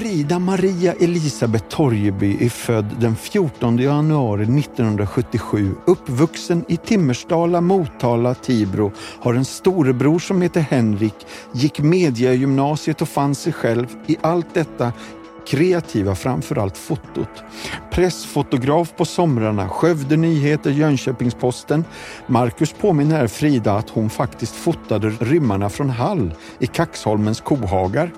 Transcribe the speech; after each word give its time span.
Frida 0.00 0.38
Maria 0.38 0.94
Elisabeth 1.00 1.64
Torjeby 1.68 2.44
är 2.44 2.48
född 2.48 2.96
den 3.00 3.16
14 3.16 3.78
januari 3.78 4.42
1977, 4.42 5.74
uppvuxen 5.86 6.64
i 6.68 6.76
Timmersdala, 6.76 7.60
Motala, 7.60 8.34
Tibro, 8.34 8.92
har 9.20 9.34
en 9.34 9.44
storebror 9.44 10.18
som 10.18 10.42
heter 10.42 10.60
Henrik, 10.60 11.14
gick 11.52 11.80
mediagymnasiet 11.80 13.02
och 13.02 13.08
fann 13.08 13.34
sig 13.34 13.52
själv 13.52 13.86
i 14.06 14.16
allt 14.20 14.54
detta 14.54 14.92
kreativa, 15.46 16.14
framförallt 16.14 16.76
fotot. 16.76 17.42
Pressfotograf 17.90 18.96
på 18.96 19.04
somrarna, 19.04 19.68
Skövde 19.68 20.16
Nyheter, 20.16 20.70
Jönköpings-Posten. 20.70 21.84
Marcus 22.26 22.72
påminner 22.72 23.16
här 23.16 23.26
Frida 23.26 23.72
att 23.72 23.90
hon 23.90 24.10
faktiskt 24.10 24.56
fotade 24.56 25.10
rymmarna 25.10 25.68
från 25.68 25.90
Hall 25.90 26.34
i 26.58 26.66
Kaxholmens 26.66 27.40
kohagar. 27.40 28.12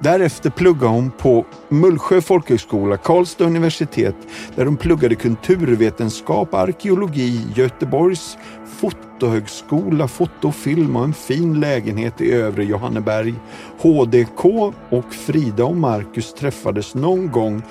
Därefter 0.00 0.50
pluggade 0.50 0.92
hon 0.92 1.10
på 1.10 1.46
Mullsjö 1.68 2.20
folkhögskola, 2.20 2.96
Karlstad 2.96 3.44
universitet 3.44 4.16
där 4.56 4.64
hon 4.64 4.76
pluggade 4.76 5.14
kulturvetenskap, 5.14 6.54
arkeologi, 6.54 7.46
Göteborgs 7.54 8.36
fotohögskola, 8.78 10.08
foto 10.08 10.48
och 10.48 10.54
film 10.54 10.96
och 10.96 11.04
en 11.04 11.14
fin 11.14 11.60
lägenhet 11.60 12.20
i 12.20 12.32
övre 12.32 12.64
Johanneberg. 12.64 13.34
HDK 13.78 14.44
och 14.88 15.14
Frida 15.14 15.64
och 15.64 15.76
Marcus 15.76 16.34
träffades 16.34 16.94
någon 16.94 17.30
gång 17.30 17.62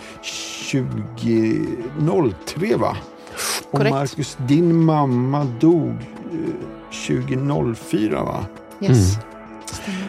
2003 0.71 2.75
va? 2.75 2.97
Och 3.71 3.77
Korrekt. 3.77 3.95
Marcus, 3.95 4.38
din 4.47 4.85
mamma 4.85 5.47
dog 5.59 5.89
eh, 5.89 5.95
2004 7.08 8.23
va? 8.23 8.45
Yes. 8.81 9.17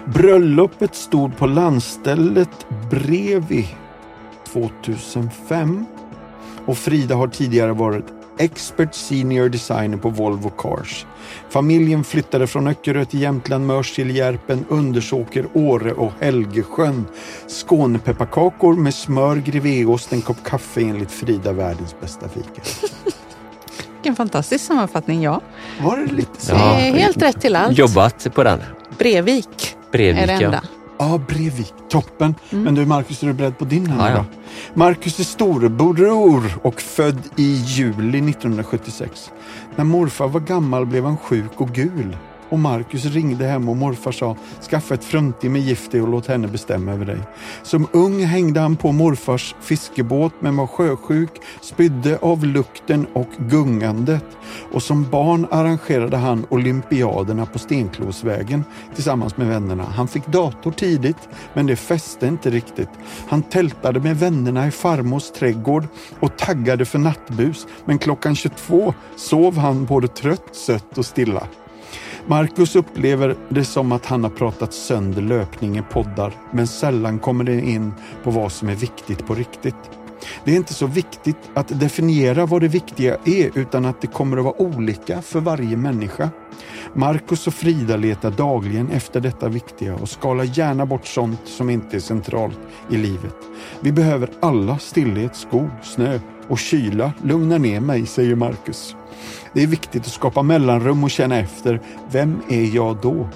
Bröllopet 0.04 0.94
stod 0.94 1.36
på 1.36 1.46
landstället 1.46 2.66
Brevi 2.90 3.68
2005 4.52 5.84
och 6.66 6.78
Frida 6.78 7.14
har 7.14 7.28
tidigare 7.28 7.72
varit 7.72 8.17
Expert 8.38 8.94
Senior 8.94 9.48
Designer 9.48 9.96
på 9.96 10.08
Volvo 10.08 10.50
Cars. 10.50 11.06
Familjen 11.48 12.04
flyttade 12.04 12.46
från 12.46 12.66
Öckerö 12.66 13.04
till 13.04 13.20
Jämtland, 13.20 13.66
Mörsil, 13.66 14.16
Järpen, 14.16 14.64
Undersåker, 14.68 15.46
Åre 15.52 15.92
och 15.92 16.12
Helgesjön. 16.20 17.06
Skånepepparkakor 17.48 18.74
med 18.74 18.94
smör, 18.94 19.36
grevéost, 19.36 20.12
en 20.12 20.20
kopp 20.20 20.44
kaffe 20.44 20.80
enligt 20.80 21.10
Frida 21.10 21.52
världens 21.52 22.00
bästa 22.00 22.28
fika. 22.28 22.62
Vilken 23.94 24.16
fantastisk 24.16 24.64
sammanfattning, 24.64 25.22
ja. 25.22 25.40
Var 25.80 25.96
det 25.96 26.12
lite 26.12 26.40
så? 26.40 26.52
Ja. 26.52 26.80
är 26.80 26.92
helt 26.92 27.22
rätt 27.22 27.40
till 27.40 27.56
allt. 27.56 27.78
Jobbat 27.78 28.34
på 28.34 28.44
den. 28.44 28.58
Brevik 28.98 29.76
Brevik, 29.92 30.22
är 30.22 30.26
det 30.26 30.32
enda. 30.32 30.62
Ja, 30.62 30.77
Brevik. 31.28 31.74
Toppen. 31.90 32.34
Men 32.50 32.74
du 32.74 32.86
Marcus, 32.86 33.22
är 33.22 33.26
du 33.26 33.32
beredd 33.32 33.58
på 33.58 33.64
din 33.64 33.86
här 33.86 34.10
Ja, 34.10 34.16
ja. 34.16 34.24
Marcus 34.74 35.20
är 35.20 35.24
storebror 35.24 36.58
och 36.62 36.80
född 36.80 37.18
i 37.36 37.52
juli 37.52 38.30
1976. 38.30 39.30
När 39.76 39.84
morfar 39.84 40.28
var 40.28 40.40
gammal 40.40 40.86
blev 40.86 41.04
han 41.04 41.16
sjuk 41.16 41.60
och 41.60 41.68
gul. 41.68 42.16
Och 42.48 42.58
Marcus 42.58 43.04
ringde 43.04 43.46
hem 43.46 43.68
och 43.68 43.76
morfar 43.76 44.12
sa 44.12 44.36
skaffa 44.70 44.94
ett 44.94 45.04
fruntim 45.04 45.52
med 45.52 45.62
gift 45.62 45.92
dig 45.92 46.02
och 46.02 46.08
låt 46.08 46.26
henne 46.26 46.48
bestämma 46.48 46.92
över 46.92 47.06
dig. 47.06 47.18
Som 47.62 47.88
ung 47.92 48.24
hängde 48.24 48.60
han 48.60 48.76
på 48.76 48.92
morfars 48.92 49.54
fiskebåt 49.60 50.32
men 50.40 50.56
var 50.56 50.66
sjösjuk, 50.66 51.30
spydde 51.60 52.18
av 52.18 52.44
lukten 52.44 53.06
och 53.12 53.28
gungandet. 53.38 54.24
Och 54.72 54.82
som 54.82 55.10
barn 55.10 55.46
arrangerade 55.50 56.16
han 56.16 56.46
olympiaderna 56.48 57.46
på 57.46 57.58
Stenklosvägen 57.58 58.64
tillsammans 58.94 59.36
med 59.36 59.46
vännerna. 59.46 59.84
Han 59.84 60.08
fick 60.08 60.26
dator 60.26 60.72
tidigt 60.72 61.28
men 61.54 61.66
det 61.66 61.76
fäste 61.76 62.26
inte 62.26 62.50
riktigt. 62.50 62.90
Han 63.28 63.42
tältade 63.42 64.00
med 64.00 64.18
vännerna 64.18 64.66
i 64.66 64.70
farmors 64.70 65.30
trädgård 65.30 65.86
och 66.20 66.36
taggade 66.36 66.84
för 66.84 66.98
nattbus 66.98 67.66
men 67.84 67.98
klockan 67.98 68.34
22 68.34 68.94
sov 69.16 69.56
han 69.58 69.84
både 69.84 70.08
trött, 70.08 70.48
sött 70.52 70.98
och 70.98 71.06
stilla. 71.06 71.46
Marcus 72.30 72.76
upplever 72.76 73.36
det 73.48 73.64
som 73.64 73.92
att 73.92 74.06
han 74.06 74.22
har 74.22 74.30
pratat 74.30 74.72
sönder 74.72 75.22
löpning 75.22 75.78
i 75.78 75.82
poddar, 75.82 76.32
men 76.50 76.66
sällan 76.66 77.18
kommer 77.18 77.44
det 77.44 77.60
in 77.60 77.92
på 78.24 78.30
vad 78.30 78.52
som 78.52 78.68
är 78.68 78.74
viktigt 78.74 79.26
på 79.26 79.34
riktigt. 79.34 79.90
Det 80.44 80.52
är 80.52 80.56
inte 80.56 80.74
så 80.74 80.86
viktigt 80.86 81.36
att 81.54 81.80
definiera 81.80 82.46
vad 82.46 82.60
det 82.60 82.68
viktiga 82.68 83.16
är, 83.24 83.58
utan 83.58 83.84
att 83.84 84.00
det 84.00 84.06
kommer 84.06 84.36
att 84.36 84.44
vara 84.44 84.62
olika 84.62 85.22
för 85.22 85.40
varje 85.40 85.76
människa. 85.76 86.30
Marcus 86.94 87.46
och 87.46 87.54
Frida 87.54 87.96
letar 87.96 88.30
dagligen 88.30 88.90
efter 88.90 89.20
detta 89.20 89.48
viktiga 89.48 89.94
och 89.94 90.08
skalar 90.08 90.44
gärna 90.44 90.86
bort 90.86 91.06
sånt 91.06 91.40
som 91.44 91.70
inte 91.70 91.96
är 91.96 92.00
centralt 92.00 92.58
i 92.90 92.96
livet. 92.96 93.36
Vi 93.80 93.92
behöver 93.92 94.30
alla 94.40 94.78
stillhet, 94.78 95.36
skog, 95.36 95.70
snö 95.82 96.20
och 96.48 96.58
kyla. 96.58 97.12
Lugna 97.22 97.58
ner 97.58 97.80
mig, 97.80 98.06
säger 98.06 98.34
Marcus. 98.34 98.96
Det 99.52 99.62
är 99.62 99.66
viktigt 99.66 100.02
att 100.06 100.12
skapa 100.12 100.42
mellanrum 100.42 101.04
och 101.04 101.10
känna 101.10 101.38
efter, 101.38 101.80
vem 102.10 102.40
är 102.48 102.74
jag 102.76 102.96
då? 103.02 103.28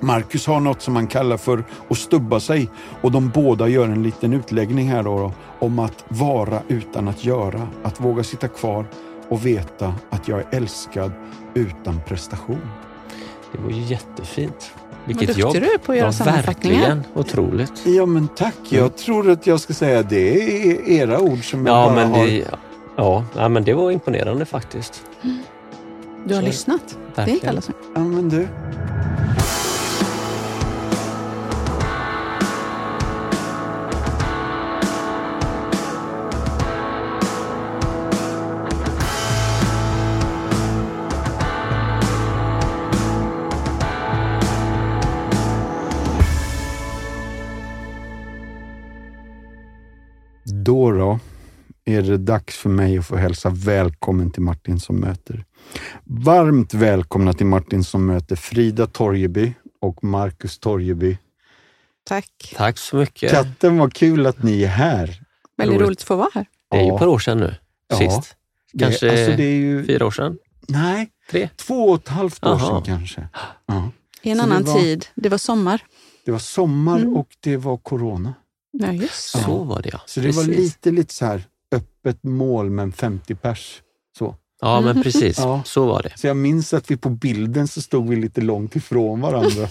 Marcus 0.00 0.46
har 0.46 0.60
något 0.60 0.82
som 0.82 0.96
han 0.96 1.06
kallar 1.06 1.36
för 1.36 1.64
att 1.88 1.98
stubba 1.98 2.40
sig 2.40 2.68
och 3.02 3.12
de 3.12 3.28
båda 3.28 3.68
gör 3.68 3.84
en 3.88 4.02
liten 4.02 4.32
utläggning 4.32 4.88
här 4.88 5.02
då, 5.02 5.18
då 5.18 5.32
om 5.66 5.78
att 5.78 6.04
vara 6.08 6.62
utan 6.68 7.08
att 7.08 7.24
göra, 7.24 7.68
att 7.82 8.00
våga 8.00 8.24
sitta 8.24 8.48
kvar 8.48 8.86
och 9.28 9.46
veta 9.46 9.94
att 10.10 10.28
jag 10.28 10.38
är 10.38 10.46
älskad 10.50 11.12
utan 11.54 12.00
prestation. 12.06 12.60
Det 13.52 13.58
var 13.62 13.70
ju 13.70 13.82
jättefint. 13.82 14.72
Vad 14.74 15.06
Vilket 15.06 15.26
duktig 15.26 15.42
jobb. 15.42 15.52
du 15.52 15.58
är 15.74 15.78
på 15.78 15.92
att 15.92 15.98
göra 15.98 16.12
ja. 16.18 16.24
Verkligen 16.24 17.02
otroligt. 17.14 17.86
Ja 17.86 18.06
men 18.06 18.28
tack, 18.28 18.54
jag 18.68 18.96
tror 18.96 19.30
att 19.30 19.46
jag 19.46 19.60
ska 19.60 19.74
säga 19.74 20.02
det 20.02 20.42
är 20.68 20.88
era 20.88 21.20
ord 21.20 21.50
som 21.50 21.66
jag 21.66 21.76
Ja 21.76 21.86
bara 21.86 21.94
men, 21.94 22.10
har. 22.10 22.26
det, 22.26 22.44
ja, 22.96 23.24
ja, 23.36 23.48
men 23.48 23.64
det 23.64 23.74
var 23.74 23.90
imponerande 23.90 24.44
faktiskt. 24.44 25.02
Du 26.28 26.34
har 26.34 26.40
Så- 26.42 26.46
lyssnat. 26.46 26.98
Det 27.14 27.20
är 27.20 27.28
inte 27.28 27.32
Verkligen. 27.32 27.48
alla 27.48 27.60
som... 27.60 27.74
Ja 27.94 28.00
men 28.04 28.28
du. 28.28 28.48
Då 50.44 50.92
då 50.92 51.18
är 51.84 52.02
det 52.02 52.16
dags 52.18 52.56
för 52.56 52.70
mig 52.70 52.98
att 52.98 53.06
få 53.06 53.16
hälsa 53.16 53.50
välkommen 53.50 54.30
till 54.30 54.42
Martin 54.42 54.80
som 54.80 54.96
möter. 54.96 55.44
Varmt 56.04 56.74
välkomna 56.74 57.32
till 57.32 57.46
Martin 57.46 57.84
som 57.84 58.06
möter 58.06 58.36
Frida 58.36 58.86
Torjeby 58.86 59.54
och 59.80 60.04
Marcus 60.04 60.58
Torjeby. 60.58 61.18
Tack. 62.04 62.54
Tack 62.56 62.78
så 62.78 62.96
mycket. 62.96 63.30
Katten, 63.30 63.78
vad 63.78 63.94
kul 63.94 64.26
att 64.26 64.42
ni 64.42 64.62
är 64.62 64.68
här. 64.68 65.22
Väldigt 65.56 65.74
roligt. 65.76 65.86
roligt 65.86 65.98
att 65.98 66.04
få 66.04 66.16
vara 66.16 66.30
här. 66.34 66.46
Det 66.70 66.76
är 66.76 66.82
ju 66.84 66.92
ett 66.92 66.98
par 66.98 67.06
år 67.06 67.18
sedan 67.18 67.38
nu. 67.38 67.54
Ja. 67.88 67.96
Sist. 67.96 68.36
Det- 68.72 68.84
Kanske 68.84 69.10
alltså 69.10 69.36
det 69.36 69.44
är 69.44 69.56
ju, 69.56 69.84
fyra 69.86 70.06
år 70.06 70.10
sedan. 70.10 70.38
Nej, 70.68 71.10
Tre. 71.30 71.48
två 71.56 71.74
och 71.90 71.96
ett 72.00 72.08
halvt 72.08 72.44
år 72.46 72.50
Jaha. 72.50 72.68
sedan 72.68 72.82
kanske. 72.98 73.28
Ja. 73.66 73.90
I 74.22 74.30
en 74.30 74.38
Så 74.38 74.46
det 74.46 74.52
annan 74.52 74.64
var- 74.64 74.80
tid. 74.80 75.06
Det 75.14 75.28
var 75.28 75.38
sommar. 75.38 75.80
Det 76.24 76.30
var 76.32 76.38
sommar 76.38 76.98
Mm. 76.98 77.16
och 77.16 77.28
det 77.40 77.56
var 77.56 77.76
corona. 77.76 78.34
Ja, 78.70 78.92
just 78.92 79.32
det. 79.34 79.38
Så 79.42 79.64
var 79.64 79.82
det 79.82 79.88
ja. 79.92 80.00
Så 80.06 80.20
det 80.20 80.26
var 80.36 80.44
Precis. 80.44 80.56
lite, 80.58 80.90
lite 80.90 81.14
så 81.14 81.26
här 81.26 81.42
öppet 81.72 82.22
mål 82.24 82.70
men 82.70 82.92
50 82.92 83.34
pers. 83.34 83.82
Så. 84.18 84.36
Ja 84.60 84.80
men 84.80 85.02
precis, 85.02 85.38
Ja. 85.42 85.62
så 85.64 85.86
var 85.86 86.02
det. 86.02 86.12
så 86.18 86.26
jag 86.26 86.36
minns 86.36 86.74
att 86.74 86.90
vi 86.90 86.96
på 86.96 87.08
bilden 87.10 87.68
så 87.68 87.82
stod 87.82 88.08
vi 88.08 88.16
lite 88.16 88.40
långt 88.40 88.76
ifrån 88.76 89.20
varandra. 89.20 89.68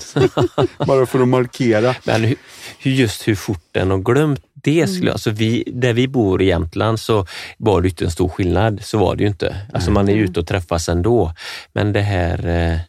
Bara 0.87 1.05
för 1.05 1.19
att 1.21 1.27
markera. 1.27 1.95
Men 2.05 2.23
hur, 2.23 2.91
just 2.91 3.27
hur 3.27 3.35
fort 3.35 3.63
den 3.71 3.91
har 3.91 3.97
glömt 3.97 4.41
det 4.63 4.87
skulle 4.87 5.11
alltså 5.11 5.31
vi, 5.31 5.63
Där 5.73 5.93
vi 5.93 6.07
bor 6.07 6.41
i 6.41 6.45
Jämtland 6.45 6.99
så 6.99 7.25
var 7.57 7.81
det 7.81 7.89
inte 7.89 8.05
en 8.05 8.11
stor 8.11 8.29
skillnad, 8.29 8.79
så 8.83 8.97
var 8.97 9.15
det 9.15 9.23
ju 9.23 9.29
inte. 9.29 9.57
Alltså 9.73 9.91
man 9.91 10.09
är 10.09 10.15
ute 10.15 10.39
och 10.39 10.47
träffas 10.47 10.89
ändå. 10.89 11.33
Men 11.73 11.93
det 11.93 12.01
här, 12.01 12.47
eh, 12.47 12.79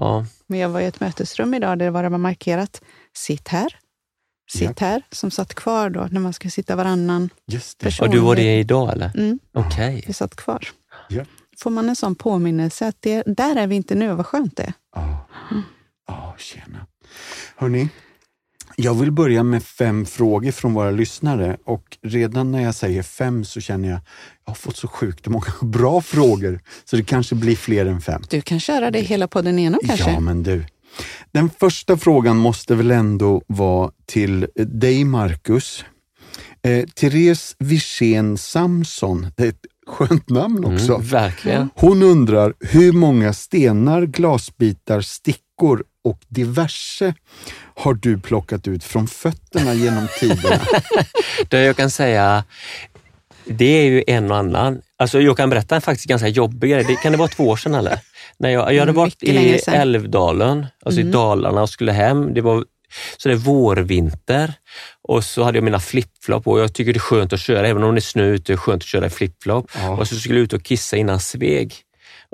ja, 0.00 0.26
Men 0.46 0.58
jag 0.58 0.68
var 0.68 0.80
i 0.80 0.84
ett 0.86 1.00
mötesrum 1.00 1.54
idag 1.54 1.78
där 1.78 2.02
det 2.02 2.08
var 2.08 2.18
markerat 2.18 2.80
sitt 3.16 3.48
här, 3.48 3.76
sitt 4.52 4.80
här, 4.80 5.02
som 5.12 5.30
satt 5.30 5.54
kvar 5.54 5.90
då 5.90 6.08
när 6.10 6.20
man 6.20 6.32
ska 6.32 6.50
sitta 6.50 6.76
varannan 6.76 7.28
Just 7.46 7.78
det. 7.78 7.84
person. 7.84 8.06
och 8.08 8.14
du 8.14 8.20
var 8.20 8.36
det 8.36 8.58
idag 8.58 8.92
eller? 8.92 9.10
Mm, 9.14 9.38
Okej. 9.54 10.04
det 10.06 10.12
satt 10.12 10.36
kvar. 10.36 10.68
Får 11.58 11.70
man 11.70 11.88
en 11.88 11.96
sån 11.96 12.14
påminnelse 12.14 12.86
att 12.86 12.96
det, 13.00 13.22
där 13.26 13.56
är 13.56 13.66
vi 13.66 13.74
inte 13.74 13.94
nu, 13.94 14.14
vad 14.14 14.26
skönt 14.26 14.56
det 14.56 14.62
är. 14.62 14.72
Ja, 14.94 15.26
ja 16.06 16.34
tjena. 16.38 16.86
Hörni, 17.56 17.88
jag 18.76 18.94
vill 18.94 19.12
börja 19.12 19.42
med 19.42 19.62
fem 19.62 20.06
frågor 20.06 20.50
från 20.50 20.74
våra 20.74 20.90
lyssnare 20.90 21.56
och 21.64 21.98
redan 22.02 22.52
när 22.52 22.62
jag 22.62 22.74
säger 22.74 23.02
fem 23.02 23.44
så 23.44 23.60
känner 23.60 23.88
jag 23.88 24.00
jag 24.44 24.50
har 24.50 24.54
fått 24.54 24.76
så 24.76 24.88
sjukt 24.88 25.26
många 25.26 25.52
bra 25.62 26.00
frågor 26.00 26.60
så 26.84 26.96
det 26.96 27.04
kanske 27.04 27.34
blir 27.34 27.56
fler 27.56 27.86
än 27.86 28.00
fem. 28.00 28.22
Du 28.30 28.40
kan 28.40 28.60
köra 28.60 28.90
det 28.90 29.00
hela 29.00 29.28
podden 29.28 29.58
igenom 29.58 29.80
kanske? 29.86 30.10
Ja, 30.10 30.20
men 30.20 30.42
du. 30.42 30.64
Den 31.32 31.50
första 31.50 31.96
frågan 31.96 32.36
måste 32.36 32.74
väl 32.74 32.90
ändå 32.90 33.42
vara 33.46 33.90
till 34.06 34.46
dig, 34.56 35.04
Marcus. 35.04 35.84
Eh, 36.62 36.84
Therese 36.86 37.56
Wirsén 37.58 38.38
Samson, 38.38 39.26
det 39.36 39.44
är 39.44 39.48
ett 39.48 39.66
skönt 39.86 40.30
namn 40.30 40.64
också. 40.64 40.94
Mm, 40.94 41.06
verkligen. 41.06 41.70
Hon 41.74 42.02
undrar 42.02 42.54
hur 42.60 42.92
många 42.92 43.32
stenar, 43.32 44.02
glasbitar, 44.02 45.00
stickor 45.00 45.84
och 46.04 46.18
diverse 46.28 47.14
har 47.76 47.94
du 47.94 48.18
plockat 48.18 48.68
ut 48.68 48.84
från 48.84 49.06
fötterna 49.06 49.74
genom 49.74 50.06
tiderna? 50.20 50.60
Det 51.48 51.60
jag 51.60 51.76
kan 51.76 51.90
säga, 51.90 52.44
det 53.44 53.64
är 53.64 53.84
ju 53.84 54.04
en 54.06 54.30
och 54.30 54.36
annan. 54.36 54.80
Alltså 54.96 55.20
jag 55.20 55.36
kan 55.36 55.50
berätta 55.50 55.74
en 55.74 55.80
faktiskt 55.80 56.08
ganska 56.08 56.28
jobbig 56.28 56.70
grej. 56.70 56.84
Det, 56.84 56.96
kan 56.96 57.12
det 57.12 57.18
vara 57.18 57.28
två 57.28 57.44
år 57.48 57.56
sedan 57.56 57.74
eller? 57.74 57.98
När 58.38 58.50
jag, 58.50 58.60
jag 58.74 58.80
hade 58.80 58.82
Mm, 58.82 58.94
varit 58.94 59.22
i. 59.22 59.60
Älvdalen, 59.66 60.66
alltså 60.84 61.00
i 61.00 61.04
Dalarna 61.04 61.62
och 61.62 61.70
skulle 61.70 61.92
hem. 61.92 62.34
Det 62.34 62.40
var 62.40 62.64
så 63.16 63.28
det 63.28 63.34
är 63.34 63.38
vårvinter 63.38 64.54
och 65.02 65.24
så 65.24 65.42
hade 65.42 65.58
jag 65.58 65.64
mina 65.64 65.80
flipflop 65.80 66.46
och 66.46 66.60
jag 66.60 66.72
tycker 66.74 66.92
det 66.92 66.96
är 66.96 67.00
skönt 67.00 67.32
att 67.32 67.40
köra, 67.40 67.68
även 67.68 67.82
om 67.82 67.94
det 67.94 67.98
är 67.98 68.00
snö 68.00 68.24
ute, 68.24 68.52
är 68.52 68.54
det 68.54 68.58
skönt 68.58 68.82
att 68.82 68.86
köra 68.86 69.06
i 69.06 69.10
flipflop. 69.10 69.70
Ja. 69.74 69.90
Och 69.90 70.08
så 70.08 70.16
skulle 70.16 70.38
jag 70.38 70.44
ut 70.44 70.52
och 70.52 70.62
kissa 70.62 70.96
innan 70.96 71.20
Sveg. 71.20 71.74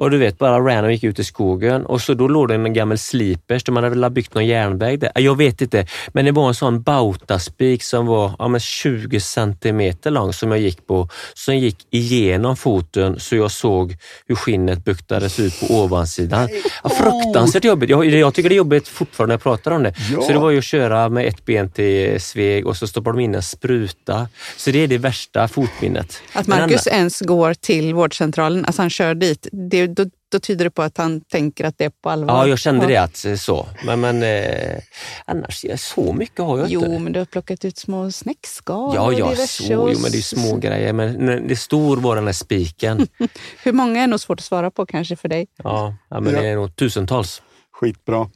Och 0.01 0.11
du 0.11 0.19
vet, 0.19 0.39
bara 0.39 0.59
random 0.59 0.93
gick 0.93 1.05
ut 1.05 1.19
i 1.19 1.25
skogen 1.25 1.87
och 1.87 2.01
så 2.01 2.15
då 2.15 2.29
låg 2.29 2.49
det 2.49 2.55
en 2.55 2.73
gammal 2.73 2.99
slipers, 2.99 3.65
de 3.65 3.77
hade 3.77 3.89
väl 3.89 4.03
ha 4.03 4.11
byggt 4.11 4.35
någon 4.35 4.47
järnväg 4.47 4.99
där. 4.99 5.13
Jag 5.15 5.37
vet 5.37 5.61
inte, 5.61 5.87
men 6.09 6.25
det 6.25 6.33
var 6.33 6.49
en 6.49 6.55
sån 6.55 6.83
bautaspik 6.83 7.83
som 7.83 8.07
var 8.07 8.33
ja, 8.39 8.49
men 8.49 8.61
20 8.61 9.21
centimeter 9.21 10.11
lång 10.11 10.33
som 10.33 10.51
jag 10.51 10.61
gick 10.61 10.87
på, 10.87 11.09
som 11.35 11.57
gick 11.57 11.77
igenom 11.91 12.57
foten 12.57 13.21
så 13.21 13.37
jag 13.37 13.51
såg 13.51 13.97
hur 14.27 14.35
skinnet 14.35 14.85
buktades 14.85 15.41
ut 15.41 15.61
på 15.61 15.75
ovansidan. 15.75 16.49
Ja, 16.83 16.91
fruktansvärt 16.91 17.65
jobbigt. 17.65 17.91
Jag, 17.91 18.05
jag 18.07 18.35
tycker 18.35 18.49
det 18.49 18.55
är 18.55 18.57
jobbigt 18.57 18.89
fortfarande 18.89 19.33
när 19.33 19.35
jag 19.35 19.43
pratar 19.43 19.71
om 19.71 19.83
det. 19.83 19.95
Ja. 20.13 20.23
Så 20.23 20.33
det 20.33 20.39
var 20.39 20.51
ju 20.51 20.59
att 20.59 20.65
köra 20.65 21.09
med 21.09 21.27
ett 21.27 21.45
ben 21.45 21.71
till 21.71 22.21
Sveg 22.21 22.67
och 22.67 22.77
så 22.77 22.87
stoppar 22.87 23.13
de 23.13 23.21
in 23.21 23.35
en 23.35 23.43
spruta. 23.43 24.29
Så 24.57 24.71
det 24.71 24.79
är 24.79 24.89
det 24.89 24.99
värsta 24.99 25.49
fotminnet. 25.49 26.23
Att 26.33 26.47
Marcus 26.47 26.87
andra- 26.87 26.99
ens 26.99 27.21
går 27.21 27.55
till 27.55 27.95
vårdcentralen, 27.95 28.65
alltså 28.65 28.83
han 28.83 28.91
kör 28.91 29.15
dit, 29.15 29.47
det, 29.53 29.90
då, 29.95 30.05
då 30.29 30.41
tyder 30.41 30.65
det 30.65 30.71
på 30.71 30.83
att 30.83 30.97
han 30.99 31.21
tänker 31.21 31.65
att 31.65 31.79
det 31.79 31.85
är 31.85 31.91
på 32.03 32.11
allvar. 32.11 32.35
Ja, 32.35 32.47
jag 32.47 32.59
kände 32.59 32.87
det 32.87 32.97
att 32.97 33.25
eh, 33.25 33.35
så. 33.35 33.67
Men, 33.87 34.01
men 34.01 34.23
eh, 34.23 34.79
annars, 35.25 35.67
så 35.77 36.13
mycket 36.13 36.39
har 36.45 36.59
jag 36.59 36.69
Jo, 36.71 36.85
inte. 36.85 36.99
men 36.99 37.13
du 37.13 37.19
har 37.19 37.27
plockat 37.27 37.65
ut 37.65 37.79
små 37.79 38.11
snäckskal 38.13 38.95
Ja, 38.95 39.07
och 39.07 39.13
ja, 39.15 39.31
diverse 39.31 39.47
så, 39.63 39.77
och 39.81 39.93
jo, 39.93 39.99
men 40.03 40.11
det 40.11 40.19
är 40.19 40.23
små 40.23 40.57
grejer. 40.57 40.93
Men 40.93 41.49
det 41.49 41.57
stor 41.57 41.97
var 41.97 42.17
den 42.17 42.27
här 42.27 42.33
spiken. 42.33 43.07
Hur 43.65 43.73
många 43.73 44.03
är 44.03 44.07
nog 44.07 44.21
svårt 44.21 44.41
att 44.41 44.45
svara 44.45 44.71
på 44.71 44.87
kanske 44.87 45.17
för 45.17 45.29
dig. 45.29 45.47
Ja, 45.57 45.95
ja 46.11 46.21
men 46.21 46.35
Ja. 46.35 46.41
det 46.41 46.49
är 46.49 46.57
nog 46.57 46.77
tusentals. 46.77 47.43
Skitbra. 47.73 48.31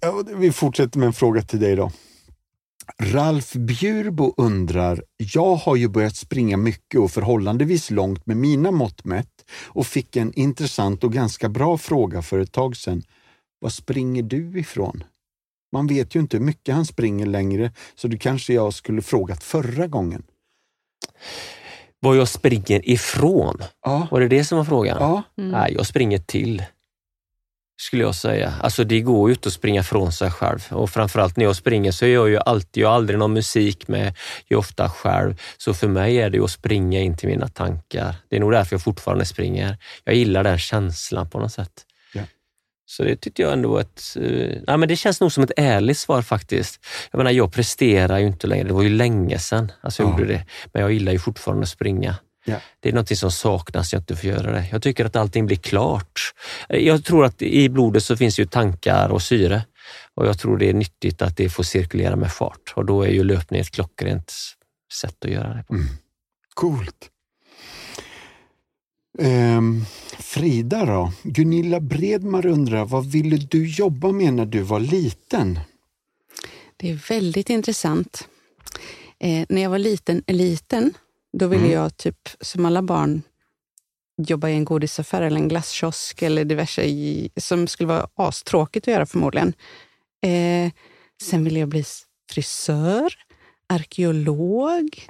Ja, 0.00 0.22
vi 0.36 0.52
fortsätter 0.52 0.98
med 0.98 1.06
en 1.06 1.12
fråga 1.12 1.42
till 1.42 1.60
dig 1.60 1.76
då. 1.76 1.90
Ralf 3.02 3.52
Bjurbo 3.52 4.34
undrar, 4.36 5.02
jag 5.16 5.54
har 5.54 5.76
ju 5.76 5.88
börjat 5.88 6.16
springa 6.16 6.56
mycket 6.56 7.00
och 7.00 7.10
förhållandevis 7.10 7.90
långt 7.90 8.26
med 8.26 8.36
mina 8.36 8.70
mått 8.70 9.04
mätt 9.04 9.26
och 9.66 9.86
fick 9.86 10.16
en 10.16 10.32
intressant 10.34 11.04
och 11.04 11.12
ganska 11.12 11.48
bra 11.48 11.78
fråga 11.78 12.22
för 12.22 12.38
ett 12.38 12.52
tag 12.52 12.76
sedan. 12.76 13.02
Var 13.60 13.70
springer 13.70 14.22
du 14.22 14.58
ifrån? 14.60 15.04
Man 15.72 15.86
vet 15.86 16.14
ju 16.14 16.20
inte 16.20 16.36
hur 16.36 16.44
mycket 16.44 16.74
han 16.74 16.84
springer 16.86 17.26
längre, 17.26 17.72
så 17.94 18.08
det 18.08 18.18
kanske 18.18 18.52
jag 18.54 18.74
skulle 18.74 19.02
frågat 19.02 19.42
förra 19.44 19.86
gången. 19.86 20.22
Var 22.00 22.14
jag 22.14 22.28
springer 22.28 22.88
ifrån? 22.88 23.58
Ja, 23.84 24.08
Var 24.10 24.20
det 24.20 24.28
det 24.28 24.44
som 24.44 24.58
var 24.58 24.64
frågan? 24.64 24.96
ja. 25.00 25.22
Nej, 25.34 25.74
jag 25.74 25.86
springer 25.86 26.18
till. 26.18 26.62
Skulle 27.80 28.02
jag 28.02 28.14
säga. 28.14 28.54
Alltså 28.62 28.84
det 28.84 29.00
går 29.00 29.28
ju 29.28 29.34
inte 29.34 29.48
att 29.48 29.52
springa 29.52 29.82
från 29.82 30.12
sig 30.12 30.30
själv. 30.30 30.58
Och 30.70 30.90
framförallt 30.90 31.36
när 31.36 31.44
jag 31.44 31.56
springer 31.56 31.92
så 31.92 32.04
är 32.04 32.08
jag 32.14 32.28
ju 32.28 32.38
alltid, 32.38 32.82
jag 32.82 32.88
har 32.88 32.94
aldrig 32.96 33.18
någon 33.18 33.32
musik 33.32 33.88
med, 33.88 34.14
jag 34.48 34.56
är 34.56 34.60
ofta 34.60 34.88
själv. 34.90 35.40
Så 35.58 35.74
för 35.74 35.88
mig 35.88 36.16
är 36.16 36.30
det 36.30 36.36
ju 36.36 36.44
att 36.44 36.50
springa 36.50 37.00
in 37.00 37.16
till 37.16 37.28
mina 37.28 37.48
tankar. 37.48 38.14
Det 38.28 38.36
är 38.36 38.40
nog 38.40 38.52
därför 38.52 38.74
jag 38.74 38.82
fortfarande 38.82 39.24
springer. 39.24 39.76
Jag 40.04 40.14
gillar 40.14 40.44
den 40.44 40.58
känslan 40.58 41.30
på 41.30 41.38
något 41.40 41.52
sätt. 41.52 41.72
Ja. 42.14 42.22
Så 42.86 43.02
det 43.04 43.16
tyckte 43.16 43.42
jag 43.42 43.52
ändå 43.52 43.78
ett... 43.78 44.02
Uh, 44.16 44.56
nej, 44.66 44.76
men 44.78 44.88
det 44.88 44.96
känns 44.96 45.20
nog 45.20 45.32
som 45.32 45.44
ett 45.44 45.52
ärligt 45.56 45.98
svar 45.98 46.22
faktiskt. 46.22 46.80
Jag 47.10 47.18
menar, 47.18 47.30
jag 47.30 47.52
presterar 47.52 48.18
ju 48.18 48.26
inte 48.26 48.46
längre. 48.46 48.68
Det 48.68 48.74
var 48.74 48.82
ju 48.82 48.90
länge 48.90 49.38
sedan 49.38 49.72
alltså, 49.80 50.02
jag 50.02 50.10
Ja. 50.12 50.18
gjorde 50.18 50.32
det. 50.32 50.44
Men 50.72 50.82
jag 50.82 50.92
gillar 50.92 51.12
ju 51.12 51.18
fortfarande 51.18 51.62
att 51.62 51.68
springa. 51.68 52.14
Ja. 52.48 52.60
Det 52.80 52.88
är 52.88 52.92
något 52.92 53.18
som 53.18 53.30
saknas, 53.30 53.92
jag 53.92 54.00
inte 54.00 54.16
får 54.16 54.30
göra 54.30 54.52
det. 54.52 54.68
Jag 54.72 54.82
tycker 54.82 55.04
att 55.04 55.16
allting 55.16 55.46
blir 55.46 55.56
klart. 55.56 56.20
Jag 56.68 57.04
tror 57.04 57.24
att 57.24 57.42
i 57.42 57.68
blodet 57.68 58.04
så 58.04 58.16
finns 58.16 58.38
ju 58.40 58.46
tankar 58.46 59.08
och 59.08 59.22
syre 59.22 59.62
och 60.14 60.26
jag 60.26 60.38
tror 60.38 60.58
det 60.58 60.68
är 60.68 60.74
nyttigt 60.74 61.22
att 61.22 61.36
det 61.36 61.48
får 61.48 61.62
cirkulera 61.62 62.16
med 62.16 62.32
fart 62.32 62.72
och 62.76 62.84
då 62.84 63.02
är 63.02 63.10
ju 63.10 63.24
löpning 63.24 63.60
ett 63.60 63.70
klockrent 63.70 64.32
sätt 65.00 65.24
att 65.24 65.30
göra 65.30 65.54
det 65.54 65.62
på. 65.62 65.74
Coolt. 66.54 67.10
Ehm, 69.18 69.84
Frida 70.18 70.84
då? 70.84 71.12
Gunilla 71.22 71.80
Bredmar 71.80 72.46
undrar, 72.46 72.84
vad 72.84 73.06
ville 73.06 73.36
du 73.36 73.68
jobba 73.68 74.12
med 74.12 74.34
när 74.34 74.46
du 74.46 74.62
var 74.62 74.80
liten? 74.80 75.60
Det 76.76 76.90
är 76.90 77.08
väldigt 77.08 77.50
intressant. 77.50 78.28
Eh, 79.18 79.46
när 79.48 79.62
jag 79.62 79.70
var 79.70 79.78
liten, 79.78 80.22
liten, 80.26 80.94
då 81.32 81.46
ville 81.46 81.62
Mm. 81.64 81.72
jag 81.72 81.96
typ 81.96 82.28
som 82.40 82.64
alla 82.66 82.82
barn 82.82 83.22
jobba 84.16 84.48
i 84.48 84.54
en 84.54 84.64
godisaffär 84.64 85.22
eller 85.22 85.36
en 85.40 85.48
glasskiosk 85.48 86.22
eller 86.22 86.44
diverse 86.44 86.82
i, 86.82 87.30
som 87.36 87.66
skulle 87.66 87.86
vara 87.86 88.08
astråkigt 88.14 88.88
att 88.88 88.92
göra 88.94 89.06
förmodligen. 89.06 89.52
Eh, 90.26 90.72
sen 91.22 91.44
ville 91.44 91.58
jag 91.60 91.68
bli 91.68 91.84
frisör, 92.30 93.14
arkeolog. 93.68 95.06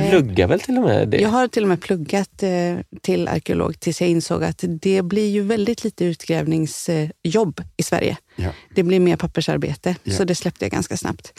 Du 0.00 0.10
pluggar 0.10 0.48
väl 0.48 0.60
till 0.60 0.76
och 0.76 0.82
med 0.82 1.08
det? 1.08 1.16
Jag 1.20 1.28
har 1.28 1.48
till 1.48 1.62
och 1.62 1.68
med 1.68 1.82
pluggat 1.82 2.42
eh, 2.42 2.76
till 3.02 3.28
arkeolog 3.28 3.80
tills 3.80 4.00
jag 4.00 4.10
insåg 4.10 4.44
att 4.44 4.64
det 4.68 5.02
blir 5.02 5.30
ju 5.30 5.42
väldigt 5.42 5.84
lite 5.84 6.04
utgrävningsjobb 6.04 7.60
i 7.76 7.82
Sverige. 7.82 8.16
Ja. 8.36 8.50
Det 8.74 8.82
blir 8.82 9.00
mer 9.00 9.16
pappersarbete, 9.16 9.96
Ja. 10.02 10.14
så 10.16 10.24
det 10.24 10.34
släppte 10.34 10.64
jag 10.64 10.72
ganska 10.72 10.96
snabbt. 10.96 11.32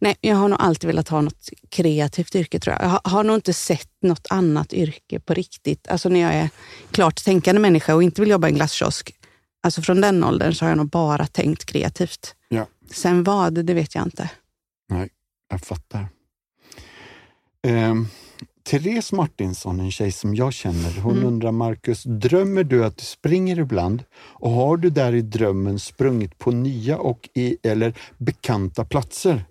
Nej, 0.00 0.16
jag 0.20 0.36
har 0.36 0.48
nog 0.48 0.58
alltid 0.60 0.86
velat 0.86 1.08
ha 1.08 1.20
något 1.20 1.48
kreativt 1.68 2.34
yrke 2.34 2.60
tror 2.60 2.74
jag. 2.76 2.82
Jag 2.84 2.88
har, 2.88 3.00
har 3.04 3.24
nog 3.24 3.36
inte 3.36 3.52
sett 3.52 3.90
något 4.02 4.26
annat 4.30 4.72
yrke 4.72 5.20
på 5.20 5.34
riktigt. 5.34 5.88
Alltså 5.88 6.08
när 6.08 6.20
jag 6.20 6.34
är 6.34 6.48
klart 6.90 7.24
tänkande 7.24 7.60
människa 7.60 7.94
och 7.94 8.02
inte 8.02 8.20
vill 8.20 8.30
jobba 8.30 8.48
i 8.48 8.50
en 8.50 8.56
glasskiosk. 8.56 9.14
Alltså 9.62 9.82
från 9.82 10.00
den 10.00 10.24
åldern 10.24 10.54
så 10.54 10.64
har 10.64 10.70
jag 10.70 10.76
nog 10.78 10.88
bara 10.88 11.26
tänkt 11.26 11.64
kreativt. 11.64 12.34
Ja. 12.48 12.66
Sen 12.90 13.24
vad, 13.24 13.64
det 13.64 13.74
vet 13.74 13.94
jag 13.94 14.04
inte. 14.06 14.30
Nej, 14.90 15.08
jag 15.48 15.60
fattar. 15.60 16.08
Ehm, 17.62 18.06
Therese 18.70 19.12
Martinsson, 19.12 19.80
en 19.80 19.90
tjej 19.90 20.12
som 20.12 20.34
jag 20.34 20.52
känner, 20.52 21.00
hon 21.00 21.12
Mm. 21.16 21.26
undrar 21.26 21.52
Marcus, 21.52 22.02
drömmer 22.04 22.64
du 22.64 22.84
att 22.84 22.96
du 22.96 23.04
springer 23.04 23.58
ibland? 23.58 24.02
Och 24.14 24.50
har 24.50 24.76
du 24.76 24.90
där 24.90 25.14
i 25.14 25.22
drömmen 25.22 25.78
sprungit 25.78 26.38
på 26.38 26.50
nya 26.50 26.98
och 26.98 27.28
i, 27.34 27.56
eller 27.62 27.94
bekanta 28.18 28.84
platser? 28.84 29.44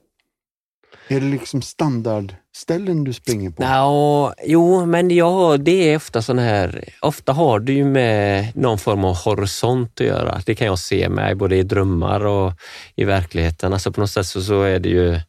Är 1.10 1.20
det 1.20 1.26
liksom 1.28 1.62
standardställen 1.62 3.04
du 3.04 3.14
springer 3.14 3.50
på? 3.50 3.64
Nå, 3.64 4.34
jo, 4.46 4.86
men 4.86 5.12
ja, 5.12 5.58
det 5.60 5.72
är 5.92 5.96
ofta 5.98 6.22
sån 6.22 6.40
här, 6.40 6.84
ofta 7.02 7.34
har 7.34 7.60
det 7.60 7.74
ju 7.74 7.86
med 7.86 8.52
någon 8.56 8.78
form 8.80 9.06
av 9.06 9.16
horisont 9.16 10.02
att 10.02 10.08
göra. 10.08 10.42
Det 10.46 10.56
kan 10.56 10.68
jag 10.68 10.80
se 10.80 11.10
med 11.10 11.38
både 11.38 11.56
i 11.58 11.64
drömmar 11.64 12.26
och 12.26 12.54
i 12.96 13.04
verkligheten. 13.04 13.74
Alltså 13.74 13.92
på 13.92 14.02
något 14.02 14.12
sätt 14.12 14.26
så, 14.26 14.42
så 14.42 14.62
är 14.62 14.80
det 14.80 14.90
ju, 14.90 15.20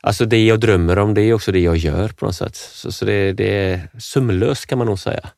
alltså 0.00 0.24
det 0.24 0.44
jag 0.44 0.60
drömmer 0.60 0.98
om 0.98 1.14
det 1.14 1.22
är 1.22 1.34
också 1.34 1.52
det 1.52 1.60
jag 1.60 1.76
gör 1.76 2.08
på 2.08 2.26
något 2.26 2.36
sätt. 2.36 2.56
Så, 2.56 2.92
så 2.92 3.04
det, 3.04 3.32
det 3.32 3.54
är 3.54 3.88
sömlöst 3.98 4.66
kan 4.66 4.78
man 4.78 4.86
nog 4.86 4.98
säga. 4.98 5.30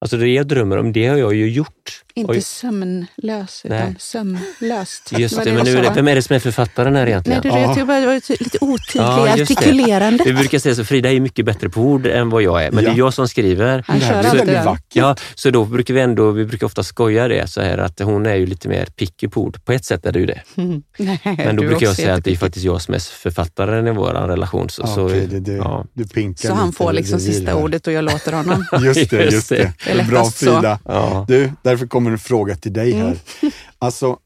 Alltså 0.00 0.16
det 0.16 0.28
jag 0.28 0.46
drömmer 0.46 0.76
om, 0.78 0.92
det 0.92 1.06
har 1.06 1.16
jag 1.16 1.34
ju 1.34 1.50
gjort. 1.50 2.02
Inte 2.14 2.32
Oj. 2.32 2.40
sömnlös, 2.40 3.62
utan 3.64 3.78
Nej. 3.78 3.94
sömlöst. 3.98 5.12
Just 5.18 5.44
det, 5.44 5.52
men 5.52 5.64
du 5.64 5.72
nu 5.72 5.78
är 5.78 5.82
det, 5.82 5.90
vem 5.94 6.08
är 6.08 6.14
det 6.14 6.22
som 6.22 6.36
är 6.36 6.40
författaren 6.40 6.96
här 6.96 7.06
egentligen? 7.06 7.40
Nej, 7.44 7.52
du, 7.52 7.58
Ja. 7.60 7.74
jag 7.78 7.86
bara 7.86 8.00
det 8.00 8.06
var 8.06 8.14
lite 8.14 8.58
otydlig 8.60 9.02
Ja, 9.02 9.32
det. 9.36 9.42
artikulerande. 9.42 10.24
Vi 10.24 10.32
brukar 10.32 10.58
säga 10.58 10.74
så, 10.74 10.84
Frida 10.84 11.08
är 11.08 11.12
ju 11.12 11.20
mycket 11.20 11.44
bättre 11.44 11.68
på 11.68 11.80
ord 11.80 12.06
än 12.06 12.30
vad 12.30 12.42
jag 12.42 12.64
är, 12.64 12.70
men 12.70 12.84
det 12.84 12.90
Ja. 12.90 12.94
är 12.94 12.98
jag 12.98 13.14
som 13.14 13.28
skriver. 13.28 13.84
Han 13.86 13.98
det 13.98 14.04
här 14.04 14.20
blir 14.30 14.38
väldigt 14.44 14.64
vackert. 14.64 14.84
Ja, 14.96 15.16
så 15.34 15.50
då 15.50 15.64
brukar 15.64 15.94
vi 15.94 16.00
ändå, 16.00 16.30
vi 16.30 16.44
brukar 16.44 16.66
ofta 16.66 16.82
skoja 16.82 17.28
det 17.28 17.50
så 17.50 17.60
här 17.60 17.78
att 17.78 18.00
hon 18.00 18.26
är 18.26 18.34
ju 18.34 18.46
lite 18.46 18.68
mer 18.68 18.86
picky 18.86 19.28
på 19.28 19.42
ord. 19.42 19.64
På 19.64 19.72
ett 19.72 19.84
sätt 19.84 20.06
är 20.06 20.12
du 20.12 20.26
det. 20.26 20.40
Mm. 20.56 20.82
Nej, 20.98 21.20
Men 21.24 21.56
då 21.56 21.62
brukar 21.62 21.86
jag 21.86 21.96
säga 21.96 22.14
att 22.14 22.24
det 22.24 22.30
är 22.32 22.36
faktiskt 22.36 22.64
jag 22.64 22.82
som 22.82 22.94
är 22.94 22.98
författaren 22.98 23.86
i 23.86 23.90
vår 23.90 24.12
relation. 24.28 24.70
Så, 24.70 24.82
Ja, 24.82 24.94
så, 24.94 25.08
det, 25.08 25.40
det, 25.40 25.52
ja. 25.52 25.84
Du 25.92 26.08
pinkar 26.08 26.48
Så 26.48 26.54
han 26.54 26.72
får 26.72 26.92
liksom 26.92 27.20
sista 27.20 27.54
ordet 27.54 27.86
och 27.86 27.92
jag 27.92 28.04
låter 28.04 28.32
honom. 28.32 28.64
Just 28.84 29.10
det, 29.10 29.24
just 29.32 29.48
det. 29.48 29.72
Det. 29.96 30.00
Är 30.02 30.06
Bra. 30.06 30.24
Frida. 30.24 30.78
Ja. 30.84 31.24
Du, 31.28 31.52
därför 31.62 31.86
kommer 31.86 32.10
en 32.10 32.18
fråga 32.18 32.56
till 32.56 32.72
dig 32.72 32.92
här. 32.92 33.04
Mm. 33.42 33.52
Alltså, 33.78 34.18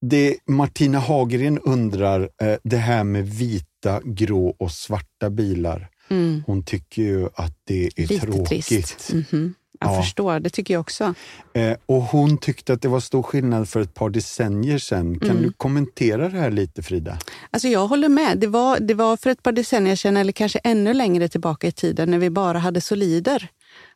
det 0.00 0.36
Martina 0.48 0.98
Hagren 0.98 1.58
undrar, 1.58 2.20
eh, 2.42 2.54
det 2.64 2.76
här 2.76 3.04
med 3.04 3.28
vita, 3.28 4.00
grå 4.04 4.54
och 4.58 4.70
svarta 4.72 5.30
bilar. 5.30 5.88
Mm. 6.10 6.42
Hon 6.46 6.64
tycker 6.64 7.02
ju 7.02 7.28
att 7.34 7.52
det 7.64 7.86
är 7.86 7.90
Lite 8.08 8.18
tråkigt. 8.26 8.66
trist. 8.66 9.12
Mhm. 9.12 9.54
Jag 9.80 9.90
Ja. 9.94 10.02
förstår, 10.02 10.40
det 10.40 10.50
tycker 10.50 10.74
jag 10.74 10.80
också. 10.80 11.14
Eh, 11.54 11.76
och 11.86 12.02
hon 12.02 12.38
tyckte 12.38 12.72
att 12.72 12.82
det 12.82 12.88
var 12.88 13.00
stor 13.00 13.22
skillnad 13.22 13.68
för 13.68 13.80
ett 13.80 13.94
par 13.94 14.10
decennier 14.10 14.78
sedan. 14.78 15.18
Kan 15.20 15.30
Mm. 15.30 15.42
du 15.42 15.52
kommentera 15.56 16.28
det 16.28 16.38
här 16.38 16.50
lite 16.50 16.82
Frida? 16.82 17.18
Alltså 17.50 17.68
jag 17.68 17.86
håller 17.88 18.08
med. 18.08 18.38
Det 18.38 18.46
var, 18.46 18.80
det 18.80 18.94
var 18.94 19.16
för 19.16 19.30
ett 19.30 19.42
par 19.42 19.52
decennier 19.52 19.96
sedan, 19.96 20.16
eller 20.16 20.32
kanske 20.32 20.58
ännu 20.58 20.94
längre 20.94 21.28
tillbaka 21.28 21.66
i 21.66 21.72
tiden, 21.72 22.10
när 22.10 22.18
vi 22.18 22.30
bara 22.30 22.58
hade 22.58 22.80
solider. 22.80 23.48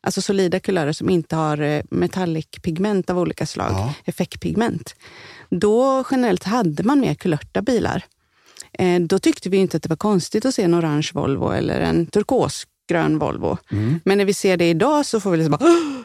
Alltså 0.03 0.21
solida 0.21 0.59
kulörer 0.59 0.91
som 0.93 1.09
inte 1.09 1.35
har 1.35 1.61
eh, 1.61 1.81
metallic-pigment 1.91 3.09
av 3.09 3.19
olika 3.19 3.45
slag, 3.45 3.71
Ja. 3.71 3.93
effektpigment. 4.05 4.95
Då 5.49 6.03
generellt 6.11 6.43
hade 6.43 6.83
man 6.83 6.99
mer 6.99 7.13
kulörta 7.15 7.61
bilar. 7.61 8.05
Eh, 8.73 8.99
då 9.01 9.19
tyckte 9.19 9.49
vi 9.49 9.57
inte 9.57 9.77
att 9.77 9.83
det 9.83 9.89
var 9.89 9.95
konstigt 9.97 10.45
att 10.45 10.55
se 10.55 10.63
en 10.63 10.75
orange 10.79 11.09
Volvo 11.13 11.51
eller 11.51 11.81
en 11.81 12.05
turkosgrön 12.05 13.19
Volvo. 13.19 13.57
Mm. 13.71 13.99
Men 14.05 14.17
när 14.17 14.25
vi 14.25 14.33
ser 14.33 14.57
det 14.57 14.69
idag 14.69 15.05
så 15.05 15.19
får 15.19 15.31
vi 15.31 15.37
liksom 15.37 15.51
bara! 15.51 15.69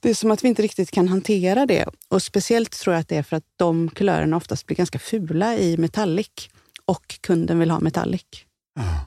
Det 0.00 0.10
är 0.10 0.14
som 0.14 0.30
att 0.30 0.44
vi 0.44 0.48
inte 0.48 0.62
riktigt 0.62 0.90
kan 0.90 1.08
hantera 1.08 1.66
det. 1.66 1.86
Och 2.08 2.22
speciellt 2.22 2.70
tror 2.80 2.94
jag 2.94 3.00
att 3.00 3.08
det 3.08 3.16
är 3.16 3.22
för 3.22 3.36
att 3.36 3.44
de 3.56 3.90
kulörerna 3.90 4.36
oftast 4.36 4.66
blir 4.66 4.76
ganska 4.76 4.98
fula 4.98 5.56
i 5.58 5.76
metallic. 5.76 6.28
Och 6.84 7.18
kunden 7.20 7.58
vill 7.58 7.70
ha 7.70 7.80
metallic. 7.80 8.24
Ja. 8.76 9.06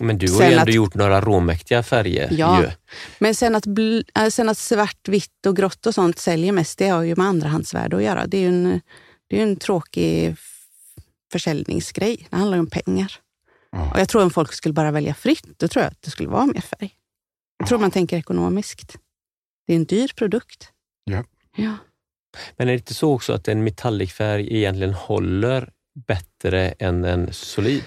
Men 0.00 0.18
du 0.18 0.32
har 0.32 0.42
ju 0.42 0.46
ändå 0.46 0.62
att- 0.62 0.74
gjort 0.74 0.94
några 0.94 1.20
råmäktiga 1.20 1.82
färger. 1.82 2.28
Ja. 2.32 2.62
ju. 2.62 2.70
Men 3.18 3.34
sen 3.34 3.54
att, 3.54 3.66
äh, 3.66 4.28
sen 4.30 4.48
att 4.48 4.58
svart, 4.58 5.08
vitt 5.08 5.46
och 5.46 5.56
grått 5.56 5.86
och 5.86 5.94
sånt 5.94 6.18
säljer 6.18 6.52
mest, 6.52 6.78
det 6.78 6.88
har 6.88 7.02
ju 7.02 7.16
med 7.16 7.26
andrahandsvärde 7.26 7.96
att 7.96 8.02
göra. 8.02 8.26
Det 8.26 8.36
är 8.36 8.40
ju 8.40 8.48
en, 8.48 8.80
det 9.28 9.38
är 9.38 9.42
en 9.42 9.56
tråkig 9.56 10.36
försäljningsgrej. 11.32 12.26
Det 12.30 12.36
handlar 12.36 12.56
ju 12.56 12.60
om 12.60 12.70
pengar. 12.70 13.12
Ja. 13.72 13.90
Och 13.90 14.00
jag 14.00 14.08
tror 14.08 14.22
om 14.22 14.30
folk 14.30 14.52
skulle 14.52 14.72
bara 14.72 14.90
välja 14.90 15.14
fritt, 15.14 15.44
då 15.56 15.68
tror 15.68 15.82
jag 15.82 15.90
att 15.90 16.02
det 16.02 16.10
skulle 16.10 16.28
vara 16.28 16.46
mer 16.46 16.60
färg. 16.60 16.90
Jag 17.58 17.68
tror 17.68 17.78
man 17.78 17.90
tänker 17.90 18.16
ekonomiskt. 18.16 18.96
Det 19.66 19.72
är 19.72 19.76
en 19.76 19.84
dyr 19.84 20.10
produkt. 20.16 20.68
Ja. 21.04 21.24
Ja. 21.56 21.76
Men 22.56 22.68
är 22.68 22.72
det 22.72 22.78
inte 22.78 22.94
så 22.94 23.12
också 23.12 23.32
att 23.32 23.48
en 23.48 23.64
metallicfärg 23.64 24.56
egentligen 24.56 24.94
håller 24.94 25.70
bättre 26.06 26.68
än 26.70 27.04
en 27.04 27.32
solid? 27.32 27.84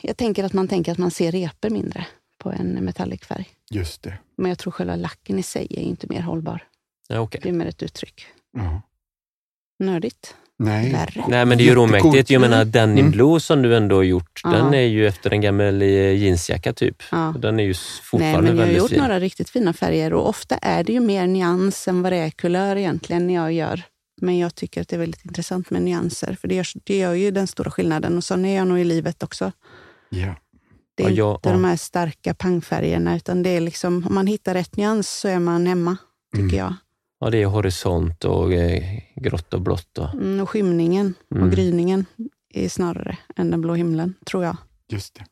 Jag 0.00 0.16
tänker 0.16 0.44
att 0.44 0.52
man 0.52 0.68
tänker 0.68 0.92
att 0.92 0.98
man 0.98 1.10
ser 1.10 1.32
repor 1.32 1.70
mindre 1.70 2.06
på 2.38 2.50
en 2.52 2.68
metallicfärg. 2.84 3.48
Just 3.70 4.02
det. 4.02 4.18
Men 4.36 4.48
jag 4.48 4.58
tror 4.58 4.70
själva 4.72 4.96
lacken 4.96 5.38
i 5.38 5.42
sig 5.42 5.66
är 5.70 5.82
inte 5.82 6.06
mer 6.10 6.20
hållbar. 6.20 6.64
Ja, 7.08 7.20
okej. 7.20 7.40
Det 7.42 7.48
är 7.48 7.52
mer 7.52 7.66
ett 7.66 7.82
uttryck. 7.82 8.26
Ja. 8.56 8.82
Nördigt. 9.78 10.34
Nej. 10.58 10.92
Värre. 10.92 11.24
Nej, 11.28 11.44
men 11.46 11.58
det 11.58 11.64
är 11.64 11.68
ju 11.68 11.74
råmäktigt. 11.74 12.30
Jag 12.30 12.40
menar, 12.40 12.56
Mm. 12.56 12.70
Denim 12.70 12.98
Mm. 12.98 13.10
Blue 13.10 13.40
som 13.40 13.62
du 13.62 13.76
ändå 13.76 13.96
har 13.96 14.02
gjort, 14.02 14.40
Ja. 14.44 14.50
den 14.50 14.74
är 14.74 14.80
ju 14.86 15.06
efter 15.06 15.32
en 15.32 15.40
gammal 15.40 15.82
eh, 15.82 15.88
jeansjacka 16.16 16.72
typ. 16.72 17.02
Ja. 17.10 17.34
Den 17.38 17.60
är 17.60 17.64
ju 17.64 17.68
Nej, 17.68 17.76
fortfarande 18.02 18.40
men 18.40 18.46
jag 18.46 18.52
har 18.56 18.56
väldigt 18.64 18.78
gjort 18.78 18.90
fin. 18.90 18.98
några 19.00 19.20
riktigt 19.20 19.50
fina 19.50 19.72
färger 19.72 20.12
och 20.12 20.28
ofta 20.28 20.56
är 20.56 20.84
det 20.84 20.92
ju 20.92 21.00
mer 21.00 21.26
nyans 21.26 21.88
än 21.88 22.02
vad 22.02 22.12
det 22.12 22.16
är 22.16 22.30
kulör 22.30 22.76
egentligen 22.76 23.26
när 23.26 23.34
jag 23.34 23.52
gör. 23.52 23.82
Men 24.20 24.38
jag 24.38 24.54
tycker 24.54 24.80
att 24.80 24.88
det 24.88 24.96
är 24.96 25.00
väldigt 25.00 25.24
intressant 25.24 25.70
med 25.70 25.82
nyanser, 25.82 26.36
för 26.40 26.48
det 26.48 26.54
gör, 26.54 26.66
det 26.84 26.98
gör 26.98 27.12
ju 27.14 27.30
den 27.30 27.46
stora 27.46 27.70
skillnaden. 27.70 28.16
Och 28.16 28.24
så 28.24 28.34
är 28.34 28.56
jag 28.56 28.66
nog 28.68 28.78
i 28.80 28.84
livet 28.84 29.22
också. 29.22 29.52
Ja. 30.08 30.34
Det 30.94 31.02
är 31.04 31.08
Ja, 31.10 31.14
jag- 31.14 31.34
inte 31.36 31.48
ja. 31.48 31.52
de 31.52 31.64
här 31.64 31.76
starka 31.76 32.34
pangfärgerna, 32.34 33.16
utan 33.16 33.42
det 33.42 33.50
är 33.50 33.60
liksom, 33.60 34.06
om 34.08 34.14
man 34.14 34.26
hittar 34.26 34.54
rätt 34.54 34.76
nyans 34.76 35.10
så 35.10 35.28
är 35.28 35.38
man 35.38 35.66
hemma, 35.66 35.96
tycker 36.32 36.44
Mm. 36.44 36.56
jag. 36.56 36.74
Ja, 37.20 37.30
det 37.30 37.42
är 37.42 37.46
horisont 37.46 38.24
och 38.24 38.52
eh, 38.52 39.00
grått 39.16 39.54
och 39.54 39.60
blått. 39.60 39.98
Och. 39.98 40.14
Mm, 40.14 40.40
och 40.40 40.50
skymningen 40.50 41.14
Mm. 41.34 41.42
och 41.44 41.50
gryningen 41.54 42.06
är 42.54 42.68
snarare 42.68 43.18
än 43.36 43.50
den 43.50 43.60
blå 43.60 43.74
himlen, 43.74 44.14
tror 44.26 44.44
jag. 44.44 44.56
Just 44.92 45.14
det. 45.14 45.24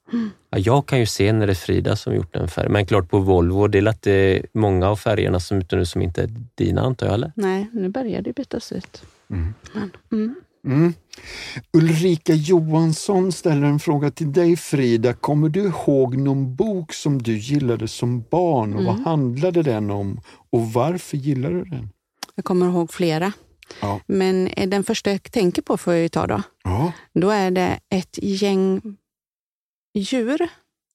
Ja, 0.50 0.59
jag 0.59 0.87
kan 0.87 0.99
ju 0.99 1.07
se 1.07 1.33
när 1.33 1.47
det 1.47 1.52
är 1.52 1.55
Frida 1.55 1.97
som 1.97 2.14
gjort 2.14 2.35
den 2.35 2.49
färgen. 2.49 2.73
Men 2.73 2.87
klart 2.87 3.11
på 3.11 3.19
Volvo, 3.19 3.67
det 3.69 3.79
är 3.79 3.83
lätt 3.83 4.07
eh, 4.07 4.37
många 4.55 4.88
av 4.88 4.97
färgerna 4.97 5.40
som, 5.40 5.59
ute 5.59 5.76
nu 5.76 5.87
som 5.87 6.02
inte 6.02 6.23
är 6.23 6.31
dina 6.55 6.81
antar 6.83 7.07
jag, 7.07 7.14
eller? 7.14 7.33
Nej, 7.37 7.71
nu 7.73 7.88
börjar 7.88 8.23
det 8.23 8.33
bytas 8.33 8.73
ut. 8.73 9.02
Mm. 9.31 9.55
Men, 9.73 9.90
mm. 10.12 10.35
Mm. 10.67 10.95
Ulrika 11.73 12.35
Johansson 12.35 13.33
ställer 13.33 13.67
en 13.67 13.79
fråga 13.79 14.11
till 14.11 14.33
dig 14.33 14.57
Frida. 14.57 15.12
Kommer 15.12 15.49
du 15.49 15.61
ihåg 15.61 16.17
någon 16.17 16.55
bok 16.57 16.93
som 16.93 17.23
du 17.23 17.37
gillade 17.38 17.88
som 17.88 18.25
barn 18.31 18.75
och 18.75 18.85
vad 18.85 18.95
Mm. 18.95 19.05
handlade 19.05 19.62
den 19.62 19.90
om 19.90 20.21
och 20.50 20.73
varför 20.73 21.17
gillade 21.17 21.55
du 21.55 21.64
den? 21.64 21.88
Jag 22.35 22.45
kommer 22.45 22.67
ihåg 22.67 22.93
flera. 22.93 23.33
Ja. 23.81 24.00
Men 24.07 24.47
eh, 24.47 24.69
den 24.69 24.85
första 24.85 25.11
jag 25.11 25.23
tänker 25.23 25.62
på 25.62 25.76
får 25.76 25.93
jag 25.93 26.02
ju 26.02 26.09
ta 26.09 26.26
då. 26.26 26.43
Ja. 26.64 26.93
Då 27.12 27.31
är 27.31 27.50
det 27.50 27.79
ett 27.90 28.19
gäng 28.23 28.81
djur. 29.94 30.49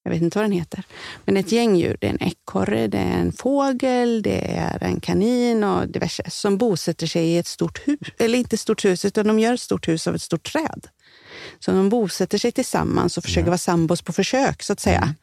Jag 0.03 0.11
vet 0.11 0.21
inte 0.21 0.37
vad 0.37 0.43
den 0.43 0.51
heter. 0.51 0.83
Men 1.25 1.37
ett 1.37 1.51
gäng 1.51 1.75
djur. 1.75 1.97
Det 2.01 2.07
är 2.07 2.11
en 2.11 2.23
ekorre, 2.23 2.87
det 2.87 2.97
är 2.97 3.17
en 3.19 3.31
fågel, 3.33 4.21
det 4.21 4.55
är 4.57 4.83
en 4.83 4.99
kanin 4.99 5.63
och 5.63 5.87
diverse 5.87 6.29
som 6.29 6.57
bosätter 6.57 7.07
sig 7.07 7.25
i 7.27 7.37
ett 7.37 7.47
stort 7.47 7.87
hus. 7.87 7.99
Eller 8.17 8.37
inte 8.37 8.55
ett 8.55 8.59
stort 8.59 8.85
hus, 8.85 9.05
utan 9.05 9.27
de 9.27 9.39
gör 9.39 9.53
ett 9.53 9.61
stort 9.61 9.87
hus 9.87 10.07
av 10.07 10.15
ett 10.15 10.21
stort 10.21 10.51
träd. 10.51 10.87
Så 11.59 11.71
de 11.71 11.89
bosätter 11.89 12.37
sig 12.37 12.51
tillsammans 12.51 13.17
och 13.17 13.23
försöker 13.23 13.47
Ja. 13.47 13.51
vara 13.51 13.57
sambos 13.57 14.01
på 14.01 14.13
försök, 14.13 14.63
så 14.63 14.73
att 14.73 14.79
säga. 14.79 15.15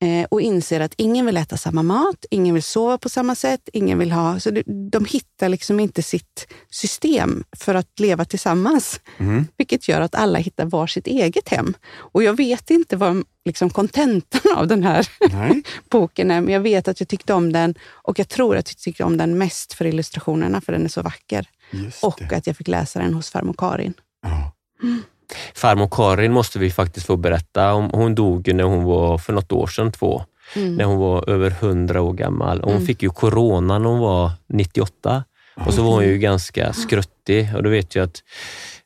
Eh, 0.00 0.26
och 0.30 0.40
inser 0.40 0.80
att 0.80 0.94
ingen 0.96 1.26
vill 1.26 1.36
äta 1.36 1.56
samma 1.56 1.82
mat, 1.82 2.24
ingen 2.30 2.54
vill 2.54 2.62
sova 2.62 2.98
på 2.98 3.08
samma 3.08 3.34
sätt, 3.34 3.68
ingen 3.72 3.98
vill 3.98 4.12
ha... 4.12 4.40
Så 4.40 4.50
de, 4.90 5.04
hittar 5.04 5.48
liksom 5.48 5.80
inte 5.80 6.02
sitt 6.02 6.46
system 6.70 7.44
för 7.56 7.74
att 7.74 8.00
leva 8.00 8.24
tillsammans. 8.24 9.00
Mm. 9.18 9.46
Vilket 9.56 9.88
gör 9.88 10.00
att 10.00 10.14
alla 10.14 10.38
hittar 10.38 10.64
var 10.64 10.86
sitt 10.86 11.06
eget 11.06 11.48
hem. 11.48 11.74
Och 11.94 12.22
jag 12.22 12.36
vet 12.36 12.70
inte 12.70 12.96
vad 12.96 13.24
liksom, 13.44 13.70
kontentan 13.70 14.56
av 14.56 14.66
den 14.66 14.82
här 14.82 15.08
boken 15.90 16.30
är, 16.30 16.40
men 16.40 16.54
jag 16.54 16.60
vet 16.60 16.88
att 16.88 17.00
jag 17.00 17.08
tyckte 17.08 17.34
om 17.34 17.52
den 17.52 17.74
och 17.88 18.18
jag 18.18 18.28
tror 18.28 18.56
att 18.56 18.70
jag 18.70 18.78
tyckte 18.78 19.04
om 19.04 19.16
den 19.16 19.38
mest 19.38 19.72
för 19.72 19.84
illustrationerna, 19.84 20.60
för 20.60 20.72
den 20.72 20.84
är 20.84 20.88
så 20.88 21.02
vacker. 21.02 21.48
Och 22.02 22.32
att 22.32 22.46
jag 22.46 22.56
fick 22.56 22.68
läsa 22.68 22.98
den 22.98 23.14
hos 23.14 23.30
farmor 23.30 23.54
Karin. 23.58 23.94
Ja. 24.22 24.52
Farmor 25.54 25.88
Karin 25.90 26.32
måste 26.32 26.58
vi 26.58 26.70
faktiskt 26.70 27.06
få 27.06 27.16
berätta 27.16 27.74
om. 27.74 27.90
Hon 27.92 28.14
dog 28.14 28.54
när 28.54 28.64
hon 28.64 28.84
var 28.84 29.18
för 29.18 29.32
något 29.32 29.52
år 29.52 29.66
sedan, 29.66 29.92
två. 29.92 30.22
När 30.54 30.84
hon 30.84 30.96
var 30.98 31.30
över 31.30 31.50
100 31.50 32.02
år 32.02 32.12
gammal. 32.12 32.60
Och 32.60 32.66
hon 32.68 32.74
Mm. 32.76 32.86
fick 32.86 33.02
ju 33.02 33.10
corona 33.10 33.78
när 33.78 33.88
hon 33.88 33.98
var 33.98 34.30
98. 34.48 35.24
Och 35.66 35.74
så 35.74 35.82
var 35.82 35.90
hon 35.90 36.04
ju 36.04 36.18
ganska 36.18 36.72
skruttig. 36.72 37.50
Och 37.56 37.62
då 37.62 37.70
vet 37.70 37.94
jag 37.94 38.04
att 38.04 38.22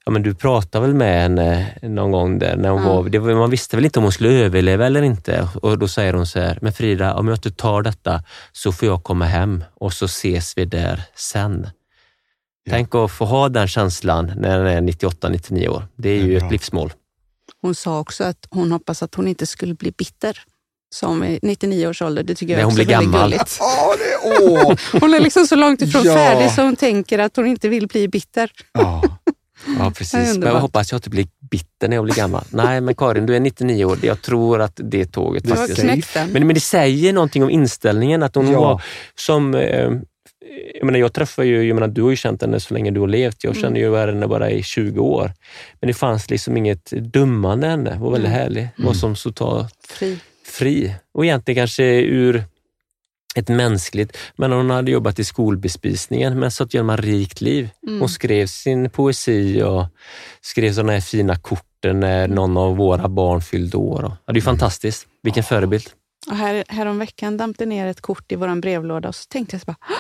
ja, 0.05 0.13
men 0.13 0.23
du 0.23 0.35
pratade 0.35 0.87
väl 0.87 0.95
med 0.95 1.23
henne 1.23 1.67
någon 1.83 2.11
gång 2.11 2.39
där 2.39 2.57
när 2.57 2.69
hon 2.69 2.83
Ja. 2.83 2.89
var, 3.03 3.19
var... 3.19 3.35
Man 3.35 3.51
visste 3.51 3.77
väl 3.77 3.85
inte 3.85 3.99
om 3.99 4.03
hon 4.03 4.13
skulle 4.13 4.31
överleva 4.33 4.87
eller 4.87 5.03
inte. 5.03 5.49
Och 5.63 5.79
då 5.79 5.89
säger 5.89 6.13
hon 6.15 6.27
så 6.27 6.41
här, 6.41 6.59
men 6.63 6.73
Frida, 6.73 7.15
om 7.15 7.29
jag 7.29 7.37
inte 7.37 7.51
tar 7.51 7.83
detta 7.83 8.23
så 8.53 8.73
får 8.73 8.89
jag 8.89 9.03
komma 9.03 9.25
hem 9.25 9.65
och 9.81 9.93
så 9.93 10.05
ses 10.05 10.59
vi 10.59 10.65
där 10.65 11.03
sen. 11.15 11.67
Tänk 12.71 12.95
att 12.95 13.11
få 13.11 13.25
ha 13.25 13.49
den 13.49 13.69
känslan 13.69 14.33
när 14.37 14.59
den 14.65 14.89
är 14.89 14.93
98-99 14.93 15.69
år. 15.69 15.87
Det 15.97 16.09
är 16.09 16.13
Det 16.15 16.21
är 16.21 16.27
ju 16.27 16.39
bra. 16.39 16.47
ett 16.47 16.53
livsmål. 16.53 16.93
Hon 17.63 17.75
sa 17.75 17.99
också 17.99 18.25
att 18.25 18.47
hon 18.51 18.73
hoppas 18.73 19.03
att 19.03 19.15
hon 19.15 19.29
inte 19.29 19.47
skulle 19.47 19.75
bli 19.75 19.91
bitter. 19.99 20.39
Som 20.95 21.25
i 21.25 21.39
99 21.43 21.87
års 21.87 22.03
ålder. 22.03 22.23
Det 22.23 22.35
tycker 22.35 22.59
jag 22.59 22.67
också 22.67 22.81
är 22.81 22.85
blir 22.85 22.95
väldigt 22.97 23.13
gammal. 23.13 23.31
gulligt. 23.31 23.59
Det! 24.93 24.99
Hon 25.01 25.15
är 25.15 25.21
liksom 25.21 25.47
så 25.47 25.57
långt 25.57 25.83
ifrån 25.83 26.03
Ja. 26.05 26.15
färdig 26.15 26.51
så 26.51 26.63
hon 26.63 26.77
tänker 26.77 27.19
att 27.19 27.37
hon 27.37 27.47
inte 27.47 27.69
vill 27.69 27.87
bli 27.87 28.09
bitter. 28.09 28.51
Ja. 28.73 29.03
Är 29.81 29.91
precis. 29.91 30.39
Men 30.39 30.49
jag 30.49 30.61
hoppas 30.61 30.93
jag 30.93 30.99
inte 30.99 31.11
blir 31.11 31.27
bitter 31.51 31.89
när 31.89 31.97
jag 31.97 32.05
blir 32.05 32.15
gammal. 32.15 32.45
Nej, 32.51 32.81
men 32.81 32.95
Karin, 32.95 33.27
du 33.27 33.37
är 33.37 33.41
99 33.41 33.85
år. 33.85 33.99
Jag 34.03 34.23
tror 34.23 34.61
att 34.61 34.81
det 34.85 35.07
tåget 35.07 35.45
Det 35.49 35.57
faktiskt... 35.57 36.15
Men, 36.15 36.47
men 36.47 36.55
det 36.55 36.61
säger 36.61 37.13
någonting 37.13 37.43
om 37.43 37.51
inställningen. 37.51 38.23
Att 38.23 38.35
hon 38.35 38.51
Ja. 38.53 38.61
var 38.61 38.83
som... 39.15 39.55
Eh, 39.55 39.91
jag, 40.75 40.85
menar, 40.87 40.99
jag 40.99 41.13
träffar 41.13 41.43
ju, 41.43 41.63
jag 41.63 41.75
menar, 41.75 41.89
du 41.89 42.03
har 42.03 42.11
ju 42.11 42.17
känt 42.17 42.43
henne 42.43 42.61
så 42.61 42.75
länge 42.75 42.91
du 42.91 43.01
har 43.01 43.09
levt. 43.09 43.45
Jag 43.45 43.51
Mm. 43.51 43.63
känner 43.63 43.81
ju 43.81 43.97
henne 43.97 44.27
bara 44.27 44.51
i 44.51 44.63
20 44.63 45.01
år. 45.01 45.33
Men 45.81 45.89
det 45.89 45.95
fanns 45.95 46.31
liksom 46.31 46.57
inget 46.57 46.91
dummande 46.91 47.67
henne. 47.67 47.91
Hon 47.91 48.01
var 48.01 48.11
väldigt 48.11 48.31
Mm. 48.31 48.41
härlig. 48.43 48.69
Var 48.79 48.93
som 48.95 49.17
så 49.17 49.33
ta 49.33 49.69
Fri. 49.89 50.19
fri. 50.45 50.95
Och 51.13 51.25
egentligen 51.25 51.57
kanske 51.63 51.85
ur 52.01 52.45
ett 53.37 53.49
mänskligt, 53.49 54.17
men 54.37 54.53
hon 54.53 54.71
hade 54.71 54.91
jobbat 54.91 55.19
i 55.19 55.25
skolbespisningen 55.25 56.39
men 56.39 56.51
så 56.51 56.65
att 56.65 56.75
göra 56.75 56.95
ett 56.95 57.01
rikt 57.01 57.41
liv. 57.41 57.69
Mm. 57.87 58.01
Hon 58.01 58.09
skrev 58.09 58.47
sin 58.47 58.91
poesi 58.91 59.63
och 59.63 59.85
skrev 60.41 60.73
sådana 60.73 60.93
här 60.93 61.01
fina 61.01 61.37
korten 61.37 62.01
när 62.01 62.25
Mm. 62.25 62.35
någon 62.35 62.57
av 62.57 62.77
våra 62.77 63.09
barn 63.09 63.41
fyllde 63.41 63.77
år. 63.77 64.05
Och, 64.05 64.11
ja, 64.11 64.19
det 64.27 64.33
är 64.33 64.35
ju 64.35 64.41
fantastiskt. 64.43 65.07
Vilken 65.23 65.45
förebild. 65.45 65.85
Och 66.31 66.37
här, 66.37 66.65
häromveckan 66.69 67.37
damp 67.37 67.59
det 67.59 67.67
ner 67.67 67.87
ett 67.87 68.01
kort 68.01 68.33
i 68.33 68.37
vår 68.37 68.61
brevlåda 68.61 69.09
och 69.09 69.15
så 69.15 69.25
tänkte 69.29 69.55
jag 69.55 69.61
så 69.61 69.65
bara, 69.67 69.77
"Hå!" 69.81 69.95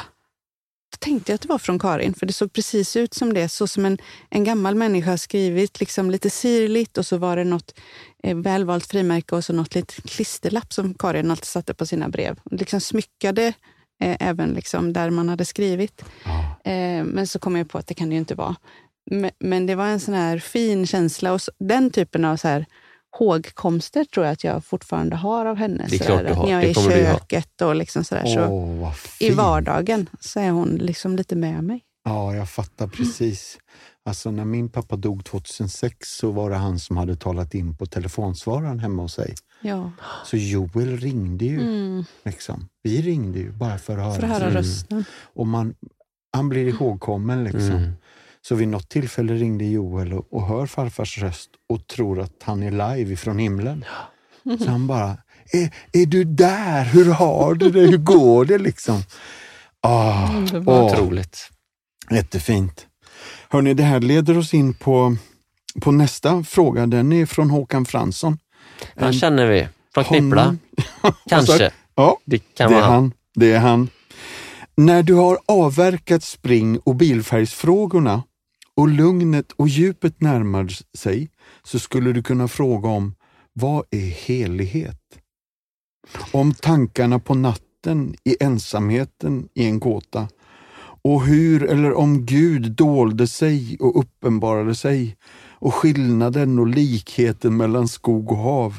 Tänkte 0.99 1.33
jag 1.33 1.35
att 1.35 1.41
det 1.41 1.49
var 1.49 1.59
från 1.59 1.79
Karin, 1.79 2.15
för 2.15 2.27
det 2.27 2.33
såg 2.33 2.53
precis 2.53 2.97
ut 2.97 3.15
som 3.15 3.33
det. 3.35 3.49
Så 3.49 3.67
som 3.67 3.87
en, 3.87 3.99
en 4.31 4.45
gammal 4.45 4.75
människa 4.75 5.11
har 5.11 5.17
skrivit, 5.17 5.81
liksom 5.81 6.11
lite 6.11 6.31
sirligt 6.31 6.99
och 6.99 7.07
så 7.07 7.17
var 7.17 7.37
det 7.37 7.45
något 7.45 7.75
eh, 8.23 8.37
välvalt 8.37 8.87
frimärke 8.87 9.37
och 9.37 9.45
så 9.45 9.53
något 9.53 9.75
litet 9.75 10.11
klisterlapp 10.11 10.73
som 10.73 10.95
Karin 10.95 11.31
alltid 11.31 11.45
satte 11.45 11.75
på 11.75 11.87
sina 11.87 12.09
brev. 12.09 12.39
Och 12.45 12.53
liksom 12.53 12.81
smyckade 12.81 13.47
eh, 14.01 14.17
även 14.21 14.51
liksom 14.51 14.93
där 14.93 15.11
man 15.11 15.29
hade 15.29 15.45
skrivit. 15.45 16.05
Eh, 16.65 17.05
men 17.05 17.27
så 17.27 17.39
kom 17.39 17.57
jag 17.57 17.71
på 17.71 17.79
att 17.79 17.87
det 17.87 17.95
kan 17.95 18.09
det 18.09 18.15
ju 18.15 18.19
inte 18.19 18.35
vara. 18.35 18.57
Men, 19.11 19.31
men 19.39 19.67
det 19.67 19.75
var 19.75 19.87
en 19.87 20.01
sån 20.01 20.15
här 20.15 20.39
fin 20.39 20.87
känsla 20.87 21.33
och 21.33 21.43
så, 21.43 21.53
den 21.59 21.91
typen 21.91 22.25
av 22.25 22.37
så 22.37 22.49
här 22.49 22.67
hågkomster 23.19 24.05
tror 24.05 24.27
jag 24.27 24.33
att 24.33 24.45
jag 24.45 24.65
fortfarande 24.65 25.17
har 25.17 25.47
av 25.47 25.57
henne. 25.57 25.87
Det 25.91 25.97
är 25.97 25.99
klart 25.99 26.27
du 26.27 26.33
har. 26.33 26.47
När 26.47 26.53
jag 26.53 26.63
Det 26.63 26.67
är 26.67 26.71
i 26.71 27.05
köket 27.05 27.61
och 27.61 27.75
liksom 27.75 28.05
sådär. 28.05 28.27
Så 28.27 28.47
Åh, 28.47 28.81
vad 28.81 28.93
I 29.21 29.31
vardagen 29.31 30.09
så 30.21 30.41
är 30.41 30.51
hon 30.51 30.69
liksom 30.69 31.17
lite 31.17 31.37
med 31.37 31.65
mig. 31.65 31.81
Ja, 32.05 32.35
jag 32.35 32.51
fattar 32.51 32.87
precis. 32.89 33.59
Alltså 34.05 34.31
när 34.31 34.45
min 34.45 34.69
pappa 34.69 34.97
dog 34.97 35.25
2006 35.25 36.17
så 36.17 36.31
var 36.31 36.51
det 36.51 36.57
han 36.57 36.79
som 36.79 36.97
hade 36.97 37.17
talat 37.17 37.55
in 37.55 37.77
på 37.77 37.87
telefonsvararen 37.87 38.79
hemma 38.79 39.03
hos 39.03 39.15
sig. 39.15 39.35
Ja. 39.61 39.91
Så 40.25 40.37
Joel 40.37 40.97
ringde 40.99 41.45
ju. 41.45 41.61
Mm, 41.61 42.05
Liksom. 42.25 42.69
Vi 42.83 43.03
ringde 43.03 43.39
ju 43.39 43.53
bara 43.53 43.79
för 43.79 43.99
att 43.99 44.05
höra. 44.05 44.15
för 44.15 44.23
att 44.23 44.29
höra 44.31 44.43
Mm. 44.45 44.55
rösten. 44.57 45.05
Och 45.35 45.47
man, 45.47 45.75
han 46.33 46.49
blir 46.49 46.69
ihågkommen. 46.69 47.45
Liksom. 47.45 47.93
Mm. 48.41 48.47
Så 48.49 48.55
vid 48.55 48.69
något 48.69 48.89
tillfälle 48.89 49.35
ringde 49.35 49.65
Joel 49.65 50.13
och, 50.13 50.33
och 50.33 50.47
hör 50.47 50.67
farfars 50.67 51.19
röst 51.19 51.51
och 51.69 51.87
tror 51.87 52.21
att 52.21 52.43
han 52.43 52.63
är 52.63 52.71
live 52.71 53.13
ifrån 53.13 53.39
himlen. 53.39 53.85
Så 54.59 54.71
han 54.71 54.87
bara, 54.87 55.17
är, 55.53 55.75
är 55.93 56.07
du 56.07 56.25
där? 56.25 56.85
Hur 56.85 57.11
har 57.13 57.55
du 57.55 57.71
det? 57.71 57.81
Hur 57.81 57.99
går 57.99 58.45
det? 58.45 58.59
liksom? 58.59 59.03
Ah, 59.81 60.37
Underbart. 60.37 60.93
åh, 60.93 60.93
Otroligt. 60.93 61.51
jättefint. 62.11 62.87
Hörni, 63.49 63.75
det 63.75 63.83
här 63.83 64.01
leder 64.01 64.39
oss 64.39 64.55
in 64.55 64.75
på, 64.75 65.17
på 65.81 65.93
nästa 65.93 66.43
fråga. 66.45 66.87
Den 66.87 67.13
är 67.13 67.27
från 67.27 67.51
Håkan 67.51 67.85
Fransson. 67.87 68.39
Han 68.97 69.13
känner 69.13 69.47
vi. 69.47 69.69
Från 69.95 70.05
Knippla. 70.05 70.57
Kanske. 71.29 71.71
Ja, 71.95 72.19
Det 72.25 72.39
kan 72.39 72.71
det 72.71 72.77
är 72.77 72.81
vara 72.81 72.91
han. 72.91 72.95
han. 73.03 73.13
Det 73.35 73.53
är 73.53 73.59
han. 73.59 73.89
När 74.77 75.03
du 75.03 75.15
har 75.15 75.39
avverkat 75.47 76.25
spring 76.25 76.79
och 76.79 76.95
bilfärgsfrågorna 76.97 78.23
och 78.81 78.89
lugnet 78.89 79.53
och 79.53 79.69
djupet 79.69 80.21
närmar 80.21 80.69
sig 80.97 81.31
så 81.63 81.79
skulle 81.79 82.13
du 82.13 82.23
kunna 82.23 82.49
fråga 82.49 82.89
om 82.89 83.15
vad 83.53 83.85
är 83.91 84.07
helighet? 84.27 85.19
Om 86.33 86.55
tankarna 86.55 87.19
på 87.19 87.35
natten 87.35 88.15
i 88.25 88.37
ensamheten 88.41 89.49
i 89.55 89.67
en 89.67 89.81
gåta 89.81 90.29
och 91.03 91.23
hur 91.23 91.65
eller 91.65 91.93
om 91.93 92.27
Gud 92.27 92.73
dolde 92.73 93.27
sig 93.27 93.77
och 93.81 93.99
uppenbarade 94.01 94.75
sig 94.75 95.17
och 95.49 95.75
skillnaden 95.75 96.59
och 96.59 96.67
likheten 96.67 97.57
mellan 97.57 97.89
skog 97.89 98.33
och 98.33 98.39
hav. 98.39 98.79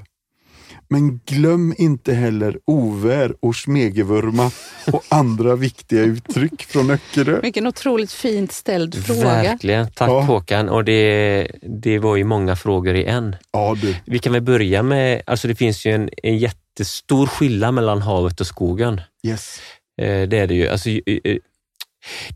Men 0.91 1.19
glöm 1.25 1.73
inte 1.77 2.13
heller 2.13 2.59
ovär 2.65 3.35
och 3.39 3.55
smegevurma 3.55 4.51
och 4.91 5.03
andra 5.09 5.55
viktiga 5.55 6.01
uttryck 6.01 6.63
från 6.63 6.91
Öckerö. 6.91 7.41
Vilken 7.41 7.67
otroligt 7.67 8.11
fint 8.11 8.51
ställd 8.51 9.05
fråga. 9.05 9.23
Verkligen. 9.23 9.91
Tack 9.91 10.09
Ja. 10.09 10.21
Håkan. 10.21 10.69
Och 10.69 10.83
det, 10.83 11.47
det 11.61 11.99
var 11.99 12.15
ju 12.15 12.23
många 12.23 12.55
frågor 12.55 12.95
i 12.95 13.05
en. 13.05 13.35
Ja 13.51 13.75
du, 13.81 13.95
Vi 14.05 14.19
kan 14.19 14.33
väl 14.33 14.41
börja 14.41 14.83
med, 14.83 15.21
alltså 15.25 15.47
det 15.47 15.55
finns 15.55 15.85
ju 15.85 15.91
en, 15.91 16.09
en 16.23 16.37
jättestor 16.37 17.27
skillnad 17.27 17.73
mellan 17.73 18.01
havet 18.01 18.41
och 18.41 18.47
skogen. 18.47 19.01
yes. 19.27 19.59
Eh, 20.01 20.27
det 20.27 20.37
är 20.37 20.47
det 20.47 20.55
ju. 20.55 20.67
Alltså, 20.67 20.89
eh, 20.89 20.99
eh, 21.23 21.37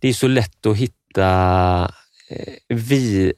det 0.01 0.07
är 0.07 0.13
så 0.13 0.27
lätt 0.27 0.65
att 0.65 0.77
hitta 0.77 1.91
vi, 2.67 3.33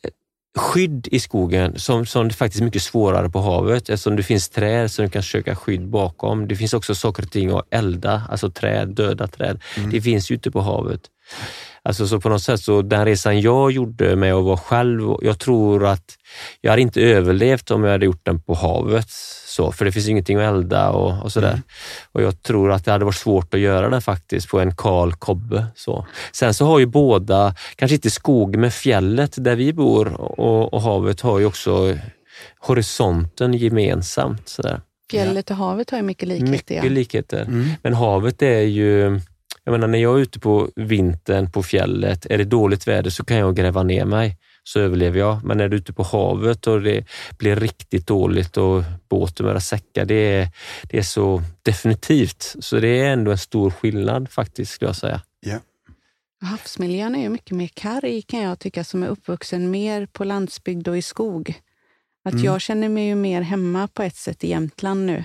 skydd 0.58 1.08
i 1.12 1.20
skogen 1.20 1.80
som, 1.80 2.06
som 2.06 2.28
det 2.28 2.34
faktiskt 2.34 2.62
är 2.62 2.66
mycket 2.66 2.82
svårare 2.82 3.30
på 3.30 3.40
havet 3.40 3.90
eftersom 3.90 4.16
det 4.16 4.24
finns 4.24 4.50
träd 4.50 4.92
som 4.92 5.06
du 5.06 5.12
kan 5.12 5.24
söka 5.24 5.56
skydd 5.56 5.88
bakom. 5.88 6.48
Det 6.48 6.56
finns 6.56 6.74
också 6.74 6.96
saker 6.96 7.24
och 7.24 7.32
ting 7.32 7.50
att 7.50 7.68
elda, 7.70 8.24
alltså 8.30 8.50
träd, 8.52 8.96
döda 8.96 9.28
träd. 9.28 9.62
Det 9.92 10.02
finns 10.02 10.32
ju 10.32 10.36
ute 10.36 10.52
på 10.52 10.62
havet. 10.62 11.02
Alltså 11.88 12.08
så 12.08 12.20
på 12.20 12.30
något 12.30 12.44
sätt, 12.44 12.62
så 12.62 12.82
den 12.82 13.06
resan 13.06 13.42
jag 13.42 13.72
gjorde 13.72 14.16
med 14.16 14.34
att 14.34 14.44
vara 14.44 14.58
själv, 14.58 15.02
jag 15.22 15.40
tror 15.40 15.86
att 15.86 16.18
jag 16.62 16.72
hade 16.72 16.82
inte 16.82 17.02
överlevt 17.02 17.72
om 17.72 17.84
jag 17.84 17.92
hade 17.92 18.06
gjort 18.06 18.26
den 18.26 18.42
på 18.42 18.54
havet. 18.54 19.10
Så, 19.46 19.72
för 19.72 19.86
det 19.86 19.92
finns 19.92 20.08
ingenting 20.08 20.38
att 20.38 20.54
elda 20.54 20.90
och, 20.90 21.24
och 21.24 21.32
sådär. 21.32 21.62
Och 22.12 22.22
jag 22.22 22.44
tror 22.44 22.72
att 22.72 22.86
det 22.86 22.92
hade 22.92 23.06
varit 23.06 23.16
svårt 23.16 23.54
att 23.54 23.60
göra 23.60 23.90
den 23.90 24.02
faktiskt 24.02 24.50
på 24.50 24.60
en 24.60 24.76
kal 24.76 25.14
kobbe. 25.14 25.66
Så. 25.76 26.06
Sen 26.32 26.54
så 26.54 26.66
har 26.66 26.80
ju 26.80 26.86
båda, 26.86 27.56
kanske 27.76 27.96
inte 27.96 28.10
skog, 28.10 28.56
men 28.58 28.72
fjället 28.72 29.34
där 29.38 29.56
vi 29.56 29.74
bor 29.74 30.22
och, 30.22 30.74
och 30.74 30.82
havet 30.82 31.22
har 31.22 31.40
ju 31.40 31.46
också 31.46 31.98
horisonten 32.60 33.54
gemensamt. 33.54 34.50
Sådär. 34.50 34.82
Fjället 35.12 35.52
och 35.52 35.58
havet 35.58 35.90
har 35.90 35.98
ju 35.98 36.04
mycket 36.04 36.28
likheter. 36.28 36.52
Mycket 36.52 36.84
ja. 36.84 36.90
likheter. 36.90 37.42
Mm. 37.42 37.70
Men 37.82 37.94
havet 37.94 38.42
är 38.42 38.62
ju, 38.62 39.20
jag 39.68 39.72
menar 39.72 39.88
när 39.88 39.98
jag 39.98 40.18
är 40.18 40.22
ute 40.22 40.40
på 40.40 40.70
vintern 40.76 41.52
på 41.52 41.64
fjället, 41.64 42.26
är 42.26 42.38
det 42.38 42.44
dåligt 42.44 42.88
väder 42.88 43.10
så 43.10 43.26
kan 43.26 43.38
jag 43.38 43.56
gräva 43.56 43.84
ner 43.84 44.06
mig 44.06 44.38
så 44.64 44.80
överlever 44.80 45.20
jag. 45.20 45.44
Men 45.44 45.58
när 45.58 45.70
du 45.70 45.76
är 45.76 45.80
ute 45.80 45.94
på 45.94 46.04
havet 46.04 46.68
och 46.68 46.82
det 46.82 47.06
blir 47.38 47.56
riktigt 47.56 48.08
dåligt 48.08 48.58
och 48.58 48.84
båten 49.10 49.46
börjar 49.46 49.60
säcka, 49.60 50.06
det 50.06 50.16
är, 50.16 50.50
det 50.84 50.98
är 50.98 51.04
så 51.04 51.42
definitivt. 51.62 52.56
Så 52.60 52.80
det 52.80 52.88
är 52.88 53.14
ändå 53.14 53.32
en 53.32 53.38
stor 53.38 53.72
skillnad 53.72 54.30
faktiskt, 54.30 54.72
skulle 54.72 54.90
jag 54.90 54.96
säga. 54.96 55.22
Ja. 55.40 55.60
Havsmiljön 56.42 57.16
är 57.16 57.22
ju 57.22 57.30
mycket 57.30 57.58
mer 57.58 57.70
karg 57.74 58.22
kan 58.22 58.42
jag 58.42 58.60
tycka, 58.60 58.84
som 58.84 59.04
är 59.04 59.08
uppvuxen 59.08 59.72
mer 59.72 60.06
på 60.06 60.24
landsbygd 60.24 60.88
och 60.88 60.98
i 60.98 61.02
skog. 61.02 61.62
Att 62.26 62.34
Mm. 62.34 62.46
Jag 62.46 62.62
känner 62.62 62.90
mig 62.90 63.08
ju 63.08 63.16
mer 63.16 63.42
hemma 63.42 63.88
på 63.88 64.04
ett 64.04 64.16
sätt 64.16 64.44
i 64.44 64.50
Jämtland 64.50 65.06
nu. 65.06 65.24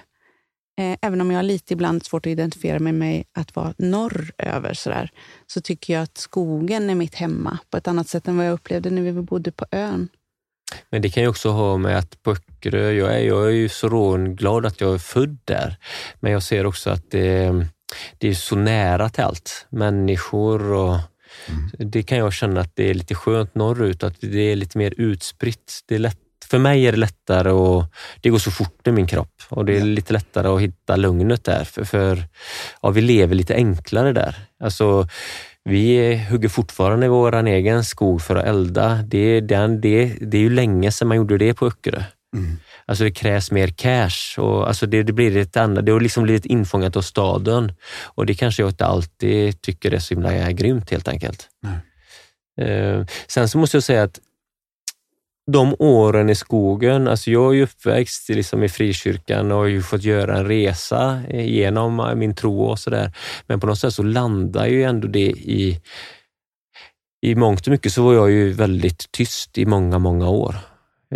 Eh, 0.79 0.97
även 1.03 1.21
om 1.21 1.31
jag 1.31 1.39
har 1.39 1.43
lite 1.43 1.73
ibland 1.73 2.05
svårt 2.05 2.27
att 2.27 2.31
identifiera 2.31 2.79
med 2.79 2.95
mig 2.95 3.25
att 3.35 3.57
vara 3.57 3.75
norröver 3.79 4.75
sådär, 4.75 5.11
så 5.47 5.61
tycker 5.61 5.95
jag 5.95 6.03
att 6.03 6.19
skogen 6.19 6.91
är 6.91 6.95
mitt 6.95 7.15
hemma 7.15 7.59
på 7.71 7.77
ett 7.77 7.89
annat 7.89 8.09
sätt 8.09 8.29
än 8.29 8.37
vad 8.37 8.47
jag 8.47 8.53
upplevde 8.53 8.91
när 8.91 9.03
vi 9.03 9.13
bodde 9.13 9.53
på 9.53 9.67
ön. 9.71 10.09
Men 10.91 11.03
det 11.03 11.11
kan 11.11 11.23
ju 11.23 11.29
också 11.29 11.51
ha 11.51 11.77
med 11.77 11.99
att 11.99 12.23
på 12.23 12.31
Öckerö, 12.31 12.91
jag 12.91 13.15
är, 13.15 13.19
jag 13.19 13.47
är 13.47 13.51
ju 13.51 13.69
så 13.69 13.89
rånglad 13.89 14.67
att 14.67 14.81
jag 14.81 14.95
är 14.95 14.99
född 14.99 15.39
där. 15.45 15.77
Men 16.21 16.33
jag 16.33 16.43
ser 16.43 16.67
också 16.67 16.91
att 16.91 17.11
det, 17.11 17.67
det 18.19 18.29
är 18.29 18.35
så 18.35 18.57
nära 18.57 19.09
till 19.09 19.25
allt. 19.25 19.67
Människor 19.71 20.73
och 20.73 20.99
det 21.79 22.03
kan 22.03 22.19
jag 22.19 22.33
känna 22.33 22.61
att 22.61 22.77
det 22.77 22.91
är 22.91 22.95
lite 22.95 23.15
skönt 23.15 23.55
norrut, 23.55 24.03
att 24.03 24.21
det 24.21 24.53
är 24.53 24.57
lite 24.57 24.79
mer 24.79 24.95
utspritt. 24.97 25.81
Det 25.87 25.95
är 25.95 25.99
lätt, 25.99 26.19
för 26.53 26.59
mig 26.59 26.87
är 26.87 26.93
det 26.93 26.99
lättare 26.99 27.51
och 27.51 27.85
det 28.21 28.31
går 28.31 28.39
så 28.39 28.51
fort 28.51 28.87
i 28.87 28.93
min 28.93 29.07
kropp 29.07 29.43
och 29.49 29.65
det 29.65 29.77
är 29.77 29.85
lite 29.85 30.13
lättare 30.13 30.49
att 30.49 30.61
hitta 30.61 30.97
lugnet 30.97 31.45
där. 31.45 31.65
För, 31.65 31.85
för 31.85 32.25
ja, 32.83 32.91
vi 32.91 33.01
lever 33.01 33.35
lite 33.35 33.55
enklare 33.55 34.13
där. 34.13 34.37
Alltså, 34.65 35.09
vi 35.65 36.17
hugger 36.31 36.49
fortfarande 36.49 37.07
i 37.07 37.09
vår 37.09 37.47
egen 37.47 37.85
skog 37.85 38.23
för 38.23 38.37
att 38.37 38.45
elda. 38.45 39.03
Det, 39.03 39.19
är 39.19 39.41
den, 39.41 39.81
det, 39.81 40.17
det 40.21 40.37
är 40.37 40.43
ju 40.43 40.51
länge 40.51 40.93
sedan 40.93 41.09
man 41.09 41.17
gjorde 41.17 41.39
det 41.39 41.55
på 41.55 41.67
Öckerö. 41.67 42.03
Mm. 42.37 42.59
Alltså 42.87 43.05
det 43.05 43.11
krävs 43.11 43.51
mer 43.51 43.69
cash 43.69 44.39
och 44.39 44.69
alltså 44.69 44.87
det, 44.87 45.03
det 45.03 45.13
blir 45.13 45.37
ett 45.37 45.57
annat, 45.57 45.87
det 45.87 45.93
har 45.93 46.01
liksom 46.01 46.23
blivit 46.23 46.47
infångat 46.47 46.97
av 46.97 47.03
staden 47.03 47.73
och 48.05 48.27
det 48.27 48.35
kanske 48.35 48.63
jag 48.63 48.71
inte 48.71 48.87
alltid 48.87 49.63
tycker 49.63 49.95
är 49.95 49.99
så 49.99 50.15
himla 50.15 50.53
grymt 50.53 50.91
helt 50.91 51.09
enkelt. 51.09 51.49
Eh, 52.61 53.05
sen 53.27 53.49
så 53.49 53.59
måste 53.59 53.77
jag 53.77 53.85
säga 53.85 54.03
att 54.03 54.21
de 55.53 55.77
åren 55.79 56.31
i 56.31 56.35
skogen, 56.35 57.09
alltså 57.09 57.31
jag 57.31 57.51
är 57.51 57.57
ju 57.57 57.63
uppväxt 57.63 58.29
liksom 58.29 58.63
i 58.63 58.69
frikyrkan 58.69 59.53
och 59.53 59.59
har 59.59 59.67
ju 59.67 59.83
fått 59.83 60.03
göra 60.03 60.37
en 60.37 60.47
resa 60.47 61.23
genom 61.31 62.01
eh, 62.01 62.15
min 62.15 62.35
tro 62.35 62.63
och 62.63 62.79
sådär. 62.79 63.13
Men 63.47 63.61
på 63.61 63.67
något 63.67 63.79
sätt 63.79 63.95
så 63.95 64.03
landar 64.03 64.67
ju 64.67 64.83
ändå 64.83 65.09
det 65.09 65.31
i, 65.31 65.81
i 67.23 67.35
mångt 67.35 67.67
och 67.67 67.71
mycket 67.71 67.93
så 67.93 68.03
var 68.03 68.15
jag 68.15 68.31
ju 68.31 68.53
väldigt 68.53 69.13
tyst 69.13 69.59
i 69.59 69.67
många, 69.67 69.99
många 69.99 70.29
år. 70.29 70.57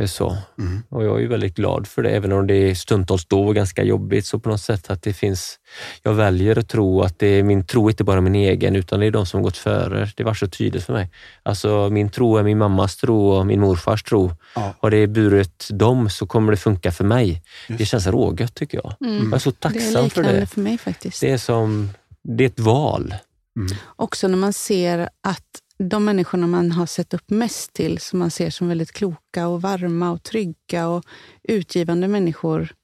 Så. 0.06 0.36
Mm. 0.58 0.82
Och 0.88 1.04
jag 1.04 1.16
är 1.16 1.20
ju 1.20 1.28
väldigt 1.28 1.56
glad 1.56 1.86
för 1.86 2.02
det, 2.02 2.10
även 2.10 2.32
om 2.32 2.46
det 2.46 2.74
stundtals 2.74 3.26
då 3.26 3.42
var 3.42 3.52
ganska 3.52 3.82
jobbigt. 3.84 4.26
Så 4.26 4.38
på 4.38 4.48
något 4.48 4.60
sätt 4.60 4.90
att 4.90 5.02
det 5.02 5.12
finns, 5.12 5.58
jag 6.02 6.14
väljer 6.14 6.58
att 6.58 6.68
tro 6.68 7.02
att 7.02 7.18
det 7.18 7.26
är 7.26 7.42
min 7.42 7.66
tro, 7.66 7.90
inte 7.90 8.04
bara 8.04 8.20
min 8.20 8.34
egen, 8.34 8.76
utan 8.76 9.00
det 9.00 9.06
är 9.06 9.10
de 9.10 9.26
som 9.26 9.42
gått 9.42 9.56
före. 9.56 10.08
Det 10.16 10.24
var 10.24 10.34
så 10.34 10.46
tydligt 10.46 10.84
för 10.84 10.92
mig. 10.92 11.10
Alltså 11.42 11.88
min 11.90 12.10
tro 12.10 12.36
är 12.36 12.42
min 12.42 12.58
mammas 12.58 12.96
tro 12.96 13.28
och 13.28 13.46
min 13.46 13.60
morfars 13.60 14.02
tro. 14.02 14.32
Ja. 14.54 14.74
Har 14.80 14.90
det 14.90 15.06
burit 15.06 15.68
dem 15.70 16.10
så 16.10 16.26
kommer 16.26 16.50
det 16.52 16.56
funka 16.56 16.92
för 16.92 17.04
mig. 17.04 17.42
Just. 17.68 17.78
Det 17.78 17.86
känns 17.86 18.06
rågött 18.06 18.54
tycker 18.54 18.80
jag. 18.84 19.08
Mm. 19.08 19.24
Jag 19.24 19.34
är 19.34 19.38
så 19.38 19.50
Det 19.50 19.68
är 19.68 19.70
tacksam 19.72 20.10
för 20.10 20.20
liknande 20.22 20.40
det. 20.40 20.46
för 20.46 20.60
mig 20.60 20.78
faktiskt. 20.78 21.20
Det 21.20 21.30
är 21.30 21.38
som, 21.38 21.90
det 22.22 22.44
är 22.44 22.48
ett 22.48 22.60
val. 22.60 23.14
Mm. 23.58 23.76
Också 23.96 24.28
när 24.28 24.36
man 24.36 24.52
ser 24.52 25.08
att 25.22 25.42
de 25.78 26.04
människorna 26.04 26.46
man 26.46 26.72
har 26.72 26.86
sett 26.86 27.14
upp 27.14 27.30
mest 27.30 27.72
till, 27.72 27.98
som 27.98 28.18
man 28.18 28.30
ser 28.30 28.50
som 28.50 28.68
väldigt 28.68 28.92
kloka 28.92 29.48
och 29.48 29.62
varma 29.62 30.10
och 30.10 30.22
trygga 30.22 30.88
och 30.88 31.04
utgivande 31.48 32.08
människor, 32.08 32.74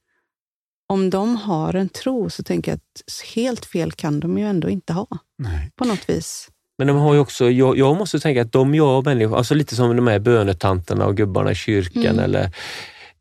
om 0.88 1.10
de 1.10 1.36
har 1.36 1.74
en 1.74 1.88
tro 1.88 2.30
så 2.30 2.42
tänker 2.42 2.70
jag 2.70 2.76
att 2.76 3.24
helt 3.34 3.64
fel 3.64 3.92
kan 3.92 4.20
de 4.20 4.38
ju 4.38 4.44
ändå 4.44 4.68
inte 4.68 4.92
ha 4.92 5.06
Nej. 5.38 5.70
på 5.76 5.84
något 5.84 6.08
vis. 6.08 6.48
Men 6.78 6.86
de 6.86 6.96
har 6.96 7.14
ju 7.14 7.20
också, 7.20 7.50
jag, 7.50 7.78
jag 7.78 7.96
måste 7.96 8.20
tänka 8.20 8.42
att 8.42 8.52
de 8.52 8.74
jag 8.74 9.04
människor, 9.04 9.36
alltså 9.36 9.54
lite 9.54 9.76
som 9.76 9.96
de 9.96 10.06
här 10.06 10.18
bönetanterna 10.18 11.06
och 11.06 11.16
gubbarna 11.16 11.52
i 11.52 11.54
kyrkan 11.54 12.02
Mm. 12.02 12.18
eller 12.18 12.50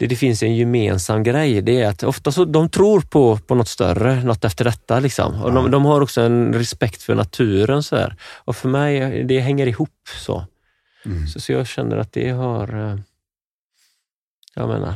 det, 0.01 0.07
det 0.07 0.15
finns 0.15 0.43
en 0.43 0.55
gemensam 0.55 1.23
grej. 1.23 1.61
Det 1.61 1.81
är 1.81 1.87
att 1.89 2.03
ofta 2.03 2.31
så, 2.31 2.45
de 2.45 2.69
tror 2.69 3.01
på, 3.01 3.37
på 3.37 3.55
något 3.55 3.67
större, 3.67 4.23
något 4.23 4.45
efter 4.45 4.65
detta. 4.65 4.99
Liksom. 4.99 5.41
Och 5.41 5.49
Ja. 5.49 5.53
de, 5.53 5.71
de 5.71 5.85
har 5.85 6.01
också 6.01 6.21
en 6.21 6.53
respekt 6.53 7.03
för 7.03 7.15
naturen. 7.15 7.83
Så 7.83 7.95
här. 7.95 8.15
Och 8.45 8.55
för 8.55 8.69
mig, 8.69 9.23
det 9.23 9.39
hänger 9.39 9.67
ihop 9.67 9.89
så. 10.25 10.45
Mm. 11.05 11.27
så. 11.27 11.39
Så 11.39 11.51
jag 11.51 11.67
känner 11.67 11.97
att 11.97 12.13
det 12.13 12.29
har, 12.29 12.91
eh, 12.91 12.99
jag 14.55 14.67
menar, 14.67 14.95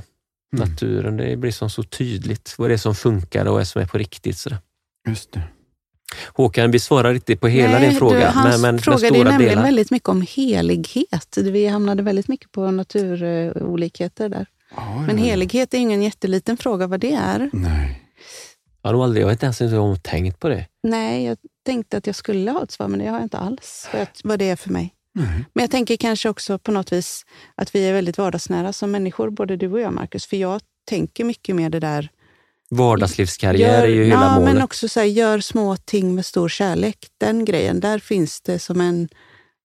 Mm. 0.55 0.69
Naturen, 0.69 1.17
det 1.17 1.35
blir 1.37 1.51
som 1.51 1.69
så 1.69 1.83
tydligt 1.83 2.55
vad 2.57 2.69
det 2.69 2.73
är 2.73 2.77
som 2.77 2.95
funkar 2.95 3.45
och 3.45 3.51
vad 3.53 3.61
är 3.61 3.65
som 3.65 3.81
är 3.81 3.85
på 3.85 3.97
riktigt. 3.97 4.37
Sådär. 4.37 4.57
Just 5.07 5.31
det. 5.31 5.41
Håkan, 6.33 6.71
vi 6.71 6.79
svarar 6.79 7.13
inte 7.13 7.35
på 7.35 7.47
hela 7.47 7.79
Nej, 7.79 7.89
din 7.89 7.97
fråga, 7.99 8.19
Du, 8.19 8.25
hans 8.25 8.61
men, 8.61 8.61
men 8.61 8.75
ju 8.75 8.81
stora 8.81 9.09
nämligen 9.09 9.37
delen. 9.39 9.63
väldigt 9.63 9.91
mycket 9.91 10.09
om 10.09 10.21
helighet. 10.29 11.37
Vi 11.37 11.67
hamnade 11.67 12.03
väldigt 12.03 12.27
mycket 12.27 12.51
på 12.51 12.71
naturolikheter 12.71 14.29
där. 14.29 14.45
Men 15.07 15.17
helighet 15.17 15.73
är 15.73 15.77
ingen 15.77 16.03
jätteliten 16.03 16.57
fråga 16.57 16.87
vad 16.87 16.99
det 16.99 17.13
är. 17.13 17.49
Nej. 17.53 18.01
Jag 18.81 18.93
har 18.93 19.03
aldrig, 19.03 19.21
jag 19.23 19.27
har 19.27 19.31
inte 19.31 19.45
ens 19.45 19.61
inte 19.61 19.77
om 19.77 19.99
tänkt 19.99 20.39
på 20.39 20.49
det. 20.49 20.67
Nej, 20.83 21.25
jag 21.25 21.37
tänkte 21.65 21.97
att 21.97 22.07
jag 22.07 22.15
skulle 22.15 22.51
ha 22.51 22.63
ett 22.63 22.71
svar, 22.71 22.87
men 22.87 22.99
det 22.99 23.05
har 23.05 23.17
jag 23.17 23.25
inte 23.25 23.37
alls. 23.37 23.89
Vad, 23.91 24.01
jag, 24.01 24.07
vad 24.23 24.39
det 24.39 24.49
är 24.49 24.55
för 24.55 24.69
mig. 24.69 24.93
Nej. 25.13 25.45
Men 25.53 25.63
jag 25.63 25.71
tänker 25.71 25.97
kanske 25.97 26.29
också 26.29 26.59
på 26.59 26.71
något 26.71 26.91
vis 26.91 27.25
att 27.55 27.75
vi 27.75 27.87
är 27.87 27.93
väldigt 27.93 28.17
vardagsnära 28.17 28.73
som 28.73 28.91
människor, 28.91 29.29
både 29.29 29.57
du 29.57 29.71
och 29.71 29.79
jag, 29.79 29.93
Marcus. 29.93 30.25
För 30.25 30.37
jag 30.37 30.61
tänker 30.89 31.23
mycket 31.23 31.55
mer 31.55 31.69
det 31.69 31.79
där... 31.79 32.09
Vardagslivskarriär 32.69 33.83
är 33.83 33.87
ju 33.87 34.03
hela 34.03 34.21
ja, 34.21 34.39
målet. 34.39 34.53
men 34.53 34.63
också 34.63 34.89
så 34.89 34.99
här, 34.99 35.07
gör 35.07 35.39
små 35.39 35.77
ting 35.77 36.15
med 36.15 36.25
stor 36.25 36.49
kärlek. 36.49 37.07
Den 37.17 37.45
grejen, 37.45 37.79
där 37.79 37.99
finns 37.99 38.41
det 38.41 38.59
som 38.59 38.81
en 38.81 39.09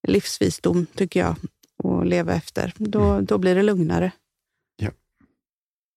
livsvisdom, 0.09 0.87
tycker 0.95 1.21
jag, 1.21 1.37
att 1.85 2.07
leva 2.07 2.35
efter. 2.35 2.73
Då, 2.77 3.21
då 3.21 3.39
blir 3.39 3.55
det 3.55 3.63
lugnare. 3.63 4.13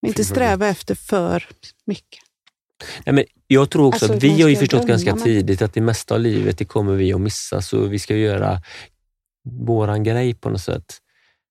Mm. 0.04 0.10
Inte 0.10 0.24
sträva 0.24 0.68
efter 0.68 0.96
för 0.96 1.44
mycket. 1.86 2.20
Nej, 3.06 3.14
men 3.16 3.24
jag 3.48 3.70
tror 3.70 3.86
också 3.88 4.06
Alltså, 4.06 4.18
att 4.18 4.24
vi 4.24 4.42
har 4.42 4.50
ju 4.50 4.56
förstått 4.56 4.86
glömma, 4.86 5.04
ganska 5.04 5.24
tidigt 5.24 5.62
att 5.62 5.74
det 5.74 5.82
mesta 5.82 6.14
av 6.16 6.20
livet 6.22 6.58
det 6.58 6.66
kommer 6.66 6.94
vi 6.96 7.14
att 7.14 7.22
missa, 7.22 7.62
så 7.62 7.78
vi 7.88 8.00
ska 8.00 8.16
göra 8.16 8.62
våran 9.50 10.04
grej 10.04 10.34
på 10.34 10.50
något 10.50 10.62
sätt. 10.62 10.98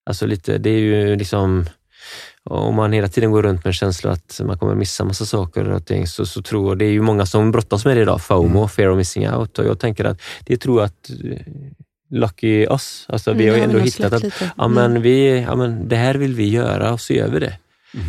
Alltså 0.06 0.26
lite, 0.26 0.58
det 0.58 0.70
är 0.70 0.78
ju 0.78 1.16
liksom, 1.16 1.66
om 2.44 2.74
man 2.74 2.92
hela 2.92 3.08
tiden 3.08 3.30
går 3.30 3.42
runt 3.42 3.64
med 3.64 3.70
en 3.70 3.72
känsla 3.74 4.10
att 4.10 4.40
man 4.44 4.58
kommer 4.58 4.74
missa 4.74 5.04
massa 5.04 5.26
saker 5.26 5.68
och 5.68 5.86
ting, 5.86 6.06
så, 6.06 6.26
så 6.26 6.42
tror 6.42 6.70
jag, 6.70 6.78
det 6.78 6.84
är 6.84 6.90
ju 6.90 7.00
många 7.02 7.26
som 7.26 7.50
brottas 7.50 7.84
med 7.84 7.96
det 7.96 8.02
idag, 8.02 8.20
FOMO, 8.22 8.58
Mm. 8.58 8.68
fear 8.68 8.88
of 8.88 8.96
missing 8.96 9.30
out. 9.30 9.58
Och 9.58 9.64
jag 9.64 9.78
tänker 9.80 10.04
att 10.04 10.20
det 10.46 10.56
tror 10.56 10.80
jag 10.80 10.86
att 10.86 11.10
eh, 11.10 11.38
lucky 12.10 12.66
us, 12.70 13.06
alltså 13.08 13.32
vi 13.32 13.48
har 13.48 13.54
Mm, 13.56 13.64
ändå 13.64 13.76
nog 13.78 13.86
hittat 13.86 14.12
att 14.12 14.22
ja, 14.40 14.64
Mm. 14.64 14.72
men 14.72 15.02
vi, 15.02 15.40
ja, 15.40 15.56
men 15.56 15.88
det 15.88 15.96
här 15.96 16.14
vill 16.14 16.34
vi 16.34 16.48
göra 16.48 16.92
och 16.92 17.00
så 17.00 17.12
gör 17.12 17.28
vi 17.30 17.38
det. 17.40 17.58
Mm. 17.94 18.06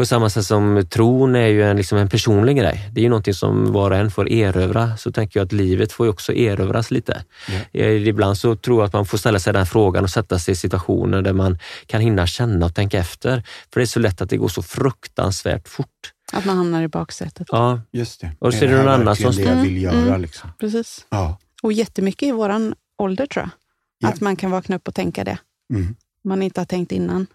På 0.00 0.06
samma 0.06 0.30
sätt 0.30 0.46
som 0.46 0.86
tron 0.90 1.36
är 1.36 1.46
ju 1.46 1.62
en, 1.62 1.76
liksom 1.76 1.98
en 1.98 2.08
personlig 2.08 2.56
grej. 2.56 2.90
Det 2.92 3.00
är 3.00 3.02
ju 3.02 3.08
någonting 3.08 3.34
som 3.34 3.72
var 3.72 3.90
och 3.90 3.96
en 3.96 4.10
får 4.10 4.28
erövra. 4.32 4.96
Så 4.96 5.12
tänker 5.12 5.40
jag 5.40 5.46
att 5.46 5.52
livet 5.52 5.92
får 5.92 6.06
ju 6.06 6.10
också 6.10 6.32
erövras 6.32 6.90
lite. 6.90 7.24
Eh, 7.72 7.86
Ibland 8.08 8.38
så 8.38 8.56
tror 8.56 8.80
jag 8.80 8.86
att 8.86 8.92
man 8.92 9.06
får 9.06 9.18
ställa 9.18 9.38
sig 9.38 9.52
den 9.52 9.66
frågan 9.66 10.04
och 10.04 10.10
sätta 10.10 10.38
sig 10.38 10.52
i 10.52 10.56
situationer 10.56 11.22
där 11.22 11.32
man 11.32 11.58
kan 11.86 12.00
hinna 12.00 12.26
känna 12.26 12.66
och 12.66 12.74
tänka 12.74 12.98
efter. 12.98 13.42
För 13.72 13.80
det 13.80 13.84
är 13.84 13.86
så 13.86 14.00
lätt 14.00 14.20
att 14.20 14.30
det 14.30 14.36
går 14.36 14.48
så 14.48 14.62
fruktansvärt 14.62 15.68
fort. 15.68 16.12
Att 16.32 16.44
man 16.44 16.56
hamnar 16.56 16.82
i 16.82 16.88
baksätet. 16.88 17.46
Ja, 17.50 17.80
Just 17.92 18.20
det. 18.20 18.32
Och 18.38 18.54
så 18.54 18.64
är 18.64 18.68
det 18.68 18.76
här 18.76 18.84
någon 18.84 18.92
annan 19.00 19.16
som- 19.16 19.32
det 19.36 19.42
jag 19.42 19.52
Mm, 19.52 19.64
vill 19.64 19.82
göra. 19.82 19.94
mm. 19.94 20.20
Liksom. 20.20 20.50
Precis. 20.60 21.06
Ja. 21.08 21.38
Och 21.62 21.72
jättemycket 21.72 22.28
i 22.28 22.32
våran 22.32 22.74
ålder 22.98 23.26
tror 23.26 23.42
jag. 23.42 23.50
Ja. 23.98 24.08
Att 24.14 24.20
man 24.20 24.36
kan 24.36 24.50
vakna 24.50 24.76
upp 24.76 24.88
och 24.88 24.94
tänka 24.94 25.24
det. 25.24 25.38
Mm. 25.74 25.96
Man 26.24 26.42
inte 26.42 26.60
har 26.60 26.66
tänkt 26.66 26.92
innan. 26.92 27.26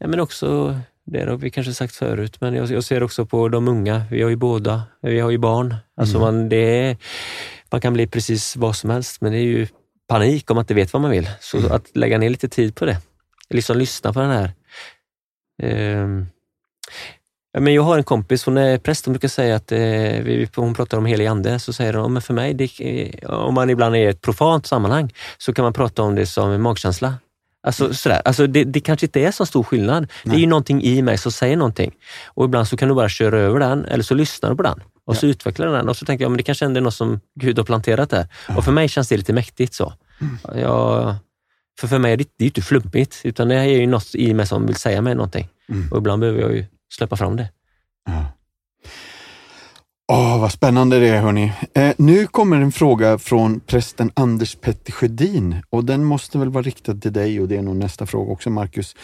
Nej, 0.00 0.10
men 0.10 0.20
också, 0.20 0.78
det 1.06 1.24
har 1.30 1.36
vi 1.36 1.50
kanske 1.50 1.74
sagt 1.74 1.94
förut, 1.96 2.40
men 2.40 2.54
jag, 2.54 2.70
jag 2.70 2.84
ser 2.84 3.02
också 3.02 3.26
på 3.26 3.48
de 3.48 3.68
unga. 3.68 4.02
Vi 4.10 4.22
har 4.22 4.30
ju 4.30 4.36
båda, 4.36 4.82
vi 5.02 5.20
har 5.20 5.30
ju 5.30 5.38
barn. 5.38 5.74
Alltså 5.96 6.16
Mm. 6.16 6.26
man, 6.34 6.48
det 6.48 6.56
är, 6.56 6.96
man 7.70 7.80
kan 7.80 7.92
bli 7.92 8.06
precis 8.06 8.56
vad 8.56 8.76
som 8.76 8.90
helst, 8.90 9.20
men 9.20 9.32
det 9.32 9.38
är 9.38 9.42
ju 9.42 9.66
panik 10.08 10.50
om 10.50 10.54
man 10.54 10.62
inte 10.62 10.74
vet 10.74 10.92
vad 10.92 11.02
man 11.02 11.10
vill. 11.10 11.30
Så 11.40 11.58
Mm. 11.58 11.72
att 11.72 11.96
lägga 11.96 12.18
ner 12.18 12.30
lite 12.30 12.48
tid 12.48 12.74
på 12.74 12.84
det. 12.84 12.96
Liksom 13.50 13.78
lyssna 13.78 14.12
på 14.12 14.20
den 14.20 14.30
här. 14.30 14.52
Ja, 17.54 17.60
men 17.60 17.74
jag 17.74 17.82
har 17.82 17.98
en 17.98 18.04
kompis, 18.04 18.44
hon 18.44 18.56
är 18.56 18.78
präst, 18.78 19.06
hon 19.06 19.12
brukar 19.12 19.28
säga 19.28 19.56
att 19.56 19.72
eh, 19.72 19.78
vi, 19.78 20.48
hon 20.56 20.74
pratar 20.74 20.98
om 20.98 21.06
helig 21.06 21.26
ande, 21.26 21.58
så 21.58 21.72
säger 21.72 21.94
hon, 21.94 22.12
men 22.12 22.22
för 22.22 22.34
mig, 22.34 22.54
det, 22.54 22.70
eh, 22.80 23.30
om 23.30 23.54
man 23.54 23.70
ibland 23.70 23.94
är 23.96 23.98
i 23.98 24.06
ett 24.06 24.20
profant 24.20 24.66
sammanhang, 24.66 25.12
så 25.38 25.52
kan 25.52 25.62
man 25.62 25.72
prata 25.72 26.02
om 26.02 26.14
det 26.14 26.26
som 26.26 26.50
en 26.50 26.60
magkänsla. 26.62 27.14
Alltså, 27.62 27.94
sådär. 27.94 28.22
Alltså, 28.24 28.46
det, 28.46 28.64
det 28.64 28.80
kanske 28.80 29.06
inte 29.06 29.20
är 29.20 29.30
så 29.30 29.46
stor 29.46 29.62
skillnad. 29.62 30.08
Det 30.24 30.28
är 30.28 30.32
Nej. 30.32 30.40
ju 30.40 30.46
någonting 30.46 30.82
i 30.82 31.02
mig 31.02 31.18
som 31.18 31.32
säger 31.32 31.56
någonting. 31.56 31.92
Och 32.26 32.44
ibland 32.44 32.68
så 32.68 32.76
kan 32.76 32.88
du 32.88 32.94
bara 32.94 33.08
köra 33.08 33.38
över 33.38 33.60
den, 33.60 33.84
eller 33.84 34.04
så 34.04 34.14
lyssnar 34.14 34.50
du 34.50 34.56
på 34.56 34.62
den. 34.62 34.80
Och 35.04 35.16
så 35.16 35.26
utvecklar 35.26 35.66
du 35.66 35.72
den 35.72 35.88
och 35.88 35.96
så 35.96 36.04
tänker 36.04 36.24
jag, 36.24 36.30
men 36.30 36.36
det 36.36 36.42
kanske 36.42 36.64
ändå 36.64 36.78
är 36.78 36.82
något 36.82 36.94
som 36.94 37.20
Gud 37.40 37.58
har 37.58 37.64
planterat 37.64 38.10
där. 38.10 38.28
Ja. 38.48 38.56
Och 38.56 38.64
för 38.64 38.72
mig 38.72 38.88
känns 38.88 39.08
det 39.08 39.16
lite 39.16 39.32
mäktigt 39.32 39.74
så. 39.74 39.92
Jag, 40.54 41.14
för 41.80 41.88
för 41.88 41.98
mig 41.98 42.12
är 42.12 42.16
det, 42.16 42.24
det 42.24 42.42
är 42.42 42.46
ju 42.46 42.48
inte 42.48 42.62
flummigt, 42.62 43.20
utan 43.24 43.48
det 43.48 43.54
är 43.54 43.64
ju 43.64 43.86
något 43.86 44.14
i 44.14 44.34
mig 44.34 44.46
som 44.46 44.66
vill 44.66 44.76
säga 44.76 45.02
mig 45.02 45.14
någonting. 45.14 45.48
Mm. 45.68 45.88
Och 45.92 45.98
ibland 45.98 46.20
behöver 46.20 46.40
jag 46.40 46.52
ju 46.52 46.64
släppa 46.94 47.16
fram 47.16 47.36
det. 47.36 47.48
Ja. 48.06 48.24
Åh, 50.14 50.40
vad 50.40 50.52
spännande 50.52 51.00
det 51.00 51.08
är 51.08 51.20
hörni. 51.20 51.52
Eh, 51.74 51.94
nu 51.98 52.26
kommer 52.26 52.56
en 52.60 52.72
fråga 52.72 53.18
från 53.18 53.60
prästen 53.60 54.10
Anders 54.14 54.54
Petter 54.54 54.92
Sjödin 54.92 55.56
och 55.70 55.84
den 55.84 56.04
måste 56.04 56.38
väl 56.38 56.48
vara 56.48 56.62
riktad 56.62 56.94
till 56.94 57.12
dig 57.12 57.40
och 57.40 57.48
det 57.48 57.56
är 57.56 57.62
nog 57.62 57.76
nästa 57.76 58.06
fråga 58.06 58.32
också 58.32 58.50
Marcus. 58.50 58.96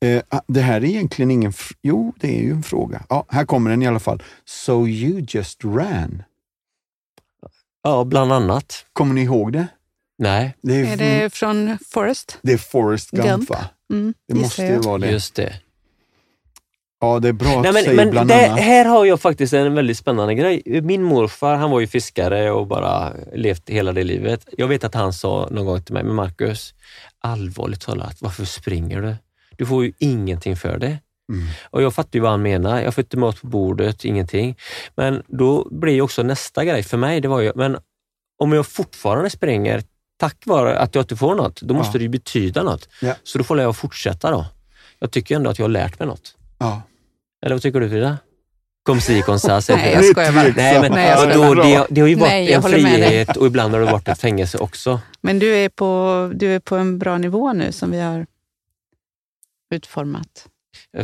Eh, 0.00 0.22
ah, 0.28 0.40
det 0.48 0.60
här 0.60 0.76
är 0.80 0.84
egentligen 0.84 1.30
ingen, 1.30 1.52
jo 1.82 2.14
det 2.20 2.38
är 2.38 2.42
ju 2.42 2.50
en 2.50 2.62
fråga. 2.62 3.02
Ja, 3.08 3.26
här 3.28 3.44
kommer 3.44 3.70
den 3.70 3.82
i 3.82 3.86
alla 3.86 3.98
fall. 4.00 4.22
So 4.44 4.86
you 4.88 5.26
just 5.28 5.64
ran. 5.64 6.22
Ja, 7.82 8.04
bland 8.04 8.32
annat. 8.32 8.86
Kommer 8.92 9.14
ni 9.14 9.22
ihåg 9.22 9.52
det? 9.52 9.66
Nej, 10.18 10.56
Det 10.62 10.74
är, 10.80 10.92
Är 10.92 10.96
det 10.96 11.34
från 11.34 11.78
Forrest? 11.90 12.38
det 12.42 12.52
är 12.52 12.58
Forrest 12.58 13.10
Gump, 13.10 13.26
Gump? 13.26 13.50
va? 13.50 13.58
Mm, 13.92 14.14
Det 14.28 14.34
måste 14.34 14.62
ju 14.62 14.78
vara 14.78 14.98
det. 14.98 15.10
just 15.10 15.34
det. 15.34 15.54
Ja, 17.04 17.18
det 17.20 17.28
är 17.28 17.32
bra 17.32 17.48
att 17.48 17.62
Nej, 17.62 17.62
du 17.62 17.72
men, 17.72 17.84
säger 17.84 17.96
men 17.96 18.10
bland 18.10 18.28
det, 18.28 18.46
annat. 18.48 18.60
här 18.60 18.84
har 18.84 19.04
jag 19.04 19.20
faktiskt 19.20 19.52
en 19.52 19.74
väldigt 19.74 19.98
spännande 19.98 20.34
grej. 20.34 20.62
Min 20.82 21.02
morfar 21.02 21.54
han 21.56 21.70
var 21.70 21.80
ju 21.80 21.86
fiskare 21.86 22.50
och 22.50 22.66
bara 22.66 23.12
levt 23.34 23.68
hela 23.68 23.92
det 23.92 24.04
livet. 24.04 24.48
Jag 24.58 24.68
vet 24.68 24.84
att 24.84 24.94
han 24.94 25.12
sa 25.12 25.48
någon 25.50 25.66
gång 25.66 25.82
till 25.82 25.94
mig, 25.94 26.02
men 26.04 26.14
Marcus, 26.14 26.74
allvarligt 27.18 27.80
talat, 27.80 28.16
varför 28.20 28.44
springer 28.44 29.02
du? 29.02 29.14
Du 29.56 29.66
får 29.66 29.84
ju 29.84 29.92
ingenting 29.98 30.56
för 30.56 30.78
det. 30.78 30.98
Mm. 31.32 31.46
Och 31.70 31.82
jag 31.82 31.94
fattar 31.94 32.10
ju 32.12 32.20
vad 32.20 32.30
han 32.30 32.42
menar. 32.42 32.82
Jag 32.82 32.94
får 32.94 33.02
inte 33.04 33.16
mat 33.16 33.40
på 33.40 33.46
bordet, 33.46 34.04
ingenting. 34.04 34.56
Men 34.96 35.22
då 35.26 35.68
blir 35.70 35.92
ju 35.92 36.00
också 36.00 36.22
nästa 36.22 36.64
grej 36.64 36.82
för 36.82 36.96
mig, 36.96 37.20
det 37.20 37.28
var 37.28 37.40
ju, 37.40 37.52
men 37.54 37.76
om 38.38 38.52
jag 38.52 38.66
fortfarande 38.66 39.30
springer 39.30 39.82
tack 40.20 40.36
vare 40.46 40.78
att 40.78 40.94
jag 40.94 41.02
inte 41.02 41.16
får 41.16 41.34
något, 41.34 41.60
då 41.60 41.74
måste 41.74 41.96
Ja. 41.96 41.98
det 41.98 42.02
ju 42.02 42.08
betyda 42.08 42.62
något. 42.62 42.88
Ja. 43.02 43.14
Så 43.22 43.38
då 43.38 43.44
får 43.44 43.60
jag 43.60 43.76
fortsätta 43.76 44.30
då. 44.30 44.46
Jag 44.98 45.10
tycker 45.10 45.36
ändå 45.36 45.50
att 45.50 45.58
jag 45.58 45.64
har 45.64 45.70
lärt 45.70 45.98
mig 45.98 46.08
något. 46.08 46.34
Ja. 46.58 46.82
Eller 47.44 47.54
vad 47.54 47.62
tycker 47.62 47.80
du 47.80 47.88
Frida? 47.88 48.18
Kom 48.82 49.00
si, 49.00 49.22
kom 49.22 49.40
sa, 49.40 49.60
Nej, 49.68 49.92
jag 49.92 50.04
skojar 50.04 50.32
bara. 50.32 50.42
Nej, 50.56 50.80
men 50.80 50.92
Nej, 50.92 51.08
jag 51.08 51.18
skojar 51.18 51.54
då, 51.54 51.62
det, 51.62 51.86
det 51.90 52.00
har 52.00 52.08
ju 52.08 52.14
varit 52.14 52.30
Nej, 52.30 52.52
en 52.52 52.62
frihet 52.62 53.36
och 53.36 53.46
ibland 53.46 53.74
har 53.74 53.80
det 53.80 53.86
varit 53.86 54.08
ett 54.08 54.20
fängelse 54.20 54.58
också. 54.58 55.00
Men 55.20 55.38
du 55.38 55.56
är, 55.56 55.68
på, 55.68 56.30
du 56.34 56.54
är 56.54 56.60
på 56.60 56.76
en 56.76 56.98
bra 56.98 57.18
nivå 57.18 57.52
nu 57.52 57.72
som 57.72 57.90
vi 57.90 58.00
har 58.00 58.26
utformat. 59.74 60.48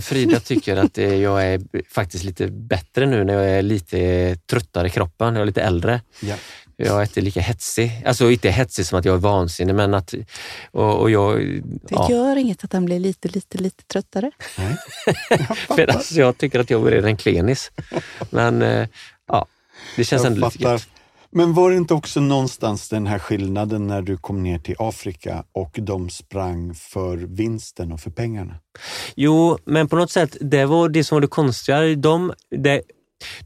Frida 0.01 0.41
tycker 0.45 0.77
att 0.77 0.97
jag 0.97 1.47
är 1.47 1.61
faktiskt 1.95 2.25
lite 2.25 2.47
bättre 2.47 3.07
nu 3.07 3.25
när 3.25 3.35
jag 3.35 3.51
är 3.51 3.63
lite 3.63 4.37
tröttare 4.47 4.87
i 4.87 4.91
kroppen, 4.91 5.35
jag 5.35 5.43
är 5.43 5.47
lite 5.47 5.63
äldre. 5.63 6.01
Ja. 6.21 6.35
Jag 6.85 6.97
är 6.99 7.03
inte 7.03 7.21
lika 7.21 7.41
hetsig. 7.41 8.03
Alltså 8.07 8.31
inte 8.31 8.51
hetsig 8.51 8.87
som 8.87 8.99
att 8.99 9.05
jag 9.05 9.15
är 9.15 9.19
vansinnig, 9.19 9.75
men 9.75 9.95
att... 9.95 10.15
Och, 10.71 11.01
och 11.01 11.11
jag, 11.11 11.39
Det 11.65 11.95
ja, 11.95 12.11
gör 12.11 12.37
inget 12.37 12.65
att 12.65 12.73
han 12.73 12.85
blir 12.85 12.99
lite, 13.01 13.29
lite, 13.29 13.59
lite 13.59 13.85
tröttare. 13.85 14.31
Nej. 14.59 14.77
Jag 15.31 15.59
fattar. 15.59 15.75
för 15.75 15.87
alltså, 15.91 16.15
jag 16.15 16.39
tycker 16.39 16.61
att 16.61 16.71
jag 16.71 16.93
är 16.93 17.03
en 17.03 17.17
klenis. 17.17 17.71
Men 18.31 18.63
eh, 18.63 18.89
ja, 19.29 19.47
det 19.97 20.05
känns 20.05 20.23
Jag 20.23 20.33
ändå 20.33 20.47
lite 20.47 20.59
fattar. 20.59 20.73
gött. 20.73 20.89
Men 21.33 21.55
var 21.55 21.71
det 21.71 21.77
inte 21.77 21.95
också 21.95 22.21
någonstans 22.21 22.89
den 22.89 23.07
här 23.07 23.19
skillnaden 23.19 23.87
när 23.87 24.03
du 24.03 24.17
kom 24.17 24.43
ner 24.43 24.59
till 24.59 24.75
Afrika 24.79 25.45
och 25.53 25.79
de 25.83 26.11
sprang 26.11 26.75
för 26.75 27.17
vinsten 27.17 27.93
och 27.93 28.01
för 28.01 28.11
pengarna? 28.11 28.55
Jo, 29.15 29.59
men 29.65 29.89
på 29.89 29.97
något 29.97 30.11
sätt, 30.11 30.37
det 30.41 30.65
var 30.67 30.89
det 30.89 31.05
som 31.05 31.17
var 31.17 31.21
det 31.21 31.27
konstiga. 31.27 31.97
De, 31.97 32.33
det, 32.51 32.83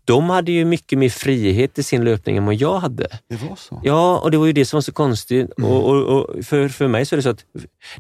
de 0.05 0.31
hade 0.31 0.53
ju 0.53 0.65
mycket 0.65 0.99
mer 0.99 1.09
frihet 1.09 1.79
i 1.79 1.83
sin 1.83 2.05
löpning 2.05 2.37
än 2.37 2.47
vad 2.47 2.55
jag 2.55 2.79
hade. 2.79 3.07
Det 3.29 3.37
var 3.49 3.57
så? 3.57 3.81
Ja, 3.85 4.19
och 4.19 4.31
det 4.31 4.39
var 4.39 4.47
ju 4.47 4.53
det 4.53 4.65
som 4.65 4.77
var 4.77 4.83
så 4.83 4.93
konstigt. 4.93 5.51
Mm. 5.59 5.71
Och, 5.71 5.91
och, 5.91 6.21
och 6.21 6.45
för, 6.45 6.69
för 6.69 6.89
mig 6.89 7.07
så 7.07 7.15
är 7.15 7.17
det 7.17 7.23
så 7.23 7.31
att 7.31 7.45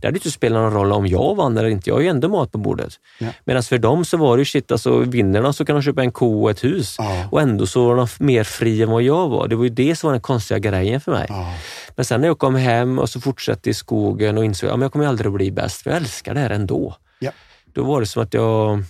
det 0.01 0.07
hade 0.07 0.17
inte 0.17 0.31
spelat 0.31 0.63
någon 0.63 0.73
roll 0.73 0.93
om 0.93 1.07
jag 1.07 1.35
vann 1.35 1.59
eller 1.59 1.69
inte. 1.69 1.91
Jag 1.91 1.97
har 1.97 2.03
ju 2.03 2.09
ändå 2.09 2.29
mat 2.29 2.53
på 2.53 2.59
bordet. 2.59 2.93
Ja. 3.19 3.27
Medan 3.45 3.63
för 3.63 3.79
dem 3.79 4.05
så 4.05 4.17
var 4.17 4.37
det 4.37 4.41
ju 4.41 4.45
shit, 4.45 4.73
alltså 4.73 4.99
vinner 4.99 5.43
de 5.43 5.55
så 5.55 5.65
kan 5.65 5.77
de 5.77 5.83
köpa 5.83 6.03
en 6.03 6.13
ko 6.13 6.43
och 6.43 6.51
ett 6.51 6.65
hus. 6.65 6.97
Ja. 6.99 7.29
Och 7.31 7.41
ändå 7.41 7.67
så 7.67 7.85
var 7.85 7.97
de 7.97 8.09
mer 8.19 8.45
fri 8.45 8.83
än 8.83 8.91
vad 8.91 9.03
jag 9.03 9.29
var. 9.29 9.49
Det 9.49 9.57
var 9.57 9.65
ju 9.65 9.71
det 9.71 9.97
som 9.97 10.09
var 10.09 10.13
den 10.13 10.23
konstiga 10.23 10.59
grejen 10.59 11.01
för 11.01 11.13
mig. 11.13 11.27
Ja. 11.29 11.55
Men 11.97 12.05
sen 12.05 12.21
när 12.21 12.29
jag 12.29 12.39
kom 12.39 12.55
hem 12.55 12.99
och 12.99 13.11
så 13.11 13.21
fortsatte 13.21 13.71
i 13.71 13.75
skogen 13.75 14.39
och 14.39 14.45
insåg 14.45 14.71
att 14.71 14.81
jag 14.81 14.93
kommer 14.93 15.07
aldrig 15.07 15.27
att 15.27 15.35
bli 15.35 15.51
bäst, 15.51 15.83
för 15.83 15.91
jag 15.91 15.97
älskar 15.97 16.35
det 16.35 16.41
här 16.41 16.51
ändå. 16.51 16.97
Ja. 17.19 17.31
Då 17.73 17.85
var 17.85 18.01
det 18.01 18.07
som 18.07 18.23
att 18.23 18.35
jag, 18.35 18.83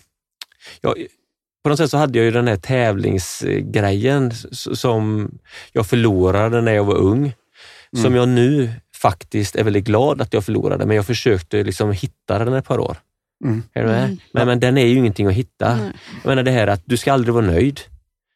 jag... 0.80 0.94
På 1.64 1.68
något 1.70 1.78
sätt 1.78 1.90
så 1.90 1.96
hade 1.96 2.18
jag 2.18 2.24
ju 2.24 2.30
den 2.30 2.48
här 2.48 2.56
tävlingsgrejen 2.56 4.32
som 4.52 5.30
jag 5.72 5.86
förlorade 5.86 6.60
när 6.60 6.72
jag 6.72 6.84
var 6.84 6.94
ung. 6.94 7.32
Som 7.92 8.04
Mm. 8.06 8.14
jag 8.16 8.28
nu 8.28 8.70
faktiskt 8.96 9.56
är 9.56 9.64
väldigt 9.64 9.84
glad 9.84 10.22
att 10.22 10.32
jag 10.34 10.44
förlorade, 10.44 10.86
men 10.86 10.96
jag 10.96 11.06
försökte 11.06 11.64
liksom 11.64 11.92
hitta 11.92 12.38
den 12.44 12.54
ett 12.54 12.64
par 12.64 12.78
år. 12.78 12.96
Mm. 13.44 13.62
Är 13.72 13.82
du 13.82 13.88
med? 13.88 14.04
Mm. 14.04 14.16
Men, 14.32 14.46
men 14.46 14.60
den 14.60 14.78
är 14.78 14.86
ju 14.86 14.96
ingenting 14.96 15.26
att 15.26 15.32
hitta. 15.32 15.76
Nej. 15.76 15.92
Jag 16.22 16.28
menar 16.30 16.42
det 16.42 16.50
här 16.50 16.66
att 16.66 16.82
du 16.84 16.96
ska 16.96 17.12
aldrig 17.12 17.34
vara 17.34 17.46
nöjd. 17.46 17.80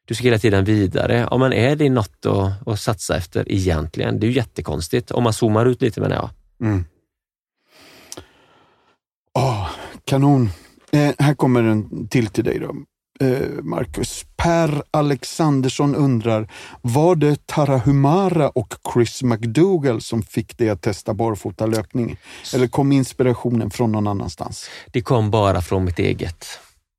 Du 0.04 0.14
ska 0.14 0.24
hela 0.24 0.38
tiden 0.38 0.64
vidare. 0.64 1.28
Ja, 1.30 1.38
men 1.38 1.52
är 1.52 1.76
det 1.76 1.90
något 1.90 2.26
att, 2.26 2.68
att 2.68 2.80
satsa 2.80 3.16
efter 3.16 3.52
egentligen? 3.52 4.20
Det 4.20 4.26
är 4.26 4.28
ju 4.28 4.34
jättekonstigt. 4.34 5.10
Om 5.10 5.22
man 5.24 5.32
zoomar 5.32 5.66
ut 5.66 5.82
lite 5.82 6.00
menar 6.00 6.16
jag. 6.16 6.30
Mm. 6.68 6.84
Åh, 9.34 9.70
kanon. 10.04 10.50
Eh, 10.92 11.10
här 11.18 11.34
kommer 11.34 11.62
en 11.62 12.08
till 12.08 12.26
till 12.26 12.44
dig 12.44 12.58
då. 12.58 12.74
Eh, 13.20 13.62
Marcus. 13.62 14.24
Per 14.36 14.82
Alexandersson 14.90 15.94
undrar, 15.94 16.48
var 16.82 17.16
det 17.16 17.46
Tarahumara 17.46 18.48
och 18.48 18.74
Chris 18.94 19.22
McDougall 19.22 20.00
som 20.00 20.22
fick 20.22 20.58
dig 20.58 20.70
att 20.70 20.82
testa 20.82 21.14
barfotalöpning? 21.14 22.16
Eller 22.54 22.68
kom 22.68 22.92
inspirationen 22.92 23.70
från 23.70 23.92
någon 23.92 24.06
annanstans? 24.06 24.70
Det 24.86 25.00
kom 25.00 25.30
bara 25.30 25.62
från 25.62 25.84
mitt 25.84 25.98
eget. 25.98 26.46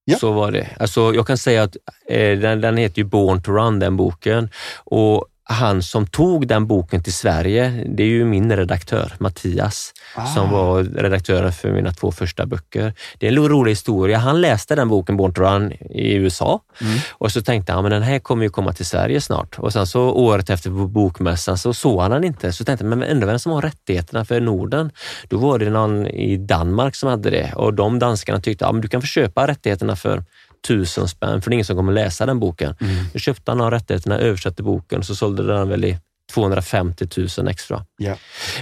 Ja. 0.06 0.18
Så 0.18 0.32
var 0.32 0.52
det. 0.52 0.70
Alltså, 0.80 1.14
jag 1.14 1.28
kan 1.28 1.38
säga 1.38 1.64
att 1.64 1.78
eh, 2.10 2.38
den, 2.40 2.62
den 2.62 2.78
heter 2.78 2.98
ju 2.98 3.04
Born 3.04 3.42
to 3.42 3.52
Run, 3.52 3.80
den 3.80 3.98
boken. 3.98 4.50
Och 4.84 5.26
han 5.52 5.84
som 5.84 6.08
tog 6.08 6.48
den 6.48 6.68
boken 6.68 7.04
till 7.04 7.14
Sverige, 7.14 7.84
det 7.88 8.04
är 8.04 8.08
ju 8.08 8.26
min 8.26 8.56
redaktör 8.56 9.14
Mattias, 9.20 9.94
som 10.36 10.46
Ah. 10.48 10.52
var 10.52 10.84
redaktören 10.84 11.52
för 11.54 11.72
mina 11.72 11.92
två 11.92 12.12
första 12.12 12.46
böcker. 12.46 12.94
Det 13.18 13.28
är 13.28 13.32
en 13.38 13.48
rolig 13.50 13.72
historia. 13.72 14.18
Han 14.18 14.42
läste 14.42 14.76
den 14.76 14.88
boken, 14.90 15.18
Born 15.18 15.34
to 15.34 15.42
Run, 15.42 15.72
i 15.90 16.14
USA 16.14 16.62
Mm. 16.82 16.98
och 17.12 17.32
så 17.32 17.42
tänkte 17.42 17.74
han, 17.74 17.84
men 17.84 17.92
den 17.92 18.04
här 18.04 18.20
kommer 18.20 18.44
ju 18.44 18.50
komma 18.50 18.74
till 18.74 18.86
Sverige 18.86 19.22
snart. 19.22 19.60
Och 19.60 19.74
sen 19.74 19.88
så 19.88 20.02
året 20.02 20.50
efter 20.50 20.70
bokmässan 20.70 21.58
så 21.58 21.74
såg 21.74 22.02
han 22.02 22.12
den 22.12 22.24
inte. 22.24 22.54
Så 22.54 22.64
tänkte 22.66 22.86
jag, 22.86 22.98
men 22.98 23.10
undrar 23.10 23.28
vem 23.28 23.40
som 23.40 23.52
har 23.52 23.62
rättigheterna 23.62 24.26
för 24.26 24.42
Norden? 24.42 24.92
Då 25.30 25.38
var 25.38 25.60
det 25.60 25.70
någon 25.70 26.08
i 26.08 26.38
Danmark 26.38 26.96
som 26.96 27.10
hade 27.10 27.30
det 27.30 27.54
och 27.56 27.74
de 27.74 28.00
danskarna 28.00 28.40
tyckte, 28.42 28.66
ja 28.66 28.72
men 28.72 28.82
du 28.82 28.88
kan 28.88 29.02
få 29.02 29.08
köpa 29.08 29.48
rättigheterna 29.48 29.96
för 29.96 30.24
tusen 30.68 31.08
spänn, 31.08 31.42
för 31.42 31.50
det 31.50 31.54
är 31.54 31.56
ingen 31.56 31.66
som 31.66 31.76
kommer 31.76 31.94
läsa 31.94 32.26
den 32.26 32.40
boken. 32.40 32.76
Mm. 32.82 33.06
Då 33.14 33.20
köpte 33.20 33.52
han 33.52 33.58
de 33.58 33.72
rättigheterna, 33.72 34.18
översatte 34.18 34.64
boken 34.64 35.00
och 35.00 35.06
så 35.06 35.16
sålde 35.16 35.44
den 35.44 35.70
väl 35.70 35.86
i 35.86 35.98
250 36.34 37.08
000 37.38 37.48
extra. 37.48 37.86
Ja. 37.98 38.16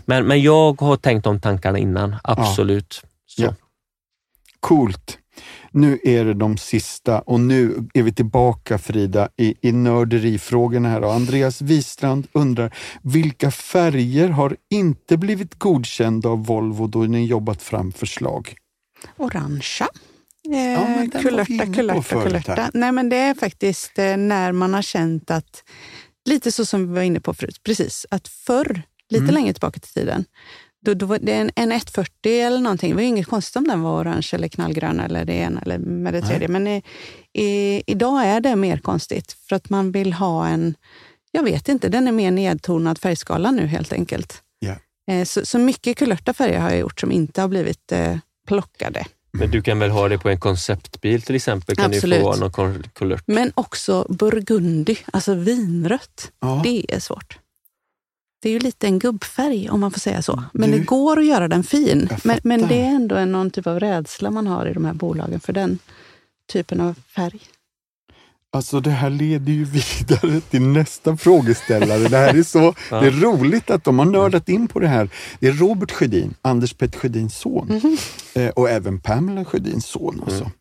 Men, 0.05 0.25
men 0.25 0.41
jag 0.41 0.81
har 0.81 0.97
tänkt 0.97 1.23
de 1.23 1.39
tankarna 1.39 1.77
innan, 1.77 2.15
absolut. 2.23 3.01
Så. 3.25 3.41
Ja. 3.43 3.55
Coolt. 4.59 5.17
Nu 5.71 5.99
är 6.03 6.25
det 6.25 6.33
de 6.33 6.57
sista 6.57 7.19
och 7.19 7.39
nu 7.39 7.87
är 7.93 8.03
vi 8.03 8.13
tillbaka 8.13 8.77
Frida 8.77 9.29
i, 9.37 9.55
i 9.61 9.71
nörderifrågorna 9.71 10.89
här. 10.89 11.03
Och 11.03 11.13
Andreas 11.13 11.61
Wistrand 11.61 12.27
undrar, 12.31 12.75
vilka 13.01 13.51
färger 13.51 14.29
har 14.29 14.55
inte 14.69 15.17
blivit 15.17 15.59
godkända 15.59 16.29
av 16.29 16.45
Volvo 16.45 16.87
då 16.87 16.99
ni 16.99 17.25
jobbat 17.25 17.61
fram 17.61 17.91
förslag? 17.91 18.55
Orangea. 19.17 19.87
Eh, 20.53 21.01
vi 21.01 21.09
kulörta, 21.09 21.65
kulörta, 21.73 22.23
kulörta. 22.23 22.69
Nej, 22.73 22.91
men 22.91 23.09
det 23.09 23.15
är 23.17 23.33
faktiskt 23.33 23.99
eh, 23.99 24.17
när 24.17 24.51
man 24.51 24.73
har 24.73 24.81
känt 24.81 25.31
att, 25.31 25.63
lite 26.29 26.51
så 26.51 26.65
som 26.65 26.87
vi 26.87 26.93
var 26.95 27.01
inne 27.01 27.19
på 27.19 27.33
förut, 27.33 27.63
precis, 27.63 28.05
att 28.09 28.27
förr, 28.27 28.81
lite 29.09 29.23
Mm. 29.23 29.35
längre 29.35 29.53
tillbaka 29.53 29.79
till 29.79 29.91
tiden, 29.93 30.25
då, 30.85 30.93
då 30.93 31.05
var 31.05 31.19
det 31.21 31.33
en, 31.33 31.51
en 31.55 31.71
140 31.71 32.31
eller 32.31 32.59
någonting. 32.59 32.89
Det 32.89 32.95
var 32.95 33.01
ju 33.01 33.07
inget 33.07 33.27
konstigt 33.27 33.55
om 33.55 33.63
den 33.67 33.81
var 33.81 34.01
orange 34.01 34.29
eller 34.33 34.47
knallgrön 34.47 34.99
eller 34.99 35.25
det 35.25 35.33
ena 35.33 35.61
eller 35.61 35.77
med 35.77 36.13
det 36.13 36.21
tredje. 36.21 36.47
Men 36.47 36.67
i, 36.67 36.81
i, 37.33 37.83
idag 37.87 38.25
är 38.25 38.39
det 38.41 38.55
mer 38.55 38.77
konstigt 38.77 39.31
för 39.49 39.55
att 39.55 39.69
man 39.69 39.91
vill 39.91 40.13
ha 40.13 40.47
en, 40.47 40.75
jag 41.31 41.43
vet 41.43 41.69
inte, 41.69 41.89
den 41.89 42.07
är 42.07 42.11
mer 42.11 42.31
nedtonad 42.31 42.97
färgskala 42.97 43.51
nu 43.51 43.67
helt 43.67 43.93
enkelt. 43.93 44.41
Ja. 44.59 44.75
Eh, 45.13 45.25
Så, 45.25 45.45
så 45.45 45.59
mycket 45.59 45.97
kulörta 45.97 46.33
färger 46.33 46.59
har 46.59 46.69
jag 46.69 46.79
gjort 46.79 46.99
som 46.99 47.11
inte 47.11 47.41
har 47.41 47.47
blivit 47.47 47.91
eh, 47.91 48.17
plockade. 48.47 49.05
Men 49.39 49.51
du 49.51 49.61
kan 49.61 49.79
väl 49.79 49.89
ha 49.91 50.09
det 50.09 50.17
på 50.17 50.29
en 50.29 50.39
konceptbil 50.39 51.21
till 51.21 51.35
exempel? 51.35 51.75
Kan 51.75 51.85
Absolut. 51.85 52.19
du 52.19 52.23
få 52.23 52.35
någon 52.35 52.83
kulört? 52.93 53.23
Men 53.25 53.51
också 53.55 54.05
burgundy, 54.09 54.95
alltså 55.13 55.33
vinrött. 55.33 56.31
Ja. 56.39 56.61
Det 56.63 56.85
är 56.93 56.99
svårt. 56.99 57.39
Det 58.41 58.49
är 58.49 58.53
ju 58.53 58.59
lite 58.59 58.87
en 58.87 58.99
gubbfärg 58.99 59.69
om 59.69 59.79
man 59.79 59.91
får 59.91 59.99
säga 59.99 60.21
så. 60.21 60.43
Men 60.53 60.71
Du- 60.71 60.77
det 60.79 60.83
går 60.85 61.19
att 61.19 61.25
göra 61.25 61.47
den 61.47 61.63
fin. 61.63 62.09
Men, 62.23 62.39
men 62.43 62.67
det 62.67 62.75
är 62.81 62.85
ändå 62.89 63.15
en, 63.15 63.31
någon 63.31 63.51
typ 63.51 63.67
av 63.67 63.79
rädsla 63.79 64.31
man 64.31 64.47
har 64.47 64.65
i 64.65 64.73
de 64.73 64.85
här 64.85 64.93
bolagen 64.93 65.39
för 65.39 65.53
den 65.53 65.79
typen 66.51 66.81
av 66.81 66.95
färg. 67.15 67.39
Alltså 68.53 68.79
det 68.79 68.89
här 68.89 69.09
leder 69.09 69.53
ju 69.53 69.65
vidare 69.99 70.41
till 70.41 70.61
nästa 70.61 71.17
frågeställare. 71.17 72.07
Det 72.07 72.17
här 72.17 72.33
är 72.37 72.43
så 72.43 72.59
Ja. 72.91 73.01
det 73.01 73.07
är 73.07 73.11
roligt 73.11 73.69
att 73.69 73.83
de 73.83 73.99
har 73.99 74.05
nördat 74.05 74.49
in 74.49 74.67
på 74.67 74.79
det 74.79 74.87
här. 74.87 75.09
Det 75.39 75.47
är 75.47 75.51
Robert 75.51 75.91
Sjödin, 75.91 76.33
Anders 76.41 76.73
Petter 76.73 76.99
Sjödins 76.99 77.37
son 77.37 77.97
eh, 78.33 78.49
och 78.49 78.69
även 78.69 78.99
Pamela 79.01 79.45
Sjödins 79.45 79.85
son. 79.85 80.21
Alltså. 80.25 80.51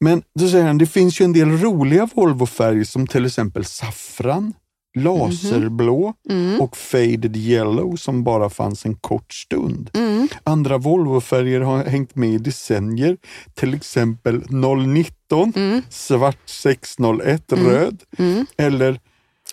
Men 0.00 0.22
då 0.38 0.48
säger 0.48 0.64
han, 0.66 0.78
det 0.78 0.86
finns 0.86 1.20
ju 1.20 1.24
en 1.24 1.32
del 1.32 1.50
roliga 1.50 2.08
Volvo-färger 2.14 2.84
som 2.84 3.06
till 3.06 3.26
exempel 3.26 3.64
saffran, 3.64 4.52
laserblå 4.96 6.14
Mm. 6.30 6.60
och 6.60 6.76
faded 6.76 7.36
yellow 7.36 7.96
som 7.96 8.24
bara 8.24 8.50
fanns 8.50 8.86
en 8.86 8.94
kort 8.94 9.32
stund. 9.34 9.90
Mm. 9.94 10.28
Andra 10.44 10.78
Volvo-färger 10.78 11.60
har 11.60 11.84
hängt 11.84 12.14
med 12.16 12.30
i 12.30 12.38
decennier, 12.38 13.16
till 13.54 13.74
exempel 13.74 14.42
019, 14.50 15.52
Mm. 15.56 15.82
svart 15.90 16.38
601 16.48 17.52
röd 17.52 18.02
Mm. 18.18 18.46
eller 18.56 19.00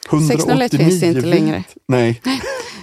601 0.10 0.40
189 0.40 0.78
finns 0.90 1.00
det 1.02 1.08
inte 1.08 1.22
längre. 1.28 1.64
Nej, 1.88 2.22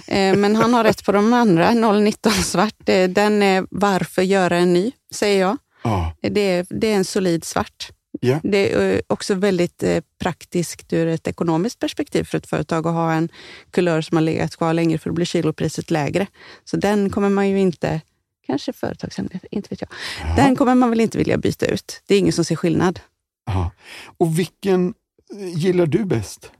Eh, 0.07 0.35
Men 0.35 0.55
han 0.55 0.73
har 0.73 0.83
rätt 0.83 1.05
på 1.05 1.11
de 1.11 1.33
andra. 1.33 1.73
019 1.73 2.31
svart, 2.31 2.89
eh, 2.89 3.09
den 3.09 3.43
är 3.43 3.65
varför 3.71 4.21
göra 4.21 4.57
en 4.57 4.73
ny, 4.73 4.91
säger 5.15 5.41
jag. 5.41 5.57
ja, 5.83 6.13
Det 6.21 6.41
är, 6.51 6.65
det 6.69 6.87
är 6.91 6.95
en 6.95 7.05
solid 7.05 7.43
svart. 7.43 7.89
Ja. 8.23 8.39
Det 8.43 8.73
är 8.73 8.93
eh, 8.93 8.99
också 9.07 9.33
väldigt 9.35 9.83
eh, 9.83 10.03
praktiskt 10.19 10.93
ur 10.93 11.07
ett 11.07 11.27
ekonomiskt 11.27 11.79
perspektiv 11.79 12.23
för 12.23 12.37
ett 12.37 12.47
företag 12.47 12.87
att 12.87 12.93
ha 12.93 13.13
en 13.13 13.29
kulör 13.71 14.01
som 14.01 14.17
har 14.17 14.21
legat 14.21 14.55
kvar 14.55 14.73
längre 14.73 14.97
för 14.97 15.09
då 15.09 15.13
blir 15.13 15.25
kilopriset 15.25 15.91
lägre. 15.91 16.27
Så 16.65 16.77
den 16.77 17.09
kommer 17.09 17.29
man 17.29 17.49
ju 17.49 17.59
inte, 17.59 18.01
kanske 18.47 18.73
företagshemlighet, 18.73 19.45
inte 19.51 19.67
vet 19.69 19.81
jag. 19.81 19.89
Den 20.35 20.55
kommer 20.55 20.75
man 20.75 20.89
väl 20.89 21.01
inte 21.01 21.17
vilja 21.17 21.37
byta 21.37 21.65
ut. 21.65 22.01
Det 22.07 22.15
är 22.15 22.19
ingen 22.19 22.33
som 22.33 22.45
ser 22.45 22.55
skillnad. 22.55 22.99
ja. 23.45 23.71
Och 24.17 24.39
vilken 24.39 24.93
eh, 25.39 25.57
gillar 25.57 25.85
du 25.85 26.05
bäst? 26.05 26.51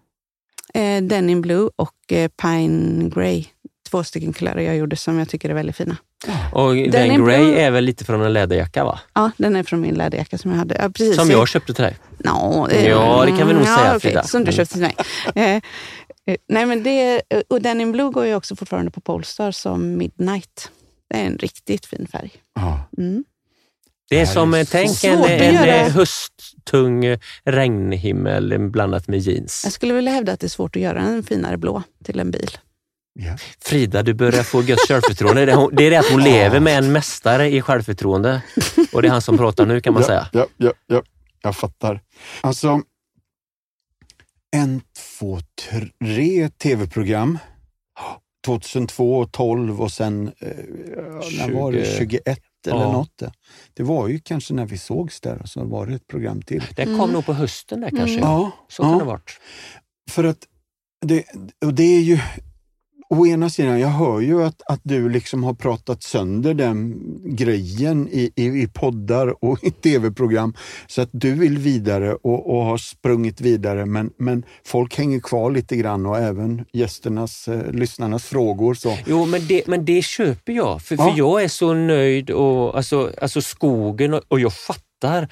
Eh, 0.73 1.03
Denim 1.03 1.41
Blue 1.41 1.69
och 1.75 2.11
eh, 2.13 2.27
Pine 2.41 3.09
Grey. 3.09 3.45
Två 3.91 4.03
stycken 4.03 4.33
kulörer 4.33 4.61
jag 4.61 4.75
gjorde 4.77 4.95
som 4.95 5.19
jag 5.19 5.29
tycker 5.29 5.49
är 5.49 5.53
väldigt 5.53 5.75
fina. 5.75 5.97
Och 6.53 6.75
Den 6.75 6.91
den, 6.91 7.11
är 7.11 7.25
Grey 7.25 7.45
blå. 7.45 7.59
är 7.59 7.71
väl 7.71 7.83
lite 7.83 8.05
från 8.05 8.21
en 8.21 8.33
läderjacka 8.33 8.83
va? 8.83 8.99
Ja, 9.13 9.31
den 9.37 9.55
är 9.55 9.63
från 9.63 9.81
min 9.81 9.95
läderjacka 9.95 10.37
som 10.37 10.51
jag 10.51 10.57
hade. 10.57 10.75
Ja, 10.79 10.89
precis. 10.89 11.15
Som 11.15 11.29
jag 11.31 11.47
köpte 11.47 11.73
till 11.73 11.83
dig. 11.83 11.97
Eh, 12.25 12.87
Ja, 12.89 13.23
det 13.25 13.37
kan 13.37 13.47
vi 13.47 13.53
nog 13.53 13.63
ja, 13.63 13.77
säga, 13.77 13.87
okej, 13.89 13.99
Frida. 13.99 14.23
Som 14.23 14.43
du 14.43 14.51
Mm. 14.51 14.55
köpte 14.57 14.73
till 14.73 14.81
mig. 14.81 14.95
Eh, 15.35 15.55
eh, 15.55 15.61
nej, 16.47 16.65
men 16.65 16.83
det, 16.83 17.21
och 17.49 17.61
Denim 17.61 17.91
Blue 17.91 18.11
går 18.11 18.25
ju 18.25 18.35
också 18.35 18.55
fortfarande 18.55 18.91
på 18.91 19.01
Polestar 19.01 19.51
som 19.51 19.97
Midnight. 19.97 20.71
Det 21.09 21.17
är 21.17 21.25
en 21.25 21.37
riktigt 21.37 21.85
fin 21.85 22.07
färg. 22.11 22.31
Mm. 22.97 23.23
Det 24.09 24.15
är 24.15 24.19
Det 24.19 24.27
som, 24.27 24.53
är 24.53 24.59
eh, 24.59 24.65
tänk 24.71 25.03
en, 25.03 25.23
en, 25.23 25.91
hösttung 25.91 27.17
regnhimmel 27.43 28.59
blandat 28.69 29.07
med 29.07 29.19
jeans. 29.19 29.61
Jag 29.63 29.73
skulle 29.73 29.93
vilja 29.93 30.11
hävda 30.11 30.31
att 30.31 30.39
det 30.39 30.47
är 30.47 30.49
svårt 30.49 30.75
att 30.75 30.81
göra 30.81 31.01
en 31.01 31.23
finare 31.23 31.57
blå 31.57 31.83
till 32.03 32.19
en 32.19 32.31
bil. 32.31 32.57
Ja. 33.13 33.37
Frida, 33.59 34.03
du 34.03 34.13
börjar 34.13 34.43
få 34.43 34.61
gött 34.63 34.79
självförtroende. 34.87 35.45
Det 35.45 35.51
är 35.51 35.55
hon- 35.55 35.75
Det 35.75 35.83
är 35.83 35.91
det 35.91 35.97
att 35.97 36.11
hon 36.11 36.23
lever 36.23 36.59
med 36.59 36.77
en 36.77 36.91
mästare 36.91 37.49
i 37.49 37.61
självförtroende. 37.61 38.41
Och 38.93 39.01
det 39.01 39.07
är 39.07 39.11
han 39.11 39.21
som 39.21 39.37
pratar 39.37 39.65
nu 39.65 39.81
kan 39.81 39.93
man 39.93 40.01
ja, 40.01 40.07
säga. 40.07 40.27
Ja, 40.33 40.47
ja, 40.57 40.73
ja, 40.87 41.01
jag 41.41 41.55
fattar. 41.55 42.01
Alltså, 42.41 42.81
en, 44.55 44.81
två, 45.19 45.39
tre 46.01 46.49
tv-program. 46.49 47.37
2002 48.45 49.17
och 49.19 49.31
12 49.31 49.81
och 49.81 49.91
sen, 49.91 50.27
eh, 50.39 50.47
när 51.37 51.51
var 51.51 51.71
det, 51.71 51.85
20. 51.85 51.97
21 51.97 52.39
eller 52.67 52.79
Ja. 52.79 52.91
något. 52.91 53.21
Det 53.73 53.83
var 53.83 54.07
ju 54.07 54.19
kanske 54.19 54.53
när 54.53 54.65
vi 54.65 54.77
sågs 54.77 55.21
där 55.21 55.41
så 55.45 55.63
var 55.63 55.85
det 55.85 55.93
ett 55.95 56.07
program 56.07 56.41
till. 56.41 56.63
Det 56.75 56.85
kom 56.85 57.11
nog 57.11 57.25
på 57.25 57.33
hösten 57.33 57.81
där 57.81 57.89
kanske. 57.89 58.17
Mm. 58.17 58.29
Ja, 58.29 58.51
Så 58.69 58.83
kan 58.83 58.91
ja. 58.91 58.97
det 58.97 59.03
ha 59.03 59.11
varit. 59.11 59.39
För 60.11 60.23
att 60.23 60.37
det, 61.05 61.23
och 61.65 61.73
det 61.73 61.83
är 61.83 62.01
ju, 62.01 62.19
å 63.11 63.27
ena 63.27 63.49
sidan, 63.49 63.79
jag 63.79 63.87
hör 63.87 64.19
ju 64.19 64.43
att, 64.43 64.61
att 64.65 64.79
du 64.83 65.09
liksom 65.09 65.43
har 65.43 65.53
pratat 65.53 66.03
sönder 66.03 66.53
den 66.53 67.01
grejen 67.35 68.07
i, 68.11 68.31
i, 68.35 68.45
i 68.45 68.67
poddar 68.73 69.43
och 69.45 69.63
i 69.63 69.71
tv-program 69.71 70.53
så 70.87 71.01
att 71.01 71.09
du 71.11 71.33
vill 71.33 71.57
vidare 71.57 72.13
och, 72.13 72.49
och 72.55 72.65
har 72.65 72.77
sprungit 72.77 73.41
vidare 73.41 73.85
men, 73.85 74.09
men 74.17 74.43
folk 74.65 74.97
hänger 74.97 75.19
kvar 75.19 75.51
lite 75.51 75.75
grann 75.75 76.05
och 76.05 76.17
även 76.17 76.65
gästernas, 76.73 77.47
eh, 77.47 77.71
lyssnarnas 77.71 78.25
frågor. 78.25 78.73
Så. 78.73 78.97
Jo, 79.05 79.25
men 79.25 79.47
det, 79.47 79.67
men 79.67 79.85
det 79.85 80.01
köper 80.01 80.53
jag. 80.53 80.81
För, 80.81 80.95
Ja. 80.95 81.03
för 81.11 81.17
jag 81.17 81.43
är 81.43 81.47
så 81.47 81.73
nöjd 81.73 82.29
och 82.29 82.77
alltså, 82.77 83.11
alltså 83.21 83.41
skogen 83.41 84.13
och, 84.13 84.21
och 84.27 84.39
jag 84.39 84.53
fattar 84.53 85.27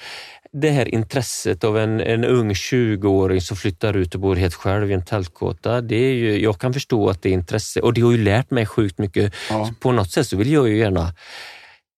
det 0.52 0.70
här 0.70 0.94
intresset 0.94 1.64
av 1.64 1.78
en, 1.78 2.00
en 2.00 2.24
ung 2.24 2.52
20-åring 2.52 3.40
som 3.40 3.56
flyttar 3.56 3.96
ut 3.96 4.14
och 4.14 4.20
bor 4.20 4.36
helt 4.36 4.54
själv 4.54 4.90
i 4.90 4.94
en 4.94 5.04
tältkåta. 5.04 5.80
Det 5.80 5.96
är 5.96 6.12
ju, 6.12 6.42
jag 6.42 6.58
kan 6.60 6.72
förstå 6.72 7.08
att 7.08 7.22
det 7.22 7.28
är 7.28 7.32
intresse 7.32 7.80
och 7.80 7.94
det 7.94 8.00
har 8.00 8.12
ju 8.12 8.24
lärt 8.24 8.50
mig 8.50 8.66
sjukt 8.66 8.98
mycket. 8.98 9.34
Ja. 9.50 9.70
På 9.80 9.92
något 9.92 10.10
sätt 10.10 10.26
så 10.26 10.36
vill 10.36 10.52
jag 10.52 10.68
ju 10.68 10.78
gärna 10.78 11.14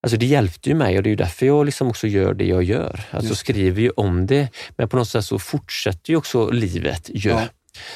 Alltså 0.05 0.17
det 0.17 0.27
hjälpte 0.27 0.69
ju 0.69 0.75
mig 0.75 0.97
och 0.97 1.03
det 1.03 1.11
är 1.11 1.17
därför 1.17 1.47
jag 1.47 1.67
liksom 1.67 1.89
också 1.89 2.07
gör 2.07 2.35
det 2.35 2.45
jag 2.45 2.63
gör. 2.63 3.01
Alltså 3.11 3.29
Just 3.29 3.41
skriver 3.41 3.83
ju 3.83 3.91
om 3.91 4.27
det, 4.27 4.49
men 4.77 4.89
på 4.89 4.97
något 4.97 5.09
sätt 5.09 5.25
så 5.25 5.39
fortsätter 5.39 6.11
ju 6.11 6.17
också 6.17 6.51
livet 6.51 7.11
ju. 7.15 7.31
Ja. 7.31 7.43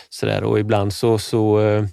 Sådär, 0.08 0.44
och 0.44 0.58
ibland 0.58 0.92
så, 0.92 1.18
så 1.18 1.60
eh, 1.60 1.84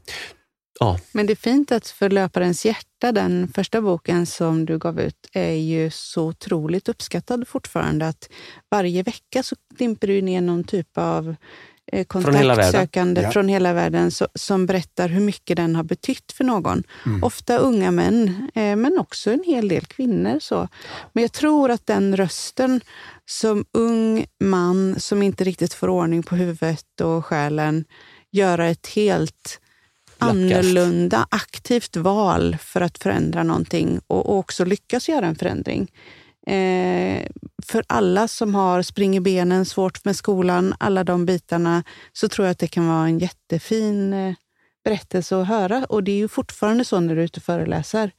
ja, 0.79 0.99
Men 1.11 1.25
det 1.25 1.33
är 1.33 1.35
fint 1.35 1.71
att 1.71 1.87
för 1.87 2.09
Löparens 2.09 2.65
hjärta, 2.65 3.11
den 3.11 3.47
första 3.55 3.81
boken 3.81 4.25
som 4.25 4.65
du 4.65 4.77
gav 4.77 4.99
ut, 4.99 5.27
är 5.33 5.53
ju 5.53 5.89
så 5.91 6.23
otroligt 6.27 6.89
uppskattad 6.89 7.47
fortfarande. 7.47 8.07
Att 8.07 8.29
varje 8.71 9.03
vecka 9.03 9.43
så 9.43 9.55
dimper 9.77 10.07
du 10.07 10.21
ner 10.21 10.41
någon 10.41 10.63
typ 10.63 10.97
av 10.97 11.35
eh, 11.91 12.07
Från 12.11 12.23
kontaktsökande 12.23 13.21
Ja. 13.21 13.31
från 13.31 13.47
hela 13.47 13.73
världen 13.73 14.11
så, 14.11 14.27
som 14.35 14.65
berättar 14.65 15.09
hur 15.09 15.21
mycket 15.21 15.57
den 15.57 15.75
har 15.75 15.83
betytt 15.83 16.31
för 16.31 16.43
någon. 16.43 16.83
Mm. 17.05 17.23
Ofta 17.23 17.57
unga 17.57 17.91
män, 17.91 18.49
eh, 18.55 18.75
men 18.75 18.97
också 18.99 19.31
en 19.31 19.43
hel 19.45 19.67
del 19.67 19.85
kvinnor. 19.85 20.39
Så. 20.41 20.67
Men 21.13 21.21
jag 21.21 21.31
tror 21.31 21.71
att 21.71 21.85
den 21.85 22.17
rösten 22.17 22.81
som 23.25 23.65
ung 23.71 24.25
man 24.39 24.99
som 24.99 25.23
inte 25.23 25.43
riktigt 25.43 25.73
får 25.73 25.89
ordning 25.89 26.23
på 26.23 26.35
huvudet 26.35 27.01
och 27.01 27.25
själen 27.25 27.85
göra 28.31 28.67
ett 28.67 28.87
helt 28.87 29.59
annorlunda 30.29 31.27
aktivt 31.31 31.95
val 31.95 32.57
för 32.61 32.81
att 32.81 32.97
förändra 32.97 33.43
någonting 33.43 33.99
och, 34.07 34.25
och 34.29 34.37
också 34.37 34.65
lyckas 34.65 35.09
göra 35.09 35.25
en 35.25 35.35
förändring. 35.35 35.91
Eh, 36.47 37.27
för 37.65 37.83
alla 37.87 38.27
som 38.27 38.55
har 38.55 38.81
springer 38.81 39.21
benen, 39.21 39.65
svårt 39.65 40.05
med 40.05 40.15
skolan, 40.15 40.75
alla 40.79 41.03
de 41.03 41.25
bitarna, 41.25 41.83
så 42.13 42.27
tror 42.29 42.47
jag 42.47 42.51
att 42.51 42.59
det 42.59 42.67
kan 42.67 42.87
vara 42.87 43.05
en 43.05 43.19
jättefin 43.19 44.13
eh, 44.13 44.33
berättelse 44.85 45.35
att 45.41 45.47
höra. 45.47 45.85
Och 45.89 46.03
det 46.03 46.11
är 46.11 46.17
ju 46.17 46.27
fortfarande 46.27 46.85
så 46.85 46.99
när 46.99 47.15
du 47.15 47.21
är 47.21 47.25
ute 47.25 47.39
och 47.39 47.43
föreläser, 47.43 48.11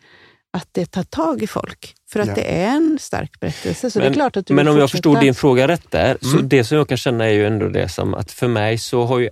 att 0.52 0.68
det 0.72 0.86
tar 0.86 1.02
tag 1.02 1.42
i 1.42 1.46
folk. 1.46 1.94
För 2.10 2.20
att 2.20 2.26
Ja. 2.28 2.34
det 2.34 2.42
är 2.62 2.66
en 2.76 2.98
stark 3.00 3.40
berättelse. 3.40 3.90
Så 3.90 3.98
det 3.98 4.06
är 4.06 4.12
klart 4.12 4.36
att 4.36 4.46
du 4.46 4.54
men 4.54 4.68
om 4.68 4.76
jag 4.76 4.82
fortsätta. 4.90 4.96
förstod 5.10 5.20
din 5.20 5.34
fråga 5.34 5.68
rätt 5.68 5.90
där, 5.90 6.18
så 6.20 6.36
Mm. 6.36 6.48
det 6.48 6.64
som 6.64 6.76
jag 6.78 6.88
kan 6.88 6.96
känna 6.96 7.24
är 7.24 7.30
ju 7.32 7.46
ändå 7.46 7.68
det 7.68 7.88
som 7.88 8.14
att 8.14 8.32
för 8.32 8.48
mig 8.48 8.78
så 8.78 9.04
har 9.04 9.18
ju 9.18 9.30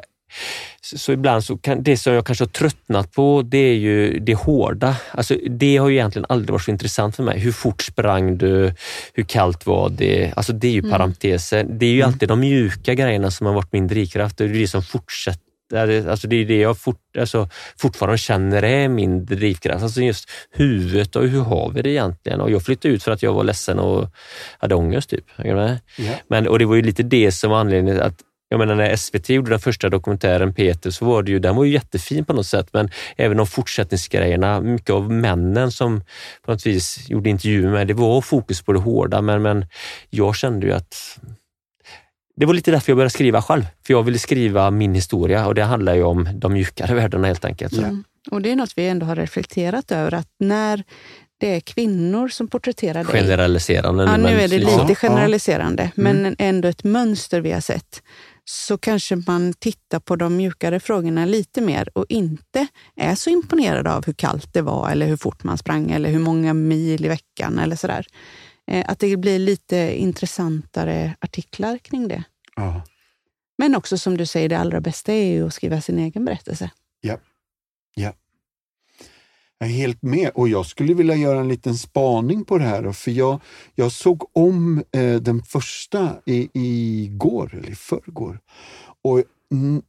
så 0.80 1.12
ibland 1.12 1.44
så 1.44 1.56
kan 1.58 1.82
det 1.82 1.96
som 1.96 2.12
jag 2.12 2.26
kanske 2.26 2.44
har 2.44 2.48
tröttnat 2.48 3.12
på, 3.12 3.42
det 3.42 3.58
är 3.58 3.74
ju 3.74 4.18
det 4.18 4.34
hårda. 4.34 4.96
Alltså 5.10 5.36
det 5.50 5.76
har 5.76 5.88
ju 5.88 5.94
egentligen 5.94 6.26
aldrig 6.28 6.50
varit 6.50 6.62
så 6.64 6.70
intressant 6.70 7.16
för 7.16 7.22
mig. 7.22 7.38
Hur 7.38 7.52
fort 7.52 7.82
sprang 7.82 8.38
du? 8.38 8.74
Hur 9.14 9.22
kallt 9.24 9.66
var 9.66 9.88
det? 9.88 10.32
Alltså 10.36 10.52
det 10.52 10.68
är 10.68 10.72
ju 10.72 10.78
Mm. 10.78 10.90
parenteser. 10.90 11.64
Det 11.64 11.86
är 11.86 11.92
ju 11.92 12.02
alltid 12.02 12.28
de 12.28 12.40
mjuka 12.40 12.94
grejerna 12.94 13.30
som 13.30 13.46
har 13.46 13.54
varit 13.54 13.72
min 13.72 13.88
drivkraft. 13.88 14.38
Det 14.38 14.44
är 14.44 14.48
det 14.48 14.68
som 14.68 14.82
fortsätter 14.82 15.42
Alltså 15.74 16.28
det 16.28 16.36
är 16.36 16.44
det 16.44 16.58
jag 16.58 16.78
fort, 16.78 17.16
alltså 17.18 17.48
fortfarande 17.78 18.18
känner 18.18 18.62
är 18.62 18.88
min 18.88 19.24
drivkraft. 19.24 19.82
Alltså 19.82 20.00
just 20.00 20.30
huvudet 20.50 21.16
och 21.16 21.28
hur 21.28 21.40
har 21.40 21.70
vi 21.70 21.82
det 21.82 21.90
egentligen? 21.90 22.40
Och 22.40 22.50
jag 22.50 22.62
flyttade 22.64 22.94
ut 22.94 23.02
för 23.02 23.10
att 23.12 23.22
jag 23.22 23.32
var 23.32 23.44
ledsen 23.44 23.78
och 23.78 24.08
hade 24.58 24.74
ångest. 24.74 25.10
Typ. 25.10 25.24
Ja. 25.36 25.76
Men, 26.28 26.48
och 26.48 26.58
det 26.58 26.64
var 26.64 26.74
ju 26.74 26.82
lite 26.82 27.02
det 27.02 27.32
som 27.32 27.50
var 27.50 27.58
anledningen 27.60 28.00
att 28.00 28.20
jag 28.52 28.58
menar 28.58 28.74
när 28.74 28.96
SVT 28.96 29.28
gjorde 29.28 29.50
den 29.50 29.60
första 29.60 29.88
dokumentären 29.88 30.54
Peter 30.54 30.90
så 30.90 31.04
var 31.04 31.22
det 31.22 31.30
ju, 31.30 31.38
den 31.38 31.56
var 31.56 31.64
ju 31.64 31.72
jättefin 31.72 32.24
på 32.24 32.32
något 32.32 32.46
sätt 32.46 32.68
men 32.72 32.90
även 33.16 33.36
de 33.36 33.46
fortsättningsgrejerna, 33.46 34.60
mycket 34.60 34.90
av 34.90 35.12
männen 35.12 35.72
som 35.72 36.00
på 36.42 36.52
något 36.52 36.66
vis 36.66 37.08
gjorde 37.08 37.30
intervjuer 37.30 37.70
med, 37.70 37.86
det 37.86 37.94
var 37.94 38.20
fokus 38.20 38.62
på 38.62 38.72
det 38.72 38.78
hårda 38.78 39.22
men, 39.22 39.42
men 39.42 39.66
jag 40.10 40.36
kände 40.36 40.66
ju 40.66 40.72
att 40.72 41.18
det 42.36 42.46
var 42.46 42.54
lite 42.54 42.70
därför 42.70 42.92
jag 42.92 42.96
började 42.96 43.10
skriva 43.10 43.42
själv. 43.42 43.62
För 43.86 43.94
jag 43.94 44.02
ville 44.02 44.18
skriva 44.18 44.70
min 44.70 44.94
historia 44.94 45.46
och 45.46 45.54
det 45.54 45.62
handlar 45.62 45.94
ju 45.94 46.02
om 46.02 46.28
de 46.34 46.52
mjukare 46.52 46.94
värdena 46.94 47.26
helt 47.26 47.44
enkelt. 47.44 47.74
Så. 47.74 47.82
Mm. 47.82 48.04
Och 48.30 48.42
det 48.42 48.50
är 48.50 48.56
något 48.56 48.72
vi 48.76 48.88
ändå 48.88 49.06
har 49.06 49.16
reflekterat 49.16 49.92
över, 49.92 50.14
att 50.14 50.28
när 50.38 50.84
det 51.42 51.56
är 51.56 51.60
kvinnor 51.60 52.28
som 52.28 52.48
porträtterar 52.48 53.04
dig, 53.04 53.20
Generaliserande. 53.20 54.04
Ja, 54.04 54.16
nu 54.16 54.28
är 54.28 54.48
det 54.48 54.58
lite 54.58 54.72
Ja, 54.88 54.94
generaliserande, 54.94 55.90
men 55.94 56.36
ändå 56.38 56.68
ett 56.68 56.84
mönster 56.84 57.40
vi 57.40 57.52
har 57.52 57.60
sett. 57.60 58.02
Så 58.44 58.78
kanske 58.78 59.16
man 59.16 59.52
tittar 59.52 60.00
på 60.00 60.16
de 60.16 60.36
mjukare 60.36 60.80
frågorna 60.80 61.24
lite 61.24 61.60
mer 61.60 61.98
och 61.98 62.06
inte 62.08 62.66
är 62.96 63.14
så 63.14 63.30
imponerad 63.30 63.86
av 63.86 64.06
hur 64.06 64.12
kallt 64.12 64.54
det 64.54 64.62
var 64.62 64.90
eller 64.90 65.06
hur 65.06 65.16
fort 65.16 65.44
man 65.44 65.58
sprang 65.58 65.90
eller 65.90 66.10
hur 66.10 66.18
många 66.18 66.54
mil 66.54 67.04
i 67.04 67.08
veckan 67.08 67.58
eller 67.58 67.76
sådär. 67.76 68.06
Eh, 68.66 68.84
Att 68.88 68.98
det 68.98 69.16
blir 69.16 69.38
lite 69.38 69.76
intressantare 69.76 71.16
artiklar 71.20 71.78
kring 71.78 72.08
det. 72.08 72.24
Ja. 72.56 72.82
Men 73.58 73.76
också 73.76 73.98
som 73.98 74.16
du 74.16 74.26
säger, 74.26 74.48
det 74.48 74.58
allra 74.58 74.80
bästa 74.80 75.12
är 75.12 75.24
ju 75.24 75.46
att 75.46 75.54
skriva 75.54 75.80
sin 75.80 75.98
egen 75.98 76.24
berättelse. 76.24 76.70
Ja. 77.00 77.18
ja. 77.94 78.12
Jag 79.62 79.70
är 79.70 79.74
helt 79.74 80.02
med 80.02 80.30
och 80.34 80.48
jag 80.48 80.66
skulle 80.66 80.94
vilja 80.94 81.14
göra 81.16 81.40
en 81.40 81.48
liten 81.48 81.74
spaning 81.74 82.44
på 82.44 82.58
det 82.58 82.64
här. 82.64 82.82
då, 82.82 82.92
För 82.92 83.10
jag, 83.10 83.40
jag 83.74 83.92
såg 83.92 84.24
om 84.32 84.82
eh, 84.92 85.14
den 85.14 85.42
första 85.42 86.10
i, 86.26 86.48
igår, 86.52 87.54
eller 87.54 87.70
i 87.70 87.74
förrgår. 87.74 88.38
Och 89.04 89.22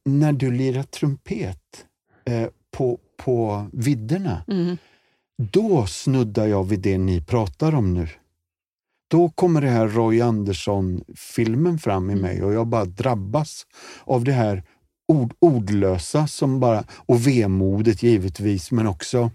när 0.06 0.34
du 0.34 0.52
lirar 0.52 0.84
trumpet 0.84 1.86
eh, 2.26 2.48
på, 2.72 3.00
på 3.18 3.66
vidderna, 3.74 4.44
Mm. 4.48 4.78
då 5.52 5.86
snuddar 5.86 6.48
jag 6.48 6.64
vid 6.64 6.80
det 6.80 6.98
ni 6.98 7.22
pratar 7.22 7.76
om 7.76 7.94
nu. 7.94 8.08
Då 9.12 9.30
kommer 9.30 9.62
det 9.62 9.70
här 9.70 9.88
Roy 9.88 10.22
Andersson-filmen 10.22 11.80
fram 11.80 12.10
i 12.10 12.16
mig 12.16 12.44
och 12.44 12.54
jag 12.54 12.68
bara 12.68 12.86
drabbas 12.86 13.66
av 14.04 14.24
det 14.24 14.32
här 14.34 14.64
ord, 15.08 15.34
ordlösa 15.40 16.28
som 16.28 16.60
bara, 16.60 16.84
och 16.92 17.28
vemodet 17.28 18.04
givetvis, 18.04 18.72
men 18.72 18.88
också 18.88 19.32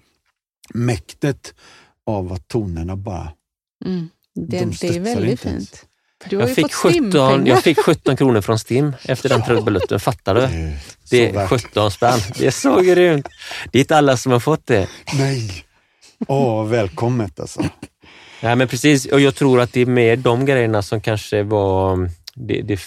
mäktet 0.74 1.54
av 2.06 2.32
att 2.32 2.48
tonerna 2.48 2.96
bara... 2.96 3.32
Mm. 3.84 4.08
Det, 4.34 4.58
De 4.58 4.64
det 4.80 4.96
är 4.96 5.00
väldigt 5.00 5.40
fint. 5.40 5.84
Du 6.28 6.36
har 6.36 6.42
Jag 6.42 6.48
ju 6.48 6.54
fick, 6.54 6.64
fått 6.64 6.72
17, 6.74 6.90
stimpengar. 6.92 7.46
jag 7.46 7.62
fick 7.62 7.78
17 7.78 8.16
kronor 8.16 8.40
från 8.40 8.58
STIM 8.58 8.92
efter 9.02 9.28
den 9.28 9.42
trudelutten, 9.44 10.00
fattar 10.00 10.34
du? 10.34 10.40
Det 10.40 10.46
är 10.46 10.78
så 10.78 11.06
Det 11.10 11.28
är 11.28 11.32
värt. 11.32 11.48
17 11.50 11.90
spänn. 11.90 12.18
Det 12.38 12.46
är 12.46 12.50
så 12.50 12.80
grymt. 12.80 13.28
Det 13.72 13.78
är 13.78 13.80
inte 13.80 13.96
alla 13.96 14.16
som 14.16 14.32
har 14.32 14.40
fått 14.40 14.66
det. 14.66 14.88
Nej! 15.18 15.64
Åh, 16.28 16.66
välkommet 16.66 17.40
alltså. 17.40 17.64
Nej, 18.42 18.56
men 18.56 18.68
precis. 18.68 19.06
Och 19.06 19.20
jag 19.20 19.34
tror 19.34 19.60
att 19.60 19.72
det 19.72 19.80
är 19.80 19.86
mer 19.86 20.16
de 20.16 20.46
grejerna 20.46 20.82
som 20.82 21.00
kanske 21.00 21.42
var 21.42 22.10
det, 22.34 22.62
det 22.62 22.80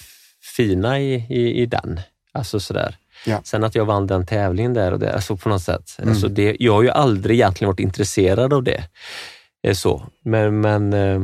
fina 0.56 1.00
i, 1.00 1.13
i, 1.13 1.62
i 1.62 1.65
den. 1.65 2.00
Alltså 2.34 2.60
sådär. 2.60 2.96
Ja. 3.26 3.42
Sen 3.44 3.64
att 3.64 3.76
jag 3.76 3.86
vann 3.86 4.08
den 4.08 4.26
tävlingen 4.26 4.74
där 4.74 4.92
och 4.92 5.00
där, 5.00 5.14
alltså 5.14 5.38
på 5.38 5.50
något 5.50 5.62
sätt. 5.62 5.96
Mm. 6.00 6.10
Alltså 6.10 6.28
det, 6.28 6.56
jag 6.60 6.74
har 6.74 6.82
ju 6.84 6.90
aldrig 6.90 7.36
egentligen 7.38 7.70
varit 7.70 7.80
intresserad 7.80 8.54
av 8.54 8.64
det. 8.64 8.84
Eh, 9.68 9.74
Så. 9.74 10.04
Men, 10.24 10.62
men 10.62 10.94
eh, 10.94 11.22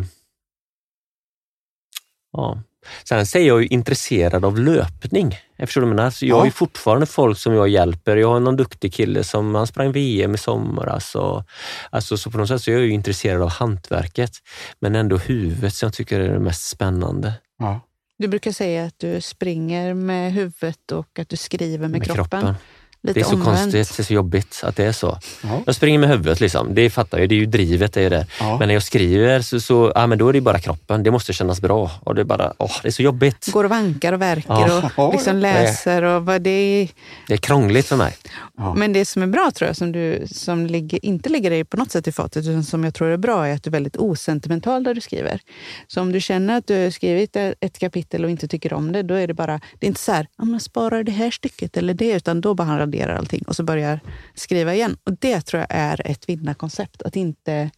ja. 2.33 2.61
Sen 3.03 3.25
säger 3.25 3.47
jag 3.47 3.61
ju 3.61 3.67
intresserad 3.67 4.45
av 4.45 4.59
löpning. 4.59 5.35
Jag 5.57 5.67
förstår 5.67 5.81
du 5.81 5.87
menar? 5.87 6.09
Så 6.09 6.25
jag 6.25 6.35
Ja. 6.35 6.39
har 6.39 6.45
ju 6.45 6.51
fortfarande 6.51 7.05
folk 7.05 7.37
som 7.37 7.53
jag 7.53 7.67
hjälper. 7.67 8.17
Jag 8.17 8.27
har 8.29 8.39
någon 8.39 8.55
duktig 8.55 8.93
kille 8.93 9.23
som 9.23 9.55
han 9.55 9.67
sprang 9.67 9.91
VM 9.91 10.35
i 10.35 10.37
somras. 10.37 11.15
Och, 11.15 11.43
alltså, 11.89 12.17
så 12.17 12.31
på 12.31 12.37
något 12.37 12.47
sätt 12.47 12.61
så 12.61 12.71
är 12.71 12.75
jag 12.75 12.83
ju 12.83 12.91
intresserad 12.91 13.41
av 13.41 13.49
hantverket, 13.49 14.31
men 14.79 14.95
ändå 14.95 15.17
huvudet 15.17 15.73
som 15.73 15.87
jag 15.87 15.93
tycker 15.93 16.19
är 16.19 16.33
det 16.33 16.39
mest 16.39 16.67
spännande. 16.69 17.33
Ja. 17.59 17.79
Du 18.17 18.27
brukar 18.27 18.51
säga 18.51 18.85
att 18.85 18.99
du 18.99 19.21
springer 19.21 19.93
med 19.93 20.33
huvudet 20.33 20.91
och 20.91 21.19
att 21.19 21.29
du 21.29 21.37
skriver 21.37 21.87
med, 21.87 22.03
kroppen. 22.03 22.55
Lite 23.03 23.19
Det 23.19 23.23
är 23.23 23.23
så 23.29 23.33
omvänt. 23.33 23.45
konstigt, 23.57 23.97
det 23.97 24.01
är 24.01 24.05
så 24.05 24.13
jobbigt 24.13 24.61
att 24.63 24.75
det 24.75 24.85
är 24.85 24.91
så. 24.91 25.17
Ja. 25.43 25.61
Jag 25.65 25.75
springer 25.75 25.99
med 25.99 26.09
huvudet, 26.09 26.39
liksom. 26.39 26.75
det 26.75 26.89
fattar 26.89 27.19
jag, 27.19 27.29
det 27.29 27.35
är 27.35 27.39
ju 27.39 27.45
drivet. 27.45 27.93
Det 27.93 28.01
är 28.01 28.09
det. 28.09 28.25
Ja. 28.39 28.57
Men 28.59 28.67
när 28.67 28.73
jag 28.75 28.83
skriver 28.83 29.41
så, 29.41 29.59
så 29.59 29.91
ja, 29.95 30.07
men 30.07 30.17
då 30.17 30.29
är 30.29 30.33
det 30.33 30.41
bara 30.41 30.59
kroppen, 30.59 31.03
det 31.03 31.11
måste 31.11 31.33
kännas 31.33 31.61
bra. 31.61 31.91
Och 32.03 32.15
det, 32.15 32.21
är 32.21 32.25
bara, 32.25 32.53
åh, 32.57 32.71
det 32.81 32.87
är 32.87 32.91
så 32.91 33.01
jobbigt. 33.01 33.51
Går 33.51 33.63
och 33.63 33.69
vankar 33.69 34.13
och 34.13 34.21
verkar 34.21 34.67
Ja. 34.67 34.91
och 34.95 35.13
liksom 35.13 35.35
läser. 35.37 36.01
Och 36.03 36.25
vad 36.25 36.41
det 36.41 36.49
är. 36.49 36.89
Det 37.27 37.33
är 37.33 37.37
krångligt 37.37 37.85
för 37.87 37.95
mig. 37.95 38.13
Ja. 38.57 38.73
Men 38.73 38.93
det 38.93 39.05
som 39.05 39.21
är 39.23 39.27
bra 39.27 39.51
tror 39.55 39.67
jag, 39.67 39.75
som, 39.77 39.91
du, 39.91 40.23
som 40.31 40.65
ligger, 40.67 41.05
inte 41.05 41.29
ligger 41.29 41.49
dig 41.49 41.63
på 41.65 41.77
något 41.77 41.91
sätt 41.91 42.07
i 42.07 42.11
fatet, 42.11 42.45
utan 42.45 42.63
som 42.63 42.83
jag 42.83 42.93
tror 42.93 43.09
är 43.09 43.17
bra, 43.17 43.47
är 43.47 43.53
att 43.53 43.63
du 43.63 43.69
är 43.69 43.71
väldigt 43.71 43.97
osentimental 43.97 44.83
där 44.83 44.93
du 44.93 45.01
skriver. 45.01 45.39
Så 45.87 46.01
om 46.01 46.11
du 46.11 46.21
känner 46.21 46.57
att 46.57 46.67
du 46.67 46.83
har 46.83 46.89
skrivit 46.91 47.35
ett 47.35 47.79
kapitel 47.79 48.23
och 48.23 48.29
inte 48.31 48.47
tycker 48.47 48.73
om 48.73 48.91
det, 48.91 49.03
då 49.03 49.13
är 49.13 49.27
det 49.27 49.33
bara, 49.33 49.59
det 49.79 49.85
är 49.85 49.87
inte 49.87 50.01
så 50.01 50.11
här, 50.11 50.27
ja, 50.37 50.45
men 50.45 50.59
sparar 50.59 51.03
det 51.03 51.11
här 51.11 51.31
stycket 51.31 51.77
eller 51.77 51.93
det, 51.93 52.11
utan 52.11 52.41
då 52.41 52.53
han 52.63 52.79
raderar 52.87 53.15
allting 53.15 53.43
och 53.47 53.55
så 53.55 53.63
börjar 53.63 53.99
skriva 54.35 54.73
igen. 54.73 54.97
Och 55.03 55.13
det 55.19 55.41
tror 55.41 55.59
jag 55.59 55.67
är 55.69 56.01
ett 56.11 56.29
vinnarkoncept, 56.29 57.01
att 57.01 57.15
inte 57.15 57.69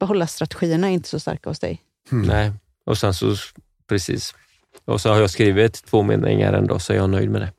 behålla 0.00 0.26
strategierna 0.26 0.88
är 0.88 0.92
inte 0.92 1.08
så 1.08 1.20
starka 1.20 1.50
hos 1.50 1.58
dig. 1.58 1.82
Mm. 2.12 2.26
Nej. 2.26 2.52
Och 2.86 2.98
sen 2.98 3.14
så, 3.14 3.36
precis. 3.88 4.34
Och 4.84 5.00
så 5.00 5.08
har 5.08 5.20
jag 5.20 5.30
skrivit 5.30 5.84
två 5.84 6.02
meningar 6.02 6.52
ändå, 6.52 6.78
så 6.78 6.92
är 6.92 6.96
jag 6.96 7.10
nöjd 7.10 7.30
med 7.30 7.40
det. 7.40 7.52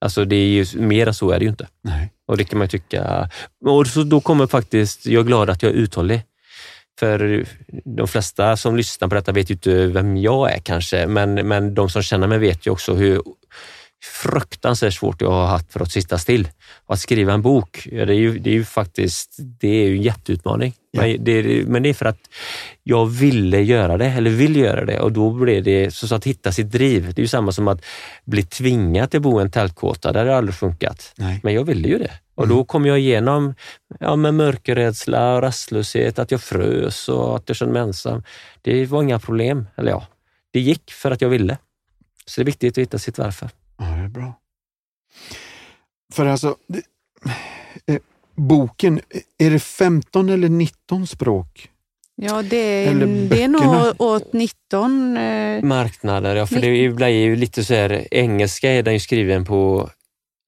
Alltså 0.00 0.24
det 0.24 0.36
är 0.36 0.46
ju, 0.46 0.66
mer 0.80 1.06
än 1.06 1.14
så 1.14 1.30
är 1.30 1.38
det 1.38 1.44
ju 1.44 1.50
inte. 1.50 1.68
Nej. 1.82 2.12
Och 2.26 2.36
det 2.36 2.44
kan 2.44 2.58
man 2.58 2.68
tycka. 2.68 3.30
Och 3.64 3.86
så 3.86 4.02
då 4.02 4.20
kommer 4.20 4.46
faktiskt, 4.46 5.06
jag 5.06 5.20
är 5.20 5.26
glad 5.26 5.50
att 5.50 5.62
jag 5.62 5.72
är 5.72 5.76
uthållig. 5.76 6.22
För 6.98 7.46
de 7.84 8.08
flesta 8.08 8.56
som 8.56 8.76
lyssnar 8.76 9.08
på 9.08 9.14
detta 9.14 9.32
vet 9.32 9.50
ju 9.50 9.54
inte 9.54 9.86
vem 9.86 10.16
jag 10.16 10.52
är 10.52 10.58
kanske, 10.58 11.06
men, 11.06 11.34
men 11.34 11.74
de 11.74 11.90
som 11.90 12.02
känner 12.02 12.26
mig 12.26 12.38
vet 12.38 12.66
ju 12.66 12.70
också 12.70 12.94
hur, 12.94 13.22
fruktansvärt 14.04 14.94
svårt 14.94 15.20
jag 15.20 15.30
har 15.30 15.46
haft 15.46 15.72
för 15.72 15.80
att 15.80 15.92
sitta 15.92 16.18
still. 16.18 16.48
Och 16.86 16.94
att 16.94 17.00
skriva 17.00 17.32
en 17.32 17.42
bok, 17.42 17.88
det, 17.90 18.00
är 18.00 18.06
ju, 18.06 18.38
det 18.38 18.50
är 18.50 18.54
ju 18.54 18.64
faktiskt 18.64 19.36
det 19.38 19.68
är 19.68 19.88
ju 19.88 19.96
en 19.96 20.02
jätteutmaning. 20.02 20.74
Ja. 20.90 21.02
Men, 21.02 21.24
det, 21.24 21.66
men 21.66 21.82
det 21.82 21.88
är 21.88 21.94
för 21.94 22.06
att 22.06 22.20
jag 22.82 23.06
ville 23.06 23.60
göra 23.60 23.96
det, 23.96 24.06
eller 24.06 24.30
vill 24.30 24.56
göra 24.56 24.84
det 24.84 25.00
och 25.00 25.12
då 25.12 25.30
blir 25.30 25.62
det 25.62 25.94
så 25.94 26.14
att 26.14 26.26
hitta 26.26 26.52
sitt 26.52 26.70
driv. 26.70 27.14
Det 27.14 27.20
är 27.20 27.22
ju 27.22 27.28
samma 27.28 27.52
som 27.52 27.68
att 27.68 27.84
bli 28.24 28.42
tvingad 28.42 29.10
till 29.10 29.18
att 29.18 29.22
bo 29.22 29.40
i 29.40 29.42
en 29.42 29.50
tältkåta, 29.50 30.12
det 30.12 30.18
har 30.18 30.26
aldrig 30.26 30.54
funkat. 30.54 31.12
Nej. 31.16 31.40
Men 31.42 31.54
jag 31.54 31.64
ville 31.64 31.88
ju 31.88 31.98
det. 31.98 32.12
Och 32.34 32.44
Mm. 32.44 32.56
då 32.56 32.64
kom 32.64 32.86
jag 32.86 32.98
igenom 32.98 33.54
ja, 34.00 34.16
med 34.16 34.34
mörkerrädsla 34.34 35.34
och 35.34 35.42
rastlöshet, 35.42 36.18
att 36.18 36.30
jag 36.30 36.40
frös 36.40 37.08
och 37.08 37.36
att 37.36 37.42
jag 37.46 37.56
kände 37.56 37.72
mig 37.72 37.82
ensam. 37.82 38.22
Det 38.62 38.86
var 38.86 39.02
inga 39.02 39.18
problem. 39.18 39.66
Eller 39.76 39.90
ja, 39.90 40.06
det 40.52 40.60
gick 40.60 40.90
för 40.90 41.10
att 41.10 41.20
jag 41.20 41.28
ville. 41.28 41.58
Så 42.26 42.40
det 42.40 42.42
är 42.42 42.46
viktigt 42.46 42.72
att 42.72 42.82
hitta 42.82 42.98
sitt 42.98 43.18
varför. 43.18 43.50
Ja, 43.78 43.84
det 43.84 44.04
är 44.04 44.08
bra. 44.08 44.34
För 46.14 46.26
alltså, 46.26 46.56
det, 46.66 46.82
eh, 47.86 48.00
boken, 48.34 49.00
är 49.38 49.50
det 49.50 49.58
15 49.58 50.28
eller 50.28 50.48
19 50.48 51.06
språk? 51.06 51.70
Ja, 52.14 52.42
det 52.42 52.56
är, 52.56 52.90
Eller 52.90 53.28
det 53.28 53.42
är 53.42 53.48
nog 53.48 54.00
åt 54.00 54.32
19. 54.32 55.16
Eh, 55.16 55.62
Marknader, 55.62 56.36
ja, 56.36 56.46
för 56.46 56.60
det 56.60 56.88
blir 56.88 57.08
ju 57.08 57.36
lite 57.36 57.64
så 57.64 57.74
här, 57.74 58.08
engelska 58.10 58.70
är 58.70 58.82
den 58.82 58.94
ju 58.94 59.00
skriven 59.00 59.44
på 59.44 59.90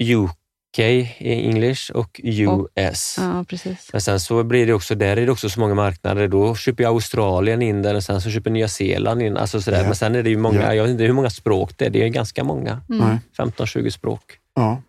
UK 0.02 0.37
i 0.76 1.08
English 1.20 1.90
och 1.92 2.20
US. 2.24 3.16
ja, 3.18 3.44
precis. 3.48 3.88
Men 3.92 4.00
sen 4.00 4.20
så 4.20 4.44
blir 4.44 4.66
det 4.66 4.72
också, 4.72 4.94
där 4.94 5.16
är 5.16 5.26
det 5.26 5.32
också 5.32 5.50
så 5.50 5.60
många 5.60 5.74
marknader. 5.74 6.28
Då 6.28 6.54
köper 6.54 6.84
ju 6.84 6.88
Australien 6.88 7.62
in 7.62 7.82
den 7.82 7.96
och 7.96 8.02
sen 8.04 8.20
så 8.20 8.30
köper 8.30 8.50
Nya 8.50 8.68
Zeeland 8.68 9.22
in. 9.22 9.36
Alltså 9.36 9.60
sådär. 9.60 9.78
Ja. 9.78 9.84
Men 9.84 9.94
sen 9.96 10.14
är 10.14 10.22
det 10.22 10.30
ju 10.30 10.36
många, 10.36 10.60
Ja. 10.62 10.74
jag 10.74 10.82
vet 10.84 10.90
inte 10.90 11.04
hur 11.04 11.12
många 11.12 11.30
språk 11.30 11.72
det 11.78 11.86
är. 11.86 11.90
Det 11.90 12.02
är 12.04 12.08
ganska 12.08 12.44
många. 12.44 12.80
Mm. 12.90 13.08
Nej. 13.08 13.18
15-20 13.48 13.90
språk. 13.90 14.22
Ja. 14.54 14.82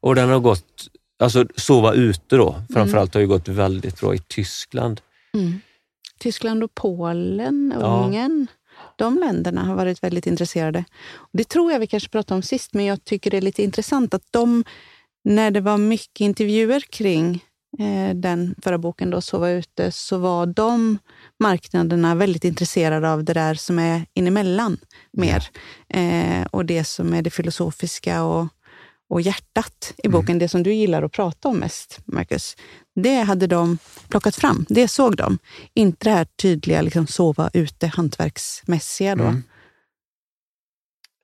Och 0.00 0.14
den 0.14 0.28
har 0.28 0.38
gått, 0.40 0.86
alltså 1.18 1.46
sova 1.56 1.92
ute 1.92 2.36
då, 2.36 2.62
framförallt 2.72 3.14
har 3.14 3.20
ju 3.20 3.26
gått 3.26 3.48
väldigt 3.48 4.00
bra 4.00 4.14
i 4.14 4.18
Tyskland. 4.18 5.00
Mm. 5.34 5.60
Tyskland 6.18 6.64
och 6.64 6.74
Polen, 6.74 7.74
Ja. 7.80 8.04
Ungern. 8.06 8.46
De 8.96 9.18
länderna 9.18 9.64
har 9.64 9.74
varit 9.74 10.02
väldigt 10.02 10.26
intresserade. 10.26 10.84
Det 11.32 11.44
tror 11.48 11.72
jag 11.72 11.78
vi 11.80 11.86
kanske 11.86 12.08
pratade 12.08 12.34
om 12.36 12.42
sist, 12.42 12.74
men 12.74 12.84
jag 12.84 13.04
tycker 13.04 13.30
det 13.30 13.36
är 13.36 13.40
lite 13.40 13.62
intressant 13.62 14.14
att 14.14 14.22
de, 14.30 14.64
när 15.24 15.50
det 15.50 15.60
var 15.60 15.78
mycket 15.78 16.20
intervjuer 16.20 16.80
kring 16.80 17.44
eh, 17.78 18.14
den 18.14 18.54
förra 18.62 18.78
boken, 18.78 19.10
då, 19.10 19.20
Sova 19.20 19.50
ute, 19.50 19.92
så 19.92 20.18
var 20.18 20.46
de 20.46 20.98
marknaderna 21.40 22.14
väldigt 22.14 22.44
intresserade 22.44 23.12
av 23.12 23.24
det 23.24 23.32
där 23.32 23.54
som 23.54 23.78
är 23.78 24.06
inemellan 24.14 24.78
mer. 25.12 25.48
Eh, 25.88 26.46
och 26.50 26.66
det 26.66 26.84
som 26.84 27.14
är 27.14 27.22
det 27.22 27.30
filosofiska 27.30 28.22
och, 28.22 28.48
och 29.08 29.20
hjärtat 29.20 29.94
i 30.02 30.08
boken, 30.08 30.38
det 30.38 30.48
som 30.48 30.62
du 30.62 30.74
gillar 30.74 31.02
att 31.02 31.12
prata 31.12 31.48
om 31.48 31.58
mest, 31.58 32.00
Marcus. 32.04 32.56
Det 32.94 33.20
hade 33.20 33.46
de 33.46 33.78
plockat 34.08 34.36
fram, 34.36 34.66
det 34.68 34.88
såg 34.88 35.16
de. 35.16 35.38
Inte 35.74 36.08
det 36.08 36.14
här 36.14 36.26
tydliga 36.42 36.82
liksom, 36.82 37.06
sova 37.06 37.50
ute, 37.54 37.86
hantverksmässiga. 37.86 39.16
Då. 39.16 39.24
Mm. 39.24 39.42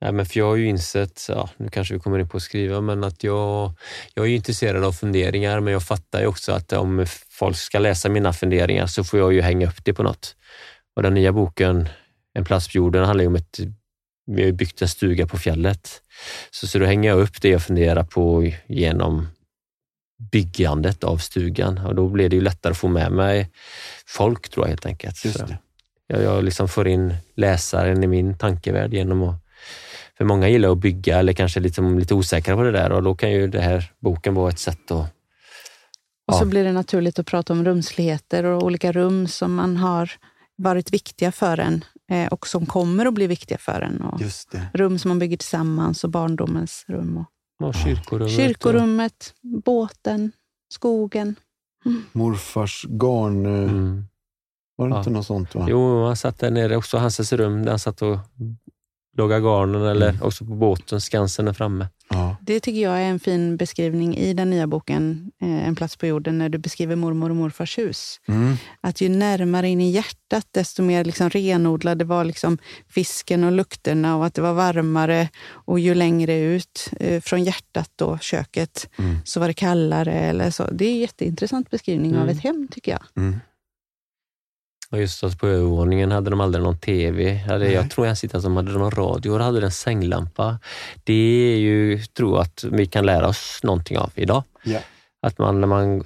Nej, 0.00 0.12
men 0.12 0.26
för 0.26 0.40
jag 0.40 0.46
har 0.46 0.56
ju 0.56 0.66
insett, 0.66 1.26
ja, 1.28 1.48
nu 1.56 1.68
kanske 1.68 1.94
vi 1.94 2.00
kommer 2.00 2.18
in 2.18 2.28
på 2.28 2.36
att 2.36 2.42
skriva, 2.42 2.80
men 2.80 3.04
att 3.04 3.24
jag, 3.24 3.72
jag 4.14 4.24
är 4.24 4.28
ju 4.28 4.36
intresserad 4.36 4.84
av 4.84 4.92
funderingar, 4.92 5.60
men 5.60 5.72
jag 5.72 5.82
fattar 5.82 6.20
ju 6.20 6.26
också 6.26 6.52
att 6.52 6.72
om 6.72 7.06
folk 7.30 7.56
ska 7.56 7.78
läsa 7.78 8.08
mina 8.08 8.32
funderingar 8.32 8.86
så 8.86 9.04
får 9.04 9.18
jag 9.18 9.32
ju 9.32 9.40
hänga 9.40 9.66
upp 9.68 9.84
det 9.84 9.94
på 9.94 10.02
något. 10.02 10.36
Och 10.96 11.02
den 11.02 11.14
nya 11.14 11.32
boken, 11.32 11.88
En 12.34 12.44
plats 12.44 12.68
på 12.68 12.76
jorden, 12.76 13.04
handlar 13.04 13.22
ju 13.22 13.28
om 13.28 13.36
ett, 13.36 13.58
vi 14.26 14.44
har 14.44 14.52
byggt 14.52 14.82
en 14.82 14.88
stuga 14.88 15.26
på 15.26 15.38
fjället. 15.38 16.02
Så, 16.50 16.66
så 16.66 16.78
då 16.78 16.84
hänger 16.84 17.08
jag 17.08 17.20
upp 17.20 17.42
det 17.42 17.48
jag 17.48 17.62
funderar 17.62 18.04
på 18.04 18.52
genom 18.66 19.26
byggandet 20.32 21.04
av 21.04 21.18
stugan 21.18 21.78
och 21.78 21.94
då 21.94 22.08
blir 22.08 22.28
det 22.28 22.36
ju 22.36 22.42
lättare 22.42 22.70
att 22.70 22.78
få 22.78 22.88
med 22.88 23.12
mig 23.12 23.50
folk 24.06 24.48
tror 24.48 24.66
jag 24.66 24.68
helt 24.68 24.86
enkelt. 24.86 25.24
Just 25.24 25.38
det. 25.38 25.58
jag, 26.06 26.22
jag 26.22 26.44
liksom 26.44 26.68
får 26.68 26.88
in 26.88 27.14
läsaren 27.34 28.04
i 28.04 28.06
min 28.06 28.38
tankevärld 28.38 28.94
genom 28.94 29.22
att 29.22 29.47
för 30.18 30.24
många 30.24 30.48
gillar 30.48 30.72
att 30.72 30.78
bygga 30.78 31.18
eller 31.18 31.32
kanske 31.32 31.60
är 31.60 31.62
liksom 31.62 31.98
lite 31.98 32.14
osäkra 32.14 32.56
på 32.56 32.62
det 32.62 32.72
där 32.72 32.92
och 32.92 33.02
då 33.02 33.14
kan 33.14 33.30
ju 33.32 33.46
det 33.48 33.60
här 33.60 33.92
boken 34.00 34.34
vara 34.34 34.48
ett 34.50 34.58
sätt 34.58 34.90
att... 34.90 35.14
Och 36.28 36.34
så 36.34 36.40
Ja. 36.44 36.46
blir 36.46 36.64
det 36.64 36.72
naturligt 36.72 37.18
att 37.18 37.26
prata 37.26 37.52
om 37.52 37.64
rumsligheter 37.64 38.44
och 38.44 38.62
olika 38.62 38.92
rum 38.92 39.26
som 39.26 39.54
man 39.54 39.76
har 39.76 40.10
varit 40.56 40.92
viktiga 40.92 41.32
för 41.32 41.60
en 41.60 41.84
eh, 42.10 42.26
och 42.26 42.46
som 42.46 42.66
kommer 42.66 43.06
att 43.06 43.14
bli 43.14 43.26
viktiga 43.26 43.58
för 43.58 43.80
en. 43.80 44.00
Och 44.02 44.20
Just 44.20 44.50
det. 44.50 44.68
rum 44.74 44.98
som 44.98 45.08
man 45.08 45.18
bygger 45.18 45.36
tillsammans 45.36 46.04
och 46.04 46.10
barndomens 46.10 46.84
rum. 46.88 47.16
Och 47.16 47.26
Ja, 47.58 47.72
kyrkorummet. 47.72 48.32
kyrkorummet, 48.36 49.34
båten, 49.64 50.32
skogen. 50.74 51.34
Morfars 52.12 52.84
garn, 52.88 53.46
Och, 53.46 53.52
eh, 53.52 53.70
mm. 53.70 54.04
var 54.76 54.88
det 54.88 54.94
Ja. 54.94 54.98
inte 54.98 55.10
något 55.10 55.26
sånt? 55.26 55.54
Va? 55.54 55.66
Jo, 55.68 56.04
han 56.06 56.16
satt 56.16 56.38
där 56.38 56.50
nere 56.50 56.76
också, 56.76 56.98
Hanses 56.98 57.32
rum, 57.32 57.62
där 57.64 57.70
han 57.70 57.78
satt 57.78 58.02
och 58.02 58.18
lagade 59.18 59.40
garnen 59.40 59.82
eller 59.82 60.08
Mm. 60.08 60.22
också 60.22 60.44
på 60.44 60.54
båten, 60.54 61.00
Skansen 61.00 61.48
är 61.48 61.52
framme. 61.52 61.86
Ja. 62.10 62.36
Det 62.40 62.60
tycker 62.60 62.80
jag 62.80 62.92
är 62.98 63.02
en 63.04 63.20
fin 63.20 63.56
beskrivning 63.56 64.16
i 64.16 64.34
den 64.34 64.50
nya 64.50 64.66
boken 64.66 65.30
eh, 65.42 65.68
En 65.68 65.74
plats 65.76 65.96
på 65.96 66.06
jorden, 66.06 66.38
när 66.38 66.48
du 66.48 66.58
beskriver 66.58 66.96
mormor 66.96 67.30
och 67.30 67.36
morfars 67.36 67.78
hus. 67.78 68.20
Mm. 68.28 68.56
Att 68.80 69.00
ju 69.00 69.08
närmare 69.08 69.68
in 69.68 69.80
i 69.80 69.90
hjärtat, 69.90 70.46
desto 70.50 70.82
mer 70.82 71.04
liksom 71.04 71.30
renodlade 71.30 72.04
var 72.04 72.24
liksom 72.24 72.58
fisken 72.88 73.44
och 73.44 73.52
lukterna 73.52 74.16
och 74.16 74.26
att 74.26 74.34
det 74.34 74.42
var 74.42 74.52
varmare. 74.54 75.28
Och 75.48 75.78
ju 75.80 75.94
längre 75.94 76.38
ut 76.38 76.90
eh, 77.00 77.20
från 77.20 77.44
hjärtat, 77.44 77.90
då, 77.96 78.18
köket, 78.18 78.88
Mm. 78.98 79.16
så 79.24 79.40
var 79.40 79.48
det 79.48 79.54
kallare. 79.54 80.12
Eller 80.14 80.50
så. 80.50 80.70
Det 80.72 80.84
är 80.84 80.90
en 80.92 80.98
jätteintressant 80.98 81.70
beskrivning 81.70 82.16
av 82.16 82.22
Mm. 82.22 82.36
ett 82.36 82.42
hem, 82.44 82.68
tycker 82.70 82.92
jag. 82.92 83.34
Och 84.90 85.00
just 85.00 85.24
att 85.24 85.38
på 85.38 85.46
övervåningen 85.46 86.12
hade 86.12 86.30
de 86.30 86.40
aldrig 86.40 86.64
någon 86.64 86.78
TV. 86.78 87.44
Nej. 87.48 87.72
jag 87.72 87.90
tror 87.90 88.06
ens 88.06 88.24
inte 88.24 88.36
att 88.36 88.42
de 88.42 88.56
hade 88.56 88.72
någon 88.72 88.90
radio 88.90 89.30
och 89.30 89.40
hade 89.40 89.64
en 89.64 89.70
sänglampa. 89.70 90.58
Det 91.04 91.52
är 91.52 91.56
ju, 91.56 92.02
tror 92.02 92.36
jag, 92.36 92.42
att 92.42 92.64
vi 92.64 92.86
kan 92.86 93.06
lära 93.06 93.28
oss 93.28 93.60
någonting 93.62 93.98
av 93.98 94.12
idag. 94.14 94.42
Ja. 94.62 94.80
Att 95.22 95.38
man 95.38 95.60
när 95.60 95.68
man 95.68 96.04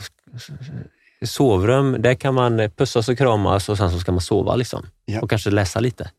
sovrum, 1.24 1.96
där 2.02 2.14
kan 2.14 2.34
man 2.34 2.70
pussas 2.76 3.08
och 3.08 3.18
kramas 3.18 3.68
och 3.68 3.76
sen 3.76 3.90
så 3.90 3.98
ska 3.98 4.12
man 4.12 4.20
sova 4.20 4.56
liksom. 4.56 4.86
Ja. 5.04 5.20
Och 5.20 5.30
kanske 5.30 5.50
läsa 5.50 5.80
lite. 5.80 6.10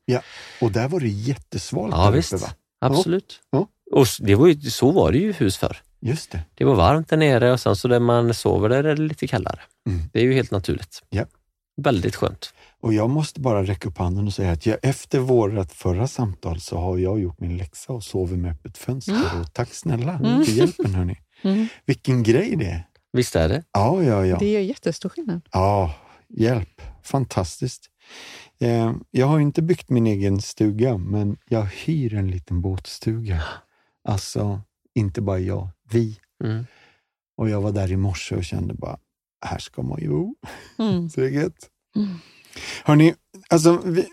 Och 0.61 0.71
där 0.71 0.87
var 0.87 0.99
det 0.99 1.07
jättesvalt. 1.07 1.93
Ja 1.95 2.07
uppe, 2.07 2.17
visst, 2.17 2.33
va? 2.33 2.47
absolut. 2.81 3.39
Ja. 3.51 3.67
Och 3.91 4.07
det 4.19 4.35
var 4.35 4.47
ju, 4.47 4.61
så 4.61 4.91
var 4.91 5.11
det 5.11 5.17
ju 5.17 5.31
hus 5.33 5.57
förr. 5.57 5.77
Just 5.99 6.31
det. 6.31 6.39
Det 6.55 6.65
var 6.65 6.75
varmt 6.75 7.09
där 7.09 7.17
nere 7.17 7.51
och 7.51 7.59
sen 7.59 7.75
så 7.75 7.87
där 7.87 7.99
man 7.99 8.33
sover 8.33 8.69
där 8.69 8.83
är 8.83 8.95
det 8.95 9.01
lite 9.01 9.27
kallare. 9.27 9.59
Mm. 9.87 10.01
Det 10.13 10.19
är 10.19 10.23
ju 10.23 10.33
helt 10.33 10.51
naturligt. 10.51 11.03
Ja. 11.09 11.25
Väldigt 11.81 12.15
skönt. 12.15 12.53
Och 12.79 12.93
jag 12.93 13.09
måste 13.09 13.39
bara 13.39 13.63
räcka 13.63 13.89
upp 13.89 13.97
handen 13.97 14.27
och 14.27 14.33
säga 14.33 14.51
att 14.51 14.65
jag, 14.65 14.77
efter 14.81 15.19
vårt 15.19 15.71
förra 15.71 16.07
samtal 16.07 16.61
så 16.61 16.77
har 16.77 16.97
jag 16.97 17.19
gjort 17.19 17.39
min 17.39 17.57
läxa 17.57 17.93
och 17.93 18.03
sover 18.03 18.37
med 18.37 18.51
öppet 18.51 18.77
fönster. 18.77 19.41
Och 19.41 19.53
tack 19.53 19.73
snälla 19.73 20.13
Mm. 20.13 20.45
för 20.45 20.51
hjälpen 20.51 20.95
hörni. 20.95 21.17
Vilken 21.85 22.23
grej 22.23 22.55
det 22.55 22.65
är. 22.65 22.87
Visst 23.13 23.35
är 23.35 23.49
det? 23.49 23.63
Ja, 23.71 24.03
ja, 24.03 24.25
ja. 24.25 24.37
Det 24.39 24.51
gör 24.51 24.59
jättestor 24.61 25.09
skillnad. 25.09 25.41
Ja, 25.51 25.95
hjälp. 26.29 26.81
Fantastiskt. 27.03 27.89
Eh, 28.59 28.93
jag 29.11 29.27
har 29.27 29.39
inte 29.39 29.61
byggt 29.61 29.89
min 29.89 30.07
egen 30.07 30.41
stuga, 30.41 30.97
men 30.97 31.37
jag 31.49 31.63
hyr 31.65 32.13
en 32.13 32.31
liten 32.31 32.61
båtstuga. 32.61 33.43
Alltså, 34.07 34.61
inte 34.95 35.21
bara 35.21 35.39
jag, 35.39 35.69
vi. 35.91 36.19
Mm. 36.43 36.65
Och 37.37 37.49
jag 37.49 37.61
var 37.61 37.71
där 37.71 37.91
i 37.91 37.97
morse 37.97 38.35
och 38.35 38.43
kände 38.45 38.73
bara, 38.73 38.97
här 39.45 39.59
ska 39.59 39.81
man 39.81 40.01
ju 40.01 40.09
bo. 40.09 40.35
Mm. 40.79 41.09
Så 41.09 41.21
det 41.21 41.27
är 41.27 41.31
gött. 41.31 41.69
Mm. 41.95 42.09
Hörni, 42.83 43.13
alltså, 43.49 43.81
vi, 43.85 44.05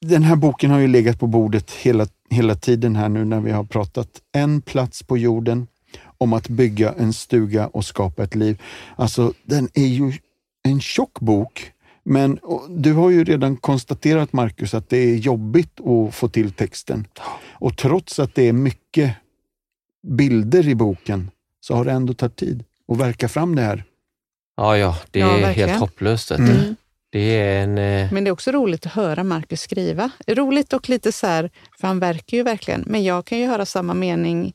den 0.00 0.22
här 0.22 0.36
boken 0.36 0.70
har 0.70 0.78
ju 0.78 0.88
legat 0.88 1.20
på 1.20 1.26
bordet 1.26 1.70
hela, 1.70 2.06
hela 2.30 2.54
tiden 2.54 2.96
här 2.96 3.08
nu 3.08 3.24
när 3.24 3.40
vi 3.40 3.50
har 3.50 3.64
pratat 3.64 4.08
En 4.32 4.62
plats 4.62 5.02
på 5.02 5.18
jorden 5.18 5.66
om 6.18 6.32
att 6.32 6.48
bygga 6.48 6.92
en 6.92 7.12
stuga 7.12 7.66
och 7.66 7.84
skapa 7.84 8.22
ett 8.22 8.34
liv. 8.34 8.62
Alltså, 8.96 9.32
den 9.44 9.68
är 9.74 9.86
ju 9.86 10.12
en 10.62 10.80
tjock 10.80 11.20
bok, 11.20 11.72
men 12.04 12.38
du 12.68 12.92
har 12.92 13.10
ju 13.10 13.24
redan 13.24 13.56
konstaterat, 13.56 14.32
Marcus, 14.32 14.74
att 14.74 14.88
det 14.88 14.96
är 14.96 15.16
jobbigt 15.16 15.80
att 15.80 16.14
få 16.14 16.28
till 16.28 16.52
texten. 16.52 17.06
Och 17.48 17.76
trots 17.76 18.18
att 18.18 18.34
det 18.34 18.48
är 18.48 18.52
mycket 18.52 19.14
bilder 20.02 20.68
i 20.68 20.74
boken 20.74 21.30
så 21.60 21.74
har 21.74 21.84
det 21.84 21.92
ändå 21.92 22.14
tagit 22.14 22.36
tid 22.36 22.64
att 22.88 22.98
verka 22.98 23.28
fram 23.28 23.56
det 23.56 23.62
här. 23.62 23.84
Ja, 24.60 24.76
ja, 24.78 24.96
det 25.10 25.18
Ja, 25.20 25.36
är 25.36 25.40
verkligen. 25.40 25.68
helt 25.68 25.80
hopplöst. 25.80 26.30
Mm. 26.30 26.76
Det 27.12 27.18
är 27.38 27.62
en... 27.62 27.78
eh, 27.78 28.12
Men 28.12 28.24
det 28.24 28.28
är 28.30 28.32
också 28.32 28.50
roligt 28.50 28.86
att 28.86 28.92
höra 28.92 29.24
Marcus 29.24 29.60
skriva. 29.60 30.10
Roligt 30.26 30.72
och 30.72 30.88
lite 30.88 31.12
så 31.12 31.26
här, 31.26 31.50
för 31.80 31.88
han 31.88 31.98
verkar 31.98 32.36
ju 32.36 32.42
verkligen, 32.42 32.84
men 32.86 33.04
jag 33.04 33.24
kan 33.24 33.38
ju 33.38 33.46
höra 33.46 33.66
samma 33.66 33.94
mening 33.94 34.52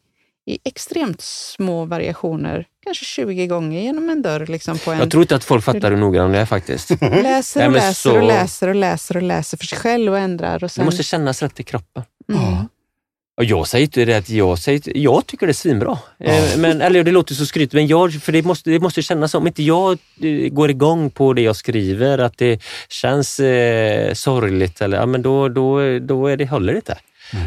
i 0.48 0.60
extremt 0.66 1.22
små 1.22 1.86
variationer, 1.86 2.66
kanske 2.86 3.06
20 3.06 3.48
gånger 3.48 3.82
genom 3.82 4.10
en 4.10 4.22
dörr. 4.22 4.46
Liksom 4.46 4.78
på 4.78 4.92
en, 4.92 5.00
Jag 5.00 5.12
tror 5.12 5.24
inte 5.24 5.36
att 5.36 5.44
folk 5.44 5.64
fattar 5.66 5.92
hur 5.92 5.98
noggrann 5.98 6.32
det 6.32 6.40
är 6.40 6.46
faktiskt. 6.46 6.90
läser 7.02 7.60
Nej, 7.60 7.68
och 7.68 7.72
men 7.74 7.82
läser 7.82 7.94
så- 8.10 8.16
och 8.18 8.24
läser 8.24 8.68
och 8.68 8.76
läser 8.76 9.16
och 9.18 9.24
läser 9.24 9.58
för 9.58 9.66
sig 9.66 9.78
själv 9.78 10.12
och 10.12 10.20
ändrar. 10.20 10.54
Och 10.56 10.60
Det 10.62 10.70
sen, 10.70 10.86
måste 10.86 11.04
kännas 11.04 11.42
rätt 11.42 11.60
i 11.60 11.64
kroppen. 11.64 12.04
mm. 12.30 12.42
Ja. 12.44 12.66
Och 13.38 13.44
jag 13.44 13.68
säger 13.68 13.84
inte 13.84 14.06
det 14.06 14.14
att 14.14 14.30
jag 14.30 14.60
säger, 14.60 14.98
jag 14.98 15.28
tycker 15.28 15.48
det 15.48 15.52
är 15.52 15.54
svinbra. 15.54 15.98
Eh, 16.20 16.58
Men, 16.58 16.82
eller 16.82 17.04
det 17.04 17.12
låter 17.12 17.36
så 17.36 17.46
skrytigt, 17.46 17.74
men 17.74 17.88
jag, 17.88 18.14
för 18.14 18.32
det 18.32 18.44
måste, 18.44 18.70
det 18.70 18.80
måste 18.80 19.02
kännas 19.02 19.32
som, 19.32 19.44
om 19.44 19.48
inte 19.48 19.64
jag 19.64 19.98
eh, 20.22 20.50
går 20.50 20.70
igång 20.70 21.10
på 21.10 21.34
det 21.34 21.42
jag 21.42 21.56
skriver, 21.56 22.18
att 22.18 22.38
det 22.38 22.62
känns 22.90 23.40
eh, 23.40 24.14
sorgligt, 24.14 24.82
eller, 24.82 24.98
ja, 24.98 25.06
men 25.06 25.22
då, 25.22 25.50
då, 25.50 26.00
då 26.00 26.28
är 26.28 26.38
det, 26.38 26.46
håller 26.46 26.74
det 26.74 26.78
inte. 26.78 26.98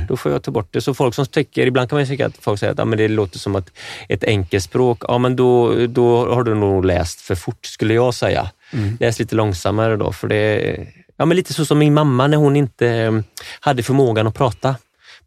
Då 0.09 0.17
får 0.17 0.33
jag 0.33 0.43
ta 0.43 0.51
bort 0.51 0.69
det. 0.71 0.81
Så 0.81 0.95
folk 0.95 1.15
som 1.15 1.27
tycker, 1.27 1.67
ibland 1.67 1.91
kan 1.91 1.99
man 1.99 2.07
tycka 2.07 2.27
att 2.27 2.37
folk 2.41 2.61
säger 2.61 2.73
att 2.73 2.79
ja, 2.79 2.85
men 2.85 2.99
det 2.99 3.09
låter 3.09 3.39
som 3.39 3.57
att 3.57 3.71
ett 4.09 4.25
enkelspråk, 4.25 5.03
ja 5.09 5.19
men 5.19 5.37
då, 5.37 5.75
då 5.87 6.35
har 6.35 6.43
du 6.43 6.55
nog 6.55 6.85
läst 6.85 7.21
för 7.21 7.35
fort 7.35 7.67
skulle 7.67 7.95
jag 7.95 8.15
säga. 8.15 8.51
Läs 9.01 9.19
lite 9.19 9.35
långsammare 9.35 9.97
då, 9.97 10.13
för 10.13 10.29
det 10.29 10.77
ja, 11.17 11.25
men 11.25 11.37
lite 11.37 11.55
så 11.55 11.65
som 11.65 11.79
min 11.79 11.95
mamma 11.95 12.27
när 12.27 12.37
hon 12.37 12.57
inte 12.57 12.89
eh, 12.89 13.13
hade 13.61 13.83
förmågan 13.83 14.27
att 14.27 14.35
prata 14.35 14.77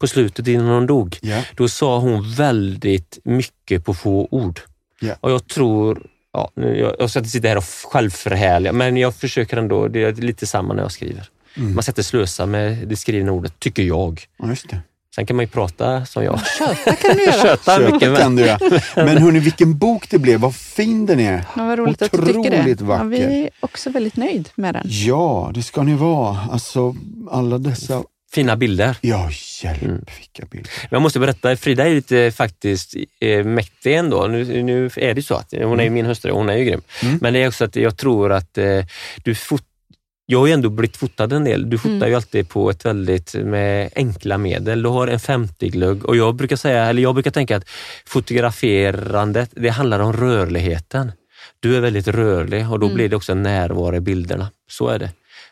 på 0.01 0.07
slutet 0.07 0.47
innan 0.47 0.67
hon 0.67 0.87
dog. 0.87 1.17
Ja. 1.21 1.43
Då 1.55 1.67
sa 1.67 1.99
hon 1.99 2.33
väldigt 2.35 3.17
mycket 3.23 3.85
på 3.85 3.93
få 3.93 4.27
ord. 4.31 4.59
Ja. 4.99 5.13
Och 5.21 5.31
jag 5.31 5.47
tror, 5.47 6.03
ja, 6.33 6.51
jag, 6.55 6.95
jag 6.99 7.09
ska 7.09 7.19
inte 7.19 7.29
sitta 7.31 7.47
här 7.47 7.57
och 7.57 7.63
självförhärliga, 7.91 8.73
men 8.73 8.97
jag 8.97 9.15
försöker 9.15 9.57
ändå, 9.57 9.87
det 9.87 10.03
är 10.03 10.13
lite 10.13 10.47
samma 10.47 10.73
när 10.73 10.81
jag 10.83 10.91
skriver. 10.91 11.29
Man 11.55 11.83
sätter 11.83 12.03
slösa 12.03 12.45
med 12.45 12.87
det 12.87 12.95
skrivna 12.95 13.31
ordet, 13.31 13.59
tycker 13.59 13.83
jag. 13.83 14.21
Ja, 14.37 14.47
just 14.49 14.69
det. 14.69 14.81
Sen 15.15 15.25
kan 15.25 15.35
man 15.35 15.45
ju 15.45 15.49
prata 15.49 16.05
som 16.05 16.23
jag. 16.23 16.39
Köta 16.59 16.95
kan 16.95 17.17
du 17.17 17.23
göra. 17.23 17.33
Köta 17.41 17.79
mycket. 17.79 17.99
Köta 18.01 18.09
Men, 18.11 18.15
kan 18.21 18.35
du 18.35 18.41
göra. 18.45 18.59
Men 19.05 19.17
hörni, 19.17 19.39
vilken 19.39 19.77
bok 19.77 20.09
det 20.09 20.19
blev. 20.19 20.39
Vad 20.39 20.55
fin 20.55 21.05
den 21.05 21.19
är. 21.19 21.45
Ja, 21.55 21.65
vad 21.65 21.79
roligt 21.79 22.01
att 22.01 22.11
du 22.11 22.17
tycker 22.17 22.49
det. 22.49 22.59
Otroligt 22.59 22.79
Ja, 22.81 22.85
vacker. 22.85 23.05
vi 23.05 23.17
är 23.43 23.49
också 23.59 23.89
väldigt 23.89 24.15
nöjd 24.15 24.49
med 24.55 24.73
den. 24.75 24.83
Ja, 24.85 25.51
det 25.53 25.63
ska 25.63 25.83
ni 25.83 25.93
vara. 25.93 26.37
Alltså, 26.51 26.95
alla 27.31 27.57
dessa... 27.57 28.03
fina 28.33 28.55
bilder. 28.55 28.97
Ja, 29.01 29.29
hjälp 29.63 29.81
Mm. 29.81 30.05
vilka 30.19 30.45
bilder. 30.51 30.71
Men 30.81 30.89
jag 30.91 31.01
måste 31.01 31.19
berätta, 31.19 31.55
Frida 31.55 31.87
är 31.87 31.93
lite 31.95 32.31
faktiskt 32.31 32.93
eh, 33.19 33.43
mäktig 33.45 33.95
ändå. 33.95 34.27
Nu, 34.27 34.63
nu 34.63 34.89
är 34.95 35.13
det 35.13 35.21
så 35.21 35.35
att 35.35 35.53
hon 35.63 35.79
är 35.79 35.83
ju 35.83 35.89
min 35.89 36.05
hustru, 36.05 36.31
hon 36.31 36.49
är 36.49 36.57
ju 36.57 36.65
grym. 36.65 36.81
Mm. 37.03 37.17
Men 37.21 37.33
det 37.33 37.39
är 37.43 37.47
också 37.47 37.65
att 37.65 37.75
jag 37.75 37.97
tror 37.97 38.31
att 38.31 38.57
eh, 38.57 38.85
du 39.23 39.33
fot- 39.35 39.63
jag 40.25 40.39
har 40.39 40.47
ju 40.47 40.53
ändå 40.53 40.69
blivit 40.69 40.97
fotad 40.97 41.33
en 41.33 41.43
del. 41.43 41.69
Du 41.69 41.77
fotar 41.77 41.95
Mm. 41.95 42.09
ju 42.09 42.15
alltid 42.15 42.49
på 42.49 42.69
ett 42.69 42.85
väldigt 42.85 43.33
med 43.35 43.89
enkla 43.95 44.37
medel. 44.37 44.83
Du 44.83 44.89
har 44.89 45.07
en 45.07 45.19
50-glugg 45.19 46.05
och 46.05 46.15
jag 46.17 46.35
brukar 46.35 46.55
säga, 46.55 46.85
eller 46.85 47.01
jag 47.01 47.13
brukar 47.13 47.31
tänka 47.31 47.57
att 47.57 47.69
fotograferandet, 48.05 49.49
det 49.55 49.69
handlar 49.69 49.99
om 49.99 50.13
rörligheten. 50.13 51.11
Du 51.59 51.75
är 51.75 51.79
väldigt 51.79 52.07
rörlig 52.07 52.71
och 52.71 52.79
då 52.79 52.85
Mm. 52.85 52.95
blir 52.95 53.09
det 53.09 53.15
också 53.15 53.33
närvaro 53.33 53.95
i 53.95 53.99
bilderna. 53.99 54.51
Så 54.69 54.87
är 54.87 54.99
det. 54.99 55.09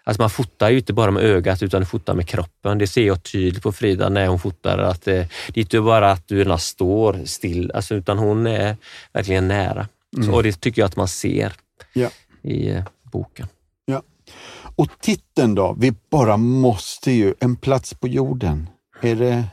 Alltså 0.09 0.21
man 0.21 0.29
fotar 0.29 0.69
ju 0.69 0.77
inte 0.77 0.93
bara 0.93 1.11
med 1.11 1.23
ögat 1.23 1.63
utan 1.63 1.85
fotar 1.85 2.13
med 2.13 2.27
kroppen. 2.27 2.77
Det 2.77 2.87
ser 2.87 3.07
jag 3.07 3.23
tydligt 3.23 3.63
på 3.63 3.71
Frida 3.71 4.09
när 4.09 4.27
hon 4.27 4.39
fotar. 4.39 4.77
Att 4.77 5.07
eh, 5.07 5.13
det 5.47 5.59
är 5.59 5.61
inte 5.61 5.81
bara 5.81 6.11
att 6.11 6.27
du 6.27 6.55
står 6.59 7.25
still, 7.25 7.71
alltså, 7.71 7.95
utan 7.95 8.17
hon 8.17 8.47
är 8.47 8.77
verkligen 9.13 9.47
nära. 9.47 9.87
Så, 10.25 10.33
och 10.33 10.43
det 10.43 10.61
tycker 10.61 10.81
jag 10.81 10.87
att 10.87 10.95
man 10.95 11.07
ser 11.07 11.53
Ja. 11.93 12.09
i 12.41 12.69
eh, 12.69 12.83
boken. 13.11 13.47
Och 14.75 14.87
titeln 15.01 15.55
då? 15.55 15.75
Vi 15.79 15.93
bara 16.11 16.37
måste 16.37 17.11
ju. 17.11 17.33
En 17.39 17.55
plats 17.55 17.93
på 17.93 18.07
jorden. 18.07 18.69
Är 19.01 19.15
det 19.15 19.43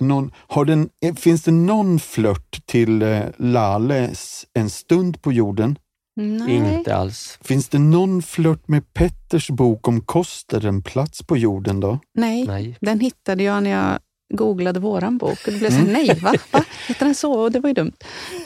någon, 0.00 0.32
har 0.36 0.64
den, 0.64 0.88
eh, 1.02 1.14
finns 1.14 1.42
det 1.42 1.50
någon 1.50 1.98
flört 1.98 2.66
till 2.66 3.22
Lales 3.36 4.46
En 4.54 4.70
stund 4.70 5.22
på 5.22 5.32
jorden? 5.32 5.78
Nej. 6.16 6.74
Inte 6.78 6.96
alls. 6.96 7.38
Finns 7.40 7.68
det 7.68 7.78
någon 7.78 8.22
flört 8.22 8.68
med 8.68 8.94
Petters 8.94 9.50
bok 9.50 9.88
om 9.88 10.00
Koster, 10.00 10.66
En 10.66 10.82
plats 10.82 11.22
på 11.22 11.36
jorden 11.36 11.80
då? 11.80 11.98
Nej. 12.14 12.46
Nej. 12.46 12.76
den 12.80 13.00
hittade 13.00 13.42
jag 13.42 13.62
när 13.62 13.70
jag 13.70 13.98
googlade 14.34 14.80
våran 14.80 15.18
bok. 15.18 15.38
Och 15.46 15.52
det 15.52 15.58
blev 15.58 15.70
så 15.70 15.76
här, 15.76 15.92
nej, 15.92 16.20
va? 16.22 16.34
va? 16.52 16.64
Heter 16.88 17.04
den 17.06 17.14
så? 17.14 17.32
Och 17.32 17.52
det 17.52 17.60
var 17.60 17.68
ju 17.70 17.74
dumt. 17.74 17.92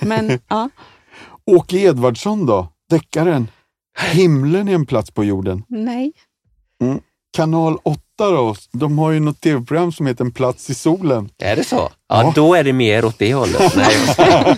Men 0.01 0.39
ja, 0.49 0.71
Åke 1.45 1.79
Edvardsson 1.79 2.47
då? 2.47 2.73
Deckaren? 2.91 3.49
Himlen 4.13 4.69
är 4.69 4.75
en 4.75 4.87
plats 4.87 5.11
på 5.11 5.25
jorden. 5.25 5.63
nej. 5.69 6.13
Kanal 7.37 7.79
8 7.83 8.01
då? 8.25 8.55
De 8.73 8.99
har 8.99 9.11
ju 9.11 9.21
något 9.21 9.41
tv-program 9.41 9.93
som 9.93 10.07
heter 10.07 10.25
En 10.25 10.33
plats 10.33 10.71
i 10.71 10.75
solen. 10.75 11.29
Är 11.39 11.57
det 11.57 11.65
så? 11.65 11.77
Ja, 12.09 12.23
Ja. 12.23 12.33
då 12.35 12.55
är 12.55 12.65
det 12.65 12.73
mer 12.73 13.05
åt 13.05 13.19
det 13.19 13.35
hållet. 13.35 13.77
Nej, 13.77 13.97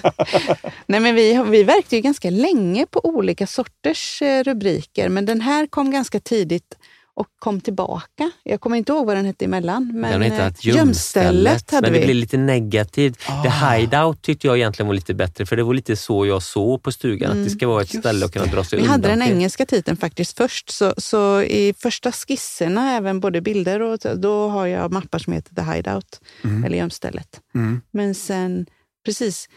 Nej, 0.87 1.01
men 1.01 1.15
vi, 1.15 1.43
vi 1.47 1.63
verkade 1.65 1.97
ju 1.97 2.03
ganska 2.03 2.31
länge 2.31 2.87
på 2.87 3.01
olika 3.07 3.47
sorters 3.47 4.23
eh, 4.23 4.43
rubriker, 4.45 5.09
men 5.09 5.27
den 5.27 5.41
här 5.41 5.67
kom 5.67 5.91
ganska 5.91 6.21
tidigt 6.21 6.75
och 7.19 7.27
kom 7.39 7.61
tillbaka. 7.61 8.31
Jag 8.43 8.61
kommer 8.61 8.77
inte 8.77 8.93
ihåg 8.93 9.07
vad 9.07 9.17
den 9.17 9.25
hette 9.25 9.45
emellan. 9.45 9.91
Men 9.95 10.13
den 10.13 10.23
heter 10.23 10.41
eh, 10.41 10.47
att 10.47 10.65
gömstället, 10.65 11.71
hade 11.71 11.87
men 11.87 11.93
vi. 11.93 11.99
det 11.99 12.05
blir 12.07 12.15
lite 12.15 12.37
negativt. 12.37 13.19
Ah. 13.27 13.43
The 13.43 13.49
Hideout 13.49 14.23
tyckte 14.23 14.47
jag 14.47 14.57
egentligen 14.57 14.87
var 14.87 14.95
lite 14.95 15.15
bättre, 15.15 15.47
för 15.47 15.57
det 15.57 15.63
var 15.63 15.75
lite 15.75 15.97
så 15.97 16.27
jag 16.27 16.43
såg 16.43 16.83
på 16.83 16.93
stugan, 16.93 17.31
att 17.31 17.45
det 17.45 17.51
ska 17.51 17.69
vara 17.69 17.83
ett 17.83 17.95
Just 17.95 18.05
ställe 18.05 18.25
att 18.25 18.33
kunna 18.33 18.47
dra 18.47 18.65
sig 18.65 18.79
Mm. 18.79 18.91
Vi 18.91 18.95
undan 18.95 19.11
hade 19.11 19.21
den 19.21 19.27
till. 19.27 19.37
engelska 19.37 19.67
titeln 19.67 19.97
faktiskt 19.97 20.37
först, 20.37 20.71
så, 20.71 20.95
så 20.99 21.43
i 21.43 21.75
första 21.79 22.13
skisserna, 22.13 22.93
även 22.97 23.21
både 23.21 23.41
bilder 23.41 23.83
och 23.83 23.99
då 24.17 24.49
har 24.49 24.67
jag 24.67 24.93
mappar 24.93 25.19
som 25.19 25.33
heter 25.33 25.55
The 25.55 25.63
Hideout, 25.63 26.21
eller 26.43 26.79
gömstället. 26.79 27.41
Mm. 27.55 27.81
Men 27.91 28.15
sen, 28.15 28.67
precis, 29.05 29.49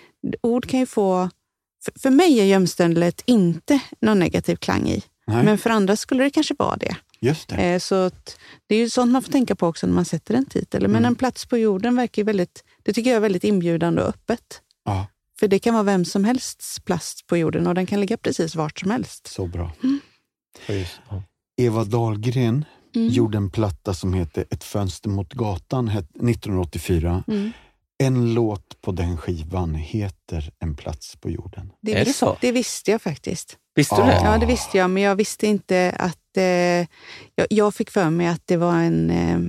ord 0.42 0.66
kan 0.66 0.80
ju 0.80 0.86
få... 0.86 1.30
För, 1.86 2.00
för 2.00 2.10
mig 2.10 2.40
är 2.40 2.46
gömstället 2.46 3.22
inte 3.26 3.80
någon 4.02 4.20
negativ 4.20 4.56
klang 4.56 4.90
i, 4.90 5.04
Nej, 5.28 5.44
men 5.44 5.58
för 5.58 5.70
andra 5.70 5.96
skulle 5.96 6.24
det 6.24 6.30
kanske 6.30 6.56
vara 6.58 6.76
det. 6.76 6.96
Just 7.22 7.48
det. 7.50 7.56
Eh, 7.56 7.80
Så 7.80 7.96
att 7.96 8.38
det 8.68 8.76
är 8.76 8.80
ju 8.80 8.90
sånt 8.90 9.12
man 9.12 9.22
får 9.24 9.32
tänka 9.32 9.56
på 9.56 9.68
också 9.68 9.88
när 9.88 9.94
man 9.94 10.06
sätter 10.06 10.34
en 10.36 10.46
titel. 10.46 10.82
Men 10.82 10.92
Mm. 10.92 11.06
en 11.06 11.16
plats 11.16 11.46
på 11.46 11.58
jorden 11.58 11.96
verkar 11.96 12.22
ju 12.22 12.26
väldigt, 12.26 12.64
det 12.84 12.94
tycker 12.94 13.10
jag 13.10 13.18
är 13.18 13.22
väldigt 13.22 13.44
inbjudande 13.44 14.02
och 14.02 14.10
öppet. 14.10 14.62
Ja, 14.86 15.08
För 15.40 15.48
det 15.48 15.60
kan 15.60 15.74
vara 15.74 15.84
vem 15.84 16.06
som 16.06 16.24
helst 16.26 16.86
plats 16.86 17.24
på 17.28 17.38
jorden 17.38 17.68
och 17.68 17.76
den 17.76 17.86
kan 17.86 18.00
ligga 18.00 18.18
precis 18.18 18.56
vart 18.56 18.80
som 18.80 18.92
helst. 18.92 19.28
så 19.28 19.48
bra. 19.48 19.72
Ja. 20.68 21.24
Eva 21.58 21.84
Dahlgren 21.84 22.66
Mm. 22.96 23.08
gjorde 23.10 23.38
en 23.38 23.50
platta 23.52 23.94
som 23.94 24.14
heter 24.14 24.46
Ett 24.50 24.64
fönster 24.64 25.10
mot 25.10 25.34
gatan 25.34 25.90
het- 25.90 26.22
1984. 26.22 27.24
Mm. 27.28 27.52
En 28.04 28.34
låt 28.34 28.82
på 28.82 28.92
den 28.92 29.18
skivan 29.18 29.76
heter 29.76 30.52
En 30.60 30.76
plats 30.76 31.16
på 31.16 31.30
jorden. 31.30 31.72
Det, 31.82 31.92
Är 31.94 32.00
det 32.00 32.06
vis- 32.06 32.18
så? 32.18 32.38
det 32.42 32.52
visste 32.52 32.92
jag 32.92 33.02
faktiskt. 33.02 33.58
Visste 33.76 33.96
du 33.96 34.02
Ah. 34.02 34.06
det? 34.06 34.22
Ja, 34.24 34.38
det 34.38 34.46
visste 34.46 34.78
jag, 34.78 34.90
men 34.90 35.04
jag 35.04 35.16
visste 35.16 35.48
inte 35.48 35.96
att... 36.00 36.18
Eh, 36.38 36.88
jag, 37.36 37.48
jag 37.50 37.76
fick 37.76 37.90
för 37.92 38.10
mig 38.10 38.28
att 38.28 38.42
det 38.46 38.58
var 38.58 38.74
en, 38.76 39.10
eh, 39.10 39.40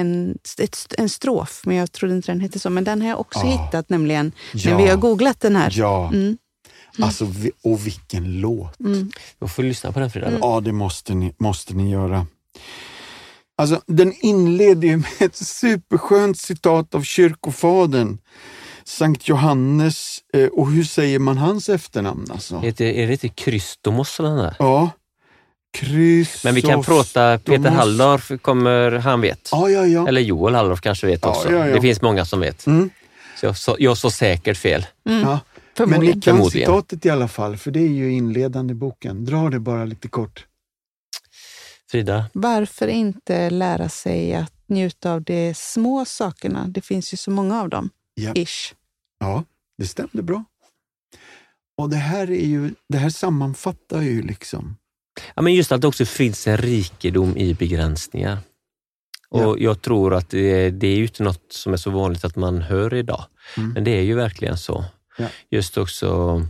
en, 0.00 0.38
ett, 0.58 0.94
en 0.98 1.08
strof, 1.08 1.62
men 1.64 1.76
jag 1.76 1.92
trodde 1.92 2.14
inte 2.14 2.32
den 2.32 2.40
hette 2.40 2.58
så. 2.58 2.70
Men 2.70 2.84
den 2.84 3.02
har 3.02 3.08
jag 3.08 3.20
också 3.20 3.38
Ah. 3.38 3.42
hittat, 3.64 3.88
nämligen 3.88 4.32
när 4.54 4.70
Ja. 4.70 4.76
vi 4.76 4.86
har 4.86 4.96
googlat 4.96 5.40
den 5.40 5.56
här. 5.56 5.70
Ja, 5.74 6.08
Mm, 6.08 6.36
alltså 7.06 7.24
vi- 7.24 7.52
och 7.64 7.86
vilken 7.86 8.40
låt. 8.40 8.80
mm. 8.80 9.10
Jag 9.38 9.50
får 9.50 9.62
lyssna 9.62 9.92
på 9.92 10.00
den 10.00 10.10
Frida. 10.10 10.30
då. 10.30 10.38
Ja, 10.40 10.60
det 10.60 10.72
måste 10.72 11.14
ni, 11.14 11.34
måste 11.38 11.74
ni 11.74 11.90
göra. 11.90 12.26
Alltså, 13.56 13.80
den 13.86 14.12
inleder 14.20 14.88
ju 14.88 14.96
med 14.96 15.06
ett 15.20 15.36
superskönt 15.36 16.38
citat 16.38 16.94
av 16.94 17.02
kyrkofadern, 17.02 18.18
Sankt 18.84 19.28
Johannes. 19.28 20.18
Eh, 20.34 20.46
och 20.48 20.70
hur 20.70 20.84
säger 20.84 21.18
man 21.18 21.38
hans 21.38 21.68
efternamn? 21.68 22.26
Alltså? 22.30 22.58
Heter, 22.58 22.84
är 22.84 23.06
det 23.06 23.12
inte 23.12 23.28
Krystomos? 23.28 24.16
Ja, 24.58 24.90
Krysos... 25.74 26.44
Men 26.44 26.54
vi 26.54 26.62
kan 26.62 26.82
prata, 26.82 27.38
Peter 27.38 27.58
måste- 27.58 27.70
Halldorf 27.70 28.30
kommer, 28.42 28.90
han 28.92 29.20
vet. 29.20 29.48
Ja, 29.52 29.70
ja, 29.70 29.86
ja. 29.86 30.08
Eller 30.08 30.20
Joel 30.20 30.54
Halldorf 30.54 30.80
kanske 30.80 31.06
vet 31.06 31.20
Ja, 31.22 31.28
också. 31.30 31.52
ja, 31.52 31.68
ja. 31.68 31.74
Det 31.74 31.80
finns 31.80 32.02
många 32.02 32.24
som 32.24 32.40
vet. 32.40 32.66
Mm, 32.66 32.90
Så 33.40 33.46
jag, 33.46 33.56
så, 33.56 33.76
jag 33.78 33.98
så 33.98 34.10
säkert 34.10 34.56
fel. 34.58 34.86
ja. 35.02 35.40
Men 35.86 36.00
ni 36.00 36.20
kan 36.20 36.44
citatet 36.50 37.06
i 37.06 37.10
alla 37.10 37.28
fall, 37.28 37.56
för 37.56 37.70
det 37.70 37.80
är 37.80 37.88
ju 37.88 38.12
inledande 38.12 38.72
i 38.72 38.74
boken. 38.74 39.24
Dra 39.24 39.50
det 39.50 39.60
bara 39.60 39.84
lite 39.84 40.08
kort. 40.08 40.46
Frida? 41.90 42.24
Varför 42.32 42.88
inte 42.88 43.50
lära 43.50 43.88
sig 43.88 44.34
att 44.34 44.52
njuta 44.66 45.12
av 45.12 45.22
de 45.22 45.54
små 45.54 46.04
sakerna? 46.04 46.66
Det 46.68 46.80
finns 46.80 47.12
ju 47.12 47.16
så 47.16 47.30
många 47.30 47.60
av 47.60 47.68
dem. 47.68 47.90
Ja. 48.14 48.32
Ish. 48.34 48.74
Ja, 49.20 49.44
det 49.78 49.86
stämde 49.86 50.22
bra. 50.22 50.44
Och 51.78 51.90
det 51.90 51.96
här, 51.96 52.30
är 52.30 52.46
ju, 52.46 52.70
det 52.88 52.98
här 52.98 53.10
sammanfattar 53.10 54.02
ju 54.02 54.22
liksom... 54.22 54.76
Ja, 55.34 55.42
men 55.42 55.54
just 55.54 55.72
att 55.72 55.80
det 55.80 55.86
också 55.88 56.04
finns 56.04 56.46
en 56.46 56.56
rikedom 56.56 57.36
i 57.36 57.54
begränsningar. 57.54 58.38
Och 59.30 59.40
Ja. 59.40 59.56
Jag 59.58 59.82
tror 59.82 60.14
att 60.14 60.30
det, 60.30 60.70
det 60.70 60.86
är 60.86 60.96
ju 60.96 61.02
inte 61.02 61.22
något 61.22 61.52
som 61.52 61.72
är 61.72 61.76
så 61.76 61.90
vanligt 61.90 62.24
att 62.24 62.36
man 62.36 62.62
hör 62.62 62.94
idag. 62.94 63.24
Mm. 63.56 63.70
Men 63.72 63.84
det 63.84 63.90
är 63.90 64.02
ju 64.02 64.14
verkligen 64.14 64.58
så. 64.58 64.84
Ja. 65.18 65.26
Just 65.50 65.78
också... 65.78 66.40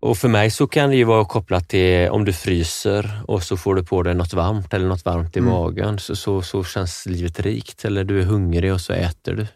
Och 0.00 0.18
för 0.18 0.28
mig 0.28 0.50
så 0.50 0.66
kan 0.66 0.90
det 0.90 0.96
ju 0.96 1.04
vara 1.04 1.24
kopplat 1.24 1.68
till 1.68 2.08
om 2.08 2.24
du 2.24 2.32
fryser 2.32 3.20
och 3.26 3.42
så 3.42 3.56
får 3.56 3.74
du 3.74 3.84
på 3.84 4.02
dig 4.02 4.14
något 4.14 4.32
varmt 4.32 4.74
eller 4.74 4.86
något 4.88 5.04
varmt 5.04 5.36
i 5.36 5.38
Mm. 5.38 5.52
magen 5.52 5.98
så, 5.98 6.16
så, 6.16 6.42
så 6.42 6.64
känns 6.64 7.06
livet 7.06 7.40
rikt. 7.40 7.84
Eller 7.84 8.04
du 8.04 8.20
är 8.20 8.24
hungrig 8.24 8.72
och 8.72 8.80
så 8.80 8.92
äter 8.92 9.32
du. 9.34 9.46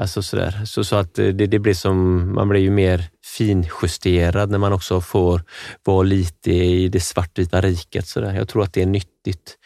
Alltså 0.00 0.22
sådär. 0.22 0.64
Så, 0.64 0.84
så 0.84 0.96
att 0.96 1.14
det, 1.14 1.32
det 1.32 1.58
blir 1.58 1.74
som, 1.74 2.28
man 2.34 2.48
blir 2.48 2.60
ju 2.60 2.70
mer 2.70 3.04
finjusterad 3.24 4.50
när 4.50 4.58
man 4.58 4.72
också 4.72 5.00
får 5.00 5.42
vara 5.84 6.02
lite 6.02 6.52
i 6.52 6.88
det 6.88 7.00
svartvita 7.00 7.60
riket. 7.60 8.06
Sådär. 8.08 8.34
Jag 8.34 8.48
tror 8.48 8.62
att 8.62 8.72
det 8.72 8.82
är 8.82 8.86
nyttigt. 8.86 9.56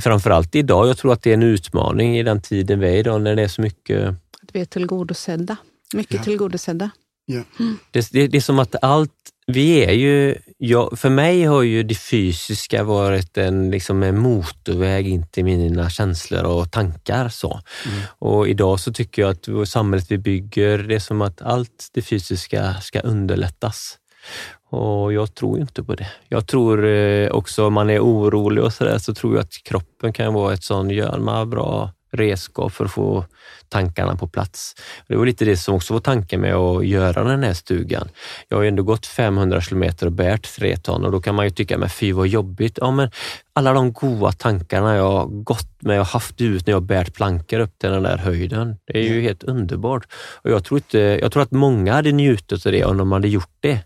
framförallt 0.00 0.54
idag, 0.54 0.88
jag 0.88 0.98
tror 0.98 1.12
att 1.12 1.22
det 1.22 1.30
är 1.30 1.34
en 1.34 1.42
utmaning 1.42 2.18
i 2.18 2.22
den 2.22 2.40
tiden 2.42 2.80
vi 2.80 2.88
är 2.88 2.96
idag 2.96 3.22
när 3.22 3.36
det 3.36 3.42
är 3.42 3.48
så 3.48 3.62
mycket... 3.62 4.08
Att 4.42 4.50
vi 4.52 4.60
är 4.60 4.64
tillgodosedda. 4.64 5.56
Mycket 5.94 6.14
Ja. 6.16 6.22
tillgodosedda. 6.22 6.90
Ja. 7.26 7.42
Det, 7.90 8.12
det, 8.12 8.26
det 8.26 8.36
är 8.36 8.40
som 8.40 8.58
att 8.58 8.74
allt, 8.82 9.12
vi 9.46 9.84
är 9.84 9.92
ju, 9.92 10.34
jag, 10.58 10.98
för 10.98 11.10
mig 11.10 11.44
har 11.44 11.62
ju 11.62 11.82
det 11.82 11.94
fysiska 11.94 12.84
varit 12.84 13.38
en, 13.38 13.70
liksom 13.70 14.02
en 14.02 14.18
motorväg 14.18 15.08
in 15.08 15.26
till 15.26 15.44
mina 15.44 15.90
känslor 15.90 16.44
och 16.44 16.70
tankar. 16.70 17.28
Så. 17.28 17.60
Mm. 17.86 18.00
Och 18.18 18.48
idag 18.48 18.80
så 18.80 18.92
tycker 18.92 19.22
jag 19.22 19.30
att 19.30 19.68
samhället 19.68 20.10
vi 20.10 20.18
bygger, 20.18 20.78
det 20.78 20.94
är 20.94 20.98
som 20.98 21.22
att 21.22 21.42
allt 21.42 21.90
det 21.92 22.02
fysiska 22.02 22.74
ska 22.74 23.00
underlättas. 23.00 23.98
Och 24.70 25.12
jag 25.12 25.34
tror 25.34 25.60
inte 25.60 25.82
på 25.82 25.94
det. 25.94 26.08
Jag 26.28 26.46
tror 26.46 26.86
eh, 26.86 27.30
också 27.30 27.66
om 27.66 27.72
man 27.72 27.90
är 27.90 28.00
orolig 28.00 28.64
och 28.64 28.72
sådär, 28.72 28.98
så 28.98 29.14
tror 29.14 29.34
jag 29.34 29.42
att 29.42 29.64
kroppen 29.64 30.12
kan 30.12 30.34
vara 30.34 30.54
ett 30.54 30.64
sån 30.64 30.90
görma 30.90 31.46
bra 31.46 31.90
redskap 32.16 32.72
för 32.72 32.84
att 32.84 32.90
få 32.90 33.24
tankarna 33.68 34.16
på 34.16 34.26
plats. 34.26 34.74
Det 35.08 35.16
var 35.16 35.26
lite 35.26 35.44
det 35.44 35.56
som 35.56 35.74
också 35.74 35.92
var 35.92 36.00
tanken 36.00 36.40
med 36.40 36.54
att 36.54 36.86
göra 36.86 37.24
den 37.24 37.42
här 37.42 37.54
stugan. 37.54 38.08
Jag 38.48 38.56
har 38.56 38.62
ju 38.62 38.68
ändå 38.68 38.82
gått 38.82 39.06
500 39.06 39.60
kilometer 39.60 40.06
och 40.06 40.12
bärt 40.12 40.56
tre 40.56 40.76
ton 40.76 41.04
och 41.04 41.12
då 41.12 41.20
kan 41.20 41.34
man 41.34 41.44
ju 41.44 41.50
tycka, 41.50 41.78
men 41.78 41.88
fy 41.88 42.12
vad 42.12 42.28
jobbigt. 42.28 42.78
Ja, 42.80 42.90
men 42.90 43.10
alla 43.52 43.72
de 43.72 43.92
goda 43.92 44.32
tankarna 44.32 44.96
jag 44.96 45.44
gått 45.44 45.82
med 45.82 46.00
och 46.00 46.06
haft 46.06 46.40
ut 46.40 46.66
när 46.66 46.74
jag 46.74 46.82
bärt 46.82 47.14
plankor 47.14 47.60
upp 47.60 47.78
till 47.78 47.90
den 47.90 48.02
där 48.02 48.18
höjden. 48.18 48.76
Det 48.86 48.98
är 48.98 49.02
ju 49.02 49.20
helt 49.20 49.42
underbart. 49.42 50.06
Och 50.42 50.50
jag, 50.50 50.64
tror 50.64 50.78
inte, 50.78 50.98
jag 50.98 51.32
tror 51.32 51.42
att 51.42 51.50
många 51.50 51.92
hade 51.92 52.12
njutit 52.12 52.66
av 52.66 52.72
det 52.72 52.84
om 52.84 52.96
de 52.96 53.12
hade 53.12 53.28
gjort 53.28 53.56
det. 53.60 53.80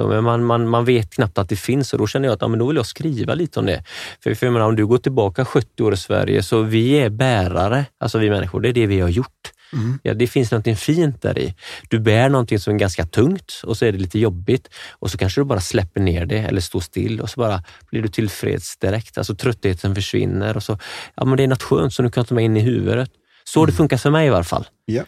Så, 0.00 0.22
man, 0.22 0.44
man, 0.44 0.68
man 0.68 0.84
vet 0.84 1.14
knappt 1.14 1.38
att 1.38 1.48
det 1.48 1.56
finns 1.56 1.92
och 1.92 1.98
då 1.98 2.06
känner 2.06 2.28
jag 2.28 2.34
att 2.34 2.40
ja, 2.40 2.48
men 2.48 2.58
då 2.58 2.66
vill 2.66 2.76
jag 2.76 2.86
skriva 2.86 3.34
lite 3.34 3.60
om 3.60 3.66
det. 3.66 3.84
För, 4.22 4.34
för 4.34 4.46
jag 4.46 4.52
menar, 4.52 4.66
om 4.66 4.76
du 4.76 4.86
går 4.86 4.98
tillbaka 4.98 5.44
70 5.44 5.82
år 5.82 5.94
i 5.94 5.96
Sverige, 5.96 6.42
så 6.42 6.62
vi 6.62 6.90
är 6.90 7.10
bärare, 7.10 7.84
alltså 8.00 8.18
vi 8.18 8.30
människor, 8.30 8.60
det 8.60 8.68
är 8.68 8.72
det 8.72 8.86
vi 8.86 9.00
har 9.00 9.08
gjort. 9.08 9.52
Mm. 9.72 9.98
Ja, 10.02 10.14
det 10.14 10.26
finns 10.26 10.50
något 10.50 10.78
fint 10.78 11.22
där 11.22 11.38
i. 11.38 11.54
Du 11.88 11.98
bär 11.98 12.28
någonting 12.28 12.58
som 12.58 12.74
är 12.74 12.78
ganska 12.78 13.06
tungt 13.06 13.62
och 13.64 13.76
så 13.76 13.84
är 13.84 13.92
det 13.92 13.98
lite 13.98 14.18
jobbigt 14.18 14.68
och 14.90 15.10
så 15.10 15.18
kanske 15.18 15.40
du 15.40 15.44
bara 15.44 15.60
släpper 15.60 16.00
ner 16.00 16.26
det 16.26 16.38
eller 16.38 16.60
står 16.60 16.80
still 16.80 17.20
och 17.20 17.30
så 17.30 17.40
bara 17.40 17.62
blir 17.90 18.02
du 18.02 18.08
tillfreds 18.08 18.76
direkt. 18.76 19.18
Alltså 19.18 19.34
tröttheten 19.34 19.94
försvinner 19.94 20.56
och 20.56 20.62
så, 20.62 20.78
ja 21.14 21.24
men 21.24 21.36
det 21.36 21.42
är 21.42 21.48
något 21.48 21.62
skönt 21.62 21.94
som 21.94 22.04
du 22.04 22.10
kan 22.10 22.24
ta 22.24 22.34
med 22.34 22.44
in 22.44 22.56
i 22.56 22.60
huvudet. 22.60 23.10
Så 23.44 23.66
det 23.66 23.72
funkar 23.72 23.96
för 23.96 24.10
mig 24.10 24.26
i 24.26 24.30
alla 24.30 24.44
fall. 24.44 24.68
Ja. 24.84 25.02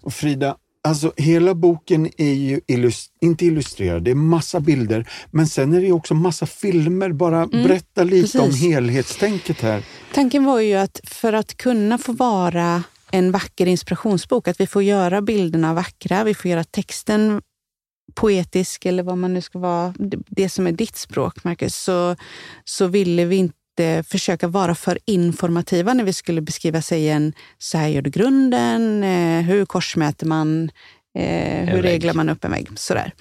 Och 0.00 0.12
Frida, 0.12 0.56
alltså 0.88 1.12
hela 1.16 1.54
boken 1.54 2.10
är 2.18 2.32
ju 2.34 2.60
illus- 2.68 3.08
inte 3.20 3.46
illustrerad, 3.46 4.02
det 4.04 4.10
är 4.10 4.14
massa 4.14 4.60
bilder, 4.60 5.08
men 5.30 5.46
sen 5.46 5.72
är 5.72 5.80
det 5.80 5.92
också 5.92 6.14
massa 6.14 6.46
filmer. 6.46 7.12
Bara 7.12 7.46
berätta 7.46 8.04
lite 8.04 8.38
om 8.38 8.44
Mm, 8.44 8.50
precis. 8.52 8.66
helhetstänket 8.68 9.60
här. 9.60 9.82
Tanken 10.14 10.44
var 10.44 10.60
ju 10.60 10.74
att 10.74 11.00
för 11.04 11.32
att 11.32 11.56
kunna 11.56 11.98
få 11.98 12.12
vara 12.12 12.82
en 13.10 13.32
vacker 13.32 13.66
inspirationsbok, 13.66 14.48
att 14.48 14.60
vi 14.60 14.66
får 14.66 14.82
göra 14.82 15.22
bilderna 15.22 15.74
vackra, 15.74 16.24
vi 16.24 16.34
får 16.34 16.50
göra 16.50 16.64
texten 16.64 17.42
poetisk 18.14 18.86
eller 18.86 19.02
vad 19.02 19.18
man 19.18 19.34
nu 19.34 19.40
ska 19.40 19.58
vara, 19.58 19.94
det 20.28 20.48
som 20.48 20.66
är 20.66 20.72
ditt 20.72 20.96
språk, 20.96 21.44
Marcus, 21.44 21.76
så, 21.76 22.16
så 22.64 22.86
ville 22.86 23.24
vi 23.24 23.36
inte 23.36 23.54
försöka 24.06 24.48
vara 24.48 24.74
för 24.74 24.98
informativa 25.04 25.94
när 25.94 26.04
vi 26.04 26.12
skulle 26.12 26.40
beskriva 26.40 26.82
sig 26.82 27.08
en 27.08 27.32
så 27.58 27.78
här 27.78 27.88
gör 27.88 28.02
du 28.02 28.10
grunden, 28.10 29.04
eh, 29.04 29.42
hur 29.42 29.64
korsmäter 29.64 30.26
man, 30.26 30.70
eh, 31.18 31.68
hur 31.68 31.82
reglar 31.82 32.14
man 32.14 32.28
upp 32.28 32.44
en 32.44 32.50
vägg. 32.50 32.68
Sådär. 32.74 33.12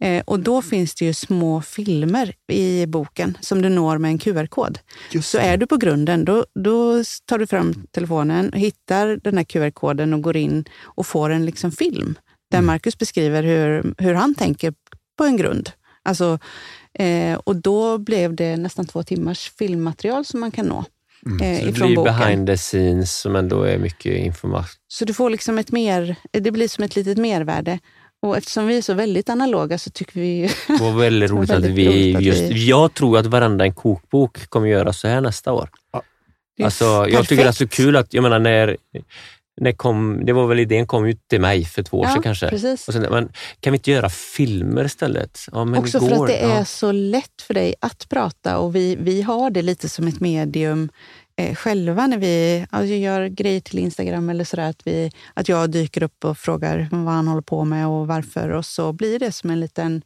Eh, 0.00 0.22
och 0.26 0.40
då 0.40 0.62
finns 0.62 0.94
det 0.94 1.04
ju 1.04 1.14
små 1.14 1.62
filmer 1.62 2.34
i 2.48 2.86
boken 2.86 3.38
som 3.40 3.62
du 3.62 3.68
når 3.68 3.98
med 3.98 4.08
en 4.08 4.18
QR-kod. 4.18 4.78
Så 5.22 5.38
är 5.38 5.56
du 5.56 5.66
på 5.66 5.76
grunden, 5.76 6.24
då, 6.24 6.46
då 6.54 7.04
tar 7.24 7.38
du 7.38 7.46
fram 7.46 7.86
telefonen, 7.90 8.52
hittar 8.52 9.20
den 9.24 9.36
här 9.36 9.44
QR-koden 9.44 10.14
och 10.14 10.22
går 10.22 10.36
in 10.36 10.64
och 10.82 11.06
får 11.06 11.30
en 11.30 11.46
liksom 11.46 11.72
film 11.72 12.14
där 12.50 12.58
Mm. 12.58 12.66
Marcus 12.66 12.98
beskriver 12.98 13.42
hur, 13.42 13.94
hur 13.98 14.14
han 14.14 14.34
tänker 14.34 14.74
på 15.18 15.24
en 15.24 15.36
grund. 15.36 15.70
Alltså, 16.02 16.38
eh, 16.98 17.38
och 17.44 17.56
då 17.56 17.98
blev 17.98 18.34
det 18.34 18.56
nästan 18.56 18.86
två 18.86 19.02
timmars 19.02 19.52
filmmaterial 19.58 20.24
som 20.24 20.40
man 20.40 20.50
kan 20.50 20.66
nå 20.66 20.84
Mm. 21.26 21.40
eh, 21.54 21.58
Så 21.60 21.66
det 21.66 21.72
blir 21.72 21.96
boken. 21.96 22.18
behind 22.18 22.46
the 22.46 22.56
scenes 22.56 23.20
som 23.20 23.36
ändå 23.36 23.62
är 23.62 23.78
mycket 23.78 24.16
information. 24.18 24.78
Så 24.88 25.04
du 25.04 25.14
får 25.14 25.30
liksom 25.30 25.58
ett 25.58 25.72
mer, 25.72 26.16
det 26.30 26.50
blir 26.50 26.68
som 26.68 26.84
ett 26.84 26.96
litet 26.96 27.18
mervärde. 27.18 27.78
Och 28.22 28.36
eftersom 28.36 28.66
vi 28.66 28.76
är 28.78 28.82
så 28.82 28.94
väldigt 28.94 29.28
analoga 29.28 29.78
så 29.78 29.90
tycker 29.90 30.20
vi. 30.20 30.50
Det 30.68 30.80
var 30.82 30.92
väldigt 30.98 31.30
roligt 31.30 31.50
att 31.50 31.64
vi, 31.64 32.10
just, 32.20 32.42
jag 32.50 32.94
tror 32.94 33.18
att 33.18 33.26
varenda 33.26 33.64
en 33.64 33.74
kokbok 33.74 34.46
kommer 34.48 34.68
göra 34.68 34.92
så 34.92 35.08
här 35.08 35.20
nästa 35.20 35.52
år. 35.52 35.68
Det 36.56 36.62
är 36.62 36.64
Alltså, 36.64 36.84
jag 36.84 37.28
tycker 37.28 37.42
det 37.42 37.48
är 37.48 37.52
så 37.52 37.68
kul 37.68 37.96
att, 37.96 38.14
jag 38.14 38.22
menar 38.22 38.38
när, 38.38 38.76
när 39.60 39.72
kom, 39.72 40.20
det 40.24 40.32
var 40.32 40.46
väl 40.46 40.60
idén 40.60 40.86
kom 40.86 41.08
ju 41.08 41.16
till 41.30 41.40
mig 41.40 41.64
för 41.64 41.82
två 41.82 41.98
år 41.98 42.06
Ja, 42.06 42.12
sedan 42.12 42.22
kanske. 42.22 42.48
precis. 42.50 42.88
Och 42.88 42.94
sen, 42.94 43.06
men, 43.10 43.28
kan 43.60 43.72
vi 43.72 43.76
inte 43.76 43.90
göra 43.90 44.10
filmer 44.10 44.84
istället? 44.84 45.40
Ja, 45.52 45.64
men 45.64 45.80
Också 45.80 45.98
det 45.98 46.08
för 46.08 46.16
går. 46.16 46.24
att 46.24 46.30
det 46.30 46.38
är 46.38 46.58
ja. 46.58 46.64
så 46.64 46.92
lätt 46.92 47.42
för 47.42 47.54
dig 47.54 47.74
att 47.80 48.08
prata 48.08 48.58
och 48.58 48.76
vi, 48.76 48.96
vi 48.96 49.22
har 49.22 49.50
det 49.50 49.62
lite 49.62 49.88
som 49.88 50.08
ett 50.08 50.20
medium 50.20 50.88
eh, 51.36 51.54
själva 51.54 52.06
när 52.06 52.18
vi 52.18 52.66
alltså, 52.70 52.94
gör 52.94 53.26
grejer 53.26 53.60
till 53.60 53.78
Instagram 53.78 54.30
eller 54.30 54.44
sådär. 54.44 54.70
Att, 54.70 54.86
vi, 54.86 55.12
att 55.34 55.48
jag 55.48 55.70
dyker 55.70 56.02
upp 56.02 56.24
och 56.24 56.38
frågar 56.38 56.88
vad 56.90 57.14
han 57.14 57.28
håller 57.28 57.42
på 57.42 57.64
med 57.64 57.86
och 57.88 58.06
varför 58.06 58.48
och 58.50 58.66
så 58.66 58.92
blir 58.92 59.18
det 59.18 59.32
som 59.32 59.50
en 59.50 59.60
liten, 59.60 60.02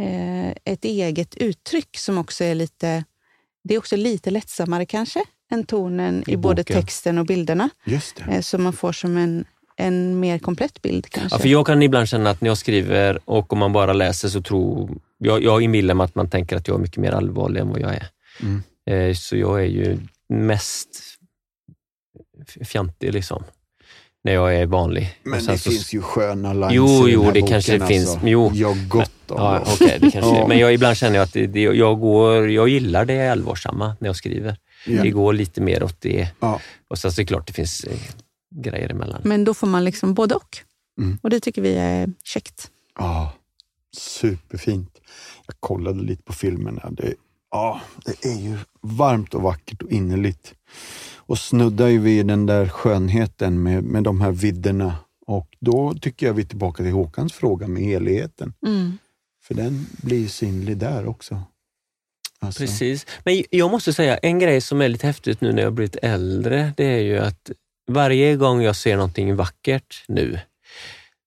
eh, 0.00 0.72
ett 0.72 0.84
eget 0.84 1.34
uttryck 1.34 1.96
som 1.96 2.18
också 2.18 2.44
är 2.44 2.54
lite, 2.54 3.04
det 3.68 3.74
är 3.74 3.78
också 3.78 3.96
lite 3.96 4.30
lättsammare 4.30 4.86
kanske 4.86 5.22
än 5.50 5.64
tonen 5.64 6.24
i, 6.26 6.32
I 6.32 6.36
både 6.36 6.64
texten 6.64 7.18
och 7.18 7.26
bilderna. 7.26 7.70
Just 7.84 8.16
det. 8.16 8.32
Eh, 8.34 8.40
så 8.40 8.58
man 8.58 8.72
får 8.72 8.92
som 8.92 9.16
en, 9.16 9.44
en 9.76 10.20
mer 10.20 10.38
komplett 10.38 10.82
bild 10.82 11.06
kanske. 11.10 11.34
Ja, 11.36 11.40
för 11.40 11.48
jag 11.48 11.66
kan 11.66 11.82
ibland 11.82 12.08
känna 12.08 12.30
att 12.30 12.40
när 12.40 12.48
jag 12.50 12.58
skriver 12.58 13.18
och 13.24 13.52
om 13.52 13.58
man 13.58 13.72
bara 13.72 13.92
läser 13.92 14.28
så 14.28 14.42
tror 14.42 14.90
jag, 15.18 15.42
jag 15.44 15.62
inbillar 15.62 15.94
mig 15.94 16.04
att 16.04 16.14
man 16.14 16.30
tänker 16.30 16.56
att 16.56 16.68
jag 16.68 16.74
är 16.74 16.78
mycket 16.80 16.96
mer 16.96 17.12
allvarlig 17.12 17.60
än 17.60 17.68
vad 17.68 17.80
jag 17.80 17.94
är. 17.94 18.06
Mm. 18.40 18.62
Eh, 19.10 19.14
Så 19.14 19.36
jag 19.36 19.60
är 19.60 19.66
ju 19.68 19.98
mest 20.28 20.88
fjantig 22.64 23.12
liksom, 23.14 23.44
när 24.24 24.32
jag 24.32 24.54
är 24.56 24.66
vanlig. 24.66 25.18
Men 25.22 25.46
det 25.46 25.58
så- 25.58 25.70
finns 25.70 25.92
ju 25.94 26.02
sköna 26.02 26.52
lines 26.52 26.72
Jo, 26.72 26.86
i 26.86 27.00
den 27.02 27.10
jo, 27.10 27.22
här 27.22 27.32
det 27.32 27.40
boken, 27.40 27.52
kanske 27.54 27.78
det 27.78 27.86
finns. 27.86 28.10
Alltså. 28.10 28.28
Jo. 28.28 28.50
Jag 28.54 28.88
gott 28.88 29.12
om 29.30 29.42
Ja, 29.42 29.52
dem. 29.54 29.62
okej, 29.74 29.98
det 30.00 30.10
kanske 30.10 30.36
Ja. 30.36 30.48
Men 30.48 30.58
jag, 30.58 30.74
ibland 30.74 30.96
känner 30.96 31.16
jag 31.16 31.24
att 31.24 31.32
det, 31.32 31.46
det, 31.46 31.60
jag, 31.60 32.00
går, 32.00 32.50
jag 32.50 32.68
gillar 32.68 33.04
det 33.04 33.28
allvarsamma 33.28 33.96
när 34.00 34.08
jag 34.08 34.16
skriver. 34.16 34.56
Ja. 34.86 35.02
Det 35.02 35.10
går 35.10 35.32
lite 35.32 35.60
mer 35.60 35.82
åt 35.82 36.00
det. 36.00 36.28
Ja. 36.40 36.60
Och 36.88 36.98
sen 36.98 37.12
så 37.12 37.20
är 37.20 37.24
det 37.24 37.28
klart 37.28 37.46
det 37.46 37.52
finns 37.52 37.84
eh, 37.84 37.98
grejer 38.54 38.88
emellan. 38.90 39.20
Men 39.24 39.44
då 39.44 39.54
får 39.54 39.66
man 39.66 39.84
liksom 39.84 40.14
både 40.14 40.34
och. 40.34 40.58
Mm. 41.00 41.18
Och 41.22 41.30
det 41.30 41.40
tycker 41.40 41.62
vi 41.62 41.74
är 41.74 42.08
käckt. 42.24 42.70
Ja, 42.98 43.32
superfint. 43.96 45.00
Jag 45.46 45.54
kollade 45.60 46.02
lite 46.02 46.22
på 46.22 46.32
filmerna. 46.32 46.88
Det, 46.90 47.14
ja, 47.50 47.80
det 48.04 48.28
är 48.28 48.40
ju 48.40 48.56
varmt 48.82 49.34
och 49.34 49.42
vackert 49.42 49.82
och 49.82 49.90
innerligt. 49.90 50.54
Och 51.16 51.38
snuddar 51.38 51.86
ju 51.88 51.98
vid 51.98 52.26
den 52.26 52.46
där 52.46 52.68
skönheten 52.68 53.62
med, 53.62 53.84
med 53.84 54.02
de 54.04 54.20
här 54.20 54.32
vidderna. 54.32 54.94
Och 55.26 55.48
då 55.60 55.94
tycker 56.00 56.26
jag 56.26 56.34
vi 56.34 56.42
är 56.42 56.46
tillbaka 56.46 56.82
till 56.82 56.92
Håkans 56.92 57.32
fråga 57.32 57.68
med 57.68 57.82
heligheten. 57.82 58.54
Mm. 58.66 58.98
För 59.48 59.54
den 59.54 59.86
blir 60.02 60.28
synlig 60.28 60.76
där 60.76 61.06
också. 61.06 61.42
Alltså, 62.40 62.60
Precis. 62.60 63.06
Men 63.24 63.44
jag 63.50 63.70
måste 63.70 63.92
säga, 63.92 64.16
en 64.16 64.38
grej 64.38 64.60
som 64.60 64.80
är 64.80 64.88
lite 64.88 65.06
häftigt 65.06 65.40
nu 65.40 65.52
när 65.52 65.62
jag 65.62 65.72
blivit 65.72 65.96
äldre, 66.02 66.72
det 66.76 66.84
är 66.84 67.00
ju 67.00 67.18
att 67.18 67.50
varje 67.90 68.36
gång 68.36 68.62
jag 68.62 68.76
ser 68.76 68.96
någonting 68.96 69.36
vackert 69.36 70.04
nu, 70.08 70.40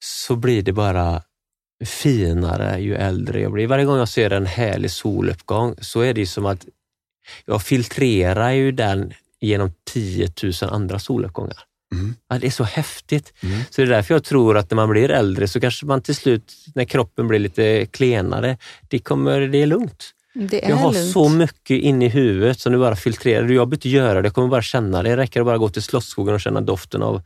så 0.03 0.36
blir 0.36 0.61
det 0.61 0.74
bara 0.74 1.24
finare 1.86 2.82
ju 2.82 2.95
äldre 2.95 3.41
jag 3.41 3.51
blir. 3.51 3.67
Varje 3.67 3.86
gång 3.86 3.97
jag 3.97 4.09
ser 4.09 4.34
en 4.34 4.45
härlig 4.45 4.91
soluppgång 4.91 5.76
så 5.82 6.01
är 6.01 6.13
det 6.13 6.26
som 6.26 6.45
att 6.45 6.65
jag 7.45 7.63
filtrerar 7.63 8.51
ju 8.51 8.72
den 8.72 9.13
genom 9.39 9.74
10 9.84 10.32
000 10.43 10.53
andra 10.61 10.99
soluppgångar. 10.99 11.70
Mm. 11.92 12.16
Ja, 12.30 12.38
det 12.39 12.48
är 12.48 12.52
så 12.52 12.64
häftigt. 12.64 13.34
Mm. 13.44 13.60
Så 13.70 13.82
det 13.82 13.88
är 13.88 13.92
därför 13.92 14.14
jag 14.16 14.24
tror 14.24 14.58
att 14.58 14.72
när 14.72 14.76
man 14.76 14.89
blir 14.89 15.12
äldre 15.12 15.48
så 15.48 15.60
kanske 15.60 15.86
man 15.86 16.02
till 16.02 16.16
slut, 16.16 16.54
när 16.76 16.86
kroppen 16.86 17.28
blir 17.28 17.39
lite 17.39 17.86
klenare, 17.86 18.58
det, 18.89 19.00
kommer, 19.00 19.39
det 19.39 19.58
är 19.62 19.66
lugnt. 19.66 20.06
Det 20.34 20.66
är 20.66 20.70
Jag 20.70 20.76
har 20.76 20.94
lugnt. 20.94 21.12
så 21.12 21.30
mycket 21.30 21.78
inne 21.82 22.06
i 22.06 22.10
huvudet 22.10 22.60
som 22.60 22.74
du 22.74 22.80
bara 22.80 22.96
filtrerar. 22.96 23.42
Jag 23.42 23.48
behöver 23.48 23.74
inte 23.76 23.89
göra 23.89 24.22
det, 24.22 24.26
jag 24.28 24.36
kommer 24.36 24.48
bara 24.48 24.62
känna 24.62 25.04
det. 25.04 25.10
Det 25.10 25.18
räcker 25.18 25.39
att 25.39 25.46
bara 25.46 25.58
gå 25.58 25.70
till 25.70 25.82
Slottsskogen 25.82 26.34
och 26.34 26.42
känna 26.42 26.62
doften 26.62 27.02
av 27.04 27.22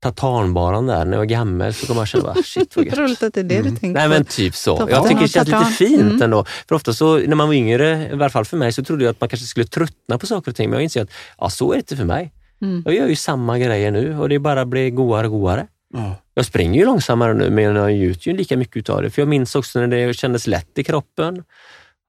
tartanbaran 0.00 0.86
där. 0.86 1.04
När 1.04 1.12
jag 1.16 1.22
är 1.24 1.28
gammal 1.28 1.72
så 1.74 1.86
kommer 1.86 2.00
jag 2.00 2.08
känna, 2.08 2.24
bara, 2.24 2.42
shit 2.42 2.76
vad 2.76 2.84
gött. 2.86 2.98
Roligt 2.98 3.22
att 3.22 3.34
det 3.34 3.40
är 3.40 3.44
det 3.44 3.54
Mm. 3.56 3.74
du 3.74 3.80
tänker 3.80 4.00
Nej 4.00 4.08
men 4.08 4.24
typ 4.24 4.54
så. 4.54 4.76
Tartan 4.76 4.90
Jag 4.94 5.08
tycker 5.08 5.20
det 5.20 5.28
känns 5.28 5.48
lite 5.48 5.64
fint 5.64 6.00
Mm. 6.02 6.22
ändå. 6.22 6.44
För 6.68 6.74
ofta 6.74 6.92
så 6.94 7.16
när 7.18 7.34
man 7.36 7.48
var 7.48 7.54
yngre, 7.54 8.10
i 8.12 8.16
varje 8.16 8.30
fall 8.30 8.44
för 8.44 8.56
mig, 8.56 8.72
så 8.72 8.84
trodde 8.84 9.04
jag 9.04 9.10
att 9.10 9.20
man 9.20 9.28
kanske 9.28 9.46
skulle 9.46 9.66
tröttna 9.66 10.18
på 10.18 10.26
saker 10.26 10.50
och 10.50 10.56
ting. 10.56 10.70
Men 10.70 10.76
jag 10.76 10.82
inser 10.84 11.02
att 11.02 11.10
ja, 11.38 11.50
så 11.50 11.70
är 11.70 11.74
det 11.74 11.78
inte 11.78 11.96
för 11.96 12.04
mig. 12.04 12.32
Mm. 12.62 12.82
Jag 12.84 12.94
gör 12.94 13.08
ju 13.08 13.16
samma 13.16 13.58
grejer 13.58 13.90
nu 13.90 14.18
och 14.18 14.28
det 14.28 14.38
bara 14.38 14.66
blir 14.66 14.90
godare 14.90 15.26
och 15.26 15.32
godare. 15.32 15.66
Ja. 15.94 16.14
Jag 16.34 16.46
springer 16.46 16.80
ju 16.80 16.86
långsammare 16.86 17.34
nu, 17.34 17.50
men 17.50 17.64
jag 17.64 17.92
njuter 17.92 18.30
ju 18.30 18.36
lika 18.36 18.56
mycket 18.56 18.76
utav 18.76 19.02
det. 19.02 19.10
För 19.10 19.22
jag 19.22 19.28
minns 19.28 19.54
också 19.54 19.80
när 19.80 19.86
det 19.86 20.14
kändes 20.14 20.46
lätt 20.46 20.78
i 20.78 20.84
kroppen. 20.84 21.38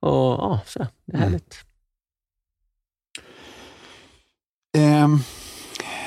Och 0.00 0.10
ja, 0.10 0.60
så, 0.66 0.78
det 0.78 1.12
är 1.12 1.16
Mm. 1.16 1.22
härligt. 1.22 1.64
Ehm, 4.76 5.18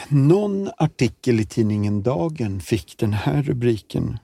någon 0.09 0.69
artikel 0.77 1.39
i 1.39 1.45
tidningen 1.45 2.03
Dagen 2.03 2.59
fick 2.59 2.97
den 2.97 3.13
här 3.13 3.43
rubriken. 3.43 4.17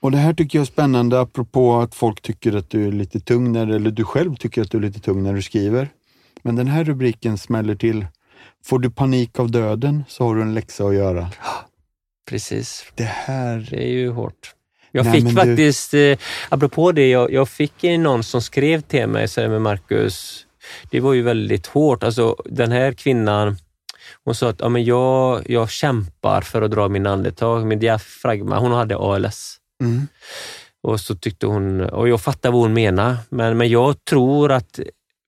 Och 0.00 0.10
Det 0.10 0.18
här 0.18 0.34
tycker 0.34 0.58
jag 0.58 0.62
är 0.62 0.66
spännande 0.66 1.20
apropå 1.20 1.76
att 1.76 1.94
folk 1.94 2.20
tycker 2.20 2.56
att 2.56 2.70
du 2.70 2.88
är 2.88 2.92
lite 2.92 3.20
tung, 3.20 3.52
när, 3.52 3.66
eller 3.66 3.90
du 3.90 4.04
själv 4.04 4.36
tycker 4.36 4.62
att 4.62 4.70
du 4.70 4.78
är 4.78 4.82
lite 4.82 5.00
tung 5.00 5.22
när 5.22 5.34
du 5.34 5.42
skriver. 5.42 5.88
Men 6.42 6.56
den 6.56 6.66
här 6.66 6.84
rubriken 6.84 7.38
smäller 7.38 7.74
till. 7.74 8.06
Får 8.64 8.78
du 8.78 8.90
panik 8.90 9.38
av 9.38 9.50
döden 9.50 10.04
så 10.08 10.24
har 10.24 10.34
du 10.34 10.42
en 10.42 10.54
läxa 10.54 10.84
att 10.84 10.94
göra. 10.94 11.30
Precis. 12.28 12.84
Det 12.94 13.04
här... 13.04 13.68
Det 13.70 13.82
är 13.84 13.88
ju 13.92 14.10
hårt. 14.10 14.54
Jag 14.92 15.04
Nej, 15.04 15.14
fick 15.14 15.24
men 15.24 15.34
du- 15.34 15.40
faktiskt, 15.40 15.94
eh, 15.94 16.18
apropå 16.48 16.92
det, 16.92 17.08
jag, 17.10 17.32
jag 17.32 17.48
fick 17.48 17.82
någon 17.82 18.24
som 18.24 18.42
skrev 18.42 18.80
till 18.80 19.06
mig, 19.06 19.28
så 19.28 19.48
med 19.48 19.62
Marcus, 19.62 20.46
det 20.90 21.00
var 21.00 21.12
ju 21.12 21.22
väldigt 21.22 21.66
hårt. 21.66 22.02
Alltså 22.02 22.36
den 22.44 22.72
här 22.72 22.92
kvinnan, 22.92 23.56
hon 24.24 24.34
sa 24.34 24.48
att 24.48 24.60
ja, 24.60 24.68
men 24.68 24.84
jag, 24.84 25.50
jag 25.50 25.70
kämpar 25.70 26.40
för 26.40 26.62
att 26.62 26.70
dra 26.70 26.88
min 26.88 27.06
andetag, 27.06 27.66
min 27.66 27.78
diafragma. 27.78 28.58
Hon 28.58 28.72
hade 28.72 28.96
ALS. 28.96 29.56
Mm. 29.82 30.06
Och 30.82 31.00
så 31.00 31.14
tyckte 31.14 31.46
hon, 31.46 31.80
och 31.80 32.08
jag 32.08 32.20
fattar 32.20 32.50
vad 32.50 32.60
hon 32.60 32.72
menar, 32.72 33.16
men, 33.28 33.56
men 33.58 33.68
jag 33.68 34.04
tror 34.04 34.52
att 34.52 34.80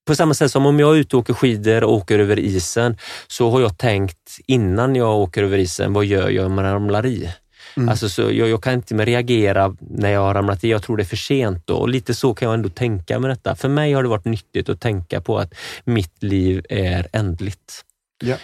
på 0.07 0.15
samma 0.15 0.35
sätt 0.35 0.51
som 0.53 0.67
om 0.67 0.81
jag 0.81 0.95
är 0.97 1.01
ute 1.01 1.17
och 1.17 1.21
åker 1.21 1.35
skidor 1.35 1.85
och 1.85 1.93
åker 1.93 2.19
över 2.19 2.39
isen, 2.39 2.97
så 3.27 3.51
har 3.51 3.61
jag 3.61 3.79
tänkt 3.79 4.39
innan 4.47 4.97
jag 4.97 5.19
åker 5.19 5.43
över 5.43 5.59
isen, 5.59 5.93
vad 5.93 6.05
gör 6.05 6.29
jag 6.29 6.47
om 6.47 6.59
jag 6.59 6.65
ramlar 6.65 7.07
i? 7.07 7.31
Mm. 7.77 7.89
Alltså, 7.89 8.09
så 8.09 8.23
jag, 8.23 8.49
jag 8.49 8.63
kan 8.63 8.73
inte 8.75 8.95
reagera 9.05 9.77
när 9.81 10.11
jag 10.11 10.21
har 10.21 10.35
ramlat 10.35 10.65
i, 10.65 10.71
jag 10.71 10.83
tror 10.83 10.97
det 10.97 11.03
är 11.03 11.05
för 11.05 11.17
sent 11.17 11.67
då. 11.67 11.75
Och 11.77 11.89
lite 11.89 12.15
så 12.15 12.35
kan 12.35 12.47
jag 12.47 12.55
ändå 12.55 12.69
tänka 12.69 13.19
med 13.19 13.31
detta. 13.31 13.55
För 13.57 13.69
mig 13.69 13.93
har 13.93 14.03
det 14.03 14.09
varit 14.09 14.25
nyttigt 14.25 14.69
att 14.69 14.81
tänka 14.81 15.21
på 15.21 15.39
att 15.39 15.55
mitt 15.85 16.23
liv 16.23 16.67
är 16.69 17.07
ändligt. 17.13 17.85
Ja. 18.25 18.37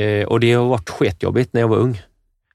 Eh, 0.00 0.24
och 0.26 0.40
det 0.40 0.52
har 0.52 0.64
varit 0.64 0.90
sketjobbigt 0.90 1.52
när 1.52 1.60
jag 1.60 1.68
var 1.68 1.76
ung. 1.76 2.02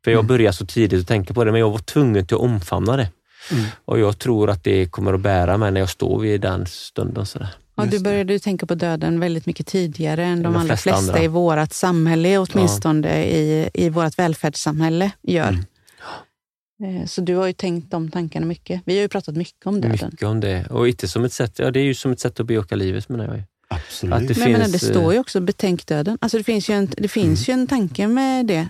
För 0.03 0.11
jag 0.11 0.19
Mm. 0.19 0.27
började 0.27 0.53
så 0.57 0.65
tidigt 0.65 1.01
att 1.01 1.07
tänka 1.07 1.33
på 1.33 1.43
det, 1.43 1.51
men 1.51 1.59
jag 1.59 1.69
var 1.69 1.77
tvungen 1.79 2.25
till 2.25 2.35
att 2.35 2.41
omfamna 2.41 2.97
det. 2.97 3.09
Mm. 3.51 3.65
Och 3.85 3.99
jag 3.99 4.19
tror 4.19 4.49
att 4.49 4.63
det 4.63 4.85
kommer 4.85 5.13
att 5.13 5.21
bära 5.21 5.57
mig 5.57 5.71
när 5.71 5.79
jag 5.79 5.89
står 5.89 6.19
vid 6.19 6.41
den 6.41 6.65
stunden. 6.65 7.25
Sådär. 7.25 7.49
Ja, 7.75 7.83
du 7.85 7.89
det. 7.97 8.03
började 8.03 8.33
ju 8.33 8.39
tänka 8.39 8.65
på 8.65 8.75
döden 8.75 9.19
väldigt 9.19 9.45
mycket 9.45 9.67
tidigare 9.67 10.25
än 10.25 10.37
de, 10.43 10.53
De 10.53 10.55
allra 10.59 10.77
flesta 10.77 11.01
flesta 11.01 11.23
i 11.23 11.27
vårt 11.27 11.73
samhälle, 11.73 12.37
åtminstone 12.37 13.25
i, 13.25 13.69
i 13.73 13.89
vårt 13.89 14.19
välfärdssamhälle, 14.19 15.11
gör. 15.21 15.49
Mm. 15.49 17.01
Eh, 17.01 17.05
Så 17.07 17.21
du 17.21 17.35
har 17.35 17.47
ju 17.47 17.53
tänkt 17.53 17.91
de 17.91 18.11
tankarna 18.11 18.45
mycket. 18.45 18.81
Vi 18.85 18.95
har 18.95 19.01
ju 19.01 19.07
pratat 19.07 19.35
mycket 19.35 19.67
om 19.67 19.81
döden. 19.81 20.09
Mycket 20.11 20.27
om 20.27 20.39
det. 20.39 20.65
Och 20.69 20.87
inte 20.87 21.07
som 21.07 21.23
ett 21.25 21.33
sätt, 21.33 21.59
ja, 21.59 21.71
det 21.71 21.79
är 21.79 21.83
ju 21.83 21.93
som 21.93 22.11
ett 22.11 22.19
sätt 22.19 22.39
att 22.39 22.45
bejaka 22.45 22.75
livet 22.75 23.09
menar 23.09 23.25
jag. 23.25 23.43
Absolut. 23.67 24.13
Att 24.13 24.27
det 24.27 24.37
Men 24.37 24.55
finns, 24.55 24.71
det 24.81 24.87
eh, 24.87 24.91
står 24.93 25.13
ju 25.13 25.19
också 25.19 25.39
betänk 25.41 25.85
döden. 25.87 26.17
Alltså 26.21 26.37
det 26.37 26.43
finns 26.43 26.69
ju 26.69 26.73
en, 26.73 26.89
det 26.97 27.07
finns 27.07 27.49
ju 27.49 27.53
en 27.53 27.67
tanke 27.67 28.07
med 28.07 28.45
det. 28.45 28.67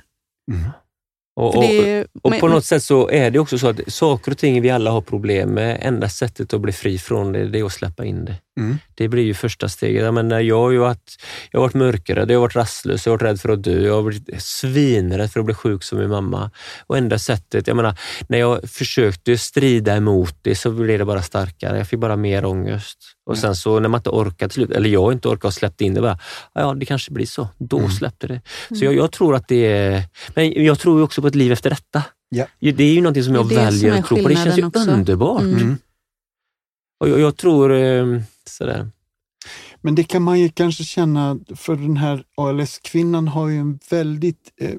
Mm. 0.52 0.70
Och, 1.36 1.56
och, 1.58 1.64
det 1.64 2.06
Och 2.22 2.32
men- 2.32 2.40
på 2.40 2.48
något 2.48 2.66
sätt 2.66 2.84
så 2.84 3.10
är 3.10 3.32
det 3.32 3.40
också 3.40 3.58
så 3.58 3.68
att 3.68 3.80
saker 3.88 4.32
och 4.32 4.38
ting 4.38 4.62
vi 4.62 4.70
alla 4.70 4.92
har 4.92 5.02
problem 5.02 5.50
med, 5.50 5.80
enda 5.82 6.10
sättet 6.10 6.54
att 6.54 6.62
bli 6.62 6.72
fri 6.72 6.98
från 6.98 7.32
det, 7.32 7.48
det 7.50 7.60
är 7.60 7.64
att 7.64 7.74
släppa 7.74 8.06
in 8.06 8.26
det. 8.26 8.36
Mm. 8.60 8.78
Det 8.96 9.08
blir 9.08 9.24
ju 9.24 9.34
första 9.34 9.70
steget. 9.70 10.04
Jag, 10.04 10.14
menar, 10.14 10.40
jag, 10.40 10.58
har 10.60 10.72
ju 10.72 10.78
varit, 10.78 11.16
jag 11.52 11.60
har 11.60 11.66
varit 11.66 11.74
mörkrädd, 11.74 12.32
jag 12.32 12.36
har 12.36 12.42
varit 12.42 12.56
rastlös, 12.56 13.06
jag 13.06 13.14
har 13.14 13.18
varit 13.18 13.30
rädd 13.32 13.42
för 13.42 13.50
att 13.50 13.64
dö, 13.64 13.82
jag 13.82 13.94
har 13.94 14.02
varit 14.02 14.42
svinrädd 14.42 15.32
för 15.32 15.40
att 15.40 15.46
bli 15.46 15.56
sjuk 15.56 15.84
som 15.84 16.00
min 16.00 16.10
mamma. 16.10 16.52
Och 16.88 16.98
enda 16.98 17.20
sättet, 17.20 17.68
jag 17.68 17.76
menar, 17.78 17.96
när 18.30 18.38
jag 18.38 18.70
försökte 18.70 19.38
strida 19.38 19.96
emot 19.96 20.36
det 20.42 20.56
så 20.56 20.72
blev 20.72 21.00
det 21.00 21.06
bara 21.06 21.22
starkare. 21.22 21.78
Jag 21.78 21.88
fick 21.88 22.00
bara 22.00 22.16
mer 22.16 22.46
ångest. 22.46 22.98
Och 23.26 23.38
sen 23.38 23.56
så 23.56 23.80
när 23.80 23.90
man 23.90 24.00
inte 24.00 24.10
orkar 24.10 24.48
till 24.48 24.54
slut, 24.54 24.72
eller 24.72 24.90
jag 24.90 25.14
inte 25.14 25.28
orkar 25.28 25.48
och 25.48 25.54
släppte 25.54 25.84
in 25.86 25.94
det, 25.94 26.02
bara, 26.02 26.20
ja 26.54 26.74
det 26.74 26.86
kanske 26.86 27.12
blir 27.12 27.26
så. 27.26 27.48
Då 27.58 27.78
Mm. 27.78 27.92
släppte 27.92 28.28
det. 28.28 28.42
Så 28.80 28.86
jag, 28.86 28.96
jag 28.96 29.12
tror 29.12 29.36
att 29.36 29.48
det 29.48 29.66
är, 29.66 30.04
men 30.36 30.64
jag 30.66 30.80
tror 30.80 30.98
ju 31.00 31.04
också 31.04 31.22
på 31.22 31.28
ett 31.28 31.36
liv 31.36 31.52
efter 31.52 31.70
detta. 31.70 32.04
Ja. 32.30 32.46
Det 32.60 32.84
är 32.84 32.94
ju 32.94 33.02
någonting 33.02 33.24
som 33.24 33.36
jag 33.36 33.50
väljer 33.50 33.94
att 34.00 34.06
tro 34.06 34.24
på. 34.24 34.30
Det 34.30 34.36
känns 34.36 34.58
ju 34.58 34.66
också. 34.66 34.92
underbart. 34.92 35.42
Mm. 35.42 35.56
Mm. 35.62 35.78
Och 37.00 37.10
jag, 37.10 37.20
jag 37.20 37.38
tror 37.38 37.72
eh, 38.48 38.52
sådär. 38.52 38.90
Men 39.82 39.96
det 39.96 40.04
kan 40.04 40.22
man 40.22 40.40
ju 40.40 40.50
kanske 40.50 40.84
känna, 40.84 41.40
för 41.56 41.76
den 41.76 41.98
här 41.98 42.24
ALS-kvinnan 42.38 43.28
har 43.28 43.48
ju 43.48 43.58
en 43.60 43.80
väldigt, 43.90 44.52
eh, 44.62 44.72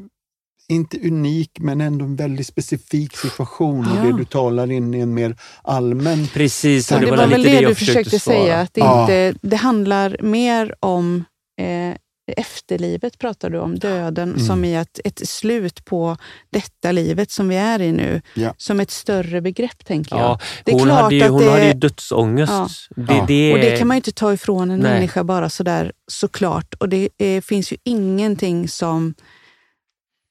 inte 0.68 0.98
unik, 1.08 1.50
men 1.60 1.80
ändå 1.80 2.04
en 2.04 2.16
väldigt 2.16 2.46
specifik 2.46 3.16
situation. 3.16 3.80
Och 3.86 3.96
Ja. 3.96 4.02
det 4.02 4.16
du 4.18 4.24
talar 4.24 4.70
in 4.70 4.94
i 4.94 5.00
en 5.00 5.14
mer 5.14 5.36
allmän... 5.62 6.26
Precis, 6.34 6.92
och 6.92 7.00
det, 7.00 7.06
det, 7.06 7.10
var, 7.16 7.26
väl 7.26 7.42
det, 7.42 7.48
det 7.50 7.60
jag 7.60 7.70
du 7.70 7.74
försökte 7.74 8.18
svara. 8.20 8.36
säga, 8.36 8.60
att 8.60 8.74
det, 8.74 8.80
Ja. 8.80 9.00
inte, 9.02 9.38
det 9.42 9.56
handlar 9.56 10.16
mer 10.22 10.74
om 10.80 11.24
eh, 11.60 11.96
efterlivet, 12.32 13.18
pratar 13.18 13.50
du 13.50 13.58
om, 13.58 13.78
döden, 13.78 14.28
Mm. 14.32 14.46
som 14.46 14.64
i 14.64 14.76
att 14.76 15.00
ett 15.04 15.28
slut 15.28 15.84
på 15.84 16.16
detta 16.50 16.92
livet 16.92 17.30
som 17.30 17.48
vi 17.48 17.56
är 17.56 17.80
i 17.80 17.92
nu, 17.92 18.22
Ja. 18.34 18.54
som 18.56 18.80
ett 18.80 18.90
större 18.90 19.40
begrepp, 19.40 19.84
tänker 19.84 20.16
jag. 20.16 20.24
Ja, 20.24 20.40
Det 20.64 20.70
är 20.70 20.74
hon 20.74 20.84
klart 20.84 21.00
hade 21.02 21.14
ju, 21.14 21.22
att 21.22 21.30
hon 21.30 21.40
det- 21.40 21.50
hade 21.50 21.66
ju 21.66 21.72
dödsångest. 21.72 22.52
Ja. 22.52 22.68
Det, 22.96 23.14
Ja. 23.14 23.24
det, 23.28 23.52
Och 23.52 23.58
det 23.58 23.78
kan 23.78 23.88
man 23.88 23.94
ju 23.94 23.98
inte 23.98 24.12
ta 24.12 24.32
ifrån 24.32 24.70
en 24.70 24.78
Nej. 24.80 24.92
människa 24.94 25.24
bara 25.24 25.50
sådär, 25.50 25.92
såklart. 26.06 26.74
Och 26.74 26.88
det 26.88 27.08
eh, 27.18 27.40
finns 27.40 27.72
ju 27.72 27.76
ingenting 27.84 28.68
som... 28.68 29.14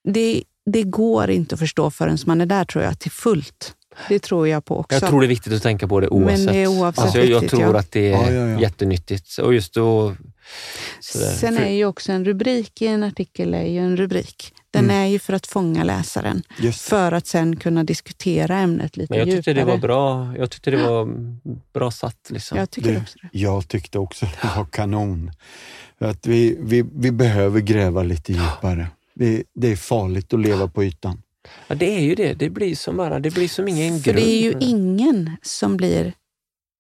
Det, 0.08 0.44
det 0.72 0.84
går 0.84 1.30
inte 1.30 1.56
att 1.56 1.60
förstå 1.60 1.92
förrän 1.92 2.18
man 2.26 2.42
är 2.42 2.46
där, 2.46 2.66
tror 2.66 2.84
jag, 2.84 3.00
till 3.00 3.12
fullt. 3.12 3.74
Det 4.10 4.20
tror 4.20 4.48
jag 4.48 4.66
på 4.66 4.80
också. 4.80 4.96
jag 5.00 5.10
tror 5.10 5.22
det 5.22 5.26
är 5.28 5.30
viktigt 5.30 5.54
att 5.54 5.64
tänka 5.64 5.88
på 5.88 6.00
det 6.00 6.08
oavsett. 6.08 6.46
Men 6.46 6.54
det 6.54 6.60
är 6.64 6.68
oavsett 6.68 7.04
alltså, 7.04 7.18
jag, 7.20 7.28
jag 7.44 7.50
tror 7.50 7.62
ja. 7.62 7.78
att 7.80 7.92
det 7.92 8.12
är 8.12 8.12
Ja, 8.12 8.32
ja, 8.32 8.48
ja. 8.50 8.60
jättenyttigt. 8.62 9.38
Och 9.38 9.54
just 9.54 9.74
då... 9.74 10.16
Sådär. 11.00 11.26
Sen 11.32 11.58
är 11.58 11.72
ju 11.72 11.86
också 11.86 12.12
en 12.12 12.26
rubrik 12.26 12.82
i 12.82 12.88
en 12.88 13.04
artikel 13.04 13.54
är 13.54 13.64
ju 13.66 13.80
en 13.80 13.98
rubrik. 13.98 14.54
Den 14.72 14.84
Mm. 14.86 14.96
är 15.02 15.06
ju 15.06 15.20
för 15.20 15.34
att 15.34 15.48
fånga 15.48 15.84
läsaren, 15.84 16.44
Just 16.60 16.82
för 16.82 17.12
att 17.12 17.28
sen 17.28 17.56
kunna 17.56 17.84
diskutera 17.84 18.58
ämnet 18.58 18.98
lite 18.98 19.14
men 19.14 19.20
jag 19.20 19.28
tyckte 19.38 19.52
djupare. 19.52 19.66
det 19.66 19.72
var 19.72 19.78
bra. 19.78 20.36
Jag 20.38 20.52
tyckte 20.52 20.72
det 20.72 20.78
var 20.78 21.08
bra 21.74 21.92
satt. 21.92 22.30
Liksom. 22.30 22.58
Jag 22.58 22.72
tycker 22.72 22.92
Det- 22.92 22.98
också 22.98 23.18
det. 23.22 23.30
Jag 23.40 23.68
tyckte 23.68 24.00
också 24.00 24.26
det 24.42 24.48
var 24.58 24.66
kanon. 24.66 25.32
Att 26.00 26.28
vi, 26.28 26.58
vi, 26.62 26.86
vi 26.94 27.12
behöver 27.12 27.60
gräva 27.60 28.04
lite 28.04 28.34
djupare. 28.34 28.88
Vi, 29.14 29.44
det 29.56 29.68
är 29.72 29.76
farligt 29.76 30.34
att 30.34 30.40
leva 30.40 30.68
på 30.68 30.84
ytan. 30.84 31.22
Ja, 31.68 31.76
det 31.76 31.96
är 31.98 32.00
ju 32.02 32.16
det. 32.16 32.34
Det 32.34 32.50
blir 32.50 32.76
som 32.76 32.98
bara, 32.98 33.20
det 33.20 33.32
blir 33.32 33.48
som 33.48 33.68
ingen 33.68 34.00
För 34.00 34.12
grund. 34.12 34.26
det 34.26 34.32
är 34.32 34.42
ju 34.42 34.54
ingen 34.60 35.38
som 35.42 35.78
blir 35.78 36.14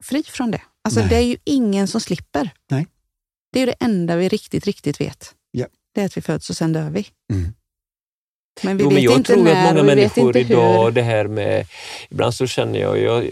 fri 0.04 0.24
från 0.24 0.52
det. 0.52 0.62
Alltså 0.84 1.00
Nej. 1.00 1.10
det 1.10 1.16
är 1.16 1.22
ju 1.22 1.38
ingen 1.44 1.88
som 1.88 2.02
slipper. 2.02 2.50
Nej. 2.72 2.88
Det 3.52 3.60
är 3.60 3.62
ju 3.62 3.66
det 3.66 3.86
enda 3.86 4.16
vi 4.16 4.30
riktigt, 4.30 4.66
riktigt 4.66 5.02
vet. 5.02 5.34
Ja. 5.52 5.66
Det 5.96 6.02
är 6.02 6.06
att 6.06 6.18
vi 6.18 6.22
föds 6.22 6.50
och 6.50 6.58
sen 6.58 6.74
dör 6.74 6.90
vi. 6.90 7.08
Mm. 7.34 7.54
Men 8.64 8.78
vi 8.78 8.84
Jo, 8.84 8.90
vet 8.90 8.96
men 8.96 9.04
jag 9.04 9.14
inte 9.16 9.34
tror 9.34 9.44
när 9.44 9.68
att 9.68 9.74
många 9.76 9.84
människor 9.84 10.38
idag, 10.38 10.84
hur. 10.84 10.92
det 10.92 11.02
här 11.02 11.28
med... 11.28 11.68
Ibland 12.10 12.34
så 12.34 12.48
känner 12.48 12.80
jag 12.80 13.00
jag 13.02 13.26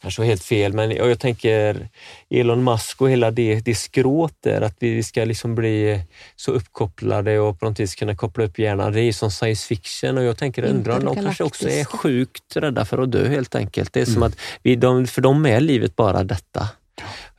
kanske 0.00 0.22
helt 0.22 0.44
fel, 0.44 0.72
men 0.72 0.90
jag, 0.90 1.10
jag 1.10 1.20
tänker 1.20 1.88
Elon 2.30 2.64
Musk 2.64 3.00
och 3.00 3.10
hela 3.10 3.30
det, 3.30 3.60
det 3.60 3.74
skrået 3.74 4.34
där, 4.40 4.60
att 4.60 4.76
vi 4.80 5.02
ska 5.02 5.24
liksom 5.24 5.54
bli 5.54 6.00
så 6.36 6.52
uppkopplade 6.52 7.38
och 7.38 7.60
på 7.60 7.66
något 7.68 7.80
vis 7.80 7.94
kunna 7.94 8.16
koppla 8.16 8.44
upp 8.44 8.58
hjärnan. 8.58 8.92
Det 8.92 9.00
är 9.00 9.12
som 9.12 9.30
science 9.30 9.66
fiction 9.66 10.18
och 10.18 10.24
jag 10.24 10.38
tänker, 10.38 10.62
undrar 10.64 10.98
om 10.98 11.04
de 11.04 11.14
det 11.16 11.22
kanske 11.22 11.44
också 11.44 11.68
är 11.68 11.84
sjukt 11.84 12.56
rädda 12.56 12.84
för 12.84 12.98
att 12.98 13.12
dö 13.12 13.28
helt 13.28 13.54
enkelt. 13.54 13.92
Det 13.92 14.00
är 14.00 14.04
som 14.04 14.16
Mm. 14.16 14.26
att 14.26 14.38
vi, 14.62 14.76
de, 14.76 15.06
för 15.06 15.22
dem 15.22 15.46
är 15.46 15.60
livet 15.60 15.96
bara 15.96 16.24
detta. 16.24 16.68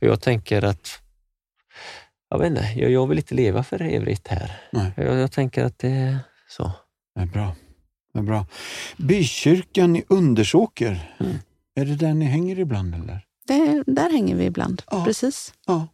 Och 0.00 0.06
jag 0.06 0.20
tänker 0.20 0.62
att 0.62 1.00
jag 2.30 2.38
vet 2.38 2.46
inte, 2.48 2.72
jag, 2.76 2.90
jag 2.90 3.06
vill 3.06 3.18
inte 3.18 3.34
leva 3.34 3.62
för 3.62 3.82
evigt 3.82 4.28
här. 4.28 4.52
Nej. 4.72 4.92
Jag, 4.96 5.18
jag 5.18 5.32
tänker 5.32 5.64
att 5.64 5.78
det 5.78 5.88
är 5.90 6.18
så. 6.48 6.72
Det 7.14 7.20
är 7.20 7.26
bra. 7.26 7.54
Det 8.12 8.18
är 8.18 8.22
bra. 8.22 8.46
Bykyrkan 8.96 9.96
i 9.96 10.04
Undersåker, 10.08 11.14
Mm. 11.20 11.38
Är 11.80 11.84
det 11.84 11.96
där 11.96 12.14
ni 12.14 12.24
hänger 12.24 12.58
ibland 12.58 12.94
eller? 12.94 13.24
Det, 13.46 13.82
där 13.86 14.10
hänger 14.10 14.36
vi 14.36 14.44
ibland. 14.44 14.82
Ja. 14.90 15.04
Precis. 15.04 15.54
Ja. 15.66 15.88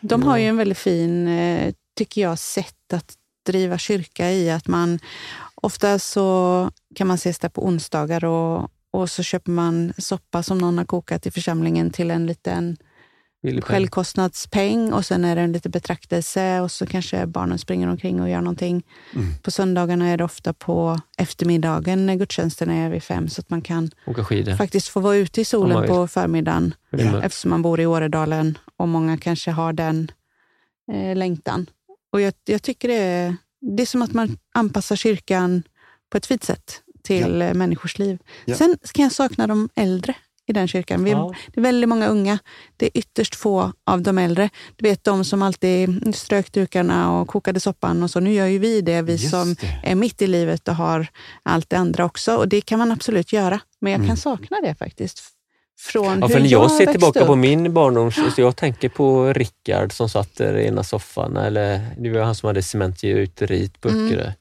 De 0.00 0.22
har 0.22 0.38
ju 0.38 0.46
en 0.46 0.56
väldigt 0.56 0.78
fin, 0.78 1.28
eh, 1.28 1.74
tycker 1.96 2.20
jag, 2.20 2.38
sätt 2.38 2.92
att 2.92 3.14
driva 3.46 3.78
kyrka 3.78 4.30
i. 4.30 4.50
Att 4.50 4.68
man 4.68 4.98
Ofta 5.62 5.98
så 5.98 6.70
kan 6.94 7.06
man 7.06 7.14
ses 7.14 7.38
där 7.38 7.48
på 7.48 7.66
onsdagar 7.66 8.24
och, 8.24 8.70
och 8.90 9.10
så 9.10 9.22
köper 9.22 9.50
man 9.50 9.92
soppa 9.98 10.42
som 10.42 10.58
någon 10.58 10.78
har 10.78 10.84
kokat 10.84 11.26
i 11.26 11.30
församlingen 11.30 11.90
till 11.90 12.10
en 12.10 12.26
liten 12.26 12.76
Vill 13.42 13.56
du 13.56 13.62
självkostnadspeng 13.62 14.92
och 14.92 15.04
sen 15.04 15.24
är 15.24 15.36
det 15.36 15.42
en 15.42 15.52
liten 15.52 15.70
betraktelse 15.70 16.60
och 16.60 16.70
så 16.70 16.86
kanske 16.86 17.26
barnen 17.26 17.58
springer 17.58 17.88
omkring 17.88 18.20
och 18.20 18.28
gör 18.30 18.40
någonting. 18.40 18.82
Mm. 19.14 19.34
På 19.42 19.50
söndagarna 19.50 20.08
är 20.08 20.16
det 20.16 20.24
ofta 20.24 20.52
på 20.52 21.00
eftermiddagen 21.18 22.06
när 22.06 22.14
gudstjänsten 22.14 22.70
är 22.70 22.90
vid 22.90 23.02
fem 23.02 23.28
så 23.28 23.40
att 23.40 23.50
man 23.50 23.62
kan 23.62 23.90
faktiskt 24.56 24.88
få 24.88 25.00
vara 25.00 25.16
ute 25.16 25.40
i 25.40 25.44
solen 25.44 25.88
på 25.88 26.08
förmiddagen 26.08 26.74
Ja. 26.90 27.22
eftersom 27.22 27.50
man 27.50 27.62
bor 27.62 27.80
i 27.80 27.86
Åredalen 27.86 28.58
och 28.76 28.88
många 28.88 29.18
kanske 29.18 29.50
har 29.50 29.72
den 29.72 30.10
eh, 30.92 31.16
längtan. 31.16 31.66
Och 32.12 32.20
jag, 32.20 32.34
jag 32.44 32.62
tycker 32.62 32.88
det 32.88 32.94
är, 32.94 33.36
det 33.60 33.82
är 33.82 33.86
som 33.86 34.02
att 34.02 34.12
man 34.12 34.38
anpassar 34.54 34.96
kyrkan 34.96 35.62
på 36.10 36.16
ett 36.16 36.26
fint 36.26 36.44
sätt 36.44 36.82
till 37.02 37.42
eh, 37.42 37.54
människors 37.54 37.98
liv. 37.98 38.18
Ja. 38.44 38.54
Sen 38.56 38.78
kan 38.94 39.02
jag 39.02 39.12
sakna 39.12 39.46
de 39.46 39.68
äldre 39.74 40.14
i 40.46 40.52
den 40.52 40.68
kyrkan. 40.68 41.04
Vi, 41.04 41.10
Ja. 41.10 41.34
Det 41.54 41.60
är 41.60 41.62
väldigt 41.62 41.88
många 41.88 42.06
unga. 42.08 42.38
Det 42.76 42.86
är 42.86 42.90
ytterst 42.98 43.34
få 43.34 43.72
av 43.86 44.02
de 44.02 44.18
äldre. 44.18 44.50
Du 44.76 44.88
vet 44.88 45.04
de 45.04 45.24
som 45.24 45.42
alltid 45.42 46.14
strök 46.16 46.52
dukarna 46.52 47.20
och 47.20 47.28
kokade 47.28 47.60
soppan 47.60 48.02
och 48.02 48.10
så. 48.10 48.20
Nu 48.20 48.32
gör 48.32 48.46
ju 48.46 48.58
vi 48.58 48.80
det, 48.80 49.02
vi 49.02 49.12
Just 49.12 49.30
som 49.30 49.54
det. 49.54 49.80
är 49.84 49.94
mitt 49.94 50.22
i 50.22 50.26
livet 50.26 50.68
och 50.68 50.74
har 50.76 51.06
allt 51.42 51.70
det 51.70 51.76
andra 51.76 52.04
också. 52.04 52.36
Och 52.36 52.48
det 52.48 52.60
kan 52.60 52.78
man 52.78 52.92
absolut 52.92 53.32
göra. 53.32 53.60
Men 53.80 53.92
jag 53.92 53.98
Mm. 53.98 54.08
kan 54.08 54.16
sakna 54.16 54.60
det 54.62 54.74
faktiskt. 54.74 55.22
Från 55.80 56.20
Ja, 56.20 56.28
för 56.28 56.40
när 56.40 56.48
jag 56.48 56.70
ser 56.70 56.78
växte 56.78 56.92
tillbaka 56.92 57.20
upp. 57.20 57.26
på 57.26 57.36
min 57.36 57.74
barndom, 57.74 58.12
så 58.12 58.22
jag 58.40 58.56
tänker 58.56 58.88
på 58.88 59.32
Rickard 59.32 59.92
som 59.92 60.08
satt 60.08 60.36
där 60.36 60.56
i 60.58 60.66
ena 60.66 60.84
soffan, 60.84 61.36
eller 61.36 61.80
det 61.98 62.10
var 62.10 62.20
han 62.22 62.34
som 62.34 62.46
hade 62.46 62.62
cementgjuteriet 62.62 63.80
på 63.80 63.88
Mm. 63.88 64.06
Öckerö. 64.06 64.32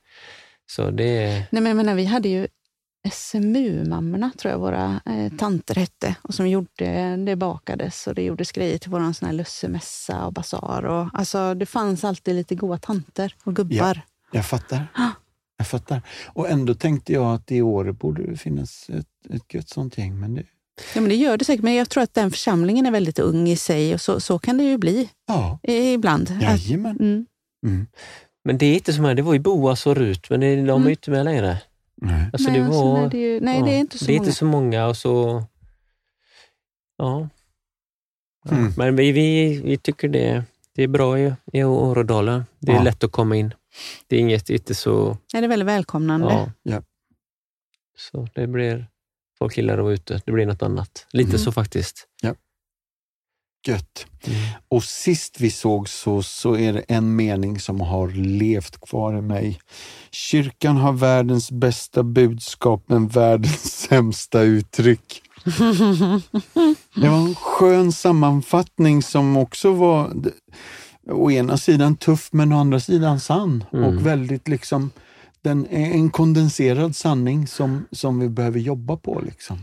Så 0.72 0.89
det 0.91 1.28
Nej, 1.30 1.47
men 1.52 1.66
jag 1.66 1.76
menar, 1.76 1.95
vi 1.95 2.06
hade 2.06 2.30
ju 2.30 2.47
SMU-mammorna, 3.12 4.32
tror 4.38 4.52
jag 4.52 4.60
våra 4.60 5.02
eh, 5.06 5.32
tanter 5.38 5.76
hette, 5.76 6.16
och 6.22 6.34
som 6.34 6.49
gjorde, 6.49 7.16
det 7.16 7.36
bakades 7.36 8.08
och 8.08 8.16
det 8.16 8.24
gjordes 8.24 8.52
grejer 8.52 8.78
till 8.78 8.91
vår 8.91 9.14
sån 9.14 9.26
här 9.26 9.34
lussemässa 9.34 10.26
och 10.26 10.34
basar. 10.34 10.84
Och, 10.86 11.10
alltså, 11.14 11.54
det 11.54 11.66
fanns 11.66 12.04
alltid 12.04 12.36
lite 12.36 12.56
goa 12.56 12.78
tanter 12.78 13.36
och 13.43 13.56
gubbar. 13.56 14.02
Jag 14.32 14.45
fattar. 14.45 14.88
Ah. 14.93 15.10
Jag 15.58 15.68
fattar. 15.68 16.02
Och 16.26 16.49
ändå 16.49 16.74
tänkte 16.74 17.14
jag 17.14 17.34
att 17.36 17.52
i 17.52 17.62
år 17.62 17.91
borde 17.91 18.32
det 18.32 18.38
finnas 18.38 18.89
ett, 18.89 19.34
ett 19.36 19.54
gött 19.54 19.70
sånt 19.70 19.97
gäng. 19.97 20.20
Men 20.20 20.36
det, 20.36 20.43
Ja, 20.95 21.02
men 21.02 21.10
det 21.10 21.16
gör 21.16 21.38
det 21.38 21.45
säkert, 21.45 21.64
men 21.64 21.74
jag 21.76 21.89
tror 21.89 22.04
att 22.04 22.14
den 22.14 22.32
församlingen 22.32 22.86
är 22.86 22.91
väldigt 22.91 23.20
ung 23.20 23.47
i 23.49 23.56
sig 23.56 23.93
och 23.93 24.02
så, 24.02 24.20
så 24.20 24.39
kan 24.39 24.58
det 24.58 24.64
ju 24.64 24.78
bli 24.78 25.10
ja, 25.28 25.60
ibland. 25.64 26.32
Att, 26.32 26.41
jajamän. 26.41 26.97
mm. 26.99 27.26
Mm. 27.66 27.88
Men 28.43 28.58
det 28.58 28.66
är 28.66 28.74
inte 28.74 28.93
som 28.93 29.06
här, 29.06 29.16
det 29.16 29.22
var 29.22 29.34
ju 29.34 29.39
Boas 29.39 29.88
och 29.88 29.95
Rut, 29.95 30.30
men 30.30 30.39
de 30.39 30.45
är 30.47 30.58
Mm. 30.58 30.84
ju 30.84 30.89
inte 30.89 31.12
med 31.12 31.26
längre. 31.26 31.58
Nej. 32.02 32.30
Alltså 32.34 32.49
nej, 32.52 32.60
det 32.60 32.66
alltså, 32.66 32.82
var, 32.84 32.99
nej, 33.02 33.10
det 33.10 33.18
är, 33.18 33.34
ju, 33.34 33.39
nej, 33.39 33.60
ja, 33.60 33.66
det 33.66 33.72
är 33.72 33.80
inte 33.80 33.97
så 33.99 34.06
det 34.06 34.12
är 34.12 34.18
många. 34.18 34.26
inte 34.28 34.38
så 34.38 34.45
många 34.45 34.88
och 34.88 34.97
så... 34.97 35.43
Ja. 36.97 37.30
ja. 38.45 38.52
Mm. 38.52 38.74
Men 38.78 38.95
vi, 38.95 39.12
vi, 39.12 39.62
vi 39.62 39.78
tycker 39.78 40.08
det, 40.08 40.43
det 40.76 40.84
är 40.84 40.88
bra 40.88 41.20
i, 41.20 41.34
i 41.54 41.64
Åredalen. 41.64 42.45
Det 42.60 42.72
är 42.72 42.76
Ja. 42.76 42.84
lätt 42.84 43.04
att 43.04 43.12
komma 43.12 43.36
in. 43.36 43.54
Det 44.08 44.16
är 44.16 44.20
inget, 44.20 44.49
inte 44.49 44.76
så... 44.76 45.18
Nej, 45.34 45.41
det 45.41 45.45
är 45.45 45.49
väldigt 45.49 45.68
välkomnande. 45.68 46.28
Ja. 46.28 46.52
Ja. 46.64 46.82
Så 47.97 48.28
det 48.36 48.47
blir... 48.47 48.88
Folk 49.38 49.58
gillar 49.58 49.78
att 49.78 49.84
vara 49.84 49.93
ute. 49.93 50.22
Det 50.26 50.32
blir 50.32 50.45
något 50.45 50.62
annat. 50.64 51.08
Lite 51.12 51.30
Mm. 51.30 51.39
så 51.39 51.52
faktiskt. 51.52 52.08
Gött. 53.68 54.05
Och 54.70 54.84
sist 54.84 55.41
vi 55.41 55.51
såg 55.51 55.89
så, 55.89 56.24
så 56.24 56.55
är 56.55 56.74
det 56.74 56.80
en 56.80 57.16
mening 57.16 57.59
som 57.59 57.82
har 57.82 58.07
levt 58.09 58.82
kvar 58.82 59.18
i 59.18 59.22
mig. 59.22 59.59
Kyrkan 60.12 60.78
har 60.78 60.93
världens 60.93 61.51
bästa 61.51 62.03
budskap 62.03 62.84
men 62.88 63.07
världens 63.07 63.82
sämsta 63.89 64.41
uttryck. 64.41 65.22
Det 66.95 67.09
var 67.09 67.18
en 67.18 67.36
skön 67.36 67.91
sammanfattning 67.91 69.03
som 69.03 69.38
också 69.38 69.74
var 69.74 70.14
å 71.09 71.32
ena 71.32 71.57
sidan 71.57 71.95
tuff 71.95 72.30
men 72.32 72.53
å 72.53 72.59
andra 72.59 72.80
sidan 72.80 73.20
sann. 73.20 73.64
Mm. 73.74 73.86
Och 73.86 74.05
väldigt 74.05 74.47
liksom, 74.47 74.91
den 75.41 75.68
är 75.68 75.91
en 75.91 76.09
kondenserad 76.09 76.95
sanning 76.95 77.47
som, 77.47 77.88
som 77.91 78.20
vi 78.20 78.30
behöver 78.30 78.59
jobba 78.59 78.97
på. 78.97 79.22
Liksom. 79.26 79.59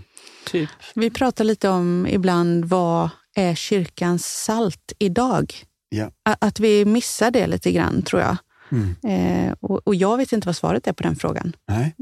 Typ. 0.47 0.69
Vi 0.95 1.11
pratar 1.11 1.45
lite 1.45 1.69
om 1.69 2.07
ibland 2.11 2.65
vad 2.65 3.11
är 3.39 3.55
kyrkans 3.55 4.27
salt 4.45 4.93
idag? 4.99 5.55
Ja. 5.89 6.11
Att 6.23 6.61
vi 6.61 6.85
missar 6.85 7.31
det 7.31 7.47
lite 7.47 7.73
grann, 7.73 8.03
tror 8.03 8.23
jag. 8.23 8.37
Mm. 8.73 8.97
Eh, 9.05 9.55
och, 9.61 9.81
och 9.85 9.95
jag 9.95 10.17
vet 10.17 10.33
inte 10.33 10.49
vad 10.49 10.57
svaret 10.57 10.87
är 10.87 10.93
på 10.93 11.03
den 11.03 11.17
frågan. 11.17 11.57
Nej, 11.69 11.95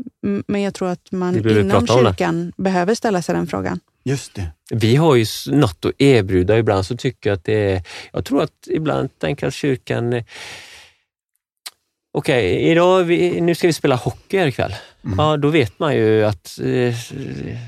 Men 0.46 0.62
jag 0.62 0.74
tror 0.74 0.88
att 0.88 1.12
man 1.12 1.50
inom 1.50 1.86
kyrkan 1.86 2.52
behöver 2.56 2.94
ställa 2.94 3.22
sig 3.22 3.34
den 3.34 3.46
frågan. 3.46 3.80
just 4.04 4.34
det. 4.34 4.46
Vi 4.70 4.96
har 4.96 5.14
ju 5.14 5.26
något 5.46 5.84
att 5.84 5.92
erbjuda. 5.98 6.58
Ibland 6.58 6.86
så 6.86 6.96
tycker 6.96 7.30
jag 7.30 7.36
att 7.36 7.44
det 7.44 7.72
är... 7.72 7.82
Jag 8.12 8.24
tror 8.24 8.42
att 8.42 8.68
ibland 8.70 9.18
tänker 9.18 9.46
att 9.46 9.54
kyrkan... 9.54 10.22
Okej, 12.12 12.70
idag, 12.70 13.04
vi, 13.04 13.40
nu 13.40 13.54
ska 13.54 13.66
vi 13.66 13.72
spela 13.72 13.96
hockey 13.96 14.38
här 14.38 14.46
ikväll. 14.46 14.72
Mm. 15.06 15.18
Ja, 15.18 15.36
då 15.36 15.48
vet 15.48 15.78
man 15.78 15.96
ju 15.96 16.24
att 16.24 16.58
eh, 16.62 16.94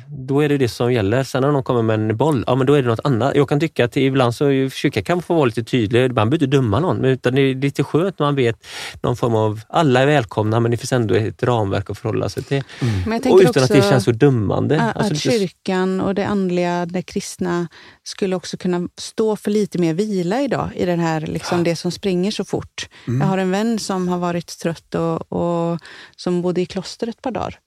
då 0.09 0.41
är 0.41 0.49
det 0.49 0.59
det 0.59 0.69
som 0.69 0.93
gäller. 0.93 1.23
Sen 1.25 1.43
när 1.43 1.53
någon 1.53 1.63
kommer 1.63 1.83
med 1.83 1.95
en 2.01 2.17
boll, 2.17 2.45
ja 2.47 2.55
men 2.55 2.67
då 2.67 2.75
är 2.75 2.83
det 2.83 2.89
något 2.89 3.01
annat. 3.05 3.37
Jag 3.37 3.49
kan 3.49 3.61
tycka 3.61 3.85
att 3.85 3.97
ibland 3.97 4.35
så 4.35 4.69
kyrkan 4.71 5.05
kan 5.05 5.23
få 5.23 5.35
vara 5.35 5.45
lite 5.45 5.63
tydlig. 5.63 6.01
Man 6.01 6.15
behöver 6.15 6.35
inte 6.35 6.47
döma 6.57 6.81
någon, 6.81 6.97
men 6.97 7.11
utan 7.11 7.35
det 7.35 7.41
är 7.41 7.55
lite 7.55 7.85
skönt 7.85 8.19
när 8.19 8.27
man 8.27 8.35
vet 8.35 8.67
någon 9.03 9.17
form 9.17 9.35
av, 9.35 9.61
alla 9.69 10.01
är 10.01 10.07
välkomna 10.07 10.61
men 10.61 10.71
det 10.71 10.77
finns 10.77 10.93
ändå 10.93 11.15
ett 11.15 11.43
ramverk 11.43 11.91
att 11.91 11.99
förhålla 11.99 12.29
sig 12.29 12.43
till. 12.43 12.63
Men 13.07 13.21
jag 13.25 13.33
Och 13.33 13.39
utan 13.39 13.49
också 13.49 13.61
att 13.61 13.69
det 13.69 13.83
känns 13.83 14.05
så 14.05 14.13
dömande. 14.13 14.83
att, 14.83 14.97
Alltså, 14.97 15.13
att 15.13 15.21
kyrkan 15.21 16.01
och 16.01 16.15
det 16.15 16.27
andliga, 16.27 16.87
det 16.87 17.03
kristna 17.03 17.69
skulle 18.09 18.37
också 18.37 18.57
kunna 18.57 18.89
stå 18.97 19.37
för 19.37 19.51
lite 19.51 19.79
mer 19.79 19.95
vila 19.95 20.41
idag 20.41 20.71
i 20.75 20.85
den 20.85 21.01
här, 21.01 21.21
liksom, 21.21 21.65
det 21.65 21.77
som 21.77 21.91
springer 21.93 22.31
så 22.31 22.45
fort. 22.45 22.89
Mm. 23.07 23.21
Jag 23.21 23.29
har 23.29 23.39
en 23.39 23.51
vän 23.51 23.79
som 23.79 24.09
har 24.09 24.19
varit 24.19 24.59
trött 24.59 24.95
och, 24.95 25.33
och 25.33 25.79
som 26.17 26.43
bodde 26.43 26.61
i 26.61 26.67
kloster 26.67 27.09
ett 27.09 27.23
par 27.23 27.31
dagar. 27.31 27.59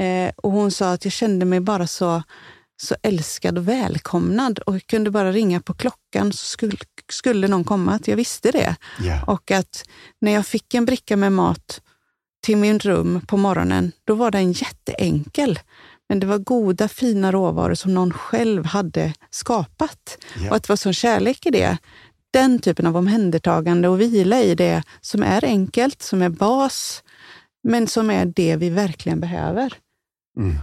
Eh, 0.00 0.32
och 0.36 0.52
hon 0.52 0.70
sa 0.70 0.92
att 0.92 1.04
jag 1.04 1.12
kände 1.12 1.44
mig 1.44 1.60
bara 1.60 1.86
så, 1.86 2.22
så 2.82 2.96
älskad 3.02 3.58
och 3.58 3.68
välkomnad 3.68 4.58
och 4.58 4.74
jag 4.74 4.86
kunde 4.86 5.10
bara 5.10 5.32
ringa 5.32 5.60
på 5.60 5.74
klockan 5.74 6.32
så 6.32 6.46
skulle, 6.46 6.76
skulle 7.12 7.48
någon 7.48 7.64
komma. 7.64 7.92
Att 7.92 8.08
jag 8.08 8.16
visste 8.16 8.50
det. 8.50 8.76
Ja. 8.98 9.24
Och 9.26 9.50
att 9.50 9.84
när 10.20 10.32
jag 10.32 10.46
fick 10.46 10.74
en 10.74 10.84
bricka 10.84 11.16
med 11.16 11.32
mat 11.32 11.80
till 12.42 12.56
min 12.56 12.78
rum 12.78 13.20
på 13.26 13.36
morgonen, 13.36 13.92
då 14.04 14.14
var 14.14 14.30
den 14.30 14.52
jätteenkel. 14.52 15.58
Men 16.10 16.20
det 16.20 16.26
var 16.26 16.38
goda, 16.38 16.88
fina 16.88 17.32
råvaror 17.32 17.74
som 17.74 17.94
någon 17.94 18.12
själv 18.12 18.64
hade 18.64 19.14
skapat. 19.30 20.18
Ja. 20.36 20.50
Och 20.50 20.56
att 20.56 20.62
det 20.62 20.68
var 20.68 20.76
sån 20.76 20.92
kärlek 20.92 21.46
i 21.46 21.50
det. 21.50 21.78
Den 22.30 22.58
typen 22.58 22.86
av 22.86 22.96
omhändertagande 22.96 23.88
och 23.88 24.00
vila 24.00 24.40
i 24.40 24.54
det 24.54 24.82
som 25.00 25.22
är 25.22 25.44
enkelt, 25.44 26.02
som 26.02 26.22
är 26.22 26.28
bas, 26.28 27.02
men 27.62 27.86
som 27.86 28.10
är 28.10 28.24
det 28.24 28.56
vi 28.56 28.70
verkligen 28.70 29.20
behöver. 29.20 29.74
Mm. 30.36 30.56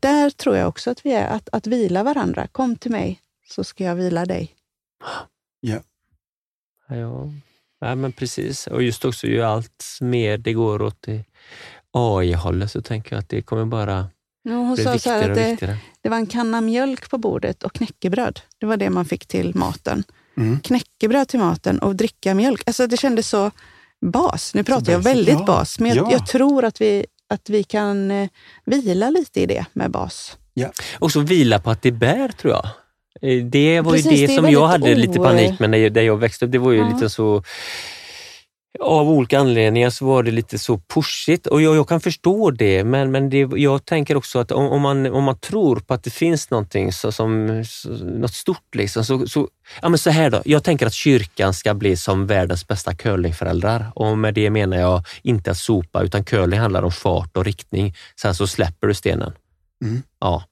Där 0.00 0.30
tror 0.30 0.56
jag 0.56 0.68
också 0.68 0.90
att 0.90 1.06
vi 1.06 1.12
är, 1.12 1.28
att, 1.28 1.48
att 1.52 1.66
vila 1.66 2.02
varandra. 2.02 2.46
Kom 2.46 2.76
till 2.76 2.90
mig 2.90 3.20
så 3.48 3.64
ska 3.64 3.84
jag 3.84 3.94
vila 3.94 4.24
dig. 4.24 4.54
Ja, 6.88 7.30
ja 7.80 7.94
men 7.94 8.12
precis. 8.12 8.66
Och 8.66 8.82
just 8.82 9.04
också 9.04 9.26
ju 9.26 9.42
allt 9.42 9.84
mer 10.00 10.38
det 10.38 10.52
går 10.52 10.82
åt 10.82 11.06
AI-hållet 11.92 12.70
så 12.70 12.82
tänker 12.82 13.12
jag 13.12 13.20
att 13.20 13.28
det 13.28 13.42
kommer 13.42 13.64
bara 13.64 14.06
Ja, 14.48 14.52
Hon 14.52 14.76
sa 14.76 14.98
så 14.98 15.10
att 15.10 15.34
det, 15.34 15.76
det 16.02 16.08
var 16.08 16.16
en 16.16 16.26
kanna 16.26 16.60
mjölk 16.60 17.10
på 17.10 17.18
bordet 17.18 17.62
och 17.62 17.72
knäckebröd. 17.72 18.40
Det 18.58 18.66
var 18.66 18.76
det 18.76 18.90
man 18.90 19.04
fick 19.04 19.26
till 19.26 19.54
maten. 19.54 20.04
Mm. 20.36 20.60
Knäckebröd 20.60 21.28
till 21.28 21.38
maten 21.40 21.78
och 21.78 21.96
dricka 21.96 22.34
mjölk. 22.34 22.62
Alltså 22.66 22.86
det 22.86 22.96
kändes 22.96 23.28
så 23.28 23.50
bas. 24.06 24.54
Nu 24.54 24.64
pratar 24.64 24.92
jag 24.92 25.00
väldigt 25.00 25.38
ja. 25.38 25.44
bas, 25.44 25.78
men 25.78 25.94
jag, 25.94 26.06
Ja. 26.06 26.12
jag 26.12 26.26
tror 26.26 26.64
att 26.64 26.80
vi, 26.80 27.06
att 27.28 27.50
vi 27.50 27.62
kan 27.64 28.10
eh, 28.10 28.28
vila 28.64 29.10
lite 29.10 29.40
i 29.40 29.46
det 29.46 29.64
med 29.72 29.90
bas. 29.90 30.36
Och 30.98 31.12
så 31.12 31.20
vila 31.20 31.58
på 31.60 31.70
att 31.70 31.82
det 31.82 31.92
bär 31.92 32.28
tror 32.28 32.52
jag. 32.52 32.64
Eh, 33.30 33.44
Det 33.44 33.80
var 33.80 33.92
Precis, 33.92 34.12
ju 34.12 34.16
det, 34.16 34.26
det 34.26 34.36
som 34.36 34.50
jag 34.50 34.66
hade 34.66 34.94
lite 34.94 35.18
o- 35.18 35.24
panik 35.24 35.58
med 35.60 35.70
när 35.70 35.78
jag, 35.78 35.92
där 35.92 36.02
jag 36.02 36.16
växte 36.16 36.44
upp. 36.44 36.52
Det 36.52 36.58
var 36.58 36.72
ju 36.72 36.78
Ja. 36.78 36.88
lite 36.94 37.10
så 37.10 37.42
av 38.80 39.10
olika 39.10 39.38
anledningar 39.38 39.90
så 39.90 40.06
var 40.06 40.22
det 40.22 40.30
lite 40.30 40.58
så 40.58 40.78
pushigt 40.78 41.46
och 41.46 41.62
jag, 41.62 41.76
jag 41.76 41.88
kan 41.88 42.00
förstå 42.00 42.50
det 42.50 42.84
men, 42.84 43.10
men 43.10 43.30
det, 43.30 43.48
jag 43.56 43.84
tänker 43.84 44.16
också 44.16 44.38
att 44.38 44.52
om, 44.52 44.66
om, 44.66 44.82
man, 44.82 45.06
om 45.06 45.24
man 45.24 45.38
tror 45.38 45.76
på 45.76 45.94
att 45.94 46.04
det 46.04 46.10
finns 46.10 46.50
någonting 46.50 46.92
så, 46.92 47.12
som, 47.12 47.64
så, 47.66 47.88
något 47.88 48.34
stort 48.34 48.74
liksom, 48.74 49.04
så, 49.04 49.26
så, 49.26 49.48
ja 49.82 49.88
men 49.88 49.98
så 49.98 50.10
här 50.10 50.30
då. 50.30 50.42
Jag 50.44 50.64
tänker 50.64 50.86
att 50.86 50.94
kyrkan 50.94 51.54
ska 51.54 51.74
bli 51.74 51.96
som 51.96 52.26
världens 52.26 52.66
bästa 52.68 52.94
curlingföräldrar 52.94 53.92
och 53.94 54.18
med 54.18 54.34
det 54.34 54.50
menar 54.50 54.76
jag 54.76 55.04
inte 55.22 55.50
att 55.50 55.58
sopa 55.58 56.02
utan 56.02 56.24
curling 56.24 56.60
handlar 56.60 56.82
om 56.82 56.92
fart 56.92 57.36
och 57.36 57.44
riktning. 57.44 57.94
Sen 58.20 58.34
så 58.34 58.46
släpper 58.46 58.86
du 58.86 58.94
stenen. 58.94 59.32
Mm. 59.84 60.02
Ja. 60.20 60.44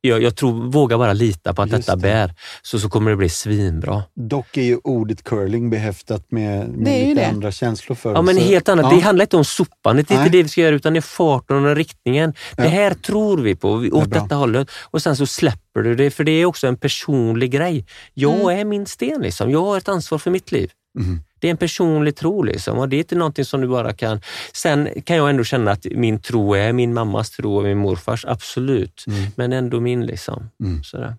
Jag, 0.00 0.22
jag 0.22 0.36
tror, 0.36 0.70
våga 0.70 0.98
bara 0.98 1.12
lita 1.12 1.54
på 1.54 1.62
att 1.62 1.70
Just 1.72 1.86
detta 1.86 1.96
det. 1.96 2.02
bär, 2.02 2.34
så, 2.62 2.78
så 2.78 2.88
kommer 2.88 3.10
det 3.10 3.16
bli 3.16 3.28
svinbra. 3.28 4.02
Dock 4.14 4.56
är 4.56 4.62
ju 4.62 4.78
ordet 4.84 5.24
curling 5.24 5.70
behäftat 5.70 6.26
med, 6.30 6.68
med 6.68 6.84
Det 6.86 7.04
lite 7.08 7.20
det. 7.20 7.26
andra 7.26 7.52
känslor 7.52 7.96
för 7.96 8.12
Ja, 8.14 8.22
men 8.22 8.34
så- 8.36 8.40
helt 8.42 8.68
annat. 8.68 8.86
Ja. 8.90 8.96
Det 8.96 9.00
handlar 9.02 9.22
inte 9.24 9.36
om 9.36 9.44
sopandet, 9.44 10.08
det 10.08 10.14
är 10.14 10.18
Nej. 10.18 10.26
inte 10.26 10.38
det 10.38 10.42
vi 10.42 10.48
ska 10.48 10.60
göra, 10.60 10.74
utan 10.74 10.92
det 10.92 10.98
är 10.98 11.00
farten 11.00 11.64
och 11.66 11.76
riktningen. 11.76 12.34
Ja. 12.56 12.62
Det 12.62 12.68
här 12.68 12.94
tror 12.94 13.38
vi 13.38 13.54
på, 13.56 13.76
vi- 13.76 13.88
Det 13.88 13.94
åt 13.96 14.06
bra. 14.08 14.22
detta 14.22 14.34
hållet. 14.34 14.70
Och 14.90 15.02
sen 15.02 15.16
så 15.16 15.26
släpper 15.26 15.82
du 15.82 15.94
det, 15.94 16.10
för 16.10 16.24
det 16.24 16.32
är 16.32 16.44
också 16.44 16.66
en 16.66 16.76
personlig 16.76 17.50
grej. 17.50 17.86
Jag 18.14 18.34
Mm. 18.40 18.58
är 18.60 18.64
min 18.64 18.86
sten, 18.86 19.22
liksom. 19.22 19.50
jag 19.50 19.62
har 19.64 19.76
ett 19.78 19.88
ansvar 19.88 20.18
för 20.18 20.30
mitt 20.30 20.52
liv. 20.52 20.70
Mm. 20.98 21.20
Det 21.38 21.46
är 21.46 21.50
en 21.50 21.56
personlig 21.56 22.16
tro 22.16 22.42
liksom, 22.42 22.78
och 22.78 22.88
det 22.88 22.96
är 22.96 22.98
inte 22.98 23.14
någonting 23.16 23.44
som 23.44 23.60
du 23.60 23.68
bara 23.68 23.92
kan... 23.92 24.20
Sen 24.54 24.88
kan 25.04 25.16
jag 25.16 25.30
ändå 25.30 25.44
känna 25.44 25.70
att 25.70 25.86
min 25.90 26.18
tro 26.20 26.54
är 26.54 26.72
min 26.72 26.94
mammas 26.94 27.30
tro 27.30 27.56
och 27.56 27.64
min 27.64 27.78
morfars, 27.78 28.24
absolut. 28.24 29.04
Mm. 29.06 29.30
Men 29.36 29.52
ändå 29.52 29.80
min. 29.80 30.06
liksom. 30.06 30.50
Mm. 30.60 30.84
Sådär. 30.84 31.16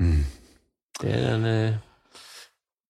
Mm. 0.00 0.24
Det 1.00 1.12
är 1.12 1.30
den, 1.30 1.44
eh, 1.44 1.74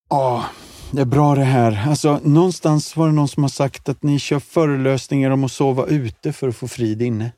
Ja, 0.09 0.45
det 0.91 1.01
är 1.01 1.05
bra 1.05 1.35
det 1.35 1.45
här. 1.45 1.89
Alltså, 1.89 2.21
någonstans 2.25 2.97
var 2.97 3.07
det 3.07 3.12
någon 3.12 3.29
som 3.29 3.45
har 3.45 3.49
sagt 3.49 3.89
att 3.89 4.03
ni 4.03 4.19
kör 4.19 4.41
föreläsningar 4.41 5.31
om 5.31 5.45
att 5.45 5.53
sova 5.53 5.87
ute 5.87 6.33
för 6.33 6.49
att 6.49 6.57
få 6.57 6.69
frid 6.69 7.03
inne. 7.03 7.33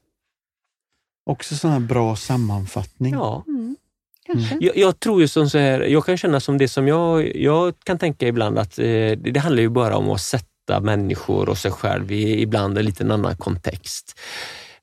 Också 1.26 1.56
sån 1.56 1.70
här 1.70 1.80
bra 1.80 2.16
sammanfattning. 2.16 3.14
Ja. 3.14 3.44
Mm. 3.46 3.76
Kanske. 4.32 4.56
Jag, 4.60 4.76
jag 4.76 5.00
tror 5.00 5.20
ju 5.20 5.28
som 5.28 5.50
så 5.50 5.58
här, 5.58 5.80
jag 5.80 6.06
kan 6.06 6.16
känna 6.16 6.40
som 6.40 6.58
det 6.58 6.68
som 6.68 6.88
jag, 6.88 7.36
jag 7.36 7.74
kan 7.84 7.98
tänka 7.98 8.28
ibland 8.28 8.58
att 8.58 8.78
eh, 8.78 8.84
det, 8.84 9.14
det 9.16 9.40
handlar 9.40 9.62
ju 9.62 9.68
bara 9.68 9.96
om 9.96 10.10
att 10.10 10.20
sätta 10.20 10.80
människor 10.80 11.48
och 11.48 11.58
sig 11.58 11.70
själv 11.70 12.12
i 12.12 12.42
ibland 12.42 12.78
en 12.78 12.84
liten 12.84 13.10
annan 13.10 13.36
kontext 13.36 14.20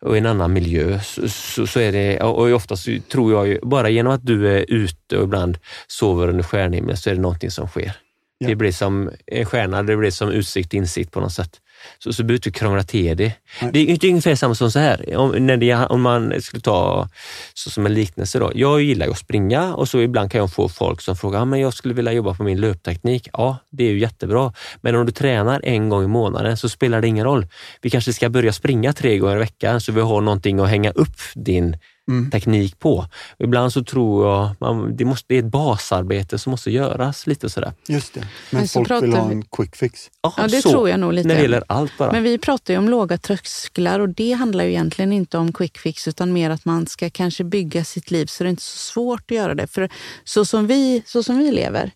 och 0.02 0.16
i 0.16 0.20
en 0.20 0.26
annan 0.26 0.54
miljö. 0.54 1.00
Så, 1.00 1.30
så, 1.30 1.68
så 1.68 1.80
är 1.80 1.92
det, 1.92 2.20
och 2.20 2.52
oftast 2.52 2.88
tror 3.12 3.32
jag 3.34 3.48
ju, 3.48 3.60
bara 3.64 3.90
genom 3.90 4.14
att 4.14 4.26
du 4.26 4.58
är 4.58 4.66
ute 4.68 5.18
och 5.18 5.24
ibland 5.24 5.58
sover 5.88 6.28
under 6.28 6.44
stjärnhimlen 6.44 6.98
så 6.98 7.10
är 7.10 7.16
det 7.16 7.22
någonting 7.22 7.52
som 7.52 7.68
sker. 7.68 7.96
Ja. 8.38 8.48
Det 8.48 8.56
blir 8.56 8.72
som 8.72 9.12
en 9.26 9.46
stjärna, 9.46 9.84
det 9.84 9.98
blir 9.98 10.12
som 10.12 10.30
utsikt, 10.30 10.74
insikt 10.74 11.12
på 11.12 11.20
något 11.20 11.34
sätt. 11.34 11.62
Så, 12.00 12.14
så 12.14 12.24
behöver 12.24 12.30
du 12.30 12.36
inte 12.36 12.60
krångla 12.60 12.84
till 12.84 13.18
det. 13.18 13.32
Nej. 13.62 13.72
Det 13.74 13.80
är 13.80 13.86
inte 13.86 14.08
ungefär 14.08 14.36
samma 14.36 14.56
som 14.56 14.72
så 14.72 14.80
här. 14.80 15.18
Om, 15.18 15.32
när 15.32 15.58
det, 15.58 15.74
om 15.74 16.02
man 16.02 16.42
skulle 16.42 16.62
ta 16.62 17.10
så 17.54 17.70
som 17.70 17.86
en 17.86 17.94
liknelse. 17.94 18.40
Då. 18.40 18.52
Jag 18.56 18.82
gillar 18.82 19.06
ju 19.06 19.12
att 19.12 19.18
springa 19.18 19.76
och 19.76 19.90
så 19.90 20.00
ibland 20.00 20.32
kan 20.32 20.40
jag 20.40 20.54
få 20.54 20.70
folk 20.70 21.02
som 21.02 21.16
frågar, 21.16 21.42
ah, 21.42 21.46
men 21.46 21.60
jag 21.60 21.74
skulle 21.74 21.94
vilja 21.94 22.12
jobba 22.12 22.34
på 22.34 22.44
min 22.44 22.62
löpteknik. 22.62 23.30
Ja, 23.34 23.58
det 23.70 23.84
är 23.84 23.92
ju 23.92 24.00
jättebra. 24.00 24.54
Men 24.82 24.96
om 24.96 25.06
du 25.06 25.12
tränar 25.12 25.62
en 25.64 25.90
gång 25.90 26.04
i 26.04 26.08
månaden 26.08 26.58
så 26.58 26.70
spelar 26.70 27.02
det 27.02 27.08
ingen 27.08 27.26
roll. 27.26 27.48
Vi 27.82 27.90
kanske 27.90 28.14
ska 28.14 28.30
börja 28.30 28.54
springa 28.54 28.94
tre 28.94 29.18
gånger 29.18 29.36
i 29.36 29.40
veckan 29.40 29.82
så 29.82 29.92
vi 29.92 30.02
har 30.02 30.22
någonting 30.22 30.60
att 30.60 30.70
hänga 30.70 30.92
upp 30.92 31.18
din 31.36 31.78
Mm. 32.08 32.32
teknik 32.32 32.80
på. 32.80 33.06
Ibland 33.40 33.74
så 33.74 33.84
tror 33.84 34.28
jag 34.28 34.56
man, 34.60 34.96
det, 34.98 35.06
måste, 35.06 35.26
det 35.30 35.36
är 35.36 35.40
ett 35.40 35.46
basarbete 35.52 36.38
som 36.40 36.52
måste 36.52 36.72
göras 36.72 37.28
lite 37.28 37.50
sådär. 37.50 37.74
Just 37.88 38.14
det. 38.14 38.20
Men, 38.20 38.28
Men 38.60 38.68
folk 38.68 39.04
vill 39.04 39.14
ha 39.14 39.28
vi- 39.28 39.34
en 39.36 39.42
quick 39.46 39.76
fix. 39.76 40.10
Ja, 40.22 40.48
det 40.48 40.62
så, 40.62 40.70
tror 40.70 40.90
jag 40.90 41.00
nog 41.00 41.14
lite. 41.14 41.28
När 41.28 41.36
det 41.36 41.42
gäller 41.42 41.64
allt 41.68 41.98
bara. 41.98 42.12
Men 42.12 42.24
vi 42.24 42.38
pratar 42.38 42.74
ju 42.74 42.78
om 42.78 42.90
låga 42.90 43.18
trösklar 43.18 44.00
och 44.00 44.10
det 44.10 44.32
handlar 44.32 44.64
ju 44.64 44.70
egentligen 44.70 45.12
inte 45.14 45.38
om 45.38 45.54
quick 45.54 45.78
fix 45.78 46.08
utan 46.08 46.34
mer 46.34 46.50
att 46.50 46.66
man 46.66 46.88
ska 46.88 47.10
kanske 47.10 47.44
bygga 47.44 47.84
sitt 47.84 48.12
liv 48.12 48.26
så 48.26 48.44
det 48.44 48.48
är 48.48 48.50
inte 48.50 48.64
så 48.64 48.78
svårt 48.78 49.32
att 49.32 49.38
göra 49.38 49.56
det. 49.56 49.68
För 49.68 49.90
så 50.24 50.46
som 50.46 50.68
vi, 50.68 51.04
så 51.06 51.24
som 51.24 51.38
vi 51.38 51.52
lever 51.52 51.92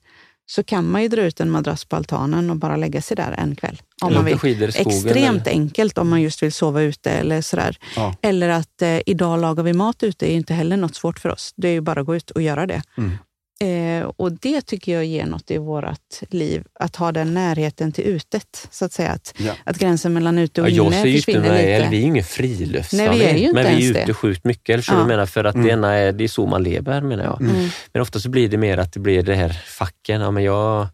så 0.49 0.63
kan 0.63 0.91
man 0.91 1.01
ju 1.01 1.07
dra 1.07 1.21
ut 1.21 1.39
en 1.39 1.49
madrass 1.49 1.85
på 1.85 1.95
altanen 1.95 2.49
och 2.49 2.55
bara 2.55 2.75
lägga 2.75 3.01
sig 3.01 3.17
där 3.17 3.31
en 3.37 3.55
kväll. 3.55 3.81
Om 4.01 4.13
man 4.13 4.25
vill. 4.25 4.37
skidor 4.37 4.69
skogen. 4.71 4.91
Extremt 4.91 5.47
eller- 5.47 5.51
enkelt 5.51 5.97
om 5.97 6.09
man 6.09 6.21
just 6.21 6.43
vill 6.43 6.51
sova 6.51 6.81
ute 6.81 7.11
eller 7.11 7.41
sådär. 7.41 7.77
Ja. 7.95 8.15
Eller 8.21 8.49
att 8.49 8.81
eh, 8.81 8.99
idag 9.05 9.39
lagar 9.39 9.63
vi 9.63 9.73
mat 9.73 10.03
ute 10.03 10.31
är 10.31 10.35
inte 10.35 10.53
heller 10.53 10.77
något 10.77 10.95
svårt 10.95 11.19
för 11.19 11.29
oss. 11.29 11.53
Det 11.55 11.67
är 11.67 11.71
ju 11.71 11.81
bara 11.81 11.99
att 11.99 12.05
gå 12.05 12.15
ut 12.15 12.31
och 12.31 12.41
göra 12.41 12.67
det. 12.67 12.81
Mm. 12.97 13.17
Eh, 13.63 14.11
och 14.17 14.31
det 14.31 14.61
tycker 14.61 14.93
jag 14.93 15.05
ger 15.05 15.25
något 15.25 15.51
i 15.51 15.57
vårt 15.57 16.21
liv, 16.29 16.63
att 16.79 16.95
ha 16.95 17.11
den 17.11 17.33
närheten 17.33 17.91
till 17.91 18.03
utet. 18.03 18.67
Så 18.71 18.85
att 18.85 18.91
säga 18.93 19.09
att, 19.11 19.33
Ja. 19.37 19.53
att 19.63 19.77
gränsen 19.79 20.13
mellan 20.13 20.37
ute 20.37 20.61
och 20.61 20.69
Ja, 20.69 20.85
inne 20.85 21.01
försvinner 21.17 21.41
lite. 21.41 21.57
eller 21.73 21.89
vi 21.89 21.97
är 21.97 22.01
ju 22.01 22.07
ingen 22.07 22.23
friluftsfamilj, 22.23 23.23
Nej, 23.25 23.33
vi 23.33 23.45
är 23.45 23.53
men 23.53 23.77
vi 23.77 23.85
är 23.85 23.91
ute 23.91 24.05
det. 24.05 24.13
sjukt 24.13 24.43
mycket. 24.43 24.69
Eller 24.73 24.83
så 24.83 24.93
Ja. 24.93 24.99
du 24.99 25.05
menar, 25.05 25.25
för 25.25 25.43
att 25.43 25.53
det, 25.55 25.59
Mm. 25.59 25.71
ena 25.71 25.93
är, 25.93 26.11
det 26.11 26.23
är 26.23 26.27
så 26.27 26.45
man 26.45 26.63
lever 26.63 27.01
menar 27.01 27.23
jag. 27.23 27.41
Mm. 27.41 27.69
Men 27.93 28.01
ofta 28.01 28.19
så 28.19 28.29
blir 28.29 28.49
det 28.49 28.57
mer 28.57 28.77
att 28.77 28.93
det 28.93 28.99
blir 28.99 29.23
det 29.23 29.35
här 29.35 29.49
facken. 29.65 30.21
Ja, 30.21 30.31
men 30.31 30.43
jag, 30.43 30.87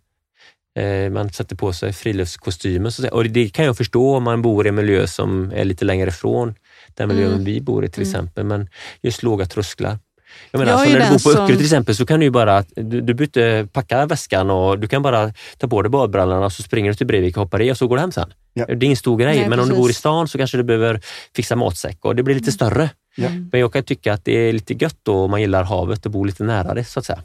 eh, 0.80 1.10
man 1.12 1.30
sätter 1.30 1.56
på 1.56 1.74
sig 1.74 1.94
friluftskostymen. 1.94 2.92
Så 2.92 3.08
och 3.10 3.26
det 3.26 3.50
kan 3.50 3.66
jag 3.66 3.78
förstå 3.78 4.16
om 4.16 4.24
man 4.24 4.42
bor 4.42 4.66
i 4.66 4.70
en 4.70 4.76
miljö 4.76 5.08
som 5.08 5.52
är 5.56 5.66
lite 5.66 5.86
längre 5.86 6.10
ifrån 6.10 6.56
den 6.94 7.08
miljön 7.08 7.32
Mm. 7.32 7.44
vi 7.44 7.62
bor 7.62 7.86
i 7.86 7.90
till 7.90 8.04
Mm. 8.04 8.12
exempel. 8.12 8.44
Men 8.44 8.70
just 9.02 9.24
låga 9.24 9.46
trösklar. 9.46 9.98
Jag 10.52 10.60
menar, 10.60 10.72
Jag 10.72 10.80
är 10.82 10.84
alltså, 10.86 11.00
när 11.00 11.06
du 11.06 11.12
bor 11.12 11.24
på 11.24 11.30
Öckerö 11.30 11.48
som- 11.48 11.56
till 11.58 11.66
exempel 11.66 11.96
så 11.96 12.06
kan 12.06 12.20
du 12.20 12.26
ju 12.26 12.30
bara, 12.32 12.64
du, 12.76 13.02
du 13.02 13.14
byter, 13.14 13.66
packa 13.66 14.06
väskan 14.06 14.50
och 14.50 14.80
du 14.80 14.88
kan 14.88 15.02
bara 15.02 15.34
ta 15.58 15.68
på 15.68 15.82
dig 15.82 15.90
badbrallorna 15.90 16.46
och 16.46 16.54
så 16.54 16.64
springer 16.64 16.90
du 16.92 16.96
till 16.96 17.08
Breivik 17.08 17.38
och 17.38 17.44
hoppar 17.44 17.62
i 17.62 17.72
och 17.72 17.78
så 17.78 17.88
går 17.88 17.96
du 17.96 18.02
hem 18.02 18.12
sen. 18.12 18.34
Ja. 18.54 18.66
Det 18.66 18.74
är 18.74 18.84
ingen 18.84 18.98
stor 18.98 19.18
grej, 19.18 19.40
Nej, 19.40 19.50
men 19.50 19.60
om 19.60 19.66
du 19.66 19.72
precis. 19.72 19.82
bor 19.82 19.90
i 19.90 19.94
stan 19.94 20.28
så 20.28 20.38
kanske 20.38 20.58
du 20.58 20.64
behöver 20.64 21.02
fixa 21.36 21.56
matsäck 21.56 21.98
och 22.06 22.16
det 22.16 22.24
blir 22.24 22.36
lite 22.36 22.52
större. 22.52 22.90
Ja. 23.18 23.26
Mm. 23.28 23.50
Men 23.52 23.60
jag 23.62 23.74
kan 23.74 23.84
tycka 23.84 24.14
att 24.14 24.26
det 24.26 24.32
är 24.32 24.54
lite 24.54 24.74
gött 24.74 24.98
då 25.04 25.24
om 25.24 25.32
man 25.32 25.42
gillar 25.42 25.64
havet 25.64 26.06
och 26.06 26.12
bor 26.12 26.26
lite 26.26 26.44
nära 26.44 26.74
det 26.74 26.84
så 26.84 27.00
att 27.00 27.06
säga. 27.06 27.20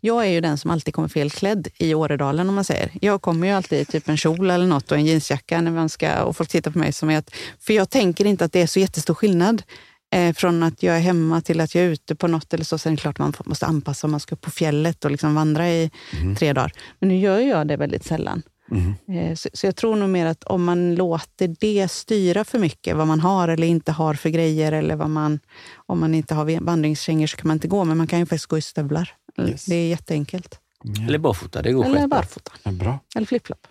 Jag 0.00 0.26
är 0.26 0.30
ju 0.30 0.40
den 0.40 0.58
som 0.58 0.70
alltid 0.70 0.94
kommer 0.94 1.08
fel 1.08 1.30
klädd 1.30 1.68
i 1.78 1.94
Åredalen 1.94 2.48
om 2.48 2.54
man 2.54 2.64
säger. 2.64 2.90
Jag 3.00 3.22
kommer 3.22 3.46
ju 3.46 3.52
alltid 3.52 3.80
i 3.80 3.84
typ 3.84 4.08
en 4.08 4.16
kjol 4.16 4.50
eller 4.50 4.66
något 4.66 4.92
och 4.92 4.98
en 4.98 5.06
jeansjacka 5.06 5.60
när 5.60 5.70
man 5.70 5.88
ska, 5.88 6.22
och 6.22 6.36
folk 6.36 6.48
tittar 6.50 6.70
på 6.70 6.78
mig 6.78 6.92
som 6.92 7.10
är 7.10 7.18
att... 7.18 7.30
För 7.60 7.72
jag 7.72 7.90
tänker 7.90 8.24
inte 8.24 8.44
att 8.44 8.52
det 8.52 8.62
är 8.62 8.66
så 8.66 8.80
jättestor 8.80 9.14
skillnad 9.14 9.62
eh, 10.10 10.32
från 10.34 10.62
att 10.62 10.82
jag 10.82 10.96
är 10.96 11.00
hemma 11.00 11.40
till 11.40 11.60
att 11.60 11.74
jag 11.74 11.84
är 11.84 11.88
ute 11.88 12.14
på 12.14 12.26
något 12.28 12.54
eller 12.54 12.64
så. 12.64 12.78
Sen 12.78 12.92
är 12.92 12.96
det 12.96 13.00
klart 13.00 13.18
man 13.18 13.32
måste 13.44 13.66
anpassa 13.66 14.06
om 14.06 14.10
man 14.10 14.20
ska 14.20 14.34
upp 14.34 14.40
på 14.40 14.50
fjället 14.50 15.04
och 15.04 15.10
liksom 15.10 15.34
vandra 15.34 15.68
i 15.68 15.90
tre 16.38 16.52
dagar. 16.52 16.72
Men 16.98 17.08
nu 17.08 17.18
gör 17.18 17.38
jag 17.38 17.68
det 17.68 17.76
väldigt 17.76 18.04
sällan. 18.04 18.42
Mm. 18.70 18.94
Eh, 19.30 19.34
Så, 19.34 19.48
så 19.52 19.66
jag 19.66 19.76
tror 19.76 19.96
nog 19.96 20.08
mer 20.08 20.26
att 20.26 20.44
om 20.44 20.64
man 20.64 20.94
låter 20.94 21.56
det 21.60 21.88
styra 21.90 22.44
för 22.44 22.58
mycket, 22.58 22.96
vad 22.96 23.06
man 23.06 23.20
har 23.20 23.48
eller 23.48 23.66
inte 23.66 23.92
har 23.92 24.14
för 24.14 24.28
grejer, 24.28 24.72
eller 24.72 24.96
vad 24.96 25.10
man, 25.10 25.40
om 25.86 26.00
man 26.00 26.14
inte 26.14 26.34
har 26.34 26.60
vandringskängor 26.60 27.26
så 27.26 27.36
kan 27.36 27.48
man 27.48 27.56
inte 27.56 27.68
gå, 27.68 27.84
men 27.84 27.96
man 27.96 28.06
kan 28.06 28.18
ju 28.18 28.26
faktiskt 28.26 28.46
gå 28.46 28.58
i 28.58 28.62
stövlar. 28.62 29.14
Yes. 29.48 29.64
Det 29.64 29.74
är 29.74 29.88
jätteenkelt. 29.88 30.58
Ja. 30.82 31.04
Eller 31.08 31.18
barfota, 31.18 31.62
det 31.62 31.72
går 31.72 31.84
Eller 31.84 31.94
skitbra. 31.94 32.08
barfota. 32.18 32.52
Ja, 32.62 32.70
bra. 32.72 32.98
Eller 33.16 33.26
flipflop. 33.26 33.66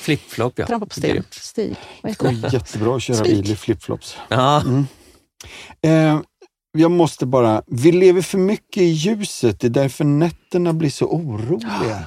Flipflop 0.00 0.58
ja. 0.58 0.66
Trampa 0.66 0.86
på 0.86 0.94
sten. 0.94 1.24
Stig. 1.30 1.76
Det 2.02 2.18
går 2.18 2.32
jättebra 2.54 2.96
att 2.96 3.02
köra 3.02 3.16
Spik. 3.16 3.42
bil 3.42 3.52
i 3.52 3.56
flipflops. 3.56 4.16
Ja, 4.28 4.62
Eh, 5.82 6.20
jag 6.72 6.90
måste 6.90 7.26
bara, 7.26 7.62
vi 7.66 7.92
lever 7.92 8.22
för 8.22 8.38
mycket 8.38 8.82
i 8.82 8.84
ljuset, 8.86 9.60
det 9.60 9.66
är 9.66 9.70
därför 9.70 10.04
nätterna 10.04 10.72
blir 10.72 10.90
så 10.90 11.06
oroliga. 11.06 12.02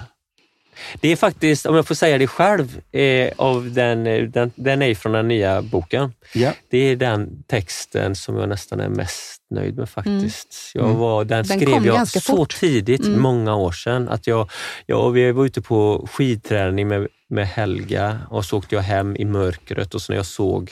det 1.01 1.09
är 1.09 1.15
faktiskt, 1.15 1.65
om 1.65 1.75
jag 1.75 1.87
får 1.87 1.95
säga 1.95 2.17
det 2.17 2.27
själv, 2.27 2.81
eh, 2.91 3.31
av 3.37 3.71
den, 3.73 4.07
eh, 4.07 4.23
den, 4.23 4.51
den 4.55 4.81
är 4.81 4.95
från 4.95 5.11
den 5.11 5.27
nya 5.27 5.61
boken. 5.61 6.13
Ja. 6.33 6.51
Det 6.69 6.77
är 6.77 6.95
den 6.95 7.43
texten 7.47 8.15
som 8.15 8.37
jag 8.37 8.49
nästan 8.49 8.79
är 8.79 8.89
mest 8.89 9.41
nöjd 9.49 9.77
med 9.77 9.89
faktiskt. 9.89 10.71
Jag 10.73 10.85
Mm. 10.85 10.97
var, 10.97 11.25
den, 11.25 11.43
Den 11.47 11.59
skrev 11.59 11.85
jag 11.85 12.07
så 12.07 12.19
fort. 12.19 12.59
tidigt, 12.59 13.05
Mm. 13.05 13.21
många 13.21 13.55
år 13.55 13.71
sedan. 13.71 14.09
Att 14.09 14.27
jag, 14.27 14.49
jag, 14.85 15.11
vi 15.11 15.31
var 15.31 15.45
ute 15.45 15.61
på 15.61 16.07
skidträning 16.11 16.87
med, 16.87 17.07
med 17.29 17.47
Helga 17.47 18.19
och 18.29 18.45
så 18.45 18.57
åkte 18.57 18.75
jag 18.75 18.81
hem 18.81 19.15
i 19.15 19.25
mörkret 19.25 19.93
och 19.95 20.01
så 20.01 20.11
när 20.11 20.17
jag 20.17 20.25
såg 20.25 20.71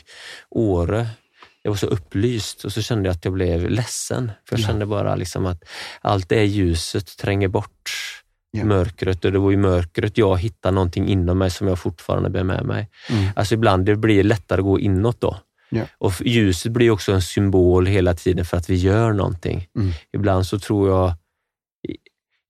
Åre, 0.49 1.07
jag 1.63 1.71
var 1.71 1.77
så 1.77 1.87
upplyst 1.87 2.65
och 2.65 2.73
så 2.73 2.81
kände 2.81 3.09
jag 3.09 3.13
att 3.13 3.25
jag 3.25 3.33
blev 3.33 3.69
ledsen. 3.69 4.31
För 4.49 4.55
jag 4.55 4.59
Ja. 4.63 4.67
kände 4.67 4.85
bara 4.85 5.15
liksom 5.15 5.45
att 5.45 5.63
allt 6.01 6.29
det 6.29 6.45
ljuset 6.45 7.17
tränger 7.17 7.47
bort 7.47 7.91
Ja. 8.53 8.65
mörkret 8.65 9.25
och 9.25 9.31
det 9.31 9.39
var 9.39 9.51
i 9.51 9.57
mörkret 9.57 10.17
jag 10.17 10.37
hittade 10.39 10.75
någonting 10.75 11.07
inom 11.07 11.37
mig 11.37 11.49
som 11.51 11.67
jag 11.67 11.79
fortfarande 11.79 12.29
bär 12.29 12.43
med 12.43 12.65
mig. 12.65 12.89
Mm. 13.09 13.29
Alltså 13.35 13.53
ibland 13.53 13.85
det 13.85 13.95
blir 13.95 14.23
lättare 14.23 14.59
att 14.59 14.65
gå 14.65 14.79
inåt 14.79 15.21
då. 15.21 15.37
Ja. 15.69 15.83
Och 15.97 16.13
ljuset 16.25 16.71
blir 16.71 16.91
också 16.91 17.11
en 17.11 17.21
symbol 17.21 17.85
hela 17.85 18.13
tiden 18.13 18.45
för 18.45 18.57
att 18.57 18.69
vi 18.69 18.75
gör 18.75 19.13
någonting. 19.13 19.67
Mm. 19.77 19.91
Ibland 20.13 20.45
så 20.47 20.59
tror 20.59 20.89
jag, 20.89 21.13
i, 21.89 21.97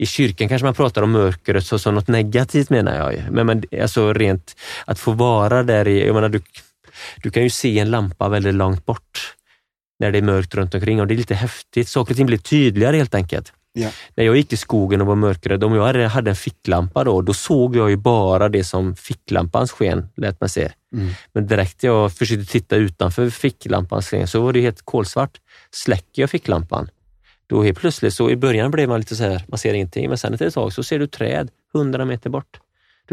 i 0.03 0.05
kyrkan 0.05 0.49
kanske 0.49 0.65
man 0.65 0.73
pratar 0.73 1.01
om 1.01 1.11
mörkret 1.11 1.65
så, 1.65 1.79
som 1.79 1.95
något 1.95 2.07
negativt 2.07 2.69
menar 2.69 2.95
jag. 2.95 3.31
Men, 3.31 3.45
men 3.45 3.63
alltså 3.81 4.13
rent 4.13 4.55
att 4.85 4.99
få 4.99 5.11
vara 5.11 5.63
där 5.63 5.87
i, 5.87 6.05
jag 6.05 6.13
menar 6.15 6.29
du, 6.29 6.41
du 7.23 7.31
kan 7.31 7.43
ju 7.43 7.49
se 7.49 7.79
en 7.79 7.91
lampa 7.91 8.29
väldigt 8.29 8.53
långt 8.53 8.85
bort 8.85 9.35
när 9.99 10.11
det 10.11 10.17
är 10.17 10.21
mörkt 10.21 10.55
runt 10.55 10.75
omkring 10.75 11.01
och 11.01 11.07
det 11.07 11.13
är 11.13 11.17
lite 11.17 11.35
häftigt. 11.35 11.87
Saker 11.87 12.13
och 12.13 12.17
ting 12.17 12.25
blir 12.25 12.37
tydligare 12.37 12.97
helt 12.97 13.15
enkelt. 13.15 13.53
Ja. 13.73 13.89
När 14.15 14.23
jag 14.23 14.37
gick 14.37 14.47
till 14.47 14.57
skogen 14.57 15.01
och 15.01 15.07
var 15.07 15.15
mörkrädd, 15.15 15.63
om 15.63 15.75
jag 15.75 16.09
hade, 16.09 16.29
en 16.29 16.35
ficklampa 16.35 17.03
då, 17.03 17.21
då 17.21 17.33
såg 17.33 17.75
jag 17.75 17.89
ju 17.89 17.95
bara 17.95 18.49
det 18.49 18.63
som 18.63 18.95
ficklampans 18.95 19.71
sken 19.71 20.09
lät 20.15 20.41
mig 20.41 20.49
se. 20.49 20.71
Mm. 20.95 21.13
Men 21.33 21.47
direkt 21.47 21.83
jag 21.83 22.13
försökte 22.13 22.51
titta 22.51 22.75
utanför 22.75 23.29
ficklampans 23.29 24.07
sken 24.07 24.27
så 24.27 24.41
var 24.41 24.53
det 24.53 24.61
helt 24.61 24.81
kolsvart. 24.81 25.39
Släcker 25.71 26.21
jag 26.21 26.29
ficklampan, 26.29 26.89
då 27.47 27.63
helt 27.63 27.77
plötsligt, 27.77 28.13
så 28.13 28.29
i 28.29 28.35
början 28.35 28.71
blev 28.71 28.89
man 28.89 28.99
lite 28.99 29.15
så 29.15 29.23
här, 29.23 29.43
man 29.47 29.57
ser 29.57 29.73
ingenting, 29.73 30.09
men 30.09 30.17
sen 30.17 30.33
efter 30.33 30.45
ett 30.45 30.53
tag 30.53 30.73
så 30.73 30.83
ser 30.83 30.99
du 30.99 31.07
träd 31.07 31.49
hundra 31.73 32.05
meter 32.05 32.29
bort. 32.29 32.59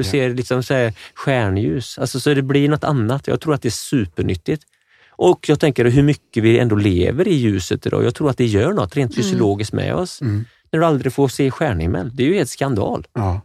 Du 0.03 0.11
ser 0.11 0.35
liksom 0.35 0.63
så 0.63 0.75
här 0.75 0.93
stjärnljus, 1.15 1.99
alltså, 1.99 2.21
så 2.21 2.35
det 2.35 2.43
blir 2.43 2.69
något 2.69 2.85
annat. 2.85 3.27
Jag 3.27 3.41
tror 3.41 3.55
att 3.55 3.63
det 3.63 3.69
är 3.69 3.71
supernyttigt. 3.71 4.63
Och 5.11 5.49
jag 5.49 5.61
tänker 5.61 5.85
hur 5.85 6.03
mycket 6.03 6.43
vi 6.43 6.59
ändå 6.59 6.77
lever 6.77 7.29
i 7.29 7.35
ljuset 7.35 7.87
idag. 7.87 8.05
Jag 8.05 8.15
tror 8.15 8.31
att 8.31 8.37
det 8.37 8.47
gör 8.47 8.73
något 8.73 8.97
rent 8.97 9.15
fysiologiskt 9.15 9.73
med 9.73 9.95
oss. 9.95 10.21
Mm. 10.21 10.45
När 10.71 10.81
du 10.81 10.87
aldrig 10.87 11.13
får 11.13 11.29
se 11.29 11.51
stjärnhimmel. 11.51 12.11
Det 12.17 12.23
är 12.23 12.27
ju 12.27 12.35
helt 12.35 12.51
skandal. 12.51 13.07
Ja. 13.13 13.41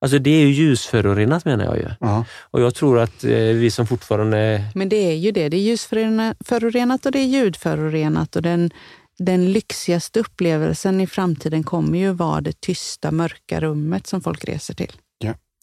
Alltså 0.00 0.18
det 0.18 0.30
är 0.30 0.46
ju 0.46 0.52
ljusförorenat 0.52 1.44
menar 1.44 1.64
jag 1.64 1.76
ju. 1.76 1.88
Ja. 2.00 2.24
Och 2.40 2.60
jag 2.60 2.74
tror 2.74 2.98
att 2.98 3.24
eh, 3.24 3.30
vi 3.32 3.70
som 3.70 3.86
fortfarande 3.86 4.64
Men 4.74 4.88
det 4.88 4.96
är 4.96 5.14
ju 5.14 5.30
det. 5.30 5.48
Det 5.48 5.56
är 5.56 5.60
ljusförorenat 5.60 7.06
och 7.06 7.12
det 7.12 7.18
är 7.18 7.26
ljudförorenat. 7.26 8.36
Och 8.36 8.42
den, 8.42 8.70
den 9.18 9.52
lyxigaste 9.52 10.20
upplevelsen 10.20 11.00
i 11.00 11.06
framtiden 11.06 11.64
kommer 11.64 11.98
ju 11.98 12.12
vara 12.12 12.40
det 12.40 12.60
tysta, 12.60 13.10
mörka 13.10 13.60
rummet 13.60 14.06
som 14.06 14.20
folk 14.20 14.44
reser 14.44 14.74
till. 14.74 14.92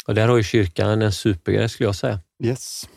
Och 0.08 0.16
där 0.16 0.28
har 0.28 0.38
ju 0.38 0.44
kyrkan 0.44 1.02
en 1.02 1.12
supergrej 1.12 1.70
skulle 1.70 1.88
jag 1.88 1.96
säga. 1.96 2.20
Yes. 2.44 2.90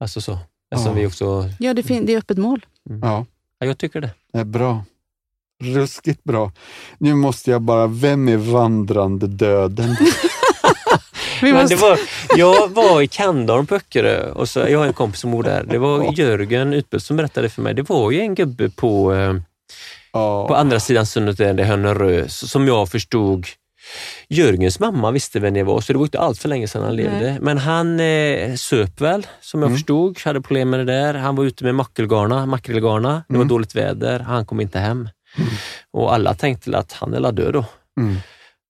Alltså 0.00 0.20
så. 0.20 0.38
Eftersom 0.74 0.92
Ja. 0.96 1.00
vi 1.00 1.06
också... 1.06 1.50
Ja, 1.58 1.74
det, 1.74 1.82
fin- 1.82 2.06
det 2.06 2.14
är 2.14 2.18
öppet 2.18 2.38
mål. 2.38 2.66
Ja, 3.02 3.26
Ja, 3.58 3.66
jag 3.66 3.78
tycker 3.78 4.00
det. 4.00 4.10
det 4.32 4.38
är 4.38 4.44
bra. 4.44 4.84
Ruskigt 5.62 6.24
bra. 6.24 6.52
Nu 6.98 7.14
måste 7.14 7.50
jag 7.50 7.62
bara, 7.62 7.86
vem 7.86 8.28
är 8.28 8.36
vandrande 8.36 9.26
döden? 9.26 9.96
Men 11.42 11.66
det 11.66 11.76
var, 11.76 11.98
jag 12.36 12.68
var 12.68 13.02
i 13.02 13.06
Kandorn 13.08 13.66
på 13.66 13.74
Öckerö 13.74 14.30
och 14.30 14.48
så, 14.48 14.60
jag 14.60 14.78
har 14.78 14.86
en 14.86 14.92
kompis 14.92 15.20
som 15.20 15.30
bor 15.30 15.42
där. 15.42 15.64
Det 15.64 15.78
var 15.78 16.12
Jörgen 16.18 16.72
Utbult 16.74 17.02
som 17.02 17.16
berättade 17.16 17.48
för 17.50 17.62
mig. 17.62 17.74
Det 17.74 17.82
var 17.88 18.10
ju 18.10 18.20
en 18.20 18.34
gubbe 18.34 18.70
på, 18.70 19.14
eh, 19.14 19.34
Ja. 20.12 20.48
på 20.48 20.54
andra 20.54 20.80
sidan 20.80 21.06
sundet, 21.06 21.36
där 21.36 21.54
det 21.54 21.62
är 21.62 21.66
Hönnerö, 21.66 22.28
som 22.28 22.66
jag 22.66 22.88
förstod 22.90 23.46
Jörgens 24.28 24.80
mamma 24.80 25.10
visste 25.10 25.40
vem 25.40 25.56
jag 25.56 25.64
var, 25.64 25.80
så 25.80 25.92
det 25.92 25.98
var 25.98 26.06
inte 26.06 26.18
allt 26.18 26.38
för 26.38 26.48
länge 26.48 26.68
sedan 26.68 26.82
han 26.82 26.96
levde. 26.96 27.38
Men 27.40 27.58
han 27.58 28.00
eh, 28.00 28.54
söp 28.54 29.00
väl, 29.00 29.26
som 29.40 29.62
jag 29.62 29.70
förstod, 29.70 30.18
hade 30.24 30.40
problem 30.40 30.70
med 30.70 30.80
det 30.80 30.84
där. 30.84 31.14
Han 31.14 31.36
var 31.36 31.44
ute 31.44 31.64
med 31.64 31.74
mackelgarna, 31.74 32.46
makrillgarna. 32.46 33.24
Det 33.28 33.38
var 33.38 33.44
dåligt 33.44 33.74
väder, 33.74 34.20
han 34.20 34.46
kom 34.46 34.60
inte 34.60 34.78
hem. 34.78 35.08
Och 35.92 36.14
alla 36.14 36.34
tänkte 36.34 36.78
att 36.78 36.92
han 36.92 37.14
är 37.14 37.20
la 37.20 37.32
död 37.32 37.52
då. 37.52 37.64
Mm. 38.00 38.16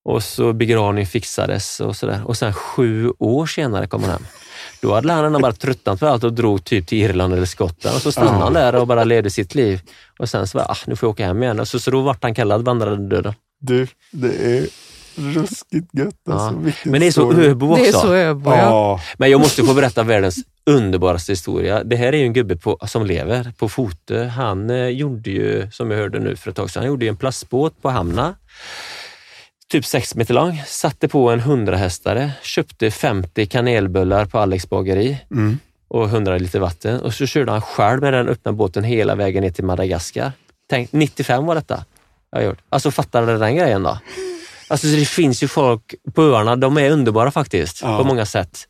Och 0.04 0.22
så 0.22 0.52
begravningen 0.52 1.06
fixades 1.06 1.80
och 1.80 1.96
sådär. 1.96 2.20
Och 2.24 2.36
sen 2.36 2.52
sju 2.52 3.12
år 3.18 3.46
senare 3.46 3.86
kom 3.86 4.02
han 4.02 4.10
hem. 4.10 4.26
Då 4.82 4.94
hade 4.94 5.12
han 5.12 5.42
bara 5.42 5.52
tröttnat 5.52 6.00
på 6.00 6.06
allt 6.06 6.24
och 6.24 6.32
drog 6.32 6.64
typ 6.64 6.86
till 6.86 6.98
Irland 6.98 7.34
eller 7.34 7.46
Skottland 7.46 7.96
och 7.96 8.02
så 8.02 8.12
stannade 8.12 8.44
han 8.44 8.52
där 8.52 8.74
och 8.74 8.86
bara 8.86 9.04
levde 9.04 9.30
sitt 9.30 9.54
liv. 9.54 9.80
Och 10.18 10.28
sen 10.28 10.46
så 10.46 10.58
bara, 10.58 10.66
ah, 10.66 10.76
nu 10.86 10.96
får 10.96 11.06
jag 11.06 11.10
åka 11.10 11.26
hem 11.26 11.42
igen. 11.42 11.60
Och 11.60 11.68
så, 11.68 11.78
så 11.80 11.90
då 11.90 12.00
vart 12.00 12.22
han 12.22 12.34
kallad 12.34 12.64
vandrade 12.64 13.08
döden. 13.08 13.34
Du, 13.60 13.86
det 14.10 14.58
är 14.58 14.66
ruskigt 15.16 15.88
gött 15.92 16.14
alltså. 16.30 16.68
Ja. 16.68 16.72
Men 16.90 17.00
det 17.00 17.06
är 17.06 17.10
så. 17.10 17.32
Öbo 17.32 17.70
också. 17.72 17.82
Det 17.82 17.88
är 17.88 17.92
så 17.92 18.14
Öbo, 18.14 18.50
ja. 18.50 18.56
Ja. 18.56 19.00
Men 19.18 19.30
jag 19.30 19.40
måste 19.40 19.64
få 19.64 19.74
berätta 19.74 20.02
världens 20.02 20.36
underbaraste 20.66 21.32
historia. 21.32 21.84
Det 21.84 21.96
här 21.96 22.12
är 22.12 22.16
ju 22.16 22.24
en 22.24 22.32
gubbe 22.32 22.56
på, 22.56 22.78
som 22.86 23.06
lever 23.06 23.52
på 23.58 23.68
Fotö. 23.68 24.24
Han 24.26 24.70
eh, 24.70 24.88
gjorde 24.88 25.30
ju, 25.30 25.68
som 25.72 25.90
jag 25.90 25.98
hörde 25.98 26.18
nu 26.18 26.36
för 26.36 26.50
ett 26.50 26.56
tag 26.56 26.70
sedan, 26.70 26.80
han 26.82 26.88
gjorde 26.88 27.04
ju 27.04 27.08
en 27.08 27.16
plastbåt 27.16 27.82
på 27.82 27.90
Hamna. 27.90 28.34
Typ 29.70 29.84
sex 29.86 30.14
meter 30.14 30.34
lång. 30.34 30.62
Satte 30.66 31.08
på 31.08 31.30
en 31.30 31.38
100 31.38 31.76
hästare, 31.76 32.32
köpte 32.42 32.90
50 32.90 33.46
kanelbullar 33.46 34.24
på 34.24 34.38
Alex 34.38 34.68
bageri 34.68 35.18
Mm. 35.30 35.58
och 35.88 36.04
100 36.08 36.38
liter 36.38 36.58
vatten. 36.60 37.00
Och 37.00 37.14
så 37.14 37.26
körde 37.26 37.52
han 37.52 37.60
själv 37.62 38.00
med 38.00 38.12
den 38.12 38.28
öppna 38.28 38.52
båten 38.52 38.84
hela 38.84 39.14
vägen 39.14 39.42
ner 39.42 39.50
till 39.50 39.64
Madagaskar. 39.64 40.32
Tänk, 40.70 40.92
95 40.92 41.46
var 41.46 41.54
detta. 41.54 41.84
Jag 42.30 42.44
gjort. 42.44 42.58
Alltså 42.68 42.90
fattar 42.90 43.26
du 43.26 43.38
den 43.38 43.56
grejen 43.56 43.82
då? 43.82 43.98
Alltså 44.68 44.86
så 44.90 44.96
det 44.96 45.04
finns 45.08 45.42
ju 45.42 45.48
folk 45.48 45.94
på 46.14 46.22
öarna, 46.22 46.56
de 46.56 46.78
är 46.78 46.90
underbara 46.90 47.30
faktiskt 47.30 47.82
Ja. 47.82 47.98
på 47.98 48.04
många 48.04 48.26
sätt. 48.26 48.68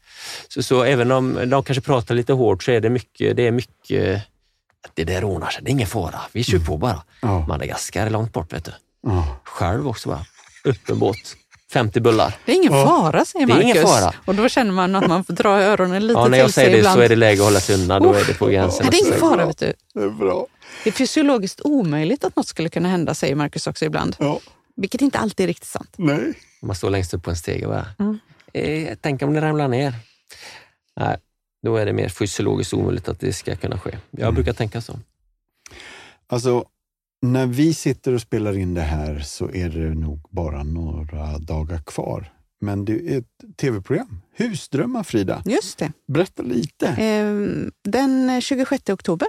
Så, 0.48 0.62
så 0.62 0.82
även 0.82 1.12
om 1.12 1.38
de 1.50 1.62
kanske 1.64 1.80
pratar 1.82 2.14
lite 2.14 2.32
hårt 2.32 2.62
så 2.62 2.70
är 2.70 2.80
det 2.80 2.90
mycket, 2.90 3.36
det 3.36 3.46
är 3.46 3.50
mycket 3.50 4.22
det 4.94 5.04
där 5.04 5.24
ordnar 5.24 5.50
sig, 5.50 5.62
det 5.64 5.68
är 5.70 5.72
ingen 5.72 5.86
fara. 5.86 6.20
Vi 6.32 6.44
kör 6.44 6.58
på 6.58 6.76
bara. 6.76 7.02
Ja. 7.22 7.46
Madagaskar 7.46 8.06
är 8.06 8.10
långt 8.10 8.32
bort 8.32 8.52
vet 8.52 8.64
du. 8.64 8.72
Ja. 9.06 9.36
Själv 9.44 9.88
också 9.88 10.08
bara. 10.08 10.24
Öppen 10.64 10.98
båt, 10.98 11.16
50 11.72 12.00
bullar. 12.00 12.36
Det 12.46 12.52
är 12.52 12.56
ingen 12.56 12.72
Ja. 12.72 12.86
fara, 12.86 13.24
säger 13.24 13.46
Det 13.46 13.52
är 13.52 13.54
Marcus. 13.56 13.70
ingen 13.70 13.82
fara. 13.86 14.14
Och 14.24 14.34
då 14.34 14.48
känner 14.48 14.72
man 14.72 14.94
att 14.94 15.06
man 15.08 15.24
får 15.24 15.34
dra 15.34 15.48
öronen 15.62 16.06
lite 16.06 16.20
Ja, 16.20 16.28
när 16.28 16.38
jag 16.38 16.46
till 16.46 16.54
säger 16.54 16.66
sig 16.68 16.72
det 16.72 16.78
ibland. 16.78 16.96
så 16.96 17.00
är 17.00 17.08
det 17.08 17.16
läge 17.16 17.40
att 17.40 17.44
hålla 17.46 17.60
sig 17.60 17.74
undan. 17.74 18.02
Då 18.02 18.12
är 18.12 18.24
det 18.24 18.34
på 18.34 18.46
gränsen. 18.46 18.80
Nej, 18.82 18.90
det 18.90 18.96
är 18.96 19.06
ingen 19.08 19.20
fara, 19.20 19.46
vet 19.46 19.58
du. 19.58 19.72
Det 19.94 20.00
är 20.00 20.08
bra. 20.10 20.46
Det 20.84 20.90
är 20.90 20.94
fysiologiskt 20.94 21.60
omöjligt 21.64 22.24
att 22.24 22.36
något 22.36 22.46
skulle 22.46 22.68
kunna 22.68 22.88
hända, 22.88 23.14
säger 23.14 23.34
Marcus 23.34 23.66
också 23.66 23.84
ibland. 23.84 24.16
Ja. 24.18 24.40
Vilket 24.76 25.00
inte 25.00 25.18
alltid 25.18 25.44
är 25.44 25.48
riktigt 25.48 25.68
sant. 25.68 25.94
Nej. 25.96 26.34
Man 26.62 26.76
står 26.76 26.90
längst 26.90 27.14
upp 27.14 27.22
på 27.22 27.30
en 27.30 27.36
stege 27.36 27.66
och 27.66 27.72
bara, 27.72 27.86
Mm. 27.98 28.18
eh, 28.52 28.98
tänk 29.00 29.22
om 29.22 29.32
det 29.34 29.40
ramlar 29.40 29.68
ner. 29.68 29.94
Nej, 30.96 31.16
då 31.62 31.76
är 31.76 31.86
det 31.86 31.92
mer 31.92 32.08
fysiologiskt 32.08 32.74
omöjligt 32.74 33.08
att 33.08 33.20
det 33.20 33.32
ska 33.32 33.56
kunna 33.56 33.78
ske. 33.78 33.98
Jag 34.10 34.20
Mm. 34.22 34.34
brukar 34.34 34.52
tänka 34.52 34.80
så. 34.80 34.98
Alltså, 36.26 36.64
när 37.22 37.46
vi 37.46 37.74
sitter 37.74 38.12
och 38.14 38.20
spelar 38.20 38.56
in 38.58 38.74
det 38.74 38.80
här 38.82 39.20
så 39.20 39.50
är 39.50 39.68
det 39.68 39.94
nog 39.94 40.26
bara 40.30 40.62
några 40.62 41.38
dagar 41.38 41.78
kvar. 41.86 42.32
Men 42.60 42.84
det 42.84 43.14
är 43.14 43.18
ett 43.18 43.56
tv-program. 43.56 44.20
Husdrömmar, 44.36 45.02
Frida. 45.02 45.42
Just 45.44 45.78
det. 45.78 45.92
Berätta 46.12 46.42
lite. 46.42 46.86
Ehm, 46.88 47.70
Den 47.88 48.40
26 48.40 48.88
oktober 48.90 49.28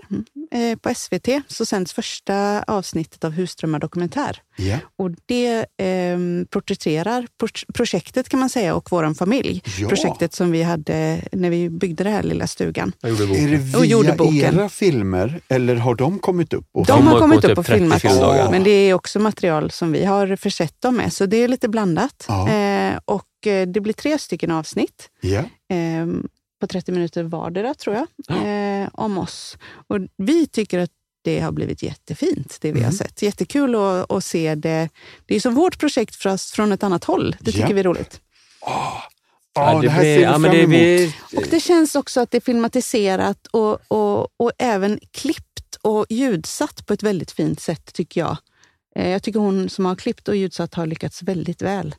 eh, 0.52 0.78
på 0.78 0.94
SVT 0.96 1.28
så 1.48 1.66
sänds 1.66 1.94
första 1.94 2.64
avsnittet 2.68 3.24
av 3.24 3.32
Husdrömmar 3.32 3.80
dokumentär. 3.80 4.42
Ja. 4.58 4.78
Och 4.98 5.12
det 5.26 5.56
eh, 5.78 6.18
porträtterar 6.50 7.28
pro- 7.40 7.74
projektet 7.74 8.30
kan 8.30 8.40
man 8.40 8.50
säga 8.50 8.76
och 8.76 8.88
vår 8.92 9.14
familj. 9.14 9.62
Ja. 9.80 9.90
Projektet 9.90 10.34
som 10.34 10.52
vi 10.52 10.64
hade 10.64 11.22
när 11.32 11.50
vi 11.50 11.70
byggde 11.70 12.04
den 12.04 12.14
här 12.14 12.24
lilla 12.24 12.48
stugan. 12.48 12.92
Jag 13.02 13.12
gjorde 13.12 13.24
Är 13.24 13.28
boken. 13.28 13.72
det 13.72 13.78
Och 13.78 13.86
gjorde 13.86 14.08
via 14.08 14.16
boken. 14.16 14.36
era 14.60 14.70
filmer 14.70 15.42
eller 15.48 15.76
har 15.76 15.96
de 15.96 16.20
kommit 16.20 16.54
upp? 16.54 16.66
Och 16.74 16.86
De, 16.86 16.92
har 17.08 17.14
har 17.14 17.20
kommit 17.20 17.44
upp 17.46 17.58
och 17.58 17.66
filmat, 17.66 18.02
30 18.02 18.08
filmdagar. 18.14 18.52
men 18.52 18.64
det 18.64 18.70
är 18.72 18.94
också 18.94 19.20
material 19.20 19.72
som 19.72 19.92
vi 19.92 20.06
har 20.06 20.36
försett 20.36 20.82
dem 20.82 20.96
med. 20.96 21.14
Så 21.14 21.26
det 21.26 21.38
är 21.38 21.48
lite 21.48 21.70
blandat. 21.70 22.26
Ja. 22.28 22.50
Eh, 22.50 23.00
och 23.06 23.16
eh, 23.16 23.26
det 23.44 23.82
blir 23.82 23.94
tre 23.94 24.18
stycken 24.20 24.52
avsnitt. 24.52 25.10
Ja. 25.22 25.40
eh, 25.76 26.06
på 26.62 26.68
30 26.68 26.92
minuter 26.92 27.24
vardera, 27.24 27.74
tror 27.74 27.96
jag, 27.96 28.08
Ja. 28.28 28.46
eh, 28.48 28.90
om 28.94 29.18
oss. 29.18 29.58
Och 29.88 29.98
vi 30.18 30.48
tycker 30.48 30.80
att 30.80 30.90
det 31.24 31.40
har 31.40 31.52
blivit 31.52 31.84
jättefint, 31.84 32.58
det 32.62 32.72
vi 32.72 32.80
har 32.80 32.86
Mm. 32.88 32.98
sett. 32.98 33.22
Jättekul 33.22 33.76
att, 33.76 34.12
att 34.12 34.24
se 34.24 34.56
det. 34.56 34.90
Det 35.26 35.36
är 35.36 35.40
som 35.40 35.54
vårt 35.56 35.80
projekt 35.80 36.16
fast 36.16 36.52
från 36.56 36.72
ett 36.72 36.84
annat 36.84 37.04
håll. 37.04 37.36
Det 37.40 37.52
tycker 37.52 37.68
Ja. 37.68 37.74
vi 37.74 37.80
är 37.80 37.84
roligt. 37.84 38.22
Ja, 38.62 39.02
det 39.54 39.62
här 39.62 39.80
blir- 39.80 39.90
ser 39.90 40.18
vi 40.18 40.24
ja, 40.24 40.32
fram 40.32 40.42
det 40.42 40.58
emot. 40.58 40.70
blir- 40.70 41.16
Och 41.36 41.44
det 41.50 41.60
känns 41.60 41.96
också 41.96 42.22
att 42.22 42.32
det 42.32 42.38
är 42.38 42.42
filmatiserat 42.42 43.48
och, 43.48 43.80
och, 43.88 44.22
och 44.38 44.52
även 44.58 45.00
klippt 45.12 45.76
och 45.82 46.06
ljudsatt 46.10 46.86
på 46.86 46.94
ett 46.94 47.04
väldigt 47.04 47.32
fint 47.32 47.60
sätt, 47.60 47.94
tycker 47.94 48.22
jag. 48.22 48.38
Eh, 48.96 49.10
jag 49.10 49.24
tycker 49.24 49.40
hon 49.40 49.70
som 49.70 49.86
har 49.86 49.96
klippt 49.96 50.28
och 50.28 50.36
ljudsatt 50.36 50.74
har 50.74 50.86
lyckats 50.86 51.22
väldigt 51.22 51.62
väl. 51.62 51.96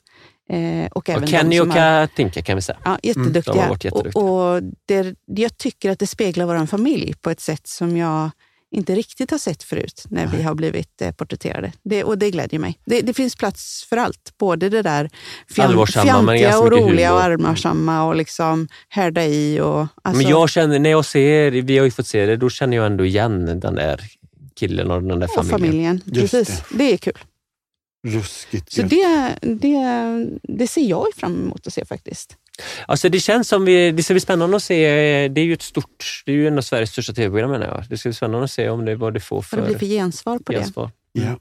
Eh, 0.49 0.87
och 0.91 1.09
även 1.09 1.23
Och 1.23 1.31
de 1.31 1.37
Kenny 1.37 1.61
och 1.61 1.73
Katinka 1.73 2.43
kan 2.43 2.57
vi 2.57 2.63
säga. 2.63 2.79
Ja, 2.85 2.99
jätteduktiga. 3.03 3.55
de 3.55 3.61
har 3.61 3.69
varit 3.69 3.85
jätteduktiga. 3.85 4.23
Och, 4.23 4.55
och 4.55 4.63
det, 4.87 5.15
jag 5.25 5.59
tycker 5.59 5.91
att 5.91 5.99
det 5.99 6.07
speglar 6.07 6.47
vår 6.47 6.67
familj 6.67 7.15
på 7.21 7.31
ett 7.31 7.41
sätt 7.41 7.67
som 7.67 7.97
jag 7.97 8.31
inte 8.71 8.95
riktigt 8.95 9.31
har 9.31 9.39
sett 9.39 9.63
förut 9.63 10.05
när 10.09 10.27
vi 10.27 10.43
har 10.43 10.55
blivit 10.55 11.03
eh, 11.03 11.11
porträtterade. 11.11 11.73
Det, 11.83 12.05
och 12.05 12.19
det 12.19 12.31
glädjer 12.31 12.61
mig. 12.61 12.79
Det, 12.85 13.01
det 13.01 13.15
finns 13.15 13.37
plats 13.37 13.87
för 13.89 13.97
allt. 13.97 14.33
Både 14.39 14.69
det 14.69 14.83
där 14.83 15.11
fjantiga 15.51 16.59
och 16.59 16.73
roliga 16.73 17.15
och 17.15 17.21
humor. 17.23 17.33
armarsamma 17.33 18.05
och 18.05 18.17
liksom 18.17 18.69
härda 18.89 19.25
i. 19.25 19.61
Och, 19.61 19.87
alltså, 20.03 20.23
Men 20.23 20.31
jag 20.31 20.51
känner, 20.51 20.79
när 20.79 20.91
jag 20.91 21.05
ser, 21.05 21.51
vi 21.51 21.79
har 21.79 21.85
ju 21.85 21.91
fått 21.91 22.07
se 22.07 22.27
det, 22.27 22.37
då 22.37 22.51
känner 22.51 22.77
jag 22.77 22.87
ändå 22.87 23.05
igen 23.05 23.61
den 23.61 23.75
där 23.75 24.01
killen 24.55 24.91
och 24.91 25.03
den 25.03 25.19
där 25.19 25.29
och 25.39 25.47
familjen. 25.47 25.61
familjen. 25.61 26.01
Just 26.05 26.33
Precis. 26.33 26.63
Det. 26.71 26.93
är 26.93 26.97
kul. 26.97 27.19
Ruskigt 28.07 28.73
Så 28.73 28.83
det, 28.83 29.35
det, 29.41 29.79
det 30.43 30.67
ser 30.67 30.83
jag 30.83 31.07
fram 31.17 31.35
emot 31.35 31.67
att 31.67 31.73
se 31.73 31.85
faktiskt. 31.85 32.37
Alltså 32.87 33.09
det 33.09 33.21
känns 33.21 33.49
som 33.49 33.65
vi, 33.65 33.91
det 33.91 34.03
ska 34.03 34.15
bli 34.15 34.21
spännande 34.21 34.57
att 34.57 34.63
se, 34.63 34.79
det 35.29 35.41
är 35.41 35.45
ju 35.45 35.53
ett 35.53 35.63
stort, 35.63 36.23
det 36.27 36.33
är 36.33 36.37
ju 36.37 36.47
en 36.49 36.59
av 36.59 36.63
Sveriges 36.63 36.91
största 36.91 37.13
tv-program 37.13 37.51
menar 37.51 37.67
jag. 37.67 37.85
Det 37.91 37.99
ska 37.99 38.09
bli 38.09 38.15
spännande 38.15 38.45
att 38.45 38.51
se 38.51 38.69
om 38.69 38.85
det, 38.85 38.97
vad 38.97 39.15
det 39.15 39.21
får 39.21 39.37
Vad 39.37 39.45
för 39.45 39.57
det 39.57 39.63
blir 39.63 39.79
för 39.79 39.87
gensvar 39.87 40.39
på 40.39 40.53
det. 40.53 40.59
gensvar. 40.59 40.91
Ja. 41.13 41.39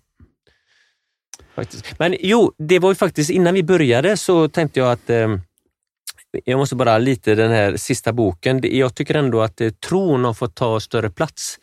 Faktiskt. 1.56 2.00
Men 2.00 2.16
jo, 2.20 2.52
det 2.58 2.80
var 2.80 2.92
ju 2.92 2.96
faktiskt 2.96 3.30
innan 3.30 3.54
vi 3.54 3.64
började 3.64 4.18
så 4.18 4.50
tänkte 4.50 4.80
jag 4.80 4.92
att 4.92 5.10
eh, 5.10 5.38
jag 6.46 6.58
måste 6.58 6.76
bara 6.76 6.98
lite 6.98 7.36
den 7.36 7.52
här 7.52 7.78
sista 7.78 8.14
boken. 8.14 8.60
Jag 8.64 8.96
tycker 8.96 9.16
ändå 9.16 9.42
att 9.42 9.62
eh, 9.62 9.70
tron 9.70 10.26
har 10.26 10.34
fått 10.34 10.56
ta 10.56 10.80
större 10.80 11.10
plats. 11.10 11.60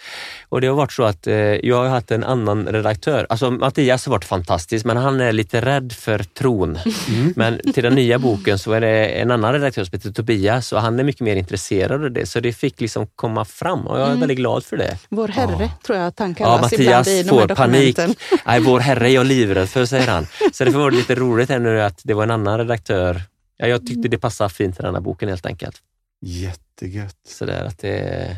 Och 0.49 0.61
det 0.61 0.67
har 0.67 0.75
varit 0.75 0.93
så 0.93 1.03
att 1.03 1.27
eh, 1.27 1.35
jag 1.37 1.77
har 1.77 1.89
haft 1.89 2.11
en 2.11 2.25
annan 2.25 2.67
redaktör. 2.67 3.27
Alltså 3.29 3.51
Mattias 3.51 4.07
har 4.07 4.11
varit 4.11 4.25
fantastisk, 4.25 4.85
men 4.85 4.97
han 4.97 5.21
är 5.21 5.33
lite 5.33 5.61
rädd 5.61 5.93
för 5.93 6.19
tron. 6.19 6.79
Mm. 7.09 7.33
Men 7.37 7.73
till 7.75 7.83
den 7.85 7.95
nya 7.95 8.19
boken 8.19 8.59
så 8.59 8.73
är 8.73 8.81
det 8.81 9.07
en 9.07 9.31
annan 9.31 9.53
redaktör 9.53 9.85
som 9.85 9.97
heter 9.99 10.13
Tobias 10.13 10.73
och 10.73 10.81
han 10.81 10.99
är 10.99 11.05
mycket 11.05 11.21
mer 11.21 11.37
intresserad 11.37 12.05
av 12.05 12.11
det. 12.11 12.27
Så 12.27 12.41
det 12.41 12.53
fick 12.53 12.81
liksom 12.81 13.07
komma 13.17 13.45
fram 13.45 13.87
och 13.87 13.97
jag 13.99 14.03
är 14.03 14.07
Mm. 14.13 14.21
väldigt 14.21 14.39
glad 14.39 14.65
för 14.65 14.77
det. 14.77 14.99
Vår 15.09 15.29
Herre 15.29 15.71
tror 15.87 15.99
jag 15.99 16.07
att 16.07 16.19
han 16.19 16.29
Ja, 16.31 16.35
kallas 16.47 16.73
ibland 16.73 16.91
Mattias 16.99 17.09
i 17.09 17.23
de 17.23 17.29
får 17.29 17.39
här 17.49 17.55
panik. 17.55 17.99
Nej, 18.47 18.61
vår 18.61 18.81
herre 18.81 19.11
är 19.11 19.15
jag 19.15 19.27
livrädd 19.27 19.69
för, 19.69 19.85
säger 19.87 20.07
han. 20.09 20.27
Så 20.53 20.65
det 20.65 20.71
var 20.71 20.91
lite 20.91 21.15
roligt 21.15 21.49
här 21.51 21.59
nu 21.59 21.83
att 21.83 22.01
det 22.05 22.15
var 22.15 22.23
en 22.23 22.31
annan 22.31 22.59
redaktör. 22.59 23.23
Ja, 23.63 23.69
jag 23.69 23.87
tyckte 23.87 24.09
det 24.09 24.19
passade 24.19 24.51
fint 24.51 24.77
till 24.77 24.85
den 24.85 24.95
här 24.95 25.01
boken 25.01 25.29
helt 25.29 25.47
enkelt. 25.47 25.83
Jättegött. 26.21 27.19
Så 27.29 27.47
där 27.47 27.65
att 27.65 27.79
det... 27.79 28.37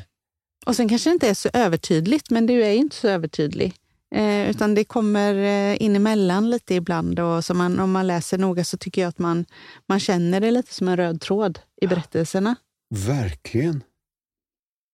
Och 0.66 0.76
sen 0.76 0.88
kanske 0.88 1.10
det 1.10 1.14
inte 1.14 1.28
är 1.28 1.34
så 1.34 1.48
övertydligt, 1.52 2.30
men 2.30 2.46
du 2.46 2.64
är 2.64 2.70
ju 2.70 2.76
inte 2.76 2.96
så 2.96 3.08
övertydlig. 3.08 3.74
Eh, 4.14 4.50
utan 4.50 4.74
det 4.74 4.84
kommer 4.84 5.34
eh, 5.34 5.82
in 5.82 5.96
emellan 5.96 6.50
lite 6.50 6.74
ibland. 6.74 7.20
Och 7.20 7.44
så 7.44 7.54
man, 7.54 7.80
om 7.80 7.92
man 7.92 8.06
läser 8.06 8.38
noga 8.38 8.64
så 8.64 8.76
tycker 8.76 9.02
jag 9.02 9.08
att 9.08 9.18
man, 9.18 9.44
man 9.88 10.00
känner 10.00 10.40
det 10.40 10.50
lite 10.50 10.74
som 10.74 10.88
en 10.88 10.96
röd 10.96 11.20
tråd 11.20 11.58
i 11.80 11.86
berättelserna. 11.86 12.56
Verkligen. 12.94 13.82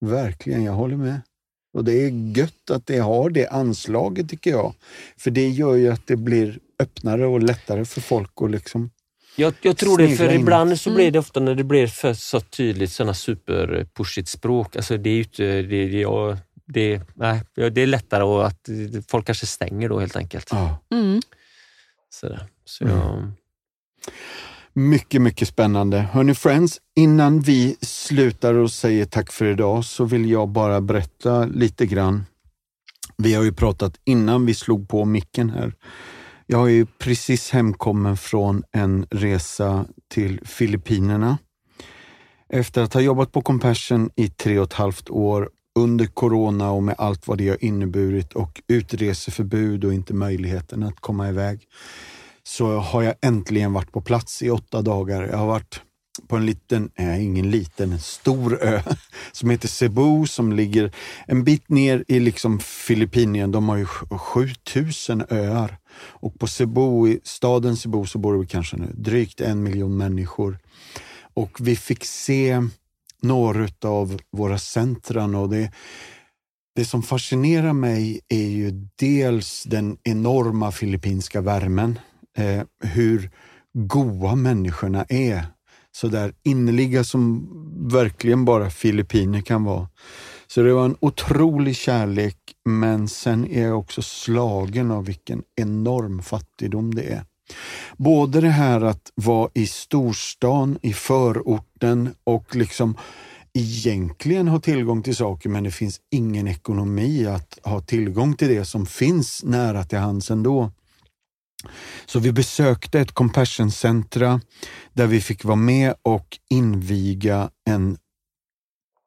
Verkligen, 0.01 0.65
jag 0.65 0.73
håller 0.73 0.97
med. 0.97 1.21
Och 1.73 1.85
det 1.85 1.93
är 1.93 2.37
gött 2.39 2.71
att 2.71 2.87
det 2.87 2.99
har 2.99 3.31
det 3.31 3.49
anslaget 3.49 4.29
tycker 4.29 4.51
jag. 4.51 4.75
För 5.17 5.31
det 5.31 5.49
gör 5.49 5.75
ju 5.75 5.89
att 5.93 6.07
det 6.07 6.17
blir 6.17 6.59
öppnare 6.79 7.27
och 7.27 7.43
lättare 7.43 7.85
för 7.85 8.01
folk 8.01 8.33
att 8.43 8.51
liksom... 8.51 8.91
Jag, 9.41 9.55
jag 9.63 9.77
tror 9.77 9.99
det, 9.99 10.17
för 10.17 10.33
in. 10.35 10.41
ibland 10.41 10.81
så 10.81 10.91
Mm. 10.91 10.97
blir 10.97 11.11
det 11.11 11.19
ofta 11.19 11.41
när 11.41 11.55
det 11.55 11.65
blir 11.65 11.87
för 11.87 12.15
så 12.15 12.41
tydligt 12.41 12.93
sådana 12.93 13.15
superpushigt 13.15 14.29
språk. 14.29 14.77
Alltså 14.77 14.97
det 14.97 15.11
är 15.11 15.15
ju 15.15 15.23
inte... 15.23 15.63
Det, 15.63 15.89
det, 15.89 16.39
det, 16.67 17.01
nej, 17.15 17.43
det 17.71 17.81
är 17.83 17.87
lättare 17.87 18.23
och 18.23 18.47
att 18.47 18.69
folk 19.09 19.27
kanske 19.27 19.47
stänger 19.47 19.89
då 19.89 20.01
helt 20.01 20.17
enkelt. 20.17 20.49
Ja. 20.51 20.79
Mm. 20.95 21.21
Så, 22.11 22.29
där. 22.29 22.47
så 22.65 22.85
jag, 22.85 23.33
Mycket, 24.73 25.23
mycket 25.23 25.49
spännande. 25.49 25.99
Hörni 25.99 26.35
friends, 26.35 26.81
innan 26.97 27.41
vi 27.41 27.77
slutar 27.81 28.55
och 28.55 28.71
säger 28.71 29.05
tack 29.05 29.33
för 29.33 29.45
idag 29.45 29.85
så 29.85 30.05
vill 30.05 30.31
jag 30.31 30.49
bara 30.49 30.81
berätta 30.81 31.45
lite 31.45 31.87
grann. 31.87 32.25
Vi 33.19 33.35
har 33.35 33.43
ju 33.45 33.53
pratat 33.53 33.95
innan 34.05 34.47
vi 34.47 34.55
slog 34.55 34.89
på 34.89 35.05
micken 35.05 35.51
här. 35.51 35.75
Jag 36.53 36.67
är 36.67 36.73
ju 36.73 36.87
precis 36.87 37.51
hemkommen 37.51 38.17
från 38.17 38.63
en 38.73 39.07
resa 39.11 39.85
till 40.09 40.41
Filippinerna. 40.45 41.39
Efter 42.49 42.83
att 42.83 42.95
ha 42.95 43.01
jobbat 43.01 43.33
på 43.33 43.43
Compassion 43.43 44.11
i 44.17 44.29
tre 44.29 44.59
och 44.59 44.65
ett 44.65 44.73
halvt 44.73 45.11
år 45.11 45.51
under 45.79 46.07
corona 46.07 46.71
och 46.71 46.83
med 46.83 46.95
allt 46.99 47.27
vad 47.27 47.39
det 47.39 47.49
har 47.49 47.65
inneburit 47.65 48.33
och 48.33 48.63
utreseförbud 48.69 49.85
och 49.85 49.95
inte 49.95 50.15
möjligheten 50.15 50.83
att 50.83 51.01
komma 51.01 51.29
iväg 51.29 51.61
så 52.43 52.79
har 52.79 53.03
jag 53.03 53.15
äntligen 53.23 53.73
varit 53.73 53.93
på 53.93 54.01
plats 54.01 54.43
i 54.43 54.51
åtta 54.51 54.83
dagar. 54.83 55.23
Jag 55.23 55.39
har 55.39 55.47
varit 55.47 55.81
på 56.29 56.37
en 56.37 56.47
liten, 56.47 56.91
nej 56.99 57.25
ingen 57.25 57.51
liten, 57.51 57.93
en 57.93 58.01
stor 58.01 58.63
ö 58.63 58.83
som 59.33 59.51
heter 59.51 59.69
Cebu 59.69 60.27
som 60.27 60.53
ligger 60.53 60.93
en 61.27 61.45
bit 61.45 61.69
ner 61.69 62.05
i 62.09 62.21
liksom 62.21 62.59
Filippinien. 62.59 63.53
De 63.53 63.69
har 63.69 63.77
ju 63.77 63.87
7000 63.87 65.25
öar 65.31 65.80
och 66.01 66.39
på 66.39 66.47
Cebu, 66.47 67.09
i 67.09 67.21
staden 67.25 67.77
Cebu 67.77 68.07
så 68.07 68.19
bor 68.19 68.41
det 68.41 68.47
kanske 68.47 68.77
nu 68.77 68.93
drygt 68.95 69.41
en 69.41 69.63
miljon 69.63 69.97
människor. 69.97 70.59
Och 71.35 71.59
vi 71.61 71.77
fick 71.77 72.05
se 72.05 72.63
några 73.23 73.69
av 73.85 74.21
våra 74.33 74.59
centran 74.59 75.35
och 75.35 75.49
det, 75.49 75.73
det 76.77 76.85
som 76.85 77.03
fascinerar 77.03 77.73
mig 77.73 78.21
är 78.29 78.49
ju 78.49 78.89
dels 78.97 79.65
den 79.65 79.99
enorma 80.03 80.73
filippinska 80.73 81.41
värmen 81.41 81.99
eh, 82.37 82.63
hur 82.85 83.31
goa 83.73 84.35
människorna 84.35 85.05
är. 85.09 85.47
Så 85.93 86.09
där 86.09 86.35
innerliga 86.43 87.05
som 87.05 87.49
verkligen 87.93 88.45
bara 88.45 88.71
filippiner 88.71 89.41
kan 89.41 89.65
vara. 89.65 89.89
Så 90.51 90.63
det 90.63 90.73
var 90.73 90.85
en 90.85 90.97
otrolig 91.01 91.77
kärlek, 91.77 92.37
men 92.65 93.09
sen 93.09 93.47
är 93.47 93.63
jag 93.63 93.79
också 93.79 94.03
slagen 94.03 94.91
av 94.91 95.05
vilken 95.05 95.43
enorm 95.57 96.23
fattigdom 96.23 96.95
det 96.95 97.03
är. 97.03 97.25
Både 97.97 98.41
det 98.41 98.49
här 98.49 98.81
att 98.81 99.13
vara 99.15 99.51
i 99.55 99.67
storstan, 99.67 100.79
i 100.83 100.93
förorten 100.93 102.15
och 102.25 102.57
liksom 102.57 102.97
egentligen 103.53 104.49
ha 104.49 104.61
tillgång 104.61 105.03
till 105.03 105.17
saker 105.17 105.49
men 105.49 105.65
det 105.65 105.71
finns 105.71 106.01
ingen 106.11 106.49
ekonomi 106.49 107.27
att 107.27 107.59
ha 107.63 107.81
tillgång 107.81 108.35
till 108.35 108.49
det 108.49 108.65
som 108.65 108.87
finns 108.87 109.45
nära 109.45 109.85
till 109.85 109.99
hands 109.99 110.31
ändå. 110.31 110.71
Så 112.07 112.19
vi 112.19 112.33
besökte 112.33 113.01
ett 113.01 113.13
compassion 113.13 113.71
centra 113.71 114.41
där 114.93 115.07
vi 115.07 115.21
fick 115.21 115.45
vara 115.45 115.57
med 115.57 115.95
och 116.03 116.39
inviga 116.49 117.51
en 117.67 117.99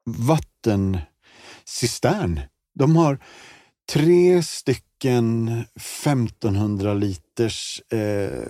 vatten 0.06 0.98
cistern. 1.66 2.40
De 2.76 2.96
har 2.96 3.20
tre 3.94 4.44
stycken 4.44 5.64
1500 5.76 6.94
liters 6.94 7.82
eh, 7.92 8.48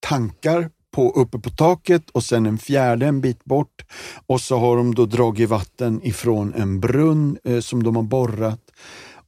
tankar 0.00 0.70
på, 0.90 1.10
uppe 1.10 1.38
på 1.38 1.50
taket 1.50 2.10
och 2.10 2.24
sen 2.24 2.46
en 2.46 2.58
fjärde 2.58 3.06
en 3.06 3.20
bit 3.20 3.44
bort. 3.44 3.84
Och 4.26 4.40
så 4.40 4.58
har 4.58 4.76
de 4.76 4.94
då 4.94 5.06
dragit 5.06 5.48
vatten 5.48 6.00
ifrån 6.02 6.54
en 6.54 6.80
brunn 6.80 7.38
eh, 7.44 7.60
som 7.60 7.82
de 7.82 7.96
har 7.96 8.02
borrat 8.02 8.60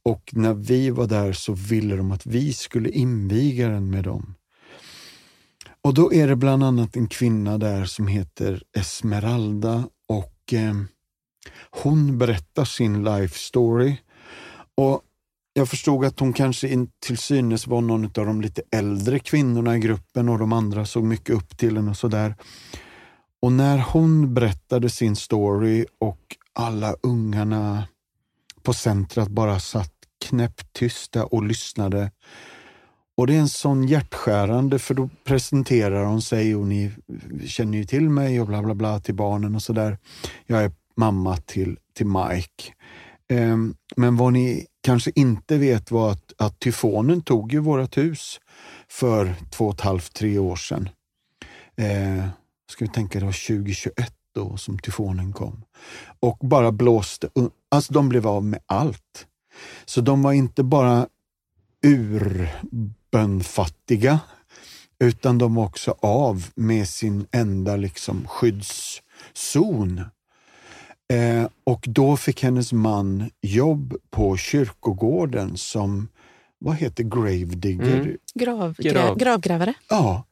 och 0.03 0.29
när 0.33 0.53
vi 0.53 0.89
var 0.89 1.07
där 1.07 1.33
så 1.33 1.53
ville 1.53 1.95
de 1.95 2.11
att 2.11 2.25
vi 2.25 2.53
skulle 2.53 2.89
inviga 2.89 3.69
den 3.69 3.89
med 3.89 4.03
dem. 4.03 4.35
Och 5.81 5.93
då 5.93 6.13
är 6.13 6.27
det 6.27 6.35
bland 6.35 6.63
annat 6.63 6.95
en 6.95 7.07
kvinna 7.07 7.57
där 7.57 7.85
som 7.85 8.07
heter 8.07 8.63
Esmeralda 8.77 9.83
och 10.09 10.53
eh, 10.53 10.73
hon 11.69 12.17
berättar 12.17 12.65
sin 12.65 13.03
life 13.03 13.37
story. 13.39 13.97
Och 14.75 15.01
jag 15.53 15.69
förstod 15.69 16.05
att 16.05 16.19
hon 16.19 16.33
kanske 16.33 16.87
till 16.99 17.17
synes 17.17 17.67
var 17.67 17.81
någon 17.81 18.05
av 18.05 18.25
de 18.25 18.41
lite 18.41 18.61
äldre 18.71 19.19
kvinnorna 19.19 19.77
i 19.77 19.79
gruppen 19.79 20.29
och 20.29 20.39
de 20.39 20.53
andra 20.53 20.85
såg 20.85 21.03
mycket 21.03 21.35
upp 21.35 21.57
till 21.57 21.75
henne 21.75 21.89
och 21.89 21.97
sådär. 21.97 22.35
Och 23.41 23.51
när 23.51 23.77
hon 23.77 24.33
berättade 24.33 24.89
sin 24.89 25.15
story 25.15 25.85
och 25.99 26.19
alla 26.53 26.95
ungarna 27.03 27.83
på 28.63 28.73
centret 28.73 29.27
bara 29.27 29.59
satt 29.59 29.93
knäpptysta 30.25 31.25
och 31.25 31.43
lyssnade. 31.43 32.11
Och 33.17 33.27
det 33.27 33.35
är 33.35 33.39
en 33.39 33.49
sån 33.49 33.87
hjärtskärande 33.87 34.79
för 34.79 34.93
då 34.93 35.09
presenterar 35.23 36.05
hon 36.05 36.21
sig 36.21 36.55
och 36.55 36.67
ni 36.67 36.91
känner 37.45 37.77
ju 37.77 37.85
till 37.85 38.09
mig 38.09 38.41
och 38.41 38.47
bla 38.47 38.61
bla 38.61 38.73
bla 38.73 38.99
till 38.99 39.15
barnen 39.15 39.55
och 39.55 39.61
sådär. 39.61 39.97
Jag 40.45 40.63
är 40.63 40.71
mamma 40.99 41.37
till, 41.37 41.77
till 41.93 42.07
Mike. 42.07 42.73
Um, 43.33 43.75
men 43.95 44.17
vad 44.17 44.33
ni 44.33 44.67
kanske 44.81 45.11
inte 45.15 45.57
vet 45.57 45.91
var 45.91 46.11
att, 46.11 46.33
att 46.37 46.59
tyfonen 46.59 47.21
tog 47.21 47.53
ju 47.53 47.59
vårt 47.59 47.97
hus 47.97 48.39
för 48.87 49.35
två 49.49 49.67
och 49.67 49.73
ett 49.73 49.81
halvt, 49.81 50.13
tre 50.13 50.37
år 50.37 50.55
sedan. 50.55 50.89
Eh, 51.77 52.27
ska 52.71 52.85
vi 52.85 52.91
tänka, 52.91 53.19
det 53.19 53.25
var 53.25 53.47
2021 53.47 54.13
då 54.35 54.57
som 54.57 54.79
tyfonen 54.79 55.33
kom. 55.33 55.63
Och 56.19 56.37
bara 56.41 56.71
blåste, 56.71 57.29
alltså 57.71 57.93
de 57.93 58.09
blev 58.09 58.27
av 58.27 58.43
med 58.43 58.59
allt. 58.65 59.27
Så 59.85 60.01
de 60.01 60.21
var 60.21 60.33
inte 60.33 60.63
bara 60.63 61.07
urbönfattiga, 61.85 64.19
utan 64.99 65.37
de 65.37 65.55
var 65.55 65.65
också 65.65 65.95
av 65.99 66.47
med 66.55 66.87
sin 66.87 67.27
enda 67.31 67.75
liksom 67.75 68.27
skyddszon. 68.27 70.01
Eh, 71.13 71.47
och 71.63 71.85
då 71.87 72.17
fick 72.17 72.43
hennes 72.43 72.73
man 72.73 73.29
jobb 73.41 73.95
på 74.09 74.37
kyrkogården 74.37 75.57
som, 75.57 76.07
vad 76.59 76.75
heter 76.75 77.03
gravedigger? 77.03 77.99
Mm. 77.99 78.17
Grav, 78.33 78.75
Grav. 78.77 79.17
Gravgrävare. 79.17 79.73
Ja. 79.89 80.25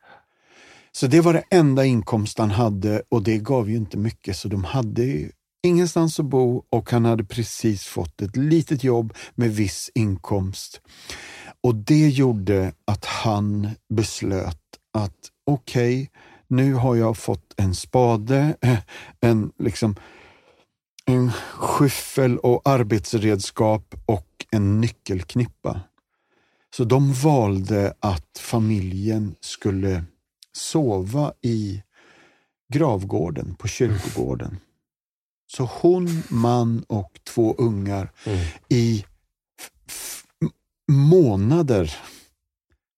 Så 0.92 1.08
det 1.08 1.22
var 1.22 1.34
det 1.34 1.44
enda 1.50 1.86
inkomst 1.86 2.40
han 2.40 2.52
hade 2.52 3.02
och 3.10 3.24
det 3.24 3.38
gav 3.38 3.70
ju 3.70 3.76
inte 3.76 3.98
mycket 3.98 4.38
så 4.38 4.48
de 4.48 4.64
hade 4.64 5.30
ingenstans 5.64 6.20
att 6.20 6.26
bo 6.26 6.64
och 6.70 6.92
han 6.92 7.06
hade 7.06 7.24
precis 7.24 7.84
fått 7.84 8.22
ett 8.22 8.38
litet 8.38 8.84
jobb 8.84 9.14
med 9.36 9.56
viss 9.56 9.92
inkomst. 9.94 10.82
Och 11.62 11.76
det 11.76 12.10
gjorde 12.10 12.74
att 12.86 13.06
han 13.06 13.70
beslöt 13.90 14.60
att 14.94 15.32
okej, 15.46 16.02
okay, 16.02 16.08
nu 16.48 16.74
har 16.74 16.96
jag 16.96 17.18
fått 17.18 17.54
en 17.58 17.76
spade, 17.76 18.56
en, 19.20 19.52
liksom, 19.60 19.96
en 21.08 21.32
skyffel 21.54 22.38
och 22.38 22.62
arbetsredskap 22.66 23.96
och 24.06 24.46
en 24.52 24.82
nyckelknippa. 24.82 25.82
Så 26.76 26.84
de 26.84 27.14
valde 27.14 27.94
att 28.00 28.38
familjen 28.40 29.36
skulle 29.40 30.04
sova 30.52 31.34
i 31.42 31.84
gravgården 32.74 33.56
på 33.56 33.68
kyrkogården. 33.68 34.58
Så 35.48 35.64
hon, 35.64 36.24
man 36.30 36.84
och 36.88 37.20
två 37.24 37.56
ungar 37.58 38.12
mm. 38.26 38.46
i 38.70 39.06
månader 40.92 41.96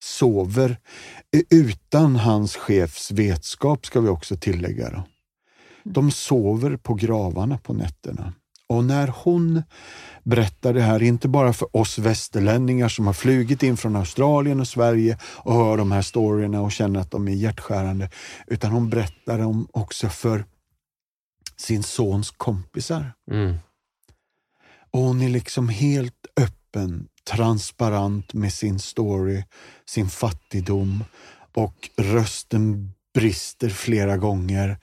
sover 0.03 0.77
utan 1.49 2.15
hans 2.15 2.55
chefs 2.55 3.11
vetskap, 3.11 3.85
ska 3.85 3.99
vi 4.01 4.09
också 4.09 4.37
tillägga. 4.37 4.89
Då. 4.89 5.03
De 5.93 6.11
sover 6.11 6.77
på 6.77 6.93
gravarna 6.93 7.57
på 7.57 7.73
nätterna. 7.73 8.33
Och 8.67 8.83
när 8.83 9.07
hon 9.07 9.63
berättar 10.23 10.73
det 10.73 10.81
här, 10.81 11.03
inte 11.03 11.27
bara 11.27 11.53
för 11.53 11.77
oss 11.77 11.99
västerlänningar 11.99 12.89
som 12.89 13.07
har 13.07 13.13
flugit 13.13 13.63
in 13.63 13.77
från 13.77 13.95
Australien 13.95 14.59
och 14.59 14.67
Sverige 14.67 15.17
och 15.23 15.53
hör 15.53 15.77
de 15.77 15.91
här 15.91 16.01
storyerna 16.01 16.61
och 16.61 16.71
känner 16.71 16.99
att 16.99 17.11
de 17.11 17.27
är 17.27 17.31
hjärtskärande, 17.31 18.09
utan 18.47 18.71
hon 18.71 18.89
berättar 18.89 19.39
dem 19.39 19.67
också 19.71 20.09
för 20.09 20.45
sin 21.57 21.83
sons 21.83 22.31
kompisar. 22.31 23.13
Mm. 23.31 23.55
Och 24.91 24.99
hon 24.99 25.21
är 25.21 25.29
liksom 25.29 25.69
helt 25.69 26.25
öppen, 26.41 27.07
transparent 27.31 28.33
med 28.33 28.53
sin 28.53 28.79
story, 28.79 29.43
sin 29.85 30.09
fattigdom 30.09 31.03
och 31.53 31.89
rösten 31.97 32.91
brister 33.13 33.69
flera 33.69 34.17
gånger. 34.17 34.77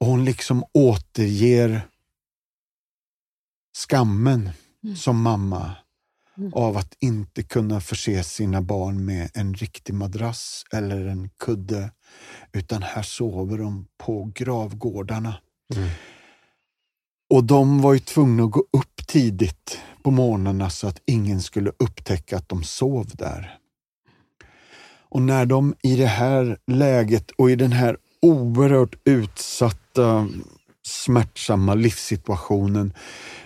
Och 0.00 0.06
hon 0.06 0.24
liksom 0.24 0.64
återger 0.72 1.88
skammen 3.76 4.50
mm. 4.84 4.96
som 4.96 5.22
mamma 5.22 5.72
mm. 6.38 6.54
av 6.54 6.76
att 6.76 6.96
inte 7.00 7.42
kunna 7.42 7.80
förse 7.80 8.22
sina 8.24 8.62
barn 8.62 9.04
med 9.04 9.30
en 9.34 9.54
riktig 9.54 9.94
madrass 9.94 10.64
eller 10.72 11.06
en 11.06 11.28
kudde. 11.28 11.90
Utan 12.52 12.82
här 12.82 13.02
sover 13.02 13.58
de 13.58 13.86
på 13.98 14.32
gravgårdarna. 14.34 15.34
Mm. 15.76 15.88
Och 17.30 17.44
de 17.44 17.82
var 17.82 17.92
ju 17.92 17.98
tvungna 17.98 18.44
att 18.44 18.50
gå 18.50 18.60
upp 18.72 19.06
tidigt 19.06 19.78
på 20.02 20.10
morgnarna 20.10 20.70
så 20.70 20.86
att 20.86 21.02
ingen 21.06 21.42
skulle 21.42 21.72
upptäcka 21.78 22.36
att 22.36 22.48
de 22.48 22.64
sov 22.64 23.10
där. 23.12 23.58
Och 25.08 25.22
när 25.22 25.46
de 25.46 25.74
i 25.82 25.96
det 25.96 26.06
här 26.06 26.58
läget 26.66 27.30
och 27.30 27.50
i 27.50 27.56
den 27.56 27.72
här 27.72 27.96
oerhört 28.22 28.94
utsatta, 29.04 29.79
smärtsamma 30.86 31.74
livssituationen 31.74 32.92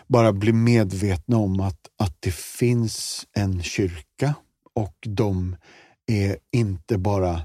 bara 0.07 0.33
bli 0.33 0.53
medvetna 0.53 1.37
om 1.37 1.61
att, 1.61 1.81
att 1.99 2.17
det 2.21 2.35
finns 2.35 3.27
en 3.33 3.63
kyrka 3.63 4.35
och 4.75 4.97
de 5.07 5.57
är 6.07 6.37
inte 6.53 6.99
bara 6.99 7.43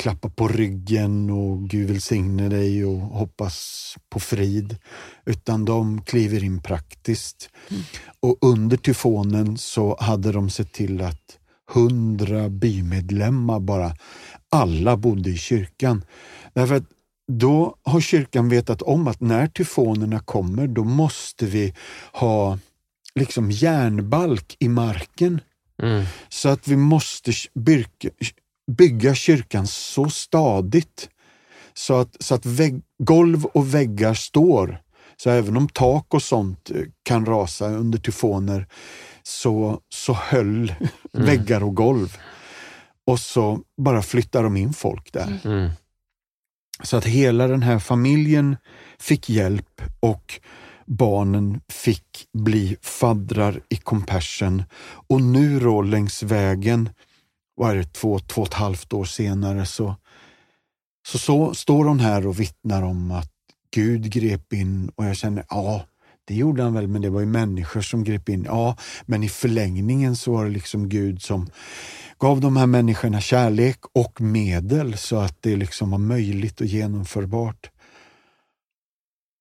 klappa 0.00 0.28
på 0.28 0.48
ryggen 0.48 1.30
och 1.30 1.68
Gud 1.68 1.88
välsigne 1.88 2.48
dig 2.48 2.84
och 2.84 3.00
hoppas 3.00 3.96
på 4.08 4.20
frid, 4.20 4.76
utan 5.26 5.64
de 5.64 6.02
kliver 6.02 6.44
in 6.44 6.62
praktiskt. 6.62 7.50
Mm. 7.70 7.82
Och 8.20 8.38
under 8.40 8.76
tyfonen 8.76 9.58
så 9.58 9.96
hade 10.00 10.32
de 10.32 10.50
sett 10.50 10.72
till 10.72 11.02
att 11.02 11.38
hundra 11.72 12.48
bymedlemmar 12.48 13.60
bara, 13.60 13.92
alla 14.48 14.96
bodde 14.96 15.30
i 15.30 15.36
kyrkan. 15.36 16.04
Därför 16.54 16.74
att 16.74 16.84
då 17.38 17.76
har 17.82 18.00
kyrkan 18.00 18.48
vetat 18.48 18.82
om 18.82 19.08
att 19.08 19.20
när 19.20 19.46
tyfonerna 19.46 20.20
kommer, 20.20 20.66
då 20.66 20.84
måste 20.84 21.46
vi 21.46 21.74
ha 22.12 22.58
liksom 23.14 23.50
järnbalk 23.50 24.56
i 24.58 24.68
marken. 24.68 25.40
Mm. 25.82 26.04
Så 26.28 26.48
att 26.48 26.68
vi 26.68 26.76
måste 26.76 27.32
bygga 28.66 29.14
kyrkan 29.14 29.66
så 29.66 30.10
stadigt 30.10 31.08
så 31.74 31.94
att, 31.94 32.16
så 32.20 32.34
att 32.34 32.46
vägg, 32.46 32.82
golv 32.98 33.44
och 33.44 33.74
väggar 33.74 34.14
står. 34.14 34.82
Så 35.16 35.30
även 35.30 35.56
om 35.56 35.68
tak 35.68 36.14
och 36.14 36.22
sånt 36.22 36.70
eh, 36.70 36.82
kan 37.02 37.26
rasa 37.26 37.68
under 37.68 37.98
tyfoner 37.98 38.66
så, 39.22 39.80
så 39.88 40.12
höll 40.12 40.74
mm. 41.14 41.26
väggar 41.26 41.62
och 41.62 41.74
golv. 41.74 42.16
Och 43.06 43.20
så 43.20 43.60
bara 43.76 44.02
flyttar 44.02 44.42
de 44.42 44.56
in 44.56 44.72
folk 44.72 45.12
där. 45.12 45.40
Mm. 45.44 45.70
Så 46.82 46.96
att 46.96 47.04
hela 47.04 47.46
den 47.46 47.62
här 47.62 47.78
familjen 47.78 48.56
fick 48.98 49.30
hjälp 49.30 49.82
och 50.00 50.40
barnen 50.86 51.60
fick 51.68 52.26
bli 52.38 52.76
faddrar 52.82 53.60
i 53.68 53.76
Compassion. 53.76 54.62
Och 55.08 55.22
nu 55.22 55.60
då 55.60 55.82
längs 55.82 56.22
vägen, 56.22 56.88
vad 57.54 57.70
är 57.70 57.76
det, 57.76 57.92
två, 57.92 58.18
två 58.18 58.40
och 58.40 58.48
ett 58.48 58.54
halvt 58.54 58.92
år 58.92 59.04
senare, 59.04 59.66
så, 59.66 59.96
så, 61.06 61.18
så 61.18 61.54
står 61.54 61.84
hon 61.84 62.00
här 62.00 62.26
och 62.26 62.40
vittnar 62.40 62.82
om 62.82 63.10
att 63.10 63.32
Gud 63.74 64.12
grep 64.12 64.52
in 64.52 64.90
och 64.94 65.04
jag 65.04 65.16
känner, 65.16 65.44
ja, 65.48 65.84
det 66.30 66.36
gjorde 66.36 66.62
han 66.62 66.74
väl, 66.74 66.88
men 66.88 67.02
det 67.02 67.10
var 67.10 67.20
ju 67.20 67.26
människor 67.26 67.80
som 67.80 68.04
grep 68.04 68.28
in. 68.28 68.44
Ja, 68.44 68.76
men 69.06 69.22
i 69.22 69.28
förlängningen 69.28 70.16
så 70.16 70.32
var 70.32 70.44
det 70.44 70.50
liksom 70.50 70.88
Gud 70.88 71.22
som 71.22 71.50
gav 72.18 72.40
de 72.40 72.56
här 72.56 72.66
människorna 72.66 73.20
kärlek 73.20 73.78
och 73.92 74.20
medel 74.20 74.96
så 74.96 75.16
att 75.16 75.42
det 75.42 75.56
liksom 75.56 75.90
var 75.90 75.98
möjligt 75.98 76.60
och 76.60 76.66
genomförbart. 76.66 77.70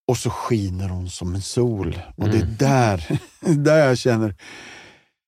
Och 0.08 0.18
så 0.18 0.30
skiner 0.30 0.90
hon 0.90 1.10
som 1.10 1.36
en 1.36 1.42
sol. 1.42 2.02
Och 2.16 2.28
mm. 2.28 2.32
det 2.32 2.38
är 2.38 2.44
mm. 2.44 2.56
där, 2.58 3.20
där 3.64 3.88
jag 3.88 3.98
känner, 3.98 4.36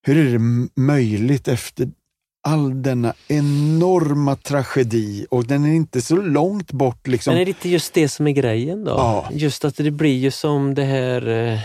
hur 0.02 0.18
är 0.18 0.32
det 0.32 0.70
möjligt 0.82 1.48
efter 1.48 1.92
all 2.44 2.82
denna 2.82 3.14
enorma 3.28 4.36
tragedi 4.36 5.26
och 5.30 5.46
den 5.46 5.66
är 5.66 5.74
inte 5.74 6.02
så 6.02 6.16
långt 6.16 6.72
bort. 6.72 7.08
Liksom. 7.08 7.34
Men 7.34 7.42
är 7.42 7.46
det 7.46 7.50
inte 7.50 7.70
just 7.70 7.94
det 7.94 8.10
som 8.10 8.28
är 8.28 8.32
grejen 8.32 8.84
då? 8.84 8.92
Ja. 8.92 9.30
Just 9.32 9.66
att 9.66 9.76
det 9.76 9.92
blir 9.92 10.18
ju 10.18 10.32
som 10.32 10.74
det 10.74 10.84
här 10.84 11.28
eh, 11.28 11.60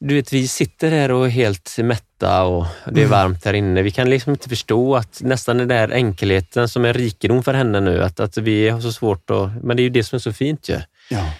du 0.00 0.14
vet, 0.14 0.32
vi 0.32 0.48
sitter 0.48 0.90
här 0.90 1.10
och 1.10 1.26
är 1.26 1.30
helt 1.30 1.78
mätta 1.78 2.44
och 2.44 2.66
det 2.84 3.00
är 3.00 3.06
mm. 3.06 3.10
varmt 3.10 3.44
här 3.44 3.54
inne. 3.54 3.82
Vi 3.82 3.90
kan 3.90 4.10
liksom 4.10 4.32
inte 4.32 4.48
förstå 4.48 4.96
att 4.96 5.20
nästan 5.22 5.58
den 5.58 5.68
där 5.68 5.92
enkelheten 5.92 6.68
som 6.68 6.84
är 6.84 6.92
rikedom 6.92 7.42
för 7.42 7.54
henne 7.54 7.80
nu, 7.80 8.02
att, 8.02 8.20
att 8.20 8.36
vi 8.36 8.68
har 8.68 8.80
så 8.80 8.92
svårt 8.92 9.30
att... 9.30 9.64
Men 9.64 9.76
det 9.76 9.80
är 9.80 9.84
ju 9.84 9.90
det 9.90 10.04
som 10.04 10.16
är 10.16 10.20
så 10.20 10.32
fint 10.32 10.68
ju. 10.68 10.80
Ja. 11.10 11.32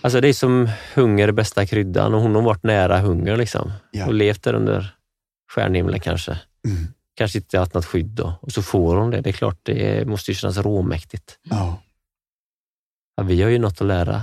Alltså 0.00 0.20
det 0.20 0.28
är 0.28 0.32
som 0.32 0.68
hunger 0.94 1.32
bästa 1.32 1.66
kryddan 1.66 2.14
och 2.14 2.20
hon 2.20 2.34
har 2.34 2.42
varit 2.42 2.62
nära 2.62 3.00
hunger 3.00 3.36
liksom. 3.36 3.72
Ja. 3.90 4.06
Och 4.06 4.14
levt 4.14 4.42
där 4.42 4.54
under 4.54 4.94
stjärnhimlen 5.52 6.00
kanske. 6.00 6.38
Mm. 6.66 6.86
Kanske 7.14 7.38
inte 7.38 7.58
haft 7.58 7.74
något 7.74 7.84
skydd 7.84 8.10
då. 8.10 8.38
Och 8.42 8.52
så 8.52 8.62
får 8.62 8.96
hon 8.96 9.10
det. 9.10 9.20
Det 9.20 9.30
är 9.30 9.32
klart, 9.32 9.58
det 9.62 10.08
måste 10.08 10.30
ju 10.30 10.34
kännas 10.34 10.56
råmäktigt. 10.56 11.38
Ja. 11.42 11.82
ja 13.16 13.22
vi 13.22 13.42
har 13.42 13.50
ju 13.50 13.58
något 13.58 13.80
att 13.80 13.86
lära 13.86 14.22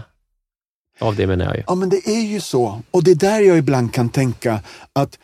av 0.99 1.15
det 1.15 1.27
menar 1.27 1.45
jag 1.45 1.55
ju. 1.55 1.63
Ja, 1.67 1.75
men 1.75 1.89
det 1.89 2.09
är 2.09 2.21
ju 2.21 2.39
så. 2.39 2.81
Och 2.91 3.03
det 3.03 3.11
är 3.11 3.15
där 3.15 3.41
jag 3.41 3.57
ibland 3.57 3.93
kan 3.93 4.09
tänka 4.09 4.59
att 4.93 5.19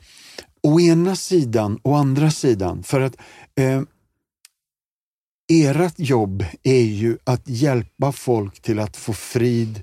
å 0.63 0.79
ena 0.79 1.15
sidan 1.15 1.79
och 1.81 1.97
andra 1.97 2.31
sidan, 2.31 2.83
för 2.83 3.01
att 3.01 3.17
eh, 3.55 3.81
ert 5.51 5.99
jobb 5.99 6.45
är 6.63 6.81
ju 6.81 7.17
att 7.23 7.41
hjälpa 7.45 8.11
folk 8.11 8.61
till 8.61 8.79
att 8.79 8.97
få 8.97 9.13
frid 9.13 9.81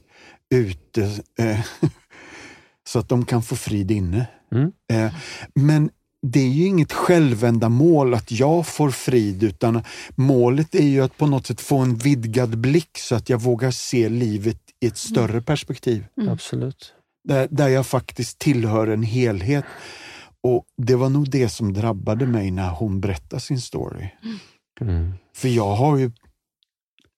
ute 0.54 1.02
eh, 1.38 1.60
så 2.88 2.98
att 2.98 3.08
de 3.08 3.24
kan 3.24 3.42
få 3.42 3.56
frid 3.56 3.90
inne. 3.90 4.26
Mm. 4.52 4.72
Eh, 4.92 5.14
men 5.54 5.90
det 6.26 6.40
är 6.40 6.48
ju 6.48 6.66
inget 6.66 6.92
självändamål 6.92 8.14
att 8.14 8.32
jag 8.32 8.66
får 8.66 8.90
frid, 8.90 9.42
utan 9.42 9.82
målet 10.14 10.74
är 10.74 10.86
ju 10.86 11.00
att 11.00 11.16
på 11.16 11.26
något 11.26 11.46
sätt 11.46 11.60
få 11.60 11.78
en 11.78 11.96
vidgad 11.96 12.58
blick 12.58 12.98
så 12.98 13.14
att 13.14 13.28
jag 13.28 13.42
vågar 13.42 13.70
se 13.70 14.08
livet 14.08 14.58
i 14.80 14.86
ett 14.86 14.96
större 14.96 15.32
mm. 15.32 15.44
perspektiv. 15.44 16.04
Mm. 16.18 16.32
Absolut. 16.32 16.92
Där, 17.28 17.48
där 17.50 17.68
jag 17.68 17.86
faktiskt 17.86 18.38
tillhör 18.38 18.86
en 18.86 19.02
helhet. 19.02 19.64
Och 20.42 20.64
Det 20.82 20.94
var 20.94 21.08
nog 21.08 21.30
det 21.30 21.48
som 21.48 21.72
drabbade 21.72 22.26
mig 22.26 22.50
när 22.50 22.70
hon 22.70 23.00
berättade 23.00 23.40
sin 23.40 23.60
story. 23.60 24.08
Mm. 24.80 25.12
För 25.36 25.48
jag 25.48 25.74
har 25.74 25.96
ju 25.96 26.10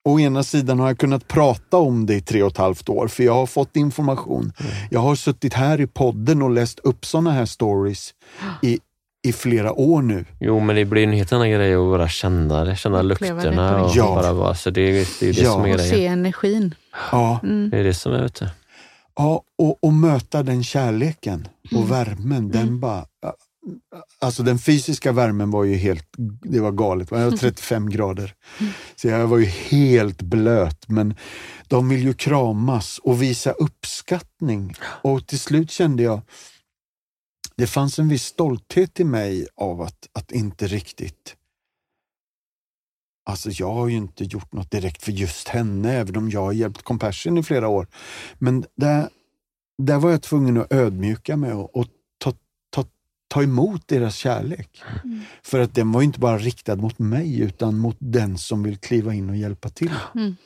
Å 0.08 0.20
ena 0.20 0.42
sidan 0.42 0.78
har 0.78 0.86
jag 0.86 0.98
kunnat 0.98 1.28
prata 1.28 1.76
om 1.76 2.06
det 2.06 2.14
i 2.14 2.20
tre 2.20 2.42
och 2.42 2.50
ett 2.50 2.56
halvt 2.56 2.88
år, 2.88 3.08
för 3.08 3.22
jag 3.22 3.34
har 3.34 3.46
fått 3.46 3.76
information. 3.76 4.52
Mm. 4.58 4.72
Jag 4.90 5.00
har 5.00 5.14
suttit 5.14 5.54
här 5.54 5.80
i 5.80 5.86
podden 5.86 6.42
och 6.42 6.50
läst 6.50 6.78
upp 6.78 7.04
sådana 7.04 7.30
här 7.30 7.46
stories 7.46 8.14
i, 8.62 8.78
i 9.26 9.32
flera 9.32 9.72
år 9.72 10.02
nu. 10.02 10.24
Jo, 10.40 10.60
men 10.60 10.76
det 10.76 10.84
blir 10.84 11.04
en 11.04 11.12
helt 11.12 11.32
annan 11.32 11.50
grej 11.50 11.74
att 11.74 11.80
bara 11.80 12.08
känna 12.08 12.64
det, 12.64 12.76
känna 12.76 13.02
lukterna. 13.02 13.84
Och 13.84 13.90
ja. 13.94 14.14
bara 14.14 14.32
vara, 14.32 14.54
så 14.54 14.70
det, 14.70 14.90
det 15.20 15.28
är 15.28 15.32
det 15.32 15.40
ja. 15.40 15.52
som 15.52 15.64
är 15.64 15.64
grejen. 15.64 15.80
Och 15.80 15.86
se 15.86 16.06
energin. 16.06 16.74
Ja. 17.12 17.40
Mm. 17.42 17.70
Det 17.70 17.78
är 17.78 17.84
det 17.84 17.94
som 17.94 18.12
är, 18.12 18.30
du. 18.40 18.48
Ja, 19.16 19.42
och, 19.58 19.84
och 19.84 19.92
möta 19.92 20.42
den 20.42 20.64
kärleken 20.64 21.48
och 21.64 21.72
mm. 21.72 21.88
värmen, 21.88 22.48
den 22.48 22.62
mm. 22.62 22.80
bara... 22.80 23.04
Alltså 24.20 24.42
den 24.42 24.58
fysiska 24.58 25.12
värmen 25.12 25.50
var 25.50 25.64
ju 25.64 25.74
helt, 25.74 26.08
det 26.42 26.60
var 26.60 26.72
galet. 26.72 27.08
Det 27.08 27.24
var 27.24 27.36
35 27.36 27.76
mm. 27.76 27.90
grader. 27.90 28.34
Mm. 28.60 28.72
Så 28.96 29.08
jag 29.08 29.26
var 29.26 29.38
ju 29.38 29.44
helt 29.44 30.22
blöt. 30.22 30.88
Men 30.88 31.14
de 31.68 31.88
vill 31.88 32.02
ju 32.02 32.14
kramas 32.14 33.00
och 33.02 33.22
visa 33.22 33.50
uppskattning. 33.50 34.74
Och 34.80 35.26
till 35.26 35.40
slut 35.40 35.70
kände 35.70 36.02
jag, 36.02 36.20
det 37.56 37.66
fanns 37.66 37.98
en 37.98 38.08
viss 38.08 38.24
stolthet 38.24 39.00
i 39.00 39.04
mig 39.04 39.46
av 39.56 39.82
att, 39.82 40.08
att 40.12 40.32
inte 40.32 40.66
riktigt 40.66 41.36
Alltså 43.28 43.50
jag 43.50 43.72
har 43.72 43.88
ju 43.88 43.96
inte 43.96 44.24
gjort 44.24 44.52
något 44.52 44.70
direkt 44.70 45.02
för 45.02 45.12
just 45.12 45.48
henne, 45.48 45.92
även 45.92 46.16
om 46.16 46.30
jag 46.30 46.40
har 46.40 46.52
hjälpt 46.52 46.82
Compassion 46.82 47.38
i 47.38 47.42
flera 47.42 47.68
år. 47.68 47.86
Men 48.38 48.64
där, 48.76 49.08
där 49.78 49.98
var 49.98 50.10
jag 50.10 50.22
tvungen 50.22 50.56
att 50.56 50.72
ödmjuka 50.72 51.36
mig 51.36 51.52
och, 51.52 51.76
och 51.76 51.86
ta, 52.18 52.32
ta, 52.70 52.84
ta 53.28 53.42
emot 53.42 53.88
deras 53.88 54.16
kärlek. 54.16 54.82
Mm. 55.04 55.20
För 55.42 55.60
att 55.60 55.74
den 55.74 55.92
var 55.92 56.02
inte 56.02 56.20
bara 56.20 56.38
riktad 56.38 56.76
mot 56.76 56.98
mig, 56.98 57.40
utan 57.40 57.78
mot 57.78 57.96
den 57.98 58.38
som 58.38 58.62
vill 58.62 58.78
kliva 58.78 59.14
in 59.14 59.30
och 59.30 59.36
hjälpa 59.36 59.68
till. 59.68 59.94
Mm. 60.14 60.36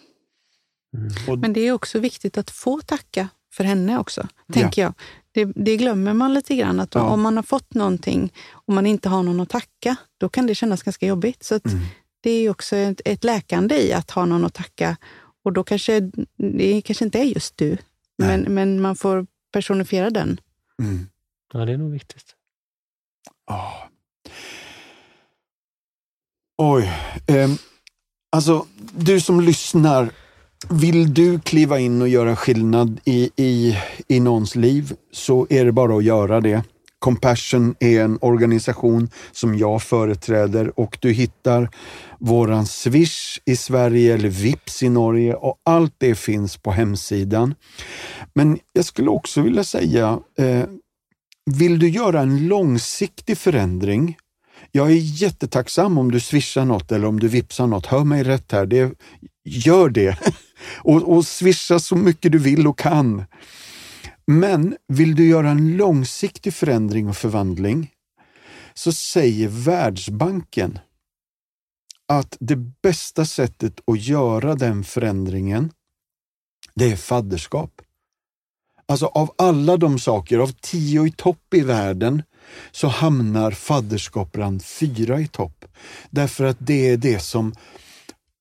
Mm. 0.96 1.40
Men 1.40 1.52
det 1.52 1.60
är 1.60 1.72
också 1.72 1.98
viktigt 1.98 2.38
att 2.38 2.50
få 2.50 2.80
tacka 2.80 3.28
för 3.52 3.64
henne 3.64 3.98
också, 3.98 4.28
tänker 4.52 4.82
ja. 4.82 4.86
jag. 4.86 4.94
Det, 5.32 5.44
det, 5.44 5.76
glömmer 5.76 6.14
man 6.14 6.34
lite 6.34 6.56
grann. 6.56 6.80
Att 6.80 6.94
ja. 6.94 7.02
Om 7.02 7.20
man 7.20 7.36
har 7.36 7.42
fått 7.42 7.74
någonting 7.74 8.32
och 8.50 8.74
man 8.74 8.86
inte 8.86 9.08
har 9.08 9.22
någon 9.22 9.40
att 9.40 9.48
tacka, 9.48 9.96
då 10.18 10.28
kan 10.28 10.46
det 10.46 10.54
kännas 10.54 10.82
ganska 10.82 11.06
jobbigt. 11.06 11.42
Så 11.42 11.54
mm. 11.54 11.78
Det 12.20 12.30
är 12.30 12.50
också 12.50 12.76
ett, 12.76 13.00
ett 13.04 13.24
läkande 13.24 13.74
i 13.74 13.92
att 13.92 14.10
ha 14.10 14.24
någon 14.24 14.44
att 14.44 14.54
tacka. 14.54 14.96
Och 15.44 15.52
då 15.52 15.64
kanske 15.64 16.10
det 16.36 16.82
kanske 16.82 17.04
inte 17.04 17.18
är 17.18 17.24
just 17.24 17.56
du, 17.56 17.78
men, 18.18 18.40
men 18.40 18.80
man 18.80 18.96
får 18.96 19.26
personifiera 19.52 20.10
den. 20.10 20.40
Mm. 20.82 21.08
Ja, 21.52 21.64
det 21.64 21.72
är 21.72 21.76
nog 21.76 21.90
viktigt. 21.90 22.34
Oh. 23.50 23.90
Oj. 26.62 26.92
Um, 27.28 27.58
alltså, 28.30 28.66
du 28.96 29.20
som 29.20 29.40
lyssnar, 29.40 30.10
vill 30.68 31.14
du 31.14 31.40
kliva 31.40 31.78
in 31.78 32.02
och 32.02 32.08
göra 32.08 32.36
skillnad 32.36 33.00
i, 33.04 33.30
i, 33.36 33.78
i 34.08 34.20
någons 34.20 34.56
liv 34.56 34.92
så 35.12 35.46
är 35.50 35.64
det 35.64 35.72
bara 35.72 35.96
att 35.96 36.04
göra 36.04 36.40
det. 36.40 36.62
Compassion 36.98 37.74
är 37.80 38.00
en 38.00 38.18
organisation 38.20 39.10
som 39.32 39.58
jag 39.58 39.82
företräder 39.82 40.80
och 40.80 40.98
du 41.00 41.12
hittar 41.12 41.70
våran 42.18 42.66
Swish 42.66 43.40
i 43.44 43.56
Sverige 43.56 44.14
eller 44.14 44.28
Vips 44.28 44.82
i 44.82 44.88
Norge 44.88 45.34
och 45.34 45.60
allt 45.64 45.94
det 45.98 46.14
finns 46.14 46.56
på 46.56 46.70
hemsidan. 46.70 47.54
Men 48.34 48.58
jag 48.72 48.84
skulle 48.84 49.10
också 49.10 49.40
vilja 49.40 49.64
säga, 49.64 50.18
eh, 50.38 50.64
vill 51.50 51.78
du 51.78 51.88
göra 51.88 52.20
en 52.20 52.48
långsiktig 52.48 53.38
förändring 53.38 54.16
jag 54.72 54.90
är 54.90 55.22
jättetacksam 55.22 55.98
om 55.98 56.10
du 56.10 56.20
swishar 56.20 56.64
något 56.64 56.92
eller 56.92 57.06
om 57.06 57.20
du 57.20 57.28
vipsar 57.28 57.66
något. 57.66 57.86
Hör 57.86 58.04
mig 58.04 58.22
rätt 58.22 58.52
här. 58.52 58.66
Det, 58.66 58.92
gör 59.44 59.88
det. 59.88 60.18
Och, 60.62 61.16
och 61.16 61.26
swisha 61.26 61.78
så 61.78 61.96
mycket 61.96 62.32
du 62.32 62.38
vill 62.38 62.66
och 62.66 62.78
kan. 62.78 63.24
Men 64.26 64.76
vill 64.88 65.14
du 65.14 65.28
göra 65.28 65.50
en 65.50 65.76
långsiktig 65.76 66.54
förändring 66.54 67.08
och 67.08 67.16
förvandling 67.16 67.90
så 68.74 68.92
säger 68.92 69.48
Världsbanken 69.48 70.78
att 72.08 72.36
det 72.40 72.56
bästa 72.56 73.24
sättet 73.24 73.80
att 73.86 74.00
göra 74.00 74.54
den 74.54 74.84
förändringen, 74.84 75.72
det 76.74 76.92
är 76.92 76.96
fadderskap. 76.96 77.82
Alltså 78.86 79.06
av 79.06 79.34
alla 79.38 79.76
de 79.76 79.98
saker, 79.98 80.38
av 80.38 80.52
tio 80.60 81.06
i 81.06 81.12
topp 81.12 81.54
i 81.54 81.60
världen, 81.60 82.22
så 82.70 82.88
hamnar 82.88 83.50
fadderskap 83.50 84.32
bland 84.32 84.64
fyra 84.64 85.20
i 85.20 85.26
topp. 85.28 85.64
Därför 86.10 86.44
att 86.44 86.56
det 86.60 86.88
är 86.88 86.96
det 86.96 87.18
som 87.18 87.54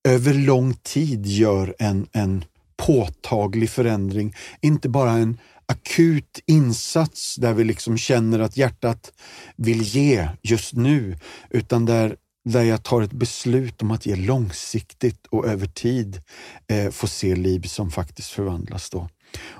över 0.03 0.33
lång 0.33 0.73
tid 0.73 1.25
gör 1.25 1.75
en, 1.79 2.07
en 2.11 2.45
påtaglig 2.77 3.69
förändring. 3.69 4.35
Inte 4.61 4.89
bara 4.89 5.11
en 5.11 5.37
akut 5.65 6.39
insats 6.45 7.35
där 7.35 7.53
vi 7.53 7.63
liksom 7.63 7.97
känner 7.97 8.39
att 8.39 8.57
hjärtat 8.57 9.11
vill 9.55 9.81
ge 9.81 10.29
just 10.41 10.73
nu, 10.73 11.17
utan 11.49 11.85
där, 11.85 12.15
där 12.45 12.63
jag 12.63 12.83
tar 12.83 13.01
ett 13.01 13.11
beslut 13.11 13.81
om 13.81 13.91
att 13.91 14.05
ge 14.05 14.15
långsiktigt 14.15 15.27
och 15.27 15.47
över 15.47 15.67
tid 15.67 16.21
eh, 16.67 16.91
få 16.91 17.07
se 17.07 17.35
liv 17.35 17.61
som 17.61 17.91
faktiskt 17.91 18.29
förvandlas. 18.29 18.89
då. 18.89 19.09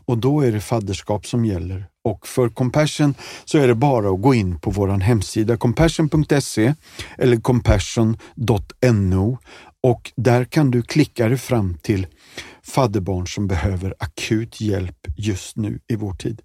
Och 0.06 0.18
då 0.18 0.42
är 0.42 0.52
det 0.52 0.62
fadderskap 0.62 1.26
som 1.26 1.46
gäller. 1.46 1.86
Och 2.04 2.28
för 2.28 2.50
Compassion 2.50 3.14
så 3.46 3.58
är 3.58 3.68
det 3.68 3.76
bara 3.76 4.10
att 4.10 4.22
gå 4.22 4.34
in 4.34 4.60
på 4.60 4.72
vår 4.72 4.88
hemsida 4.88 5.58
compassion.se 5.58 6.74
eller 7.18 7.38
compassion.no 7.38 9.38
och 9.84 10.12
där 10.16 10.46
kan 10.46 10.72
du 10.72 10.82
klicka 10.82 11.28
dig 11.28 11.38
fram 11.38 11.78
till 11.82 12.08
fadderbarn 12.64 13.28
som 13.28 13.48
behöver 13.48 13.94
akut 14.00 14.62
hjälp 14.62 15.08
just 15.18 15.58
nu 15.58 15.80
i 15.88 15.96
vår 15.96 16.14
tid. 16.14 16.42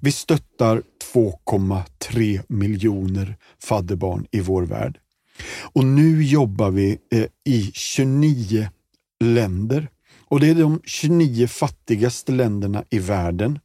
Vi 0.00 0.12
stöttar 0.12 0.82
2,3 1.14 2.42
miljoner 2.48 3.36
fadderbarn 3.62 4.26
i 4.30 4.40
vår 4.40 4.62
värld. 4.62 4.98
Och 5.74 5.84
nu 5.84 6.22
jobbar 6.22 6.70
vi 6.70 6.98
eh, 7.12 7.26
i 7.44 7.70
29 7.74 8.68
länder 9.24 9.88
och 10.28 10.40
det 10.40 10.48
är 10.48 10.54
de 10.54 10.80
29 10.84 11.46
fattigaste 11.46 12.32
länderna 12.32 12.84
i 12.90 12.98
världen. 12.98 13.58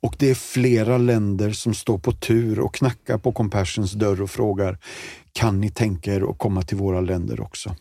Och 0.00 0.16
det 0.18 0.30
är 0.30 0.34
flera 0.34 0.98
länder 0.98 1.50
som 1.50 1.74
står 1.74 1.98
på 1.98 2.12
tur 2.12 2.60
och 2.60 2.74
knackar 2.74 3.18
på 3.18 3.32
Compassions 3.32 3.92
dörr 3.92 4.22
och 4.22 4.30
frågar, 4.30 4.78
kan 5.32 5.60
ni 5.60 5.70
tänka 5.70 6.14
er 6.14 6.30
att 6.30 6.38
komma 6.38 6.62
till 6.62 6.76
våra 6.76 7.00
länder 7.00 7.40
också? 7.40 7.76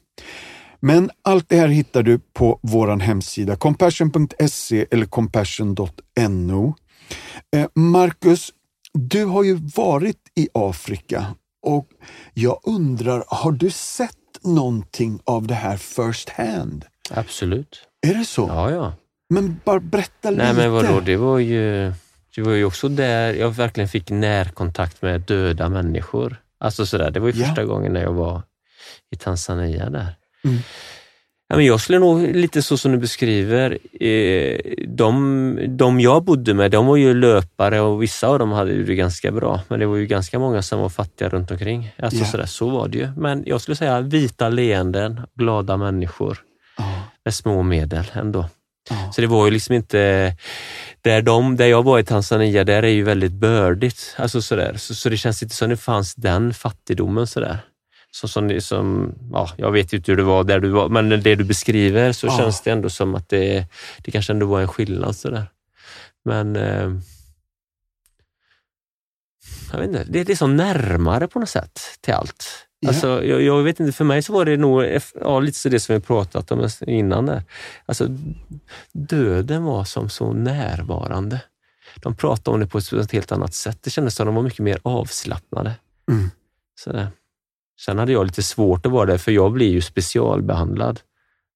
Men 0.86 1.12
allt 1.22 1.50
det 1.50 1.58
här 1.58 1.68
hittar 1.68 2.04
du 2.04 2.20
på 2.34 2.60
vår 2.64 2.88
hemsida 3.00 3.56
compassion.se 3.56 4.86
eller 4.92 5.06
compassion.no. 5.06 6.76
Eh, 7.56 7.68
Marcus, 7.76 8.50
du 8.94 9.26
har 9.26 9.44
ju 9.44 9.54
varit 9.76 10.20
i 10.36 10.50
Afrika 10.54 11.26
och 11.62 11.88
jag 12.34 12.60
undrar, 12.64 13.24
har 13.28 13.52
du 13.52 13.70
sett 13.70 14.12
någonting 14.44 15.20
av 15.24 15.48
det 15.48 15.54
här 15.54 15.78
first 15.78 16.30
hand? 16.30 16.86
Absolut. 17.12 17.88
Är 18.08 18.14
det 18.14 18.26
så? 18.26 18.48
Ja, 18.48 18.72
ja. 18.72 18.94
Men 19.30 19.60
bara 19.66 19.80
berätta 19.80 20.30
lite. 20.30 20.44
Nej, 20.44 20.54
men 20.54 20.72
vadå, 20.72 21.00
det 21.00 21.18
var 21.18 21.40
ju, 21.40 21.94
det 22.36 22.42
var 22.42 22.52
ju 22.52 22.66
också 22.66 22.90
där 22.90 23.34
jag 23.34 23.50
verkligen 23.50 23.90
fick 23.90 24.10
närkontakt 24.10 25.02
med 25.02 25.22
döda 25.22 25.70
människor. 25.70 26.42
Alltså 26.58 26.86
sådär, 26.86 27.12
det 27.12 27.20
var 27.20 27.28
ju 27.30 27.40
Ja. 27.42 27.46
första 27.48 27.66
gången 27.66 27.94
när 27.94 28.02
jag 28.02 28.14
var 28.14 28.42
i 29.12 29.16
Tanzania 29.16 29.90
där. 29.90 30.16
Mm. 30.46 30.58
Ja, 31.48 31.56
men 31.56 31.66
jag 31.66 31.82
skulle 31.82 32.00
nog, 32.00 32.36
lite 32.36 32.62
så 32.62 32.78
som 32.78 32.92
du 32.92 32.98
beskriver, 32.98 33.78
eh, 34.04 34.58
de, 34.88 35.60
de 35.70 36.00
jag 36.00 36.24
bodde 36.24 36.54
med, 36.54 36.72
de 36.72 36.86
var 36.86 36.96
ju 36.96 37.14
löpare 37.14 37.82
och 37.82 38.04
vissa 38.04 38.28
av 38.28 38.40
dem 38.40 38.52
hade 38.52 38.84
det 38.84 38.96
ganska 38.96 39.32
bra. 39.32 39.62
Men 39.68 39.80
det 39.80 39.86
var 39.86 39.96
ju 39.96 40.06
ganska 40.06 40.40
många 40.40 40.62
som 40.62 40.80
var 40.80 40.90
fattiga 40.90 41.30
runt 41.30 41.52
omkring. 41.52 41.92
Alltså 41.98 42.20
Ja. 42.20 42.26
sådär, 42.26 42.46
så 42.46 42.70
var 42.70 42.88
det 42.88 42.98
ju. 42.98 43.08
Men 43.18 43.44
jag 43.46 43.62
skulle 43.62 43.76
säga 43.76 44.02
vita 44.02 44.50
leenden, 44.50 45.22
glada 45.36 45.78
människor 45.78 46.38
Ja, 46.78 47.02
med 47.26 47.34
små 47.34 47.64
medel 47.64 48.06
ändå. 48.14 48.46
Så 49.16 49.22
det 49.22 49.28
var 49.28 49.46
ju 49.46 49.52
liksom 49.52 49.76
inte... 49.76 50.34
Där, 51.02 51.22
de, 51.22 51.56
där 51.56 51.66
jag 51.68 51.84
var 51.84 52.00
i 52.00 52.04
Tanzania, 52.04 52.64
där 52.64 52.84
är 52.84 52.88
ju 52.88 53.04
väldigt 53.04 53.32
bördigt. 53.32 54.16
Alltså 54.18 54.42
sådär. 54.42 54.74
Så, 54.78 54.96
så 54.96 55.10
det 55.10 55.18
känns 55.18 55.44
inte 55.44 55.56
som 55.56 55.70
det 55.70 55.78
fanns 55.78 56.16
den 56.16 56.54
fattigdomen 56.54 57.28
sådär. 57.28 57.58
Så 58.16 58.28
som, 58.28 58.48
det- 58.48 58.62
som, 58.62 59.14
ja, 59.32 59.50
jag 59.58 59.72
vet 59.72 59.94
ju 59.94 59.98
inte 59.98 60.12
hur 60.12 60.18
det 60.18 60.24
var 60.24 60.44
där 60.44 60.60
du 60.60 60.70
var, 60.70 60.90
men 60.90 61.10
det 61.10 61.36
du 61.36 61.44
beskriver 61.44 62.12
så 62.12 62.28
Ja. 62.28 62.38
känns 62.38 62.62
det 62.62 62.72
ändå 62.72 62.90
som 62.90 63.16
att 63.16 63.30
det, 63.30 63.66
det 63.98 64.12
kanske 64.12 64.34
ändå 64.34 64.46
var 64.46 64.62
en 64.62 64.68
skillnad. 64.68 65.16
Sådär. 65.16 65.46
Men 66.26 66.56
eh, 66.56 66.92
jag 69.72 69.80
vet 69.80 69.88
inte, 69.88 70.04
det, 70.04 70.30
är 70.30 70.36
så 70.36 70.48
närmare 70.48 71.28
på 71.28 71.40
något 71.40 71.50
sätt 71.50 71.80
till 72.02 72.14
allt. 72.14 72.46
Ja. 72.80 72.90
Alltså, 72.90 73.24
jag, 73.26 73.42
jag 73.42 73.64
vet 73.64 73.80
inte, 73.80 73.92
för 73.94 74.06
mig 74.06 74.22
så 74.22 74.34
var 74.34 74.46
det 74.46 74.58
nog 74.58 75.00
ja, 75.22 75.40
lite 75.40 75.58
så 75.60 75.70
det 75.70 75.80
som 75.80 75.96
vi 75.96 76.02
pratat 76.02 76.52
om 76.52 76.70
innan. 76.88 77.26
Där. 77.26 77.44
Alltså, 77.86 78.08
döden 78.92 79.64
var 79.64 79.84
som 79.84 80.10
så 80.10 80.34
närvarande. 80.34 81.42
De 81.96 82.16
pratade 82.16 82.54
om 82.54 82.60
det 82.60 82.68
på 82.68 82.78
ett 82.78 83.12
helt 83.12 83.32
annat 83.32 83.54
sätt. 83.54 83.78
Det 83.82 83.90
kändes 83.90 84.16
som 84.16 84.24
att 84.24 84.28
de 84.28 84.36
var 84.36 84.44
mycket 84.44 84.60
mer 84.60 84.80
avslappnade. 84.84 85.76
Mm. 86.12 86.30
Sådär. 86.80 87.08
Sen 87.80 87.98
hade 88.00 88.12
jag 88.12 88.26
lite 88.26 88.44
svårt 88.44 88.86
att 88.86 88.92
vara 88.92 89.06
där, 89.06 89.18
för 89.18 89.32
jag 89.32 89.52
blir 89.52 89.70
ju 89.72 89.82
specialbehandlad. 89.82 91.00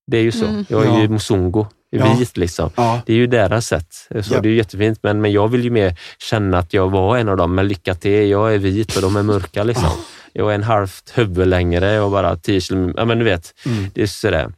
Det 0.08 0.18
är 0.18 0.22
ju 0.22 0.32
så. 0.32 0.46
Mm. 0.46 0.66
Jag 0.70 0.86
är 0.86 0.98
ju 0.98 1.04
Ja. 1.04 1.10
musungo, 1.10 1.68
Ja. 1.90 2.16
vit 2.20 2.38
liksom. 2.38 2.70
ja. 2.76 3.02
Det 3.06 3.14
är 3.14 3.18
ju 3.18 3.28
deras 3.28 3.68
sätt. 3.68 3.94
Så 3.94 4.34
Ja. 4.34 4.41
Det 4.41 4.48
är 4.48 4.52
ju 4.52 4.56
jättefint, 4.58 5.00
men, 5.04 5.22
men 5.22 5.32
jag 5.32 5.48
vill 5.48 5.64
ju 5.64 5.70
mer 5.70 6.00
känna 6.20 6.58
att 6.58 6.74
jag 6.74 6.90
var 6.90 7.18
en 7.18 7.30
av 7.30 7.38
dem. 7.38 7.56
Men 7.56 7.68
lycka 7.68 7.96
till, 7.96 8.30
jag 8.30 8.54
är 8.54 8.58
vit 8.58 8.96
och 8.96 9.02
de 9.02 9.16
är 9.16 9.24
mörka. 9.24 9.64
Liksom. 9.64 9.90
Jag 10.34 10.52
är 10.52 10.56
en 10.56 10.64
halvt 10.64 11.12
huvud 11.18 11.48
längre 11.48 12.00
och 12.00 12.12
bara 12.12 12.36
10 12.36 12.62
kilometer. 12.62 13.00
Ja, 13.00 13.06
men 13.06 13.20
du 13.20 13.26
vet, 13.26 13.54
Mm. 13.66 13.91
det 13.94 14.02
är 14.02 14.08
sådär. 14.08 14.54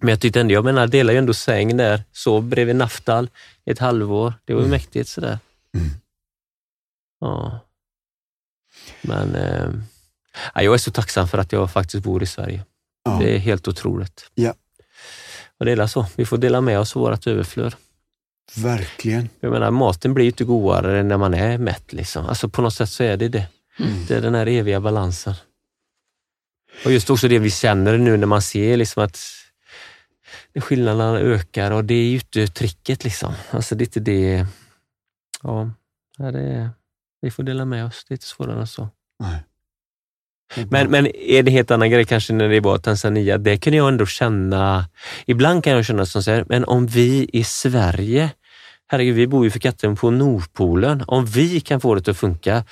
Men 0.00 0.08
jag 0.08 0.20
tyckte 0.20 0.40
ändå, 0.40 0.54
jag 0.54 0.64
menar, 0.64 0.86
delar 0.86 1.12
ju 1.12 1.18
ändå 1.18 1.34
säng 1.34 1.76
där. 1.76 2.02
Sov 2.12 2.42
bredvid 2.44 2.76
Naftal 2.76 3.30
i 3.64 3.70
ett 3.70 3.78
halvår. 3.78 4.32
Det 4.44 4.52
var 4.54 4.60
ju 4.60 4.66
Mm. 4.66 4.70
mäktigt 4.76 5.08
sådär. 5.08 5.38
Mm. 5.76 5.88
Ja. 7.20 7.60
Men 9.02 9.34
eh, 9.34 9.68
jag 10.54 10.74
är 10.74 10.78
så 10.78 10.90
tacksam 10.90 11.28
för 11.28 11.38
att 11.38 11.52
jag 11.52 11.70
faktiskt 11.70 12.04
bor 12.04 12.22
i 12.22 12.26
Sverige. 12.26 12.64
Ja. 13.04 13.18
Det 13.20 13.34
är 13.34 13.38
helt 13.38 13.68
otroligt. 13.68 14.30
Ja. 14.34 14.54
Och 15.58 15.66
det 15.66 15.72
är 15.72 15.86
så. 15.86 16.06
Vi 16.16 16.24
får 16.24 16.38
dela 16.38 16.60
med 16.60 16.78
oss 16.78 16.96
av 16.96 17.02
vårt 17.02 17.26
överflöd. 17.26 17.74
Verkligen. 18.56 19.28
Jag 19.40 19.52
menar, 19.52 19.70
maten 19.70 20.14
blir 20.14 20.24
ju 20.24 20.30
inte 20.30 20.44
godare 20.44 21.02
när 21.02 21.16
man 21.16 21.34
är 21.34 21.58
mätt. 21.58 21.92
Liksom. 21.92 22.26
Alltså 22.26 22.48
på 22.48 22.62
något 22.62 22.74
sätt 22.74 22.90
så 22.90 23.02
är 23.02 23.16
det 23.16 23.28
det. 23.28 23.46
Mm. 23.78 24.06
Det 24.06 24.16
är 24.16 24.20
den 24.20 24.34
här 24.34 24.46
eviga 24.46 24.80
balansen. 24.80 25.34
Och 26.84 26.92
just 26.92 27.10
också 27.10 27.28
det 27.28 27.38
vi 27.38 27.50
känner 27.50 27.98
nu 27.98 28.16
när 28.16 28.26
man 28.26 28.42
ser 28.42 28.76
liksom 28.76 29.04
att 29.04 29.18
skillnaderna 30.54 31.18
ökar 31.18 31.70
och 31.70 31.84
det 31.84 31.94
är 31.94 32.04
ju 32.04 32.14
inte 32.14 32.46
tricket. 32.46 33.04
Liksom. 33.04 33.34
Alltså 33.50 33.74
det 33.74 33.82
är 33.82 33.86
inte 33.86 34.00
det. 34.00 34.46
Ja, 35.42 35.70
det 36.16 36.40
är, 36.40 36.70
vi 37.20 37.30
får 37.30 37.42
dela 37.42 37.64
med 37.64 37.86
oss. 37.86 38.04
Det 38.08 38.12
är 38.12 38.16
inte 38.16 38.26
svårare 38.26 38.60
än 38.60 38.66
så. 38.66 38.88
Nej. 39.18 39.42
Men, 40.70 40.90
men 40.90 41.06
är 41.16 41.42
det 41.42 41.50
helt 41.50 41.70
annan 41.70 41.90
grej 41.90 42.04
kanske 42.04 42.32
när 42.32 42.48
det 42.48 42.60
var 42.60 42.78
Tanzania? 42.78 43.38
Det 43.38 43.56
kunde 43.56 43.76
jag 43.76 43.88
ändå 43.88 44.06
känna. 44.06 44.84
Ibland 45.26 45.64
kan 45.64 45.72
jag 45.72 45.84
känna 45.84 46.06
som 46.06 46.22
så 46.22 46.30
här, 46.30 46.44
men 46.48 46.64
om 46.64 46.86
vi 46.86 47.30
i 47.32 47.44
Sverige, 47.44 48.30
herregud, 48.88 49.14
vi 49.14 49.26
bor 49.26 49.44
ju 49.44 49.50
för 49.50 49.58
katten 49.58 49.96
på 49.96 50.10
Nordpolen. 50.10 51.04
Om 51.06 51.26
vi 51.26 51.60
kan 51.60 51.80
få 51.80 51.94
det 51.94 52.08
att 52.08 52.16
funka. 52.16 52.64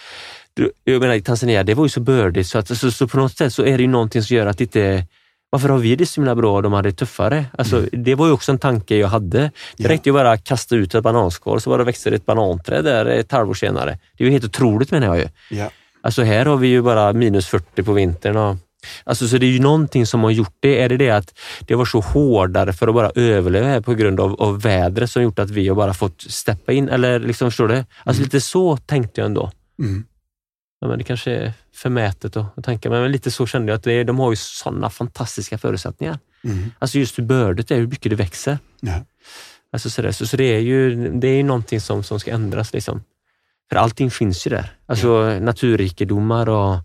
Jag 0.84 1.00
menar, 1.00 1.14
i 1.14 1.22
Tanzania, 1.22 1.62
det 1.62 1.74
var 1.74 1.84
ju 1.84 1.88
så 1.88 2.00
bördigt 2.00 2.48
så, 2.48 2.58
att, 2.58 2.78
så, 2.78 2.90
så 2.90 3.08
på 3.08 3.16
något 3.18 3.36
sätt 3.36 3.54
så 3.54 3.62
är 3.64 3.76
det 3.76 3.82
ju 3.82 3.88
någonting 3.88 4.22
som 4.22 4.36
gör 4.36 4.46
att 4.46 4.60
inte 4.60 5.04
varför 5.50 5.68
har 5.68 5.78
vi 5.78 5.96
det 5.96 6.06
så 6.06 6.20
himla 6.20 6.34
bra 6.34 6.54
och 6.56 6.62
de 6.62 6.72
hade 6.72 6.88
det 6.88 6.96
tuffare? 6.96 7.44
Alltså, 7.58 7.84
Det 7.92 8.14
var 8.14 8.26
ju 8.26 8.32
också 8.32 8.52
en 8.52 8.58
tanke 8.58 8.96
jag 8.96 9.08
hade. 9.08 9.38
Det 9.38 9.50
Ja. 9.76 9.88
räckte 9.88 10.08
ju 10.08 10.12
bara 10.12 10.30
att 10.32 10.44
kasta 10.44 10.76
ut 10.76 10.94
ett 10.94 11.02
bananskal 11.02 11.60
så 11.60 11.70
bara 11.70 11.84
växte 11.84 12.10
det 12.10 12.16
ett 12.16 12.26
bananträd 12.26 12.84
där 12.84 13.06
ett 13.06 13.32
halvår 13.32 13.54
senare. 13.54 13.98
Det 14.16 14.24
är 14.24 14.26
ju 14.26 14.32
helt 14.32 14.44
otroligt 14.44 14.90
menar 14.90 15.06
jag 15.06 15.18
ju. 15.18 15.28
Ja. 15.58 15.70
Alltså 16.00 16.22
här 16.22 16.46
har 16.46 16.56
vi 16.56 16.68
ju 16.68 16.82
bara 16.82 17.12
minus 17.12 17.46
40 17.46 17.82
på 17.82 17.92
vintern. 17.92 18.36
Och, 18.36 18.56
alltså 19.04 19.28
så 19.28 19.38
det 19.38 19.46
är 19.46 19.50
ju 19.50 19.60
någonting 19.60 20.06
som 20.06 20.22
har 20.22 20.30
gjort 20.30 20.56
det. 20.60 20.82
Är 20.82 20.88
det 20.88 20.96
det 20.96 21.10
att 21.10 21.38
det 21.60 21.74
var 21.74 21.84
så 21.84 22.00
hårdare 22.00 22.72
för 22.72 22.88
att 22.88 22.94
bara 22.94 23.10
överleva 23.14 23.66
här 23.66 23.80
på 23.80 23.94
grund 23.94 24.20
av, 24.20 24.42
av 24.42 24.60
vädret 24.60 25.10
som 25.10 25.22
gjort 25.22 25.38
att 25.38 25.50
vi 25.50 25.68
har 25.68 25.76
bara 25.76 25.94
fått 25.94 26.20
steppa 26.20 26.72
in? 26.72 26.88
Eller 26.88 27.20
liksom, 27.20 27.50
förstår 27.50 27.68
du? 27.68 27.84
Alltså 28.04 28.22
lite 28.22 28.40
så 28.40 28.76
tänkte 28.76 29.20
jag 29.20 29.26
ändå. 29.26 29.50
Mm. 29.78 30.04
Ja, 30.80 30.88
men 30.88 30.98
det 30.98 31.04
kanske 31.04 31.30
är 31.32 31.52
förmätet 31.74 32.36
att, 32.36 32.64
tänka, 32.64 32.90
men 32.90 33.12
lite 33.12 33.30
så 33.30 33.46
kände 33.46 33.72
jag 33.72 33.76
att 33.76 33.84
det, 33.84 34.04
de 34.04 34.18
har 34.18 34.30
ju 34.30 34.36
sådana 34.36 34.90
fantastiska 34.90 35.58
förutsättningar. 35.58 36.18
Mm. 36.44 36.70
Alltså 36.78 36.98
just 36.98 37.18
hur 37.18 37.24
bördigt 37.24 37.68
det 37.68 37.74
är, 37.74 37.78
hur 37.78 37.86
mycket 37.86 38.10
det 38.10 38.16
växer. 38.16 38.58
Ja. 38.80 39.04
Alltså 39.72 39.90
så, 39.90 40.02
där, 40.02 40.12
så, 40.12 40.26
så 40.26 40.36
det 40.36 40.44
är 40.44 40.58
ju 40.58 41.08
det 41.08 41.28
är 41.28 41.44
någonting 41.44 41.80
som, 41.80 42.02
som 42.02 42.20
ska 42.20 42.30
ändras. 42.30 42.72
Liksom. 42.72 43.02
För 43.70 43.76
allting 43.76 44.10
finns 44.10 44.46
ju 44.46 44.50
där. 44.50 44.72
Alltså 44.86 45.38
naturrikedomar 45.40 46.48
och 46.48 46.76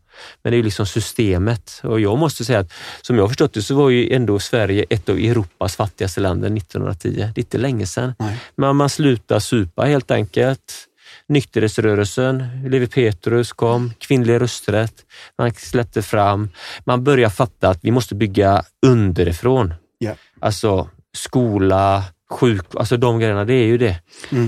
men 0.43 0.51
det 0.51 0.55
är 0.55 0.57
ju 0.57 0.64
liksom 0.64 0.85
systemet. 0.85 1.81
Och 1.84 1.99
jag 1.99 2.18
måste 2.18 2.45
säga 2.45 2.60
att 2.60 2.72
som 3.01 3.18
jag 3.18 3.30
förstått 3.30 3.53
det 3.53 3.61
så 3.61 3.76
var 3.76 3.89
ju 3.89 4.14
ändå 4.14 4.39
Sverige 4.39 4.85
ett 4.89 5.10
av 5.10 5.18
Europas 5.18 5.76
fattigaste 5.76 6.22
länder 6.22 6.57
1910. 6.57 7.10
Det 7.10 7.22
är 7.22 7.39
inte 7.39 7.57
länge 7.57 7.85
sedan. 7.88 8.14
Nej. 8.19 8.39
Men 8.55 8.76
man 8.76 8.89
slutade 8.89 9.41
supa 9.41 9.84
helt 9.84 10.11
enkelt. 10.11 10.88
Nykterhetsrörelsen, 11.27 12.47
Levi 12.68 12.88
Petrus 12.88 13.53
kom, 13.53 13.93
kvinnlig 13.99 14.41
rösträtt, 14.41 14.93
man 15.38 15.53
släppte 15.53 16.01
fram. 16.01 16.49
Man 16.85 17.03
började 17.03 17.34
fatta 17.34 17.69
att 17.69 17.80
vi 17.81 17.91
måste 17.91 18.15
bygga 18.15 18.64
underifrån. 18.85 19.73
Ja. 19.97 20.15
Alltså 20.39 20.89
skola, 21.18 22.03
sjuk, 22.34 22.65
alltså 22.76 22.97
de 22.97 23.19
grejerna, 23.19 23.45
det 23.45 23.53
är 23.53 23.65
ju 23.65 23.77
det. 23.77 23.95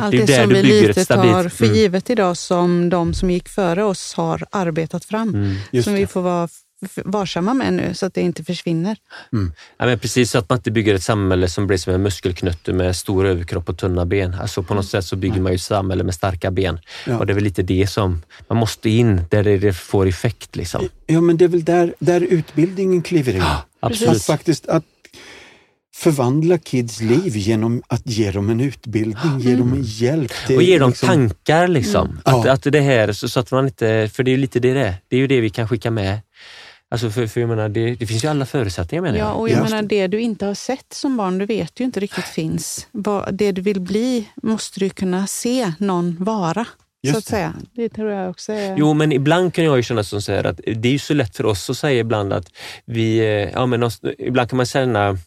Allt 0.01 0.11
Det 0.11 0.17
är 0.17 0.27
det, 0.27 0.33
där 0.33 0.41
som 0.43 0.49
du 0.49 0.55
vi 0.55 0.61
bygger 0.63 0.81
ett 0.89 0.97
lite 0.97 1.05
stabilt- 1.05 1.33
tar 1.33 1.49
för 1.49 1.65
Mm. 1.65 1.77
givet 1.77 2.09
idag 2.09 2.37
som 2.37 2.89
de 2.89 3.13
som 3.13 3.31
gick 3.31 3.49
före 3.49 3.83
oss 3.83 4.13
har 4.13 4.45
arbetat 4.51 5.05
fram. 5.05 5.29
Mm. 5.29 5.83
Som 5.83 5.93
vi 5.93 5.99
det. 6.01 6.07
får 6.07 6.21
vara 6.21 6.47
varsamma 7.05 7.53
med 7.53 7.73
nu 7.73 7.93
så 7.93 8.05
att 8.05 8.13
det 8.13 8.21
inte 8.21 8.43
försvinner. 8.43 8.97
Ja, 9.77 9.85
men 9.85 9.99
precis 9.99 10.31
så 10.31 10.37
att 10.37 10.49
man 10.49 10.57
inte 10.57 10.71
bygger 10.71 10.95
ett 10.95 11.03
samhälle 11.03 11.49
som 11.49 11.67
blir 11.67 11.77
som 11.77 11.93
en 11.93 12.01
muskelknutte 12.01 12.73
med 12.73 12.95
stor 12.95 13.25
överkropp 13.25 13.69
och 13.69 13.77
tunna 13.77 14.05
ben. 14.05 14.33
Alltså 14.41 14.63
på 14.63 14.73
något 14.73 14.85
sätt 14.87 15.05
så 15.05 15.15
bygger 15.15 15.41
man 15.41 15.51
ju 15.51 15.55
ett 15.55 15.61
samhälle 15.61 16.03
med 16.03 16.13
starka 16.15 16.51
ben. 16.51 16.79
Ja. 17.05 17.17
Och 17.17 17.25
det 17.25 17.33
är 17.33 17.35
väl 17.35 17.43
lite 17.43 17.63
det 17.63 17.87
som 17.87 18.21
man 18.49 18.57
måste 18.57 18.89
in 18.89 19.21
där 19.29 19.43
det 19.43 19.73
får 19.73 20.07
effekt. 20.07 20.55
Liksom. 20.55 20.87
Ja, 21.05 21.21
men 21.21 21.37
det 21.37 21.45
är 21.45 21.49
väl 21.49 21.63
där, 21.63 21.93
där 21.99 22.21
utbildningen 22.21 23.01
kliver 23.01 23.35
in. 23.35 23.43
absolut. 23.79 24.15
Att 24.15 24.23
faktiskt 24.23 24.67
att 24.67 24.83
förvandla 25.95 26.57
kids 26.57 27.01
liv 27.01 27.37
genom 27.37 27.81
att 27.87 28.01
ge 28.07 28.31
dem 28.31 28.49
en 28.49 28.59
utbildning, 28.61 29.39
ge 29.39 29.55
dem 29.55 29.73
en 29.73 29.83
hjälp. 29.83 30.31
Det 30.47 30.55
Och 30.55 30.63
ge 30.63 30.79
dem 30.79 30.89
liksom- 30.89 31.07
tankar 31.09 31.67
liksom. 31.67 32.19
Att, 32.25 32.45
Ja. 32.45 32.51
att 32.51 32.63
det 32.63 32.79
här, 32.81 33.11
så, 33.13 33.29
så 33.29 33.39
att 33.39 33.51
man 33.51 33.65
inte, 33.65 34.09
för 34.13 34.23
det 34.23 34.29
är 34.31 34.33
ju 34.33 34.37
lite 34.41 34.59
det 34.59 34.73
det 34.73 34.79
är. 34.87 34.93
Det 35.07 35.15
är 35.15 35.19
ju 35.19 35.27
det 35.27 35.41
vi 35.41 35.49
kan 35.49 35.67
skicka 35.67 35.91
med. 35.91 36.19
Alltså 36.91 37.09
för, 37.09 37.27
för 37.27 37.41
jag 37.41 37.47
menar, 37.49 37.69
det, 37.69 37.95
det 37.95 38.07
finns 38.07 38.23
ju 38.23 38.27
alla 38.27 38.45
förutsättningar 38.45 39.01
menar 39.01 39.17
Ja, 39.17 39.25
jag. 39.25 39.39
och 39.39 39.49
jag 39.49 39.57
Ja. 39.59 39.63
menar 39.63 39.81
det 39.83 40.07
du 40.07 40.19
inte 40.21 40.45
har 40.45 40.53
sett 40.53 40.85
som 40.93 41.17
barn, 41.17 41.37
du 41.37 41.45
vet 41.45 41.79
ju 41.79 41.83
inte 41.85 41.99
riktigt 41.99 42.25
finns. 42.25 42.87
Vad- 42.91 43.33
Det 43.33 43.51
du 43.51 43.61
vill 43.61 43.81
bli 43.81 44.29
måste 44.43 44.79
du 44.79 44.89
kunna 44.89 45.27
se 45.27 45.71
någon 45.79 46.15
vara. 46.19 46.65
Just 47.03 47.13
så 47.13 47.17
att 47.19 47.25
säga. 47.25 47.53
Det 47.75 47.89
tror 47.89 48.11
jag 48.11 48.29
också 48.29 48.53
är... 48.53 48.75
Jo, 48.77 48.93
men 48.93 49.11
ibland 49.11 49.53
kan 49.53 49.63
jag 49.65 49.77
ju 49.77 49.83
känna 49.83 50.03
som 50.03 50.21
så 50.21 50.31
här 50.31 50.43
att 50.43 50.57
det 50.75 50.87
är 50.87 50.91
ju 50.91 50.99
så 50.99 51.13
lätt 51.13 51.35
för 51.37 51.45
oss 51.45 51.69
att 51.69 51.77
säga 51.77 51.99
ibland 51.99 52.33
att 52.33 52.47
vi, 52.85 53.17
eh, 53.19 53.25
ja 53.25 53.65
men 53.65 53.83
oss- 53.83 54.01
ibland 54.19 54.49
kan 54.49 54.57
man 54.57 54.65
känna 54.65 55.17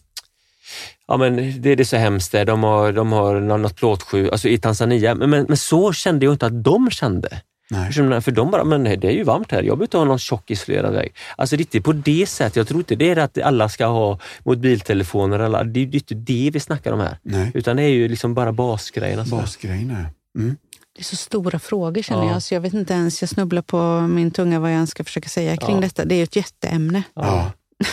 Ja 1.09 1.16
men 1.16 1.36
det, 1.36 1.74
det 1.74 1.82
är 1.82 1.85
så 1.85 1.97
hemskt 1.97 2.32
de 2.47 2.62
har, 2.62 2.93
de 2.93 3.12
har 3.12 3.40
nå- 3.40 3.56
något 3.56 3.76
plåtsju, 3.76 4.30
alltså 4.30 4.48
i 4.48 4.59
Tanzania. 4.59 5.14
Men, 5.14 5.30
men, 5.30 5.44
men 5.48 5.56
så 5.56 5.93
kände 5.93 6.24
jag 6.26 6.35
inte 6.35 6.47
att 6.47 6.64
de 6.64 6.90
kände. 6.90 7.40
Nej. 7.70 7.93
För 8.22 8.30
de 8.30 8.51
bara, 8.51 8.64
men 8.64 8.85
det 8.85 9.05
är 9.05 9.10
ju 9.10 9.22
varmt 9.24 9.52
här, 9.52 9.59
jag 9.62 9.66
behöver 9.78 9.85
inte 9.85 9.97
ha 9.98 10.05
någon 10.05 10.18
tjock 10.18 10.51
isolerad 10.51 10.93
vägg. 10.94 11.12
Alltså 11.36 11.56
det 11.56 11.60
är 11.60 11.64
inte 11.64 11.80
på 11.80 11.93
det 11.93 12.26
sättet, 12.28 12.56
jag 12.56 12.68
tror 12.68 12.80
inte 12.80 12.94
det 12.97 13.10
är 13.10 13.16
att 13.16 13.39
alla 13.43 13.68
ska 13.68 13.86
ha 13.86 14.18
mobiltelefoner, 14.44 15.39
eller, 15.39 15.64
det 15.64 15.80
är 15.80 15.85
ju 15.85 15.90
inte 15.98 16.14
det 16.14 16.51
vi 16.52 16.60
snackar 16.60 16.93
om 16.93 17.01
här. 17.01 17.18
Nej, 17.22 17.51
Utan 17.55 17.76
det 17.76 17.82
är 17.82 17.89
ju 17.89 18.09
liksom 18.09 18.35
bara 18.35 18.52
basgrejerna. 18.52 19.24
så. 19.24 19.36
basgrejerna. 19.36 20.06
Mm. 20.39 20.56
Det 20.97 21.01
är 21.01 21.05
så 21.05 21.16
stora 21.16 21.59
frågor 21.59 22.02
känner 22.02 22.24
Ja. 22.24 22.32
jag, 22.32 22.43
så 22.43 22.55
jag 22.55 22.60
vet 22.60 22.74
inte 22.74 22.94
ens, 22.94 23.22
jag 23.22 23.28
snubblar 23.28 23.62
på 23.62 24.01
min 24.01 24.30
tunga 24.30 24.60
vad 24.60 24.70
jag 24.70 24.74
ens 24.74 24.90
ska 24.90 25.05
försöka 25.05 25.28
säga 25.28 25.56
kring 25.56 25.74
Ja. 25.76 25.80
detta. 25.80 26.05
Det 26.05 26.14
är 26.14 26.16
ju 26.16 26.22
ett 26.22 26.36
jätteämne. 26.36 27.02
Ja. 27.14 27.52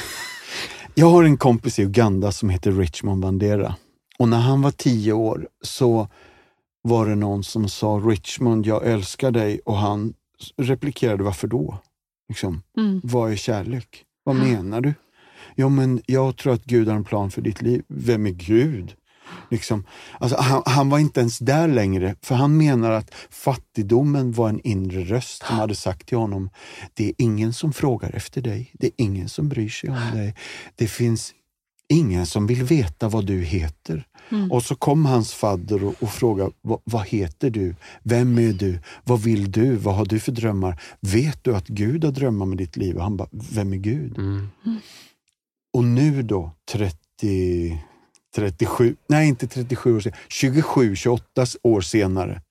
Jag 0.96 1.10
har 1.10 1.24
en 1.24 1.38
kompis 1.38 1.80
i 1.80 1.84
Uganda 1.84 2.32
som 2.32 2.50
heter 2.50 2.72
Richmond 2.72 3.22
Bandera. 3.22 3.76
Och 4.20 4.30
när 4.30 4.40
han 4.40 4.62
var 4.62 4.72
tio 4.72 5.14
år 5.14 5.48
så 5.62 6.08
var 6.82 7.08
det 7.08 7.16
någon 7.16 7.44
som 7.44 7.70
sa 7.70 7.88
Richmond, 8.06 8.66
jag 8.66 8.88
älskar 8.88 9.32
dig 9.32 9.60
och 9.66 9.78
han 9.78 10.14
replikerade 10.58 11.24
varför 11.24 11.48
då? 11.48 11.78
Liksom, 12.30 12.62
Mm. 12.78 13.02
vad 13.04 13.32
är 13.32 13.36
kärlek? 13.36 14.04
Vad 14.24 14.36
menar 14.36 14.82
du? 14.82 14.94
Ja, 15.56 15.70
men 15.70 16.02
jag 16.06 16.38
tror 16.38 16.54
att 16.54 16.64
Gud 16.66 16.88
har 16.88 16.96
en 16.96 17.04
plan 17.04 17.32
för 17.32 17.42
ditt 17.42 17.62
liv. 17.62 17.84
Vem 17.88 18.26
är 18.28 18.32
Gud? 18.32 18.94
Liksom. 19.52 19.86
Alltså, 20.20 20.38
han, 20.38 20.62
han 20.66 20.90
var 20.90 21.00
inte 21.00 21.20
ens 21.20 21.40
där 21.40 21.68
längre, 21.68 22.16
för 22.22 22.36
han 22.36 22.58
menar 22.58 22.92
att 22.92 23.12
fattigdomen 23.30 24.32
var 24.32 24.50
en 24.50 24.60
inre 24.68 25.04
röst 25.04 25.44
som 25.46 25.56
hade 25.58 25.76
sagt 25.76 26.08
till 26.08 26.18
honom, 26.18 26.50
det 26.94 27.06
är 27.08 27.14
ingen 27.18 27.54
som 27.54 27.74
frågar 27.74 28.16
efter 28.16 28.42
dig, 28.42 28.72
det 28.74 28.88
är 28.88 28.94
ingen 28.98 29.30
som 29.30 29.50
bryr 29.50 29.70
sig 29.70 29.90
om 29.90 29.96
dig. 30.14 30.36
Det 30.76 30.88
finns 30.88 31.34
ingen 31.90 32.26
som 32.26 32.48
vill 32.48 32.64
veta 32.64 33.10
vad 33.10 33.26
du 33.26 33.42
heter. 33.42 34.08
Och 34.52 34.64
så 34.64 34.76
kom 34.76 35.06
hans 35.06 35.34
fadder 35.34 35.84
och, 35.84 35.96
och 36.04 36.10
frågade, 36.10 36.52
"Va- 36.62 36.80
vad 36.84 37.06
heter 37.08 37.50
du? 37.50 37.76
Vem 38.04 38.38
är 38.40 38.54
du? 38.54 38.80
Vad 39.04 39.22
vill 39.22 39.52
du? 39.52 39.76
Vad 39.76 39.96
har 39.96 40.06
du 40.06 40.20
för 40.20 40.32
drömmar? 40.32 40.82
Vet 41.00 41.44
du 41.44 41.56
att 41.56 41.68
Gud 41.68 42.04
har 42.04 42.12
drömmar 42.12 42.46
med 42.46 42.58
ditt 42.58 42.78
liv? 42.78 42.96
Och 42.96 43.04
han 43.04 43.18
bara, 43.18 43.28
vem 43.32 43.74
är 43.74 43.78
Gud? 43.78 44.18
Mm. 44.18 44.48
Och 45.74 45.84
nu 45.84 46.24
då, 46.24 46.52
30, 46.72 47.80
37, 48.36 48.96
nej 49.08 49.28
inte 49.28 49.48
37 49.48 49.96
år 49.96 50.00
senare, 50.00 50.20
27, 50.30 50.96
28 50.96 51.46
år 51.64 51.82
senare, 51.82 52.42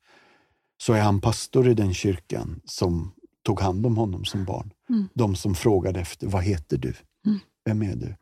så 0.83 0.93
är 0.93 1.01
han 1.01 1.21
pastor 1.21 1.69
i 1.69 1.75
den 1.75 1.95
kyrkan 1.95 2.61
som 2.65 3.13
tog 3.43 3.61
hand 3.61 3.87
om 3.87 3.97
honom 3.97 4.25
som 4.25 4.45
barn. 4.45 4.71
Mm. 4.91 5.09
De 5.15 5.37
som 5.37 5.55
frågade 5.55 6.01
efter, 6.01 6.27
vad 6.27 6.43
heter 6.43 6.77
du? 6.79 6.95
Mm. 7.27 7.39
Vem 7.65 7.83
är 7.83 7.97
du? 7.97 8.15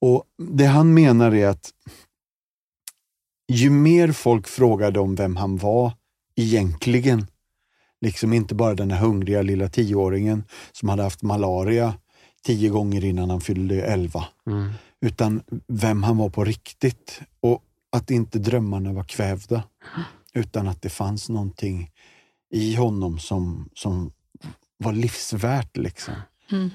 Och 0.00 0.24
Det 0.38 0.66
han 0.66 0.94
menar 0.94 1.34
är 1.34 1.46
att 1.48 1.70
ju 3.52 3.70
mer 3.70 4.12
folk 4.12 4.46
frågade 4.46 5.00
om 5.00 5.14
vem 5.14 5.36
han 5.36 5.56
var 5.56 5.92
egentligen, 6.36 7.26
liksom 8.00 8.32
inte 8.32 8.54
bara 8.54 8.74
den 8.74 8.90
här 8.90 8.98
hungriga 9.00 9.42
lilla 9.42 9.68
tioåringen 9.68 10.44
som 10.72 10.88
hade 10.88 11.02
haft 11.02 11.22
malaria 11.22 11.94
tio 12.42 12.68
gånger 12.68 13.04
innan 13.04 13.30
han 13.30 13.40
fyllde 13.40 13.82
elva, 13.82 14.24
Mm. 14.46 14.70
Utan 15.00 15.42
vem 15.66 16.02
han 16.02 16.16
var 16.16 16.30
på 16.30 16.44
riktigt 16.44 17.20
och 17.40 17.64
att 17.92 18.10
inte 18.10 18.38
drömmarna 18.38 18.92
var 18.92 19.04
kvävda, 19.04 19.62
utan 20.34 20.68
att 20.68 20.82
det 20.82 20.88
fanns 20.88 21.28
någonting 21.28 21.90
i 22.50 22.74
honom 22.74 23.18
som, 23.18 23.70
som 23.74 24.12
var 24.76 24.92
livsvärt. 24.92 25.76
Liksom. 25.76 26.14
Mm. 26.52 26.70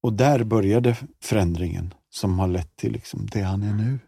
Och 0.00 0.12
där 0.12 0.44
började 0.44 0.96
förändringen 1.22 1.94
som 2.10 2.38
har 2.38 2.48
lett 2.48 2.76
till 2.76 2.92
liksom 2.92 3.26
det 3.26 3.42
han 3.42 3.62
är 3.62 3.74
nu. 3.74 3.98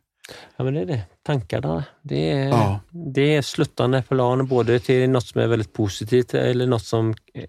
Ja 0.56 0.64
men 0.64 0.74
det 0.74 0.80
är 0.80 0.86
det, 0.86 1.06
tankarna. 1.34 1.84
Det 2.02 2.30
är, 2.30 2.48
Ja. 2.48 2.80
det 2.90 3.36
är 3.36 3.42
sluttande 3.42 4.02
plan 4.02 4.46
både 4.46 4.78
till 4.80 5.10
något 5.10 5.26
som 5.26 5.40
är 5.40 5.46
väldigt 5.46 5.72
positivt 5.72 6.34
eller 6.34 6.66
något 6.66 6.84
som 6.84 7.10
eh, 7.34 7.44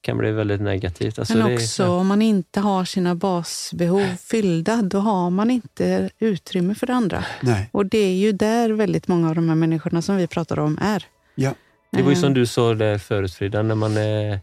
kan 0.00 0.18
bli 0.18 0.30
väldigt 0.32 0.60
negativt. 0.60 1.18
Alltså 1.18 1.36
Men 1.38 1.46
är- 1.52 1.54
också 1.54 1.88
om 1.88 2.06
man 2.06 2.22
inte 2.22 2.60
har 2.60 2.84
sina 2.84 3.14
basbehov 3.14 4.16
fyllda, 4.30 4.82
då 4.82 4.98
har 4.98 5.30
man 5.30 5.50
inte 5.50 6.10
utrymme 6.18 6.74
för 6.74 6.86
det 6.86 6.94
andra. 6.94 7.24
Nej, 7.42 7.68
Och 7.72 7.86
det 7.86 7.98
är 7.98 8.14
ju 8.14 8.32
där 8.32 8.70
väldigt 8.70 9.08
många 9.08 9.28
av 9.28 9.34
de 9.34 9.48
här 9.48 9.56
människorna 9.56 10.02
som 10.02 10.16
vi 10.16 10.26
pratar 10.26 10.58
om 10.58 10.78
är. 10.82 11.04
ja, 11.34 11.54
Det 11.92 12.02
var 12.02 12.10
ju 12.10 12.16
Eh, 12.16 12.20
som 12.20 12.34
du 12.34 12.46
sa 12.46 12.74
där 12.74 12.98
förut 12.98 13.34
Frida, 13.34 13.62
när 13.62 13.74
man 13.74 13.96
är, 13.96 14.40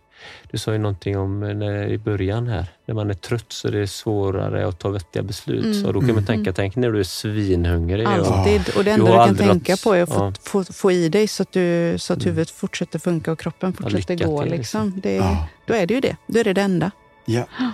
du 0.51 0.57
sa 0.57 0.71
ju 0.71 0.77
någonting 0.77 1.17
om 1.17 1.43
eh, 1.43 1.53
när, 1.55 1.87
i 1.87 1.97
början 1.97 2.47
här, 2.47 2.65
när 2.85 2.95
man 2.95 3.09
är 3.09 3.13
trött 3.13 3.45
så 3.47 3.67
är 3.67 3.71
det 3.71 3.87
svårare 3.87 4.67
att 4.67 4.79
ta 4.79 4.89
vettiga 4.89 5.23
beslut. 5.23 5.65
Mm. 5.75 5.85
Och 5.85 5.93
då 5.93 5.99
kan 5.99 6.07
man 6.07 6.17
Mm. 6.17 6.25
tänka, 6.25 6.53
tänk 6.53 6.75
när 6.75 6.91
du 6.91 6.99
är 6.99 7.03
svinhungrig. 7.03 8.07
Och, 8.07 8.13
Alltid. 8.13 8.61
Och 8.77 8.83
det 8.83 8.89
Du 8.89 8.91
enda 8.91 9.11
har 9.17 9.27
du 9.29 9.35
kan 9.35 9.47
tänka 9.47 9.77
på 9.83 9.93
är 9.93 10.03
att 10.03 10.09
ja. 10.09 10.33
få, 10.43 10.63
få, 10.63 10.73
få 10.73 10.91
i 10.91 11.09
dig 11.09 11.27
så 11.27 11.43
att, 11.43 11.51
du, 11.51 11.95
så 11.99 12.13
att 12.13 12.19
Mm. 12.19 12.25
huvudet 12.29 12.49
fortsätter 12.51 12.99
funka 12.99 13.31
och 13.31 13.39
kroppen 13.39 13.73
fortsätter 13.73 14.15
gå. 14.25 14.41
till, 14.43 14.51
Liksom. 14.51 14.93
Det, 15.03 15.15
ja, 15.15 15.47
Då 15.65 15.73
är 15.73 15.85
det 15.85 15.93
ju 15.93 15.99
det. 15.99 16.15
Då 16.27 16.39
är 16.39 16.43
det 16.43 16.53
det 16.53 16.61
enda. 16.61 16.91
ja. 17.25 17.43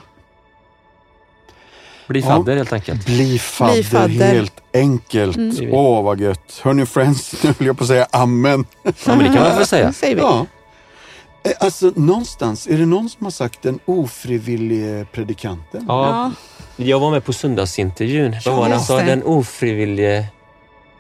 Bli 2.08 2.20
Ja. 2.20 2.26
fadder 2.28 2.56
helt 2.58 2.74
enkelt. 2.74 3.06
Bli 3.06 3.40
fadder, 3.40 3.74
Bli 3.74 3.84
fadder. 3.84 4.26
helt 4.34 4.62
enkelt. 4.74 5.38
Mm. 5.38 5.74
Åh, 5.74 6.04
vad 6.04 6.20
gött. 6.20 6.62
Hörni 6.64 6.86
friends, 6.86 7.44
nu 7.44 7.54
vill 7.58 7.68
jag 7.68 7.78
på 7.78 7.84
att 7.84 7.88
säga 7.88 8.08
amen. 8.12 8.66
Ja, 8.84 8.92
men 9.06 9.18
det 9.20 9.26
kan 9.26 9.34
man 9.44 9.58
väl 9.58 9.66
säga. 9.66 9.94
säger 9.94 10.16
vi. 10.16 10.22
Ja. 10.22 10.46
Eh, 11.50 11.54
Alltså 11.60 11.92
någonstans, 11.96 12.68
är 12.68 12.78
det 12.78 12.86
någon 12.86 13.10
som 13.10 13.24
har 13.26 13.32
sagt 13.32 13.62
den 13.62 13.80
ofrivillige 13.86 15.06
predikanten? 15.12 15.86
Ja, 15.88 16.32
jag 16.76 17.00
var 17.00 17.12
med 17.12 17.26
på 17.26 17.34
söndagsintervjun. 17.34 18.36
Vad 18.46 18.56
var 18.56 18.68
det 18.70 18.76
han 18.76 18.84
sa? 18.84 18.98
Den 19.02 19.24
ofrivillige 19.24 20.26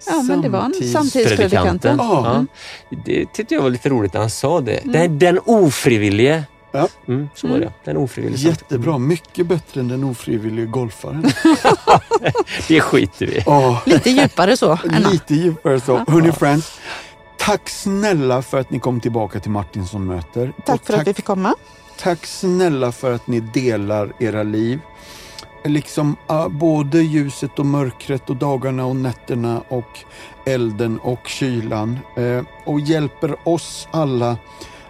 Ja, 0.07 0.22
men 0.24 0.41
det 0.41 0.49
var 0.49 0.60
en 0.61 0.74
Samtids- 0.74 0.91
samtidspredikanten. 0.94 1.98
Ja. 1.99 2.45
Ja. 2.90 2.98
Det 3.06 3.26
tyckte 3.34 3.53
jag 3.53 3.61
var 3.61 3.69
lite 3.69 3.90
roligt 3.90 4.14
när 4.14 4.22
han 4.22 4.30
sa 4.30 4.61
det. 4.61 4.80
Den, 4.84 5.19
den 5.19 5.40
ofrivillige. 5.45 6.44
Ja. 6.72 6.88
Mm, 7.07 7.30
så 7.36 7.48
var 7.48 7.57
det. 7.60 7.72
Den 7.84 7.98
ofrivillige. 7.98 8.48
Jättebra, 8.49 8.98
mycket 8.98 9.48
bättre 9.48 9.80
än 9.82 9.88
den 9.88 10.03
ofrivillige 10.03 10.65
golfaren. 10.65 11.26
Det 12.68 12.82
skiter 12.82 13.26
vi 13.26 13.36
i. 13.38 13.44
Åh, 13.45 13.78
Lite 13.86 14.10
djupare 14.10 14.57
så. 14.57 14.80
Anna. 14.91 15.10
lite 15.10 15.36
djupare 15.36 15.80
så. 15.80 15.98
Hörni 16.07 16.32
friends, 16.32 16.80
tack 17.48 17.69
snälla 17.69 18.41
för 18.41 18.60
att 18.60 18.69
ni 18.69 18.80
kom 18.80 18.99
tillbaka 18.99 19.40
till 19.40 19.52
Martinsson 19.52 20.06
möter. 20.06 20.53
Tack 20.65 20.86
för 20.86 20.94
att 20.94 21.07
vi 21.07 21.14
fick 21.14 21.26
komma. 21.26 21.56
Tack 21.98 22.26
snälla 22.26 22.91
för 22.91 23.11
att 23.11 23.28
ni 23.28 23.40
delar 23.40 24.14
era 24.19 24.44
liv. 24.44 24.80
Liksom 25.64 26.15
ah, 26.28 26.49
både 26.49 27.02
ljuset 27.02 27.60
och 27.60 27.65
mörkret 27.65 28.30
och 28.30 28.36
dagarna 28.36 28.86
och 28.86 28.95
nätterna 28.95 29.64
och 29.68 29.99
elden 30.45 30.99
och 30.99 31.28
kylan. 31.28 31.99
Eh, 32.18 32.44
och 32.65 32.80
hjälper 32.80 33.36
oss 33.44 33.88
alla 33.91 34.38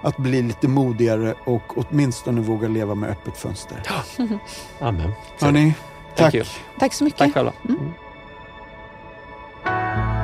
att 0.01 0.17
bli 0.17 0.41
lite 0.41 0.67
modigare 0.67 1.33
och 1.45 1.77
åtminstone 1.77 2.41
våga 2.41 2.67
leva 2.67 2.95
med 2.95 3.09
öppet 3.09 3.37
fönster. 3.37 3.81
Amen. 4.79 5.11
Hörni, 5.39 5.73
tack. 6.15 6.35
Tack 6.79 6.93
så 6.93 7.03
mycket. 7.03 7.19
Tack 7.19 7.33
själva. 7.33 7.53
Mm. 7.69 10.16